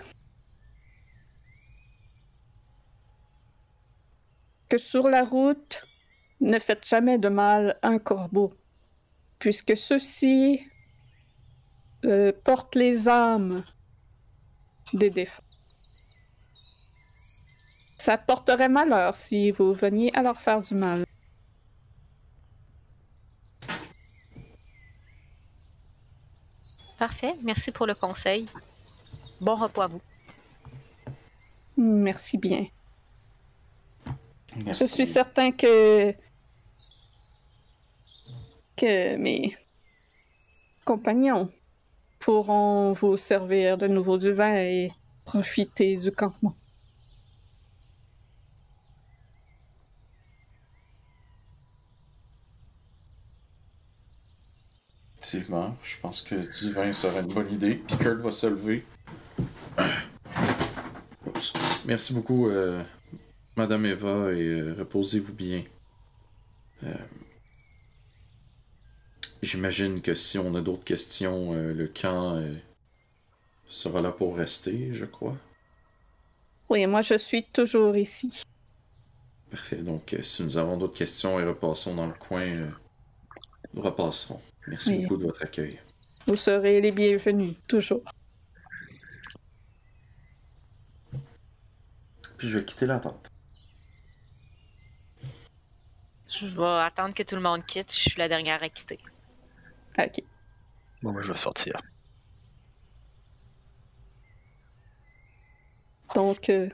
[4.69, 5.83] que sur la route,
[6.39, 8.53] ne faites jamais de mal à un corbeau,
[9.37, 10.65] puisque ceux-ci
[12.05, 13.65] euh, portent les âmes
[14.93, 15.43] des défunts.
[17.97, 21.05] Ça porterait malheur si vous veniez à leur faire du mal.
[26.97, 27.33] Parfait.
[27.43, 28.45] Merci pour le conseil.
[29.39, 30.01] Bon repos à vous.
[31.77, 32.67] Merci bien.
[34.65, 34.83] Merci.
[34.83, 36.13] Je suis certain que
[38.75, 39.57] que mes
[40.85, 41.51] compagnons
[42.19, 44.91] pourront vous servir de nouveau du vin et
[45.25, 46.55] profiter du campement.
[55.21, 57.75] Effectivement, je pense que du vin serait une bonne idée.
[57.75, 58.83] Puis Kurt va se lever.
[61.85, 62.83] Merci beaucoup, euh,
[63.55, 65.63] Madame Eva, et euh, reposez-vous bien.
[66.83, 66.93] Euh,
[69.41, 72.53] J'imagine que si on a d'autres questions, euh, le camp euh,
[73.67, 75.37] sera là pour rester, je crois.
[76.69, 78.43] Oui, moi je suis toujours ici.
[79.49, 79.77] Parfait.
[79.77, 82.69] Donc, euh, si nous avons d'autres questions et repassons dans le coin, euh,
[83.73, 84.41] nous repasserons.
[84.67, 85.01] Merci Oui.
[85.03, 85.79] beaucoup de votre accueil.
[86.27, 88.03] Vous serez les bienvenus, toujours.
[92.37, 93.27] Puis je vais quitter la tente.
[96.27, 97.91] Je vais attendre que tout le monde quitte.
[97.91, 98.99] Je suis la dernière à quitter.
[100.05, 100.23] Ok.
[101.01, 101.77] Bon, moi, je vais sortir.
[106.15, 106.69] Donc, euh,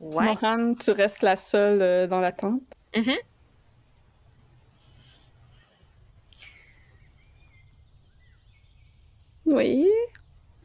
[0.00, 0.24] Ouais.
[0.26, 2.62] Mohan, tu restes la seule euh, dans la tente?
[2.96, 3.16] Mhm.
[9.46, 9.88] Oui.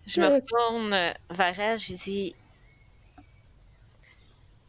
[0.05, 0.89] Je me Euh, retourne
[1.29, 2.35] vers elle, j'ai dit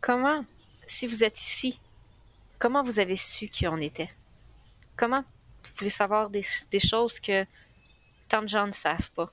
[0.00, 0.44] Comment,
[0.86, 1.80] si vous êtes ici,
[2.58, 4.10] comment vous avez su qui on était?
[4.96, 5.24] Comment
[5.66, 7.44] vous pouvez savoir des, des choses que
[8.28, 9.32] tant de gens ne savent pas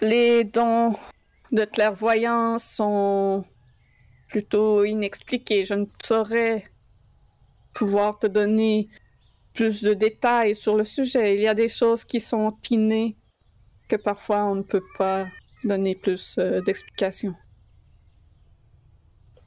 [0.00, 0.96] Les dons
[1.52, 3.44] de clairvoyance sont
[4.28, 5.64] plutôt inexpliqués.
[5.64, 6.64] Je ne saurais
[7.74, 8.88] pouvoir te donner
[9.54, 11.34] plus de détails sur le sujet.
[11.34, 13.16] Il y a des choses qui sont innées
[13.88, 15.26] que parfois on ne peut pas
[15.64, 17.34] donner plus euh, d'explications.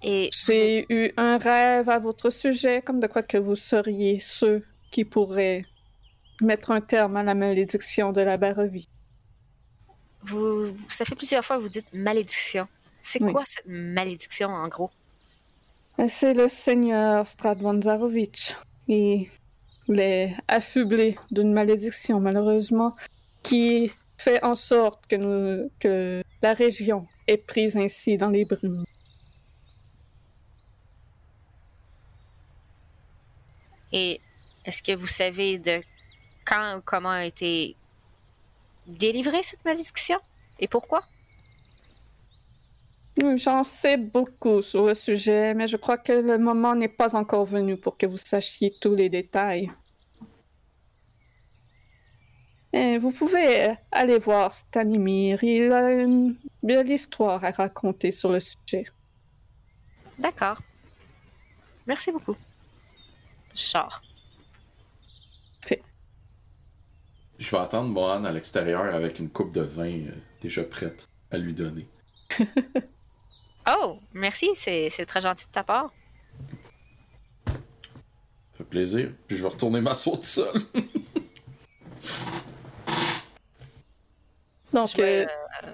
[0.01, 4.63] Et J'ai eu un rêve à votre sujet, comme de quoi que vous seriez ceux
[4.91, 5.65] qui pourraient
[6.41, 8.87] mettre un terme à la malédiction de la Barovie.
[10.23, 12.67] vous, ça fait plusieurs fois que vous dites malédiction.
[13.01, 13.31] C'est Oui.
[13.31, 14.91] quoi cette malédiction en gros?
[16.07, 18.55] C'est le seigneur Stradvanzarovitch.
[18.87, 19.27] Il
[19.89, 22.95] est affublé d'une malédiction, malheureusement,
[23.43, 28.83] qui fait en sorte que, nous, que la région est prise ainsi dans les brumes.
[33.91, 34.21] Et
[34.69, 35.81] est-ce que vous savez de
[36.45, 37.75] quand ou comment a été
[38.85, 40.19] délivrée cette malédiction
[40.59, 41.01] Et pourquoi?
[43.35, 47.45] J'en sais beaucoup sur le sujet, mais je crois que le moment n'est pas encore
[47.45, 49.71] venu pour que vous sachiez tous les détails.
[52.71, 55.43] Et vous pouvez euh, aller voir Stanimir.
[55.43, 58.85] Il a une belle histoire à raconter sur le sujet.
[60.19, 60.61] D'accord.
[61.87, 62.37] Merci beaucoup.
[63.55, 64.03] Je sors.
[67.39, 70.11] Je vais attendre Mohan à l'extérieur avec une coupe de vin euh,
[70.41, 71.87] déjà prête à lui donner.
[73.77, 75.93] Oh, merci, c'est c'est très gentil de ta part.
[77.45, 77.53] Ça
[78.57, 79.11] fait plaisir.
[79.27, 80.53] Puis je vais retourner m'asseoir tout seul.
[84.73, 85.27] Donc, Je vais, euh,
[85.65, 85.71] euh,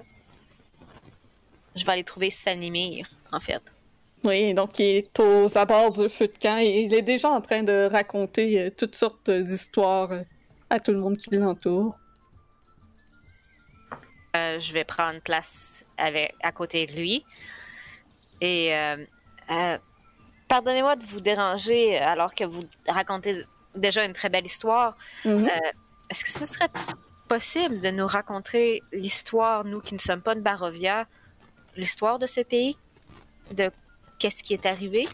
[1.74, 3.62] je vais aller trouver Sanimir, en fait.
[4.24, 7.40] oui, donc il est aux abords du feu de camp et il est déjà en
[7.40, 10.10] train de raconter toutes sortes d'histoires
[10.70, 11.96] à tout le monde qui l'entoure.
[14.36, 17.24] Euh, je vais prendre place avec, à côté de lui.
[18.40, 18.96] Et euh,
[19.50, 19.78] euh,
[20.48, 24.96] pardonnez-moi de vous déranger alors que vous racontez déjà une très belle histoire.
[25.24, 25.46] Mhm.
[25.46, 25.70] Euh,
[26.10, 26.68] Est-ce que ce serait
[27.28, 31.06] possible de nous raconter l'histoire, nous qui ne sommes pas de Barovia,
[31.76, 32.76] l'histoire de ce pays?
[33.52, 33.70] De
[34.18, 35.08] qu'est-ce qui est arrivé?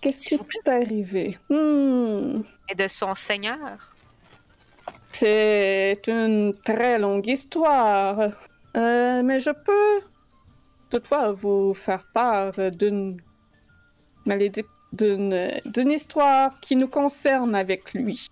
[0.00, 1.38] Qu'est-ce qui est arrivé?
[1.48, 2.42] Hmm.
[2.68, 3.92] et de son seigneur?
[5.08, 8.30] C'est une très longue histoire.
[8.76, 10.06] Euh, mais je peux
[10.90, 13.20] toutefois vous faire part d'une
[14.92, 18.26] d'une histoire qui nous concerne avec lui.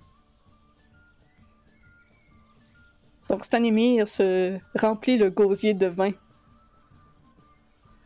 [3.29, 6.13] Donc Stanimir se remplit le gosier de vin,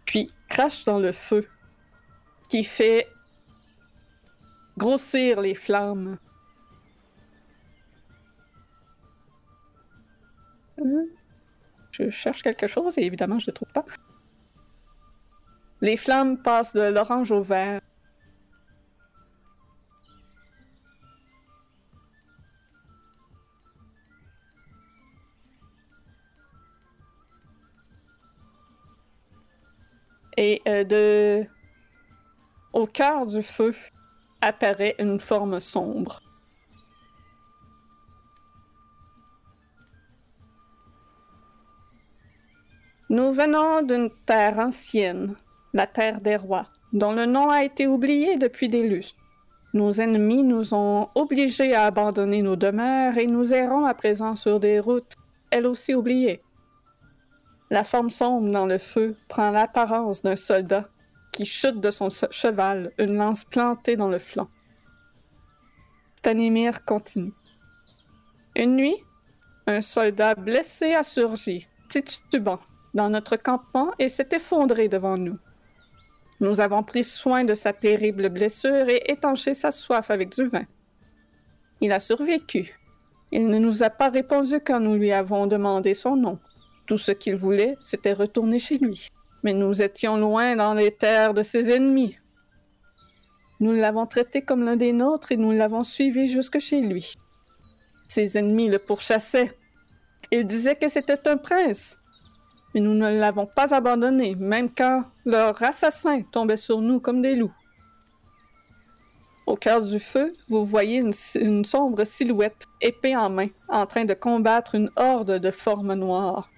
[0.07, 1.47] puis crache dans le feu,
[2.49, 3.07] qui fait
[4.78, 6.16] grossir les flammes.
[11.92, 13.84] Je cherche quelque chose et évidemment, je ne le trouve pas.
[15.81, 17.81] Les flammes passent de l'orange au vert.
[30.36, 31.47] Et euh, de...
[32.73, 33.75] Au cœur du feu
[34.41, 36.20] apparaît une forme sombre.
[43.11, 45.35] Nous venons d'une terre ancienne,
[45.73, 49.19] la terre des rois, dont le nom a été oublié depuis des lustres.
[49.75, 54.61] Nos ennemis nous ont obligés à abandonner nos demeures et nous errons à présent sur
[54.61, 55.17] des routes,
[55.51, 56.41] elles aussi oubliées.
[57.69, 60.89] La forme sombre dans le feu prend l'apparence d'un soldat
[61.33, 64.49] qui chute de son cheval, une lance plantée dans le flanc.
[66.15, 67.33] Stanimir continue.
[68.55, 68.99] Une nuit,
[69.67, 72.61] un soldat blessé a surgi, titubant,
[72.94, 75.39] dans notre campement et s'est effondré devant nous.
[76.41, 80.65] Nous avons pris soin de sa terrible blessure et étanché sa soif avec du vin.
[81.83, 82.78] Il a survécu.
[83.31, 86.39] Il ne nous a pas répondu quand nous lui avons demandé son nom.
[86.86, 89.09] Tout ce qu'il voulait, c'était retourner chez lui.
[89.44, 92.19] Mais nous étions loin dans les terres de ses ennemis.
[93.60, 97.12] Nous l'avons traité comme l'un des nôtres et nous l'avons suivi jusque chez lui.
[98.09, 99.57] Ses ennemis le pourchassaient.
[100.33, 102.00] Ils disaient que c'était un prince,
[102.74, 107.34] mais nous ne l'avons pas abandonné, même quand leurs assassins tombaient sur nous comme des
[107.34, 107.55] loups.
[109.47, 114.15] Au cœur du feu, vous voyez une, sombre silhouette, épée en main, en train de
[114.15, 116.50] combattre une horde de formes noires.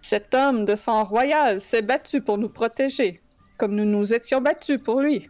[0.00, 3.20] Cet homme de sang royal s'est battu pour nous protéger,
[3.58, 5.28] comme nous nous étions battus pour lui.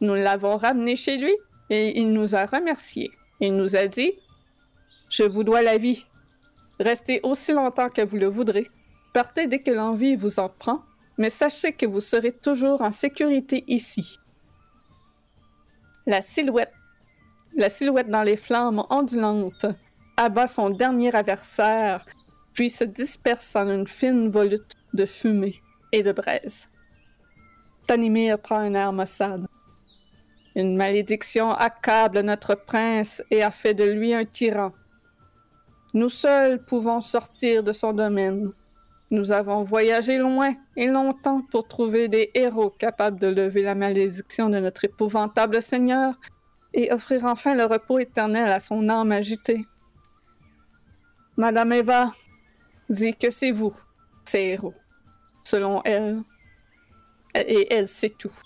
[0.00, 1.34] Nous l'avons ramené chez lui
[1.70, 3.10] et il nous a remerciés.
[3.40, 4.12] Il nous a dit
[5.08, 6.06] Je vous dois la vie,
[6.80, 8.68] Restez aussi longtemps que vous le voudrez.
[9.12, 10.82] Partez dès que l'envie vous en prend,
[11.16, 14.18] mais sachez que vous serez toujours en sécurité ici.
[16.06, 16.72] La silhouette,
[17.56, 19.66] la silhouette dans les flammes ondulantes,
[20.16, 22.06] abat son dernier adversaire,
[22.52, 25.60] puis se disperse en une fine volute de fumée
[25.92, 26.68] et de braise.
[27.86, 29.46] Tanimir prend un air maussade.
[30.54, 34.72] Une malédiction accable notre prince et a fait de lui un tyran.
[35.98, 38.52] Nous seuls pouvons sortir de son domaine.
[39.10, 44.48] Nous avons voyagé loin et longtemps pour trouver des héros capables de lever la malédiction
[44.48, 46.14] de notre épouvantable Seigneur
[46.72, 49.66] et offrir enfin le repos éternel à son âme agitée.
[51.36, 52.12] Madame Eva
[52.88, 53.74] dit que c'est vous,
[54.24, 54.74] ces héros,
[55.42, 56.22] selon elle,
[57.34, 58.38] et elle sait tout.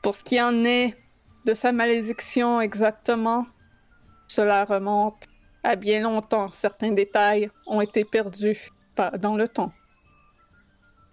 [0.00, 0.96] Pour ce qui en est
[1.44, 3.48] de sa malédiction exactement,
[4.30, 5.24] cela remonte
[5.62, 6.52] à bien longtemps.
[6.52, 8.70] Certains détails ont été perdus
[9.18, 9.72] dans le temps.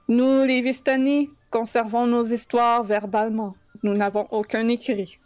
[0.08, 3.56] Nous, les Vistani, conservons nos histoires verbalement.
[3.84, 5.20] Nous n'avons aucun écrit.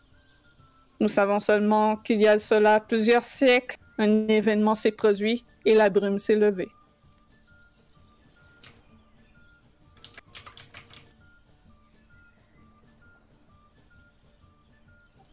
[0.99, 5.89] Nous savons seulement qu'il y a cela plusieurs siècles, un événement s'est produit et la
[5.89, 6.69] brume s'est levée.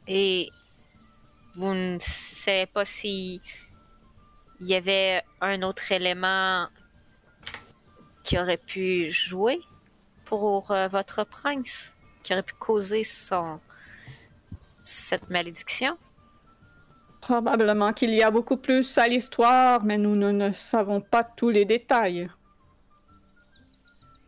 [0.06, 0.48] Et
[1.58, 3.42] vous ne savez pas si
[4.60, 6.68] il y avait un autre élément
[8.22, 9.60] qui aurait pu jouer
[10.24, 13.58] pour euh, votre prince, qui aurait pu causer son
[14.84, 15.98] cette malédiction?
[17.20, 21.64] Probablement qu'il y a beaucoup plus à l'histoire, mais nous ne, savons pas tous les
[21.64, 22.30] détails.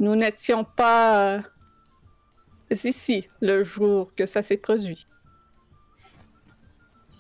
[0.01, 1.41] Nous n'étions pas euh,
[2.73, 5.07] ici le jour que ça s'est produit.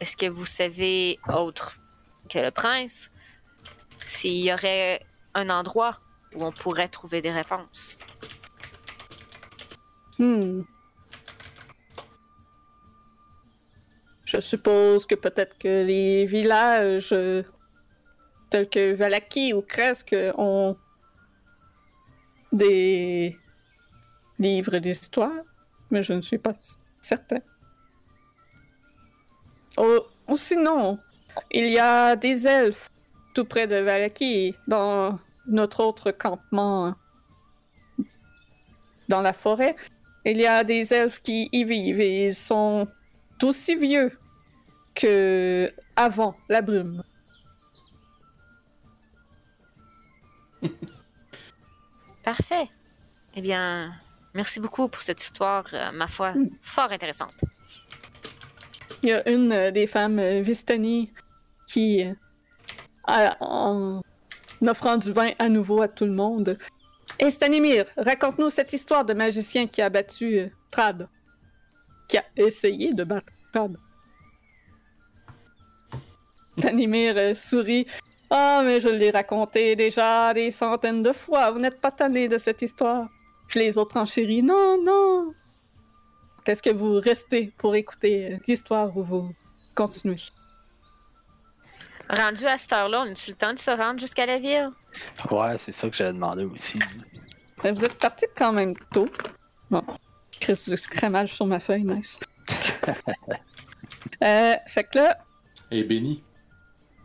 [0.01, 1.79] Est-ce que vous savez, autre
[2.31, 3.11] que le prince,
[4.07, 5.05] s'il y aurait
[5.35, 6.01] un endroit
[6.35, 7.99] où on pourrait trouver des réponses?
[10.19, 10.62] Hmm.
[14.25, 17.43] Je suppose que peut-être que les villages euh,
[18.49, 20.77] tels que Valaki ou Kresk ont
[22.53, 23.37] des
[24.39, 25.45] livres d'histoire,
[25.91, 26.55] mais je ne suis pas
[27.01, 27.41] certain.
[29.76, 30.99] Oh, ou sinon,
[31.50, 32.90] il y a des elfes
[33.34, 36.94] tout près de Valaki, dans notre autre campement
[39.08, 39.76] dans la forêt.
[40.24, 42.89] Il y a des elfes qui y vivent et ils sont
[43.42, 44.16] aussi vieux
[44.94, 47.02] que avant la brume.
[52.23, 52.68] Parfait.
[53.34, 53.94] Eh bien,
[54.34, 56.50] merci beaucoup pour cette histoire, euh, ma foi, hmm.
[56.60, 57.44] fort intéressante.
[59.03, 61.11] Il y a une euh, des femmes euh, Vistani
[61.67, 64.03] qui, euh, en
[64.67, 66.59] offrant du vin à nouveau à tout le monde.
[67.19, 71.09] Et Stanimir, raconte-nous cette histoire de magicien qui a battu Trad.
[72.09, 73.77] Qui a essayé de battre Trad.
[76.59, 77.87] Stanimir sourit.
[78.29, 81.51] Ah, mais je l'ai raconté déjà des centaines de fois.
[81.51, 83.09] Vous n'êtes pas tanné de cette histoire.
[83.49, 84.43] Puis les autres enchéris.
[84.43, 85.35] Non, non.
[86.47, 89.35] Est-ce que vous restez pour écouter l'histoire ou vous
[89.75, 90.17] continuez?
[92.09, 94.70] Rendu à cette heure-là, on a-tu le temps de se rendre jusqu'à la ville?
[95.31, 96.78] Ouais, c'est ça que j'avais demandé aussi.
[97.62, 99.09] Ben, vous êtes parti quand même tôt.
[99.70, 99.83] Bon.
[100.41, 102.19] Chris, du scramage sur ma feuille, nice.
[104.25, 105.19] euh, fait que là,
[105.70, 106.25] Et béni.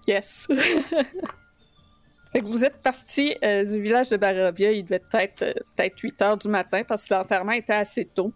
[0.07, 0.47] yes.
[2.31, 5.99] fait que vous êtes parti euh, du village de Barovia, il devait être euh, peut-être
[5.99, 8.33] 8 heures du matin parce que l'enterrement était assez tôt.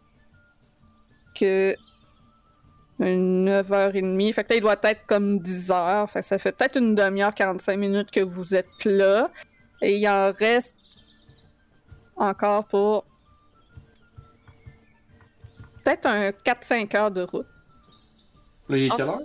[1.39, 1.75] Que
[2.99, 4.33] 9h30.
[4.33, 6.09] Fait que là, il doit être comme 10 heures.
[6.11, 9.29] Fait que ça fait peut-être une demi-heure, 45 minutes que vous êtes là.
[9.81, 10.75] Et il en reste
[12.17, 13.05] encore pour
[15.83, 17.47] peut-être un 4-5 heures de route.
[18.67, 18.95] Là, il est Oh.
[18.97, 19.19] quelle heure?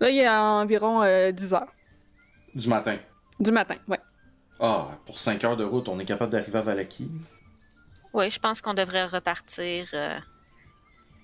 [0.00, 1.72] Là, il y a environ euh, 10 heures
[2.54, 2.96] Du matin.
[3.40, 3.74] du matin.
[3.88, 3.98] Ouais.
[4.60, 7.10] Ah, pour 5 heures de route, on est capable d'arriver à Valaki?
[8.12, 9.88] Oui, je pense qu'on devrait repartir.
[9.92, 10.18] euh,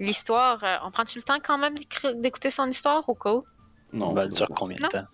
[0.02, 1.74] L'histoire, euh, on prend-tu le temps quand même
[2.16, 3.44] d'écouter son histoire au cas où?
[3.92, 4.10] Non.
[4.10, 5.06] On va ça dire combien de temps?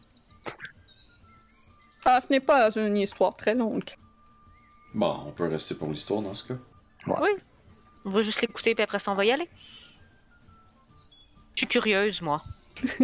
[2.07, 3.85] Ah, ce n'est pas une histoire très longue.
[4.95, 6.59] Bon, on peut rester pour l'histoire dans ce cas.
[7.07, 7.29] Oui.
[8.07, 9.51] On va juste l'écouter, puis après ça, on va y aller.
[11.53, 12.43] Je suis curieuse, moi.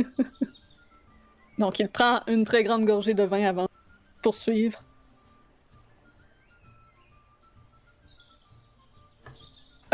[1.58, 3.68] Donc, il prend une très grande gorgée de vin avant de
[4.22, 4.82] poursuivre.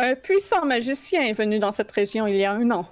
[0.02, 2.86] Un puissant magicien est venu dans cette région il y a un an.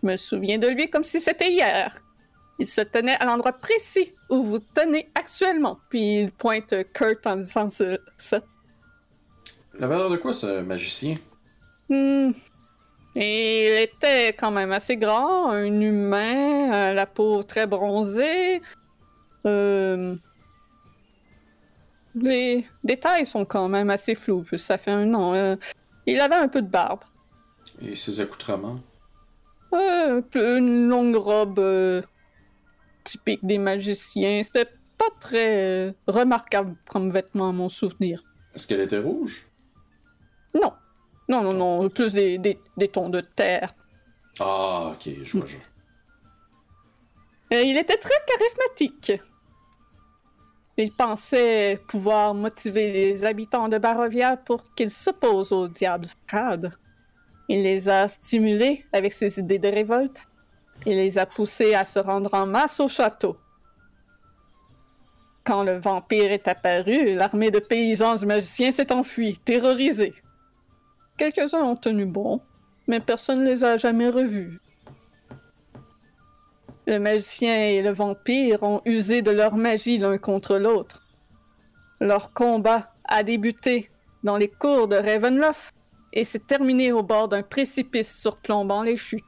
[0.00, 2.00] Je me souviens de lui comme si c'était hier.
[2.58, 5.78] Il se tenait à l'endroit précis où vous tenez actuellement.
[5.90, 8.40] Puis il pointe Kurt en disant ça.
[9.78, 11.16] La valeur de quoi, ce magicien?
[11.90, 12.30] Hmm.
[13.14, 18.62] Et il était quand même assez grand, un humain, euh, la peau très bronzée.
[19.44, 20.16] Euh,
[22.14, 25.34] Les détails sont quand même assez flous, puisque ça fait un an.
[25.34, 25.56] Euh,
[26.10, 27.00] Il avait un peu de barbe.
[27.80, 28.80] Et ses accoutrements?
[29.72, 32.02] Euh, une longue robe euh,
[33.04, 34.42] typique des magiciens.
[34.42, 38.24] C'était pas très euh, remarquable comme vêtement à mon souvenir.
[38.54, 39.46] Est-ce qu'elle était rouge?
[40.52, 40.72] Non.
[41.28, 41.88] Non, non, non.
[41.88, 43.72] Plus des, des, des tons de terre.
[44.40, 45.56] Ah, ok, je vois, je.
[47.52, 49.12] Euh, il était très charismatique.
[50.82, 56.72] Il pensait pouvoir motiver les habitants de Barovia pour qu'ils s'opposent au diable Strad.
[57.50, 60.26] Il les a stimulés avec ses idées de révolte.
[60.86, 63.36] Il les a poussés à se rendre en masse au château.
[65.44, 70.14] Quand le vampire est apparu, l'armée de paysans du magicien s'est enfuie, terrorisée.
[71.18, 72.40] Quelques-uns ont tenu bon,
[72.86, 74.58] mais personne ne les a jamais revus.
[76.86, 81.06] Le magicien et le vampire ont usé de leur magie l'un contre l'autre.
[82.00, 83.90] Leur combat a débuté
[84.24, 85.74] dans les cours de Ravenloft
[86.12, 89.24] et s'est terminé au bord d'un précipice surplombant les chutes.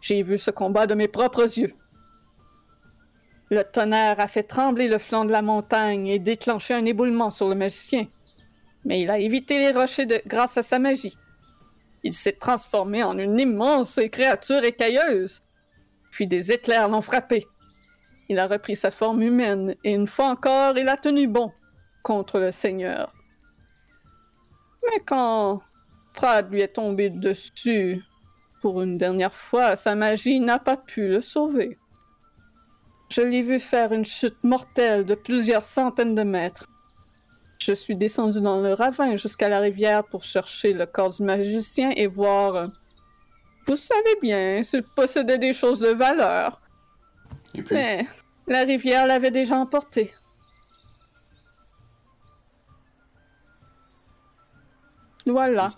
[0.00, 1.72] J'ai vu ce combat de mes propres yeux.
[3.50, 7.48] Le tonnerre a fait trembler le flanc de la montagne et déclenché un éboulement sur
[7.48, 8.06] le magicien.
[8.84, 11.16] Mais il a évité les rochers grâce à sa magie.
[12.02, 15.43] Il s'est transformé en une immense créature écailleuse.
[16.14, 17.44] Puis des éclairs l'ont frappé.
[18.28, 21.50] Il a repris sa forme humaine et une fois encore, il a tenu bon
[22.04, 23.12] contre le Seigneur.
[24.84, 25.60] Mais quand
[26.12, 28.00] Prad lui est tombé dessus
[28.62, 31.78] pour une dernière fois, sa magie n'a pas pu le sauver.
[33.10, 36.68] Je l'ai vu faire une chute mortelle de plusieurs centaines de mètres.
[37.60, 41.90] Je suis descendu dans le ravin jusqu'à la rivière pour chercher le corps du magicien
[41.90, 42.70] et voir
[43.66, 46.60] vous savez bien, s'il possédait des choses de valeur.
[47.54, 48.06] Et puis, Mais
[48.46, 50.14] la rivière l'avait déjà emporté.
[55.26, 55.68] Voilà,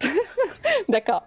[0.88, 1.26] d'accord.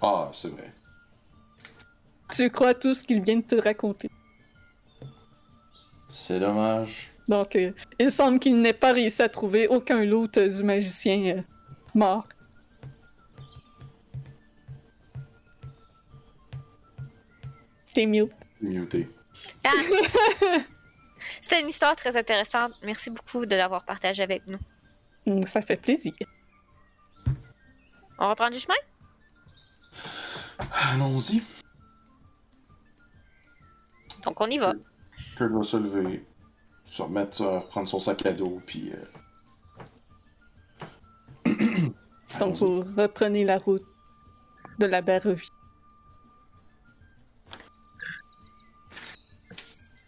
[0.00, 0.72] Ah, c'est vrai.
[2.34, 4.10] Tu crois tout ce qu'il vient de te raconter.
[6.08, 7.10] C'est dommage.
[7.28, 11.36] Donc, euh, il semble qu'il n'ait pas réussi à trouver aucun loot euh, du magicien
[11.36, 11.42] euh,
[11.94, 12.24] mort.
[17.92, 18.30] T'es mute.
[18.60, 19.08] Muté.
[19.64, 19.70] Ah!
[21.40, 22.72] C'était une histoire très intéressante.
[22.82, 24.58] Merci beaucoup de l'avoir partagée avec nous.
[25.26, 26.12] Hum, Ça fait plaisir.
[28.18, 28.74] On reprend du chemin?
[30.72, 31.42] Allons-y.
[34.24, 34.74] Donc on y va.
[35.36, 36.24] Kurt va se lever,
[36.96, 38.90] se remettre, euh, prendre son sac à dos, puis.
[38.92, 39.04] Euh...
[42.40, 43.84] Donc, vous reprenez la route
[44.78, 45.46] de la Barrevie.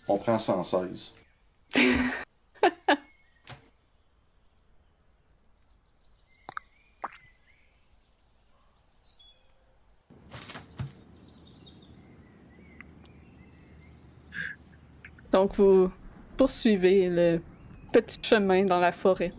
[0.09, 1.15] On prend 116.
[15.31, 15.93] Donc, vous
[16.39, 17.43] poursuivez le
[17.93, 19.33] petit chemin dans la forêt.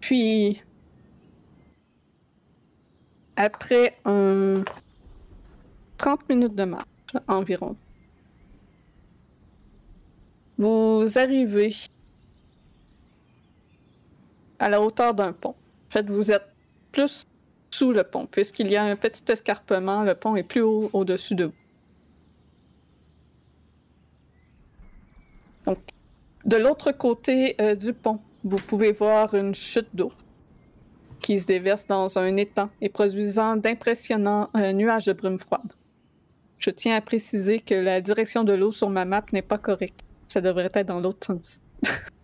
[0.00, 0.60] Puis,
[3.36, 4.64] après un
[5.98, 6.86] 30 minutes de marche
[7.28, 7.76] environ,
[10.58, 11.74] vous arrivez
[14.58, 15.50] à la hauteur d'un pont.
[15.50, 16.48] En fait, vous êtes
[16.90, 17.26] plus
[17.70, 21.34] sous le pont, puisqu'il y a un petit escarpement, le pont est plus haut au-dessus
[21.34, 21.52] de vous.
[25.64, 25.78] Donc,
[26.44, 30.12] de l'autre côté euh, du pont, vous pouvez voir une chute d'eau
[31.20, 35.72] qui se déverse dans un étang et produisant d'impressionnants euh, nuages de brume froide.
[36.58, 40.00] Je tiens à préciser que la direction de l'eau sur ma map n'est pas correcte.
[40.28, 41.60] Ça devrait être dans l'autre sens.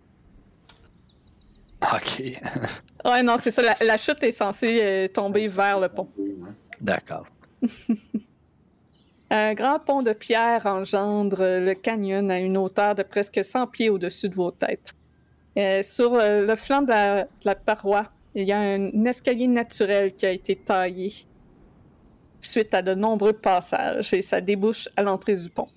[1.82, 2.22] Ok.
[3.04, 3.62] Ouais, non, c'est ça.
[3.62, 6.08] La, la chute est censée euh, tomber vers le pont.
[6.80, 7.24] D'accord.
[9.30, 13.90] Un grand pont de pierre engendre le canyon à une hauteur de presque 100 pieds
[13.90, 14.92] au-dessus de vos têtes.
[15.56, 19.46] Euh, sur euh, le flanc de la, de la paroi, il y a un escalier
[19.46, 21.12] naturel qui a été taillé
[22.40, 25.68] suite à de nombreux passages et ça débouche à l'entrée du pont.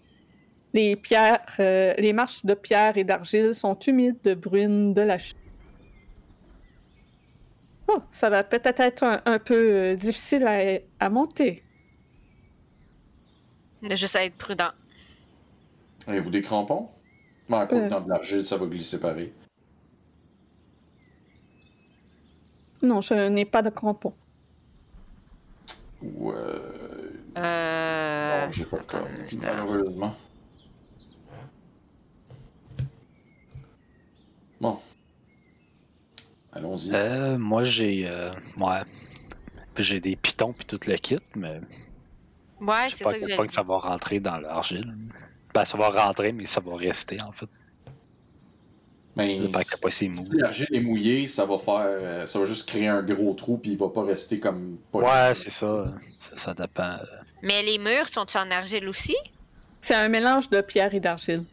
[0.74, 5.18] Les, pierres, euh, les marches de pierre et d'argile sont humides de bruine de la
[5.18, 5.38] chute.
[7.92, 11.64] Oh, ça va peut-être être un, un peu euh, difficile à, à monter.
[13.82, 14.70] Juste à être prudent.
[16.06, 16.90] Avez-vous des crampons?
[17.50, 18.00] Ben, quoi Euh.
[18.00, 19.34] de l'argile, ça va glisser pareil.
[22.84, 24.14] Non, je n'ai pas de crampons.
[26.04, 27.12] Ou euh...
[27.38, 28.46] Euh...
[28.46, 29.48] non, j'ai pas de instant.
[29.48, 30.16] malheureusement.
[34.62, 34.80] Bon.
[36.60, 36.92] Allons-y.
[36.94, 38.08] Euh, moi, j'ai.
[38.08, 38.82] euh, ouais.
[39.78, 41.62] J'ai des pitons puis tout le kit, mais
[42.60, 44.94] Ouais, je c'est ça pas que j'ai point que ça va rentrer dans l'argile.
[45.56, 47.48] Ben, ça va rentrer, mais ça va rester, en fait.
[49.16, 51.80] Mais Pas pas si l'argile est mouillée, ça va faire.
[51.82, 54.78] euh, ça va juste créer un gros trou, puis il va pas rester comme.
[54.92, 55.94] pas- Ouais, c'est ça.
[56.18, 56.36] ça.
[56.38, 56.84] Ça dépend.
[57.02, 57.06] euh.
[57.42, 59.16] Mais les murs sont-ils en argile aussi?
[59.82, 61.44] C'est un mélange de pierre et d'argile.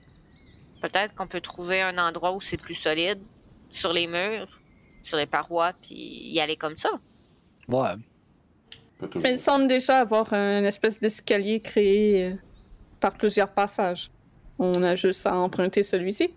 [0.83, 3.21] Peut-être qu'on peut trouver un endroit où c'est plus solide,
[3.71, 4.61] sur les murs,
[5.07, 6.91] sur les parois, puis y aller comme ça.
[7.69, 7.95] Ouais.
[9.17, 12.35] Mais il semble déjà avoir un espèce d'escalier créé euh,
[13.01, 14.11] par plusieurs passages.
[14.59, 16.31] On a juste à emprunter celui-ci.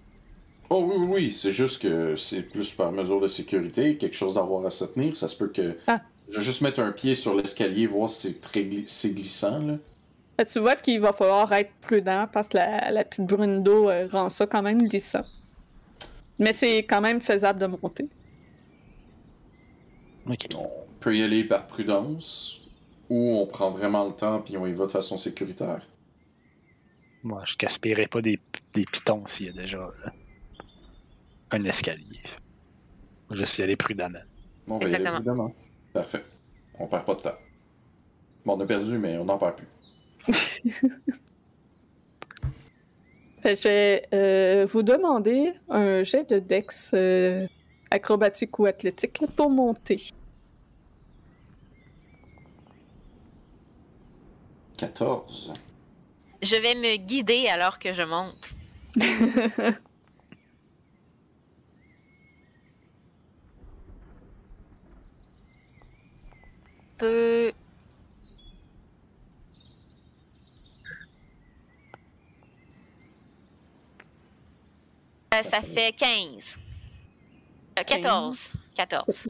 [0.69, 4.35] Oh oui, oui, oui, c'est juste que c'est plus par mesure de sécurité, quelque chose
[4.35, 5.15] d'avoir à se tenir.
[5.15, 5.77] Ça se peut que.
[5.87, 6.01] Ah.
[6.29, 9.59] Je vais juste mettre un pied sur l'escalier, voir si c'est très gli- c'est glissant,
[9.59, 9.73] là.
[10.39, 13.89] Euh, Tu vois qu'il va falloir être prudent parce que la, la petite brune d'eau
[13.89, 15.23] euh, rend ça quand même glissant.
[16.37, 18.05] Mais c'est quand même faisable de monter.
[20.55, 22.61] On peut y aller par prudence,
[23.09, 25.81] ou on prend vraiment le temps puis on y va de façon sécuritaire.
[27.23, 28.39] Moi, je gaspillerai pas des,
[28.73, 30.09] des pitons s'il y a déjà euh,
[31.51, 32.21] un escalier.
[33.29, 34.19] Moi, Juste y aller prudemment.
[34.67, 35.17] Bon, on va y aller Exactement.
[35.17, 35.55] prudemment.
[35.93, 36.23] Parfait.
[36.77, 37.37] On perd pas de temps.
[38.45, 39.67] Bon, on a perdu, mais on n'en perd plus.
[43.43, 47.47] Je vais euh, vous demander un jet de dex euh,
[47.89, 50.11] acrobatique ou athlétique pour monter.
[54.79, 55.51] 14.
[56.41, 58.53] Je vais me guider alors que je monte.
[66.97, 67.51] Peu.
[75.31, 76.57] Euh, ça fait 15.
[77.77, 78.53] Euh, 14.
[78.73, 79.29] 14.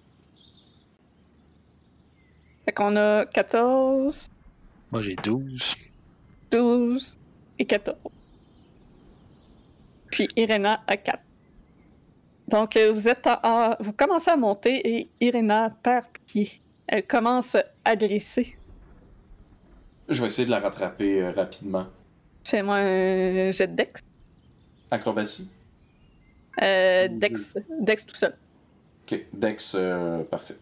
[2.64, 4.30] Fait qu'on a 14,
[4.92, 5.76] Moi, j'ai 12.
[6.52, 7.18] 12
[7.60, 7.98] et 14.
[10.12, 11.22] Puis Irena a 4.
[12.48, 16.60] Donc, euh, vous êtes en- en- vous commencez à monter et Irena perd pied.
[16.88, 18.56] Elle commence à glisser.
[20.08, 21.86] Je vais essayer de la rattraper euh, rapidement.
[22.44, 24.02] Fais-moi un jet de dex.
[24.90, 25.48] Acrobatie.
[26.64, 28.36] Euh, dex, dex tout seul.
[29.04, 30.58] Ok, Dex, euh, parfait.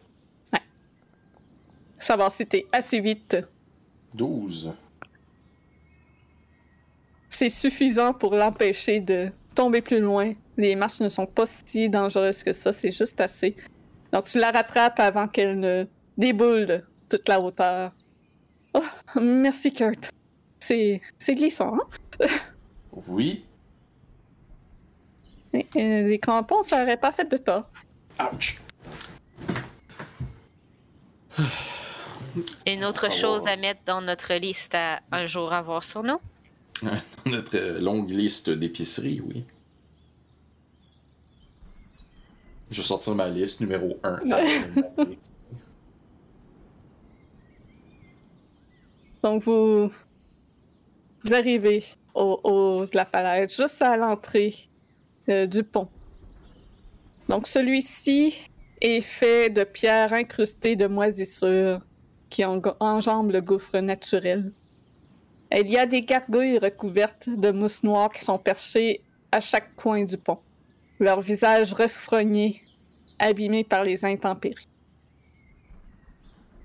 [1.97, 3.37] Savoir si t'es assez vite.
[4.13, 4.73] 12.
[7.29, 10.33] C'est suffisant pour l'empêcher de tomber plus loin.
[10.57, 13.55] Les marches ne sont pas si dangereuses que ça, c'est juste assez.
[14.11, 15.85] Donc tu la rattrapes avant qu'elle ne
[16.17, 17.91] déboule de toute la hauteur.
[18.73, 18.83] Oh,
[19.21, 20.09] merci Kurt.
[20.59, 22.27] C'est c'est glissant, hein?
[23.07, 23.45] Oui.
[25.53, 27.69] Et, euh, les crampons, ça aurait pas fait de tort.
[28.19, 28.59] Ouch.
[32.65, 36.19] Une autre chose à mettre dans notre liste à un jour avoir sur nous?
[37.25, 39.43] Notre euh, longue liste d'épiceries, oui.
[42.69, 44.19] Je vais sortir ma liste numéro 1.
[49.23, 49.89] Donc, vous,
[51.23, 51.83] vous arrivez
[52.13, 54.53] au haut de la falaise, juste à l'entrée
[55.29, 55.87] euh, du pont.
[57.29, 58.49] Donc, celui-ci
[58.81, 61.81] est fait de pierres incrustées de moisissures
[62.29, 64.51] qui en- enjambent le gouffre naturel.
[65.51, 70.03] Il y a des gargouilles recouvertes de mousse noire qui sont perchées à chaque coin
[70.03, 70.39] du pont,
[70.99, 72.61] leurs visages refrognés,
[73.19, 74.65] abîmés par les intempéries.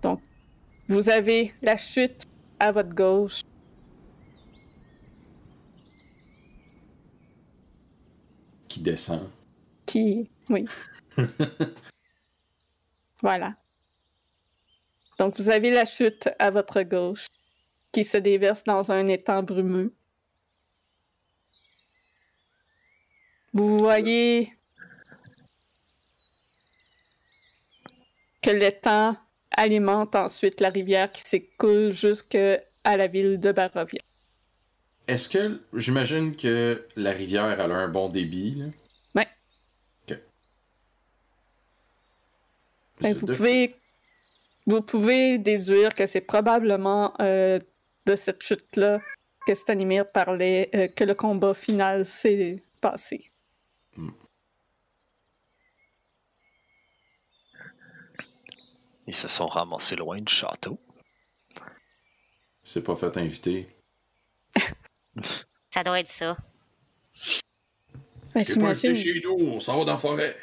[0.03, 0.21] Donc,
[0.89, 2.27] vous avez la chute
[2.59, 3.43] à votre gauche.
[8.69, 9.31] Qui descend.
[9.87, 10.29] Qui.
[10.51, 10.65] Oui.
[13.23, 13.55] voilà.
[15.23, 17.27] Donc, vous avez la chute à votre gauche
[17.93, 19.95] qui se déverse dans un étang brumeux.
[23.53, 24.53] Vous voyez
[28.43, 29.17] que l'étang
[29.53, 34.01] alimente ensuite la rivière qui s'écoule jusqu'à la ville de Barovia.
[35.07, 35.63] Est-ce que.
[35.73, 38.65] J'imagine que la rivière, elle a un bon débit, là?
[39.15, 39.29] Ouais.
[40.11, 40.19] Ok.
[43.03, 43.77] Ben, vous, pouvez,
[44.67, 47.59] vous pouvez déduire que c'est probablement euh,
[48.07, 49.01] de cette chute-là
[49.47, 53.33] que Stanimir parlait, euh, que le combat final s'est passé.
[59.07, 60.79] Ils se sont ramassés loin du château.
[62.63, 63.67] C'est pas fait inviter.
[65.71, 66.37] Ça doit être ça.
[68.35, 70.37] Ben, C'est pas chez nous, on s'en va dans la forêt.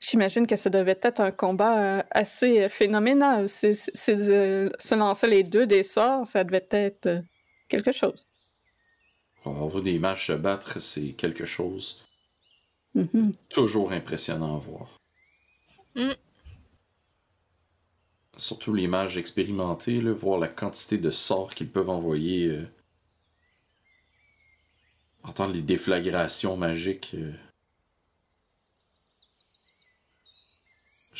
[0.00, 3.48] J'imagine que ça devait être un combat euh, assez euh, phénoménal.
[3.48, 3.72] C'est,
[4.08, 7.20] euh, se lancer les deux des sorts, ça devait être euh,
[7.68, 8.26] quelque chose.
[9.44, 12.04] Avoir des matchs se battre, c'est quelque chose
[12.94, 13.30] Mhm.
[13.48, 14.98] toujours impressionnant à voir.
[15.94, 16.10] Mm.
[18.36, 22.46] Surtout les mages expérimentés, là, voir la quantité de sorts qu'ils peuvent envoyer.
[22.46, 22.66] euh,
[25.22, 27.14] Entendre les déflagrations magiques.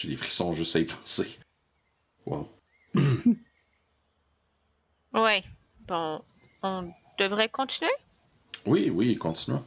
[0.00, 1.38] J'ai des frissons juste à y penser.
[2.24, 2.48] Wow.
[5.12, 5.42] Ouais.
[5.80, 6.22] Bon,
[6.62, 7.90] on devrait continuer?
[8.64, 9.66] Oui, oui, continuons.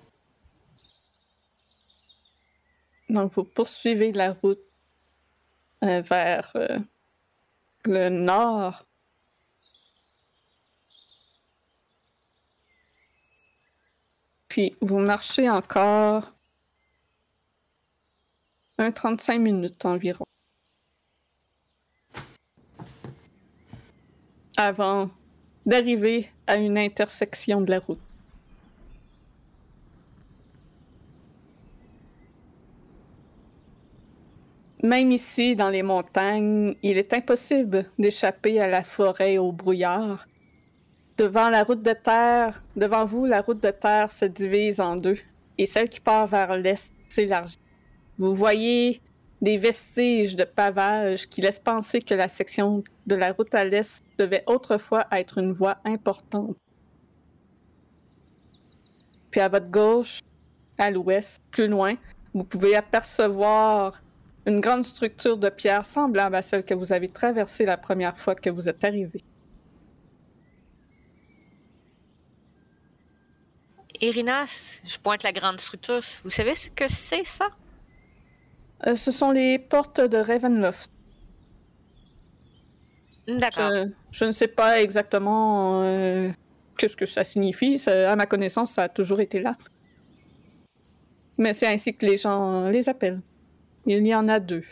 [3.10, 4.62] Donc, vous poursuivez la route
[5.84, 6.80] euh, vers euh,
[7.86, 8.88] le nord.
[14.48, 16.33] Puis, vous marchez encore
[18.78, 20.26] un 35 minutes environ.
[24.58, 25.10] Avant
[25.66, 28.00] d'arriver à une intersection de la route.
[34.84, 40.28] Même ici, dans les montagnes, il est impossible d'échapper à la forêt au brouillard.
[41.16, 45.18] Devant la route de terre, devant vous, la route de terre se divise en deux,
[45.58, 47.63] et celle qui part vers l'est s'élargit.
[48.18, 49.02] Vous voyez
[49.42, 54.02] des vestiges de pavage qui laissent penser que la section de la route à l'est
[54.18, 56.56] devait autrefois être une voie importante.
[59.32, 60.20] Puis à votre gauche,
[60.78, 61.96] à l'ouest, plus loin,
[62.34, 64.02] vous pouvez apercevoir
[64.46, 68.36] une grande structure de pierre semblable à celle que vous avez traversée la première fois
[68.36, 69.24] que vous êtes arrivé.
[74.02, 76.02] Irinas, je pointe la grande structure.
[76.24, 77.48] Vous savez ce que c'est, ça?
[78.88, 80.92] Euh, ce sont les portes de Ravenloft.
[83.28, 83.72] D'accord.
[83.72, 86.30] Je, je ne sais pas exactement euh,
[86.78, 87.78] qu'est-ce que ça signifie.
[87.78, 89.56] Ça- à ma connaissance, ça a toujours été là.
[91.38, 93.22] Mais c'est ainsi que les gens les appellent.
[93.86, 94.64] Il y en a deux.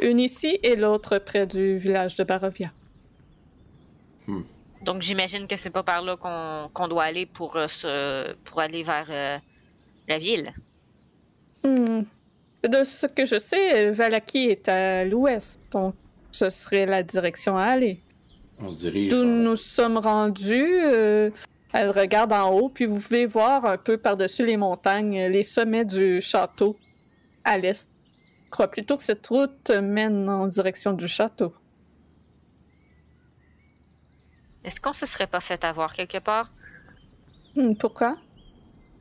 [0.00, 2.70] Une ici et l'autre près du village de Barovia.
[4.82, 8.82] Donc, j'imagine que c'est pas par là qu'on doit aller pour, euh, se- pour aller
[8.82, 9.38] vers euh,
[10.08, 10.52] la ville.
[11.64, 12.02] Hmm.
[12.62, 15.94] De ce que je sais, Valaki est à l'ouest, donc
[16.30, 18.00] ce serait la direction à aller.
[18.58, 19.10] On se dirige.
[19.10, 21.30] D'où nous sommes rendus, euh,
[21.72, 25.84] elle regarde en haut, puis vous pouvez voir un peu par-dessus les montagnes les sommets
[25.84, 26.76] du château
[27.44, 27.88] à l'est.
[28.44, 31.52] Je crois plutôt que cette route mène en direction du château.
[34.62, 36.52] Est-ce qu'on se serait pas fait avoir quelque part?
[37.56, 38.16] Hmm, pourquoi?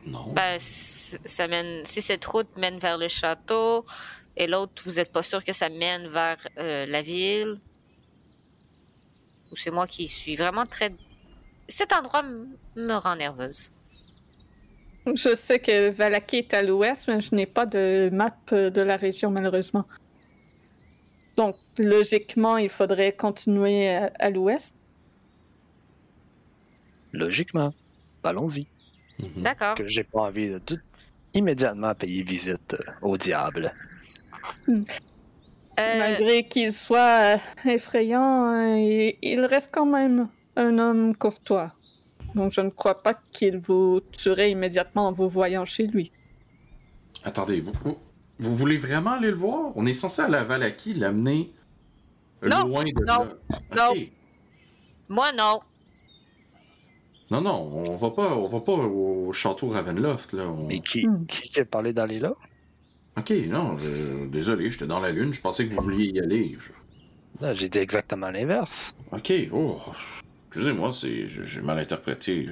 [0.05, 0.33] Non.
[0.33, 3.85] Ben, ça mène, si cette route mène vers le château
[4.35, 7.59] et l'autre, vous êtes pas sûr que ça mène vers euh, la ville?
[9.51, 10.93] Ou c'est moi qui suis vraiment très.
[11.67, 13.71] Cet endroit m- me rend nerveuse.
[15.05, 18.81] Je sais que Valaki est à l'ouest, mais je n'ai pas de map euh, de
[18.81, 19.85] la région, malheureusement.
[21.35, 24.75] Donc, logiquement, il faudrait continuer à, à l'ouest.
[27.13, 27.73] Logiquement.
[28.23, 28.67] Allons-y.
[29.21, 29.43] Mhm.
[29.43, 29.75] D'accord.
[29.75, 30.79] Que j'ai pas envie de tout
[31.33, 33.73] immédiatement payer visite euh, au diable.
[35.79, 41.73] Euh, Malgré qu'il soit euh, effrayant, euh, il, reste quand même un homme courtois.
[42.35, 46.11] Donc, je ne crois pas qu'il vous tuerait immédiatement en vous voyant chez lui.
[47.23, 47.97] Attendez, vous, vous,
[48.39, 49.71] vous voulez vraiment aller le voir?
[49.75, 51.51] On est censé aller à Valaki, l'amener
[52.41, 53.27] loin de non,
[53.71, 53.93] là.
[53.93, 53.93] Non.
[55.09, 55.59] Moi, non.
[57.31, 60.47] Non, non, on va pas, on va pas au château Ravenloft, là.
[60.49, 61.25] on- Mais qui, Hmm.
[61.27, 62.33] qui qui a parlé d'aller là?
[63.17, 64.25] Ok, non, je...
[64.27, 66.57] désolé, j'étais dans la lune, je pensais que vous vouliez y aller.
[67.41, 68.93] Non, j'ai dit exactement l'inverse.
[69.11, 69.79] Ok, oh,
[70.49, 72.45] excusez-moi, c'est, j'ai mal interprété.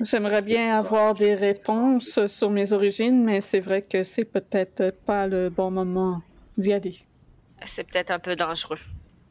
[0.00, 5.26] J'aimerais bien avoir des réponses sur mes origines, mais c'est vrai que c'est peut-être pas
[5.26, 6.22] le bon moment
[6.56, 6.96] d'y aller
[7.64, 8.78] C'est peut-être un peu dangereux.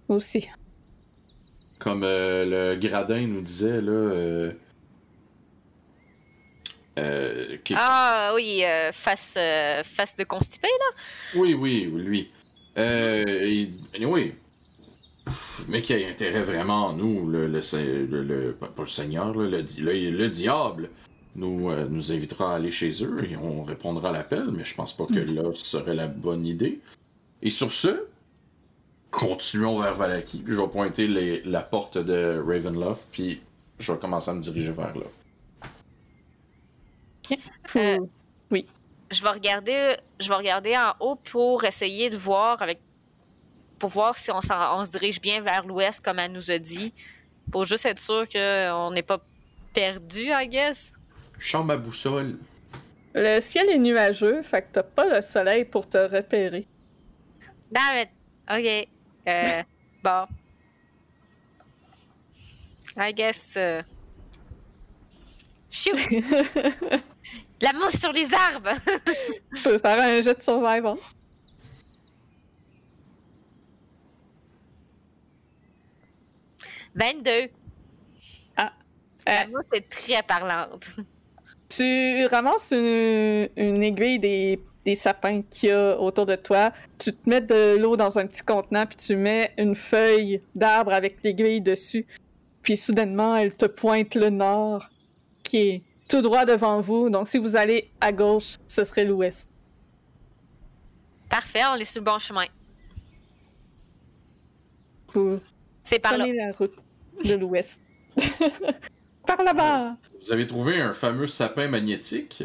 [0.07, 0.47] aussi.
[1.79, 3.91] Comme euh, le gradin nous disait, là.
[3.91, 4.51] Euh...
[6.99, 11.39] euh, qui- Ah oui, euh, face, euh, face de constipé, là.
[11.39, 12.29] Oui, oui, lui.
[14.01, 14.33] Oui.
[15.67, 17.61] Mais qui a intérêt vraiment en nous, le, le,
[18.05, 20.89] le- le- pas le Seigneur, là, le, le, le diable,
[21.35, 24.95] nous, nous invitera à aller chez eux et on répondra à l'appel, mais je pense
[24.97, 26.79] pas que là ce serait la bonne idée.
[27.43, 28.05] Et sur ce,
[29.11, 33.41] continuons vers Valaki, puis je vais pointer les- la porte de Ravenloft, puis
[33.77, 35.05] je vais commencer à me diriger vers là.
[37.67, 37.97] Faut- Euh,
[39.11, 42.79] Je vais regarder, je vais regarder en haut pour essayer de voir avec,
[43.79, 46.93] pour voir si on, se dirige bien vers l'ouest comme elle nous a dit,
[47.51, 49.19] pour juste être sûr qu'on n'est pas
[49.73, 50.93] perdu, I guess.
[51.39, 52.37] Chante ma boussole.
[53.15, 56.67] Le ciel est nuageux, fait que t'as pas le soleil pour te repérer.
[57.71, 58.09] Damn it.
[58.51, 58.87] Ok.
[59.27, 59.63] Euh,
[60.03, 60.25] bon.
[62.95, 63.55] I guess.
[63.57, 63.81] euh,
[65.71, 65.95] Shoot!
[67.61, 68.71] La mousse sur les arbres!
[69.53, 70.95] Je peux faire un jet de survival.
[76.95, 77.49] «22.
[78.57, 78.73] Ah.
[79.27, 80.87] La Euh, mousse est très parlante.
[81.69, 86.71] Tu ramasses une, une aiguille des, des sapins qu'il y a autour de toi.
[86.97, 90.93] Tu te mets de l'eau dans un petit contenant, puis tu mets une feuille d'arbre
[90.93, 92.07] avec l'aiguille dessus.
[92.63, 94.89] Puis soudainement, elle te pointe le nord,
[95.43, 97.09] qui est tout droit devant vous.
[97.09, 99.47] Donc si vous allez à gauche, ce serait l'ouest.
[101.29, 102.45] Parfait, on est sur le bon chemin.
[105.13, 105.39] Vous
[105.83, 106.25] C'est par là.
[106.27, 106.75] la route
[107.23, 107.79] de l'ouest.
[109.25, 109.95] Par là-bas!
[110.21, 112.43] Vous avez trouvé un fameux sapin magnétique?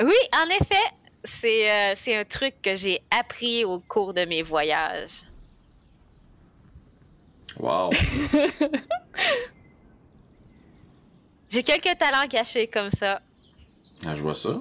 [0.00, 0.76] Oui, en effet,
[1.24, 5.22] c'est euh, c'est un truc que j'ai appris au cours de mes voyages.
[7.58, 7.90] Wow.
[11.48, 13.22] J'ai quelques talents cachés comme ça.
[14.04, 14.60] Ah, je vois ça.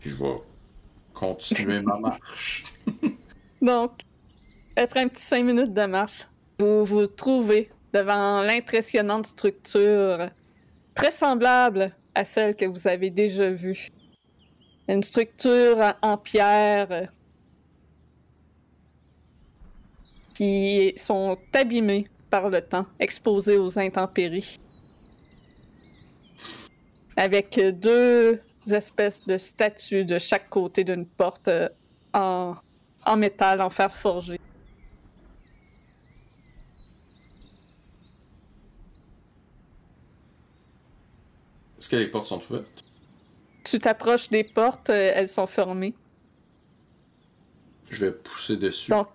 [0.00, 0.42] Je vais
[1.14, 2.64] continuer ma marche.
[3.62, 3.92] Donc,
[4.76, 6.24] après un petit cinq minutes de marche,
[6.58, 10.30] vous vous trouvez devant l'impressionnante structure
[10.94, 13.88] très semblable à celle que vous avez déjà vue.
[14.88, 17.10] Une structure en- pierre
[20.34, 24.58] qui sont abîmées par le temps, exposées aux intempéries.
[27.16, 28.40] Avec deux
[28.70, 31.68] espèces de statues de chaque côté d'une porte euh,
[32.12, 32.54] en
[33.08, 34.38] en métal, en fer forgé.
[41.78, 42.84] Est-ce que les portes sont ouvertes?
[43.64, 45.94] Tu t'approches des portes, euh, elles sont fermées.
[47.88, 48.90] Je vais pousser dessus.
[48.90, 49.08] Donc,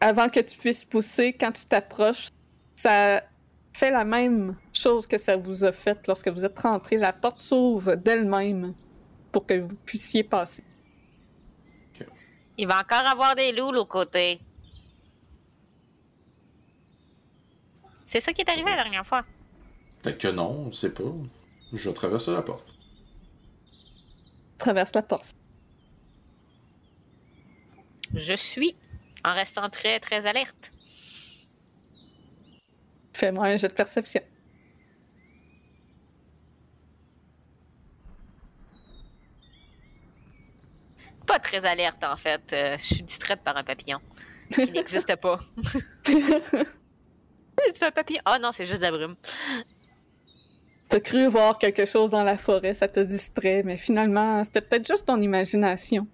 [0.00, 2.28] avant que tu puisses pousser, quand tu t'approches,
[2.76, 3.22] ça
[3.72, 6.96] fait la même chose que ça vous a fait lorsque vous êtes rentré.
[6.98, 8.74] La porte s'ouvre d'elle-même
[9.32, 10.62] pour que vous puissiez passer.
[12.58, 14.40] Il va encore avoir des loups l'autre côté.
[18.04, 19.24] C'est ça qui est arrivé la dernière fois.
[20.02, 21.02] Peut-être que non, on sait pas.
[21.72, 22.66] Je vais traverser la porte.
[22.68, 25.34] Tu traverses la porte.
[28.14, 28.76] Je suis
[29.24, 30.72] en restant très, très alerte.
[33.16, 34.20] Fais-moi un jet de perception.
[41.26, 42.52] Pas très alerte, en fait.
[42.52, 44.00] Euh, je suis distraite par un papillon.
[44.50, 45.40] qui n'existe pas.
[47.72, 48.20] c'est un papillon.
[48.26, 49.16] Ah non, c'est juste de la brume.
[50.90, 54.86] T'as cru voir quelque chose dans la forêt, ça te distrait, mais finalement, c'était peut-être
[54.86, 56.06] juste ton imagination.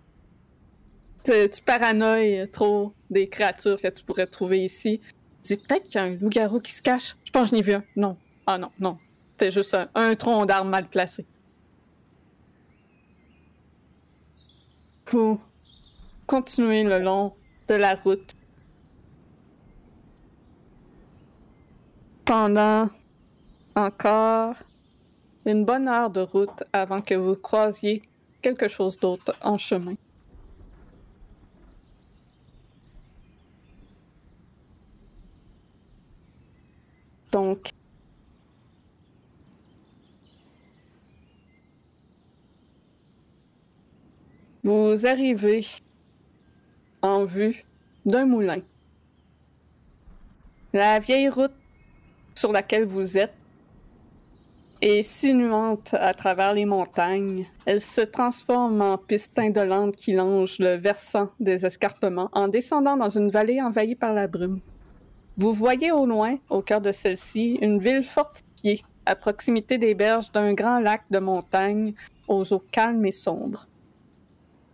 [1.24, 5.00] Tu, tu paranoïes trop des créatures que tu pourrais trouver ici.
[5.42, 7.16] Dis peut-être qu'il y a un loup-garou qui se cache.
[7.24, 7.84] Je pense que je n'ai vu un.
[7.96, 8.16] Non.
[8.46, 8.98] Ah non, non.
[9.32, 11.26] C'était juste un, un tronc d'arbre mal placé.
[15.10, 15.40] Vous
[16.26, 17.34] continuez le long
[17.68, 18.32] de la route.
[22.24, 22.88] Pendant
[23.74, 24.54] encore
[25.44, 28.00] une bonne heure de route avant que vous croisiez
[28.42, 29.94] quelque chose d'autre en chemin.
[37.32, 37.70] Donc,
[44.62, 45.64] vous arrivez
[47.00, 47.62] en vue
[48.04, 48.60] d'un moulin.
[50.74, 51.52] La vieille route
[52.34, 53.34] sur laquelle vous êtes
[54.82, 57.46] est sinuante à travers les montagnes.
[57.64, 63.08] Elle se transforme en piste indolente qui longe le versant des escarpements en descendant dans
[63.08, 64.60] une vallée envahie par la brume.
[65.38, 70.30] Vous voyez au loin, au cœur de celle-ci, une ville fortifiée, à proximité des berges
[70.30, 71.94] d'un grand lac de montagne
[72.28, 73.66] aux eaux calmes et sombres.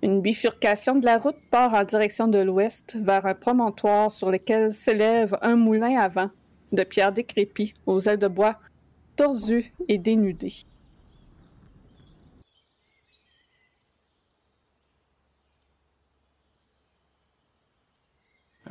[0.03, 4.73] Une bifurcation de la route part en direction de l'ouest vers un promontoire sur lequel
[4.73, 6.31] s'élève un moulin à vent
[6.73, 8.59] de pierre décrépie aux ailes de bois
[9.17, 10.63] tordues et dénudées.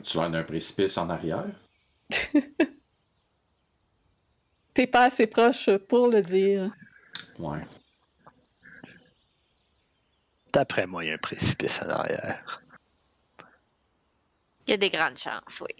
[0.03, 1.66] Tu l'air d'un précipice en arrière?
[4.73, 6.71] T'es pas assez proche pour le dire.
[7.39, 7.59] Ouais.
[10.53, 12.61] D'après moi, il y a un précipice à l'arrière.
[14.65, 15.73] Il y a des grandes chances, oui.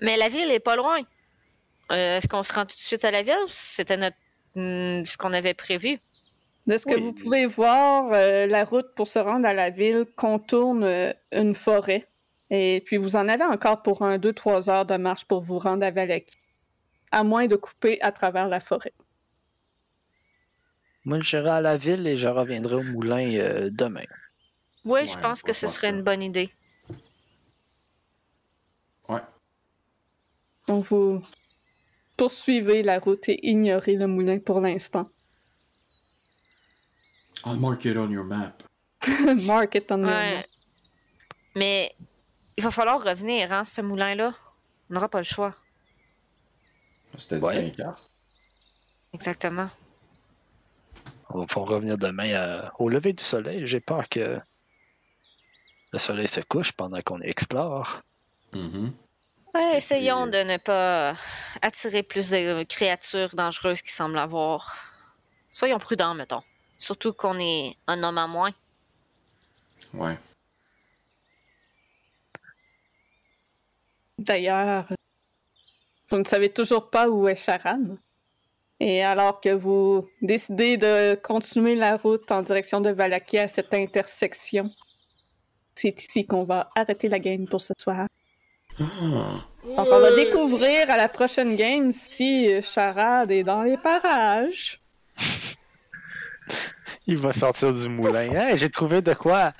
[0.00, 0.98] Mais la ville est pas loin.
[1.92, 3.34] Euh, Est-ce qu'on se rend tout de suite à la ville?
[3.46, 4.16] C'était notre
[4.54, 5.98] hmm, ce qu'on avait prévu.
[6.66, 7.00] De ce que Oui.
[7.00, 11.54] vous pouvez voir, euh, la route pour se rendre à la ville contourne euh, une
[11.54, 12.06] forêt.
[12.50, 15.58] Et puis vous en avez encore pour un, deux, trois heures de marche pour vous
[15.58, 16.36] rendre à Valaki.
[17.12, 18.92] À moins de couper à travers la forêt.
[21.04, 24.04] Moi, j'irai à la ville et je reviendrai au moulin euh, demain.
[24.84, 25.96] Oui, je pense que ce serait ça.
[25.96, 26.50] une bonne idée.
[29.08, 29.20] Ouais.
[30.66, 31.22] Donc vous
[32.16, 35.08] poursuivez la route et ignorez le moulin pour l'instant.
[37.44, 38.52] I'll mark it on your map.
[39.46, 40.36] Mark it on your Ouais.
[40.36, 40.44] map.
[41.56, 41.94] Mais
[42.60, 44.34] il va falloir revenir, hein, ce moulin-là.
[44.90, 45.54] On n'aura pas le choix.
[47.16, 47.54] C'était Ouais.
[47.54, 48.10] dans les cartes.
[49.14, 49.70] Exactement.
[51.30, 53.66] On va pouvoir revenir demain à- au lever du soleil.
[53.66, 54.36] J'ai peur que
[55.92, 58.02] le soleil se couche pendant qu'on explore.
[58.54, 58.92] Mhm.
[59.54, 61.14] Ouais, Et essayons puis, de ne pas
[61.62, 64.76] attirer plus de créatures dangereuses qui semblent avoir.
[65.48, 66.42] Soyons prudents, mettons.
[66.78, 68.52] Surtout qu'on est un homme à moins.
[69.94, 70.18] Ouais.
[74.20, 74.86] D'ailleurs,
[76.10, 77.96] vous ne savez toujours pas où est Charan.
[78.78, 83.72] Et alors que vous décidez de continuer la route en direction de Valaki à cette
[83.72, 84.70] intersection,
[85.74, 88.08] c'est ici qu'on va arrêter la game pour ce soir.
[88.78, 88.84] Ah.
[89.64, 94.82] Donc on va découvrir à la prochaine game si Charade est dans les parages.
[97.06, 98.30] Il va sortir du moulin.
[98.32, 99.52] Hey, j'ai trouvé de quoi.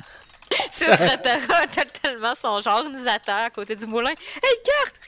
[0.87, 4.11] Serait te- tellement son genre, nous attend à côté du moulin.
[4.11, 5.01] Hey, carte,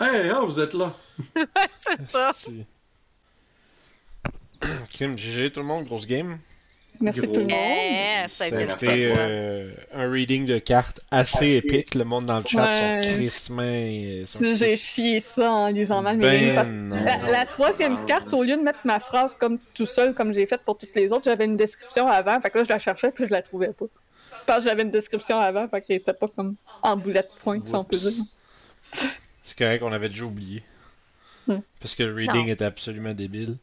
[0.00, 0.94] Hey, ah, vous êtes là!
[1.34, 1.50] regarde!
[1.76, 2.32] C'est ça.
[4.92, 6.38] Crime, GG tout le monde, grosse game.
[7.00, 7.34] Merci Gros.
[7.34, 7.54] tout le monde.
[7.54, 11.94] Eh, ça a été été euh, un reading de cartes assez épique.
[11.94, 13.02] Le monde dans le chat Ouais.
[13.04, 14.26] sont tristement.
[14.26, 17.00] sont J'ai chié ça en lisant mal mes Ben lignes parce que non.
[17.04, 20.46] la, la troisième carte, au lieu de mettre ma phrase comme tout seul, comme j'ai
[20.46, 22.40] fait pour toutes les autres, j'avais une description avant.
[22.40, 23.86] Fait que là, je la cherchais puis je la trouvais pas.
[24.48, 27.74] Parce que j'avais une description avant, fait qu'elle était pas comme en bullet point, si
[27.74, 28.24] on peut dire.
[29.42, 30.62] C'est correct, on avait déjà oublié.
[31.46, 31.60] Ouais.
[31.80, 32.52] Parce que le reading Non.
[32.54, 33.56] était absolument débile.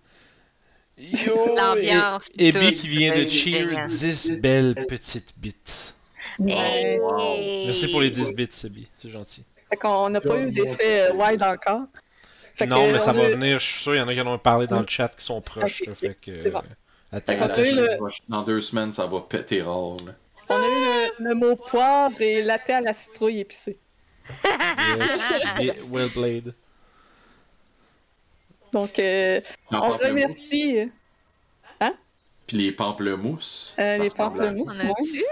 [1.00, 2.30] Yo, L'ambiance.
[2.40, 3.88] Abby qui vient de cheer génial.
[3.88, 5.56] 10 belles petites bits.
[6.38, 6.98] Ouais.
[7.66, 9.44] Merci pour les 10 bits, Abby, c'est gentil.
[9.72, 11.82] Fait qu'on n'a pas eu d'effet euh, wide encore.
[12.56, 14.28] Fait non, mais ça va venir, je suis sûr, il y en a qui en
[14.28, 15.84] ont parlé dans le chat qui sont proches.
[15.88, 16.60] Là, fait que, bon.
[16.60, 16.62] euh,
[17.18, 17.98] attends, a eu le-
[18.30, 19.98] Dans deux semaines, ça va péter rare.
[20.06, 20.12] là.
[20.50, 20.72] On a eu
[21.20, 23.80] le, le mot poivre et latte à la citrouille épicée.
[25.60, 26.54] yes, well played.
[28.72, 29.42] Donc, euh,
[29.72, 30.08] on parle le mot.
[30.08, 30.92] remercie.
[32.48, 33.74] Puis les pamplemousses.
[33.80, 34.80] Euh, les pamplemousses,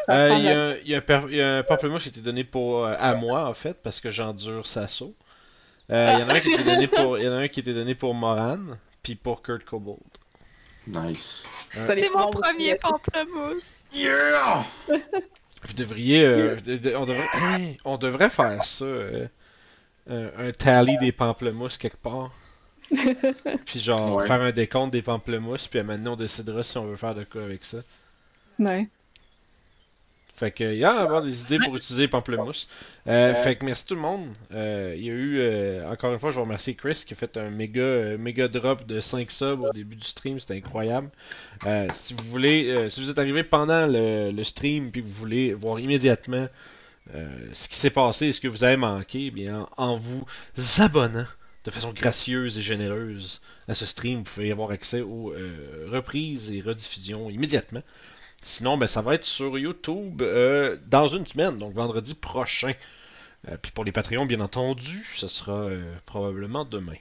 [0.10, 2.96] Euh, Il y, a un- y y a pamplemousse qui a été donné pour, euh,
[2.98, 5.14] à moi, en fait, parce que j'endure Sasso.
[5.92, 7.36] Euh, Il y en a un qui a été donné pour, il y en a
[7.36, 8.58] un qui a été donné pour Moran,
[9.04, 10.00] puis pour Kurt Cobold.
[10.88, 11.48] Nice.
[11.84, 13.84] C'est mon premier pamplemousse.
[13.94, 14.66] Yeah!
[14.88, 19.28] Vous devriez, euh, de- de- on devrait, Hey, on devrait faire ça, euh,
[20.10, 22.32] un, un tally des pamplemousses quelque part.
[23.66, 24.28] puis genre Ouais.
[24.28, 27.44] faire un décompte des pamplemousses, puis maintenant on décidera si on veut faire de quoi
[27.44, 27.78] avec ça.
[28.60, 28.88] Ouais.
[30.44, 32.68] Fait que, il y a avoir des idées pour utiliser les pamplemousses.
[33.08, 34.28] Euh, fait que merci tout le monde.
[34.52, 37.16] Euh, il y a eu, euh, encore une fois, je veux remercier Chris qui a
[37.16, 41.10] fait un méga, méga drop de 5 subs au début du stream, c'était incroyable.
[41.94, 45.54] Si vous voulez, si vous êtes arrivé pendant le, le stream puis que vous voulez
[45.54, 46.50] voir immédiatement
[47.54, 50.26] ce qui s'est passé et ce que vous avez manqué, eh bien, en, en vous
[50.80, 51.28] abonnant
[51.64, 53.40] de façon gracieuse et généreuse
[53.70, 55.34] à ce stream, vous pouvez avoir accès aux
[55.88, 57.82] reprises et rediffusions immédiatement.
[58.44, 62.74] Sinon, ben, ça va être sur YouTube euh, dans une semaine, donc vendredi prochain.
[63.48, 66.98] Euh, puis pour les Patreons, bien entendu, ce sera euh, probablement demain.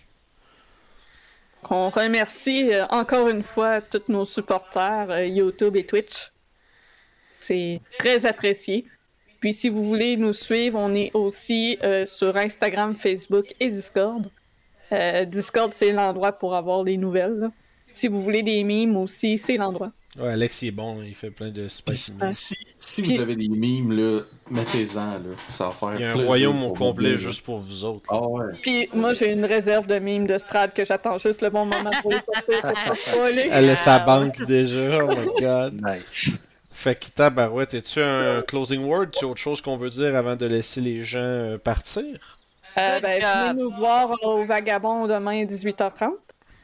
[1.68, 6.32] On remercie encore une fois tous nos supporters YouTube et Twitch.
[7.40, 8.86] C'est très apprécié.
[9.40, 14.28] Puis si vous voulez nous suivre, on est aussi sur Instagram, Facebook et Discord.
[15.26, 17.50] Discord, c'est l'endroit pour avoir les nouvelles.
[17.92, 19.92] Si vous voulez des mimes aussi, c'est l'endroit.
[20.18, 22.32] Ouais, Alex, il est bon, il fait plein de spicy memes.
[22.32, 25.18] Si, si Puis- vous avez des mimes, là, mettez-en, là.
[25.48, 28.04] Ça va faire Il y a un royaume au complet juste pour vous autres.
[28.10, 28.52] Ah ouais.
[28.60, 31.90] Puis moi, j'ai une réserve de mimes de Strad que j'attends juste le bon moment
[32.02, 33.48] pour les sortir pour pas spoiler.
[33.50, 35.80] Elle a sa banque déjà, oh my god.
[35.82, 36.32] Nice.
[36.70, 39.06] Fait que tabarouette, es-tu un closing word?
[39.12, 42.38] Tu as autre chose qu'on veut dire avant de laisser les gens euh, partir?
[42.76, 43.30] Euh, ben, job.
[43.48, 46.10] venez nous voir au Vagabond demain à 18h30.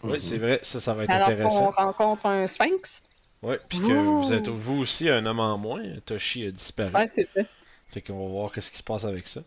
[0.05, 1.70] Oui, c'est vrai, ça, ça va être Alors qu'on intéressant.
[1.70, 3.02] rencontre un sphinx.
[3.42, 4.23] Ouais, puis que Ouh.
[4.23, 5.83] vous êtes vous aussi un homme en moins.
[6.07, 6.92] Toshi a disparu.
[6.94, 7.47] Ouais, c'est vrai.
[7.91, 9.41] Fait qu'on va voir qu'est-ce qui se passe avec ça.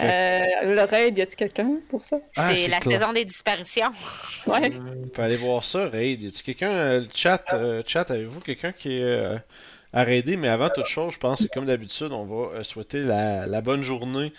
[0.00, 2.18] Euh, le raid, y a-tu quelqu'un pour ça?
[2.36, 3.00] Ah, c'est c'est la clair.
[3.00, 3.90] saison des disparitions.
[4.46, 4.72] Ouais.
[5.04, 6.22] On peut aller voir ça, Raid.
[6.22, 9.36] Y a-tu quelqu'un, euh, le chat, euh, chat, avez-vous quelqu'un qui est euh,
[9.92, 10.36] à raider?
[10.36, 13.60] Mais avant toute chose, je pense que comme d'habitude, on va euh, souhaiter la, la
[13.60, 14.32] bonne journée.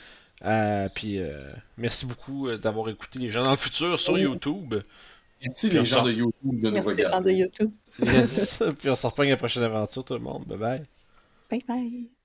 [0.45, 4.21] Euh, puis euh, merci beaucoup euh, d'avoir écouté les gens dans le futur sur Oui.
[4.21, 4.75] YouTube.
[5.41, 7.33] Merci Puis on les gens de YouTube de nous Merci, gens regarder.
[7.33, 7.71] de YouTube.
[8.79, 10.45] Puis on se reprend à la prochaine aventure, tout le monde.
[10.45, 10.83] Bye bye.
[11.49, 12.18] Bye bye.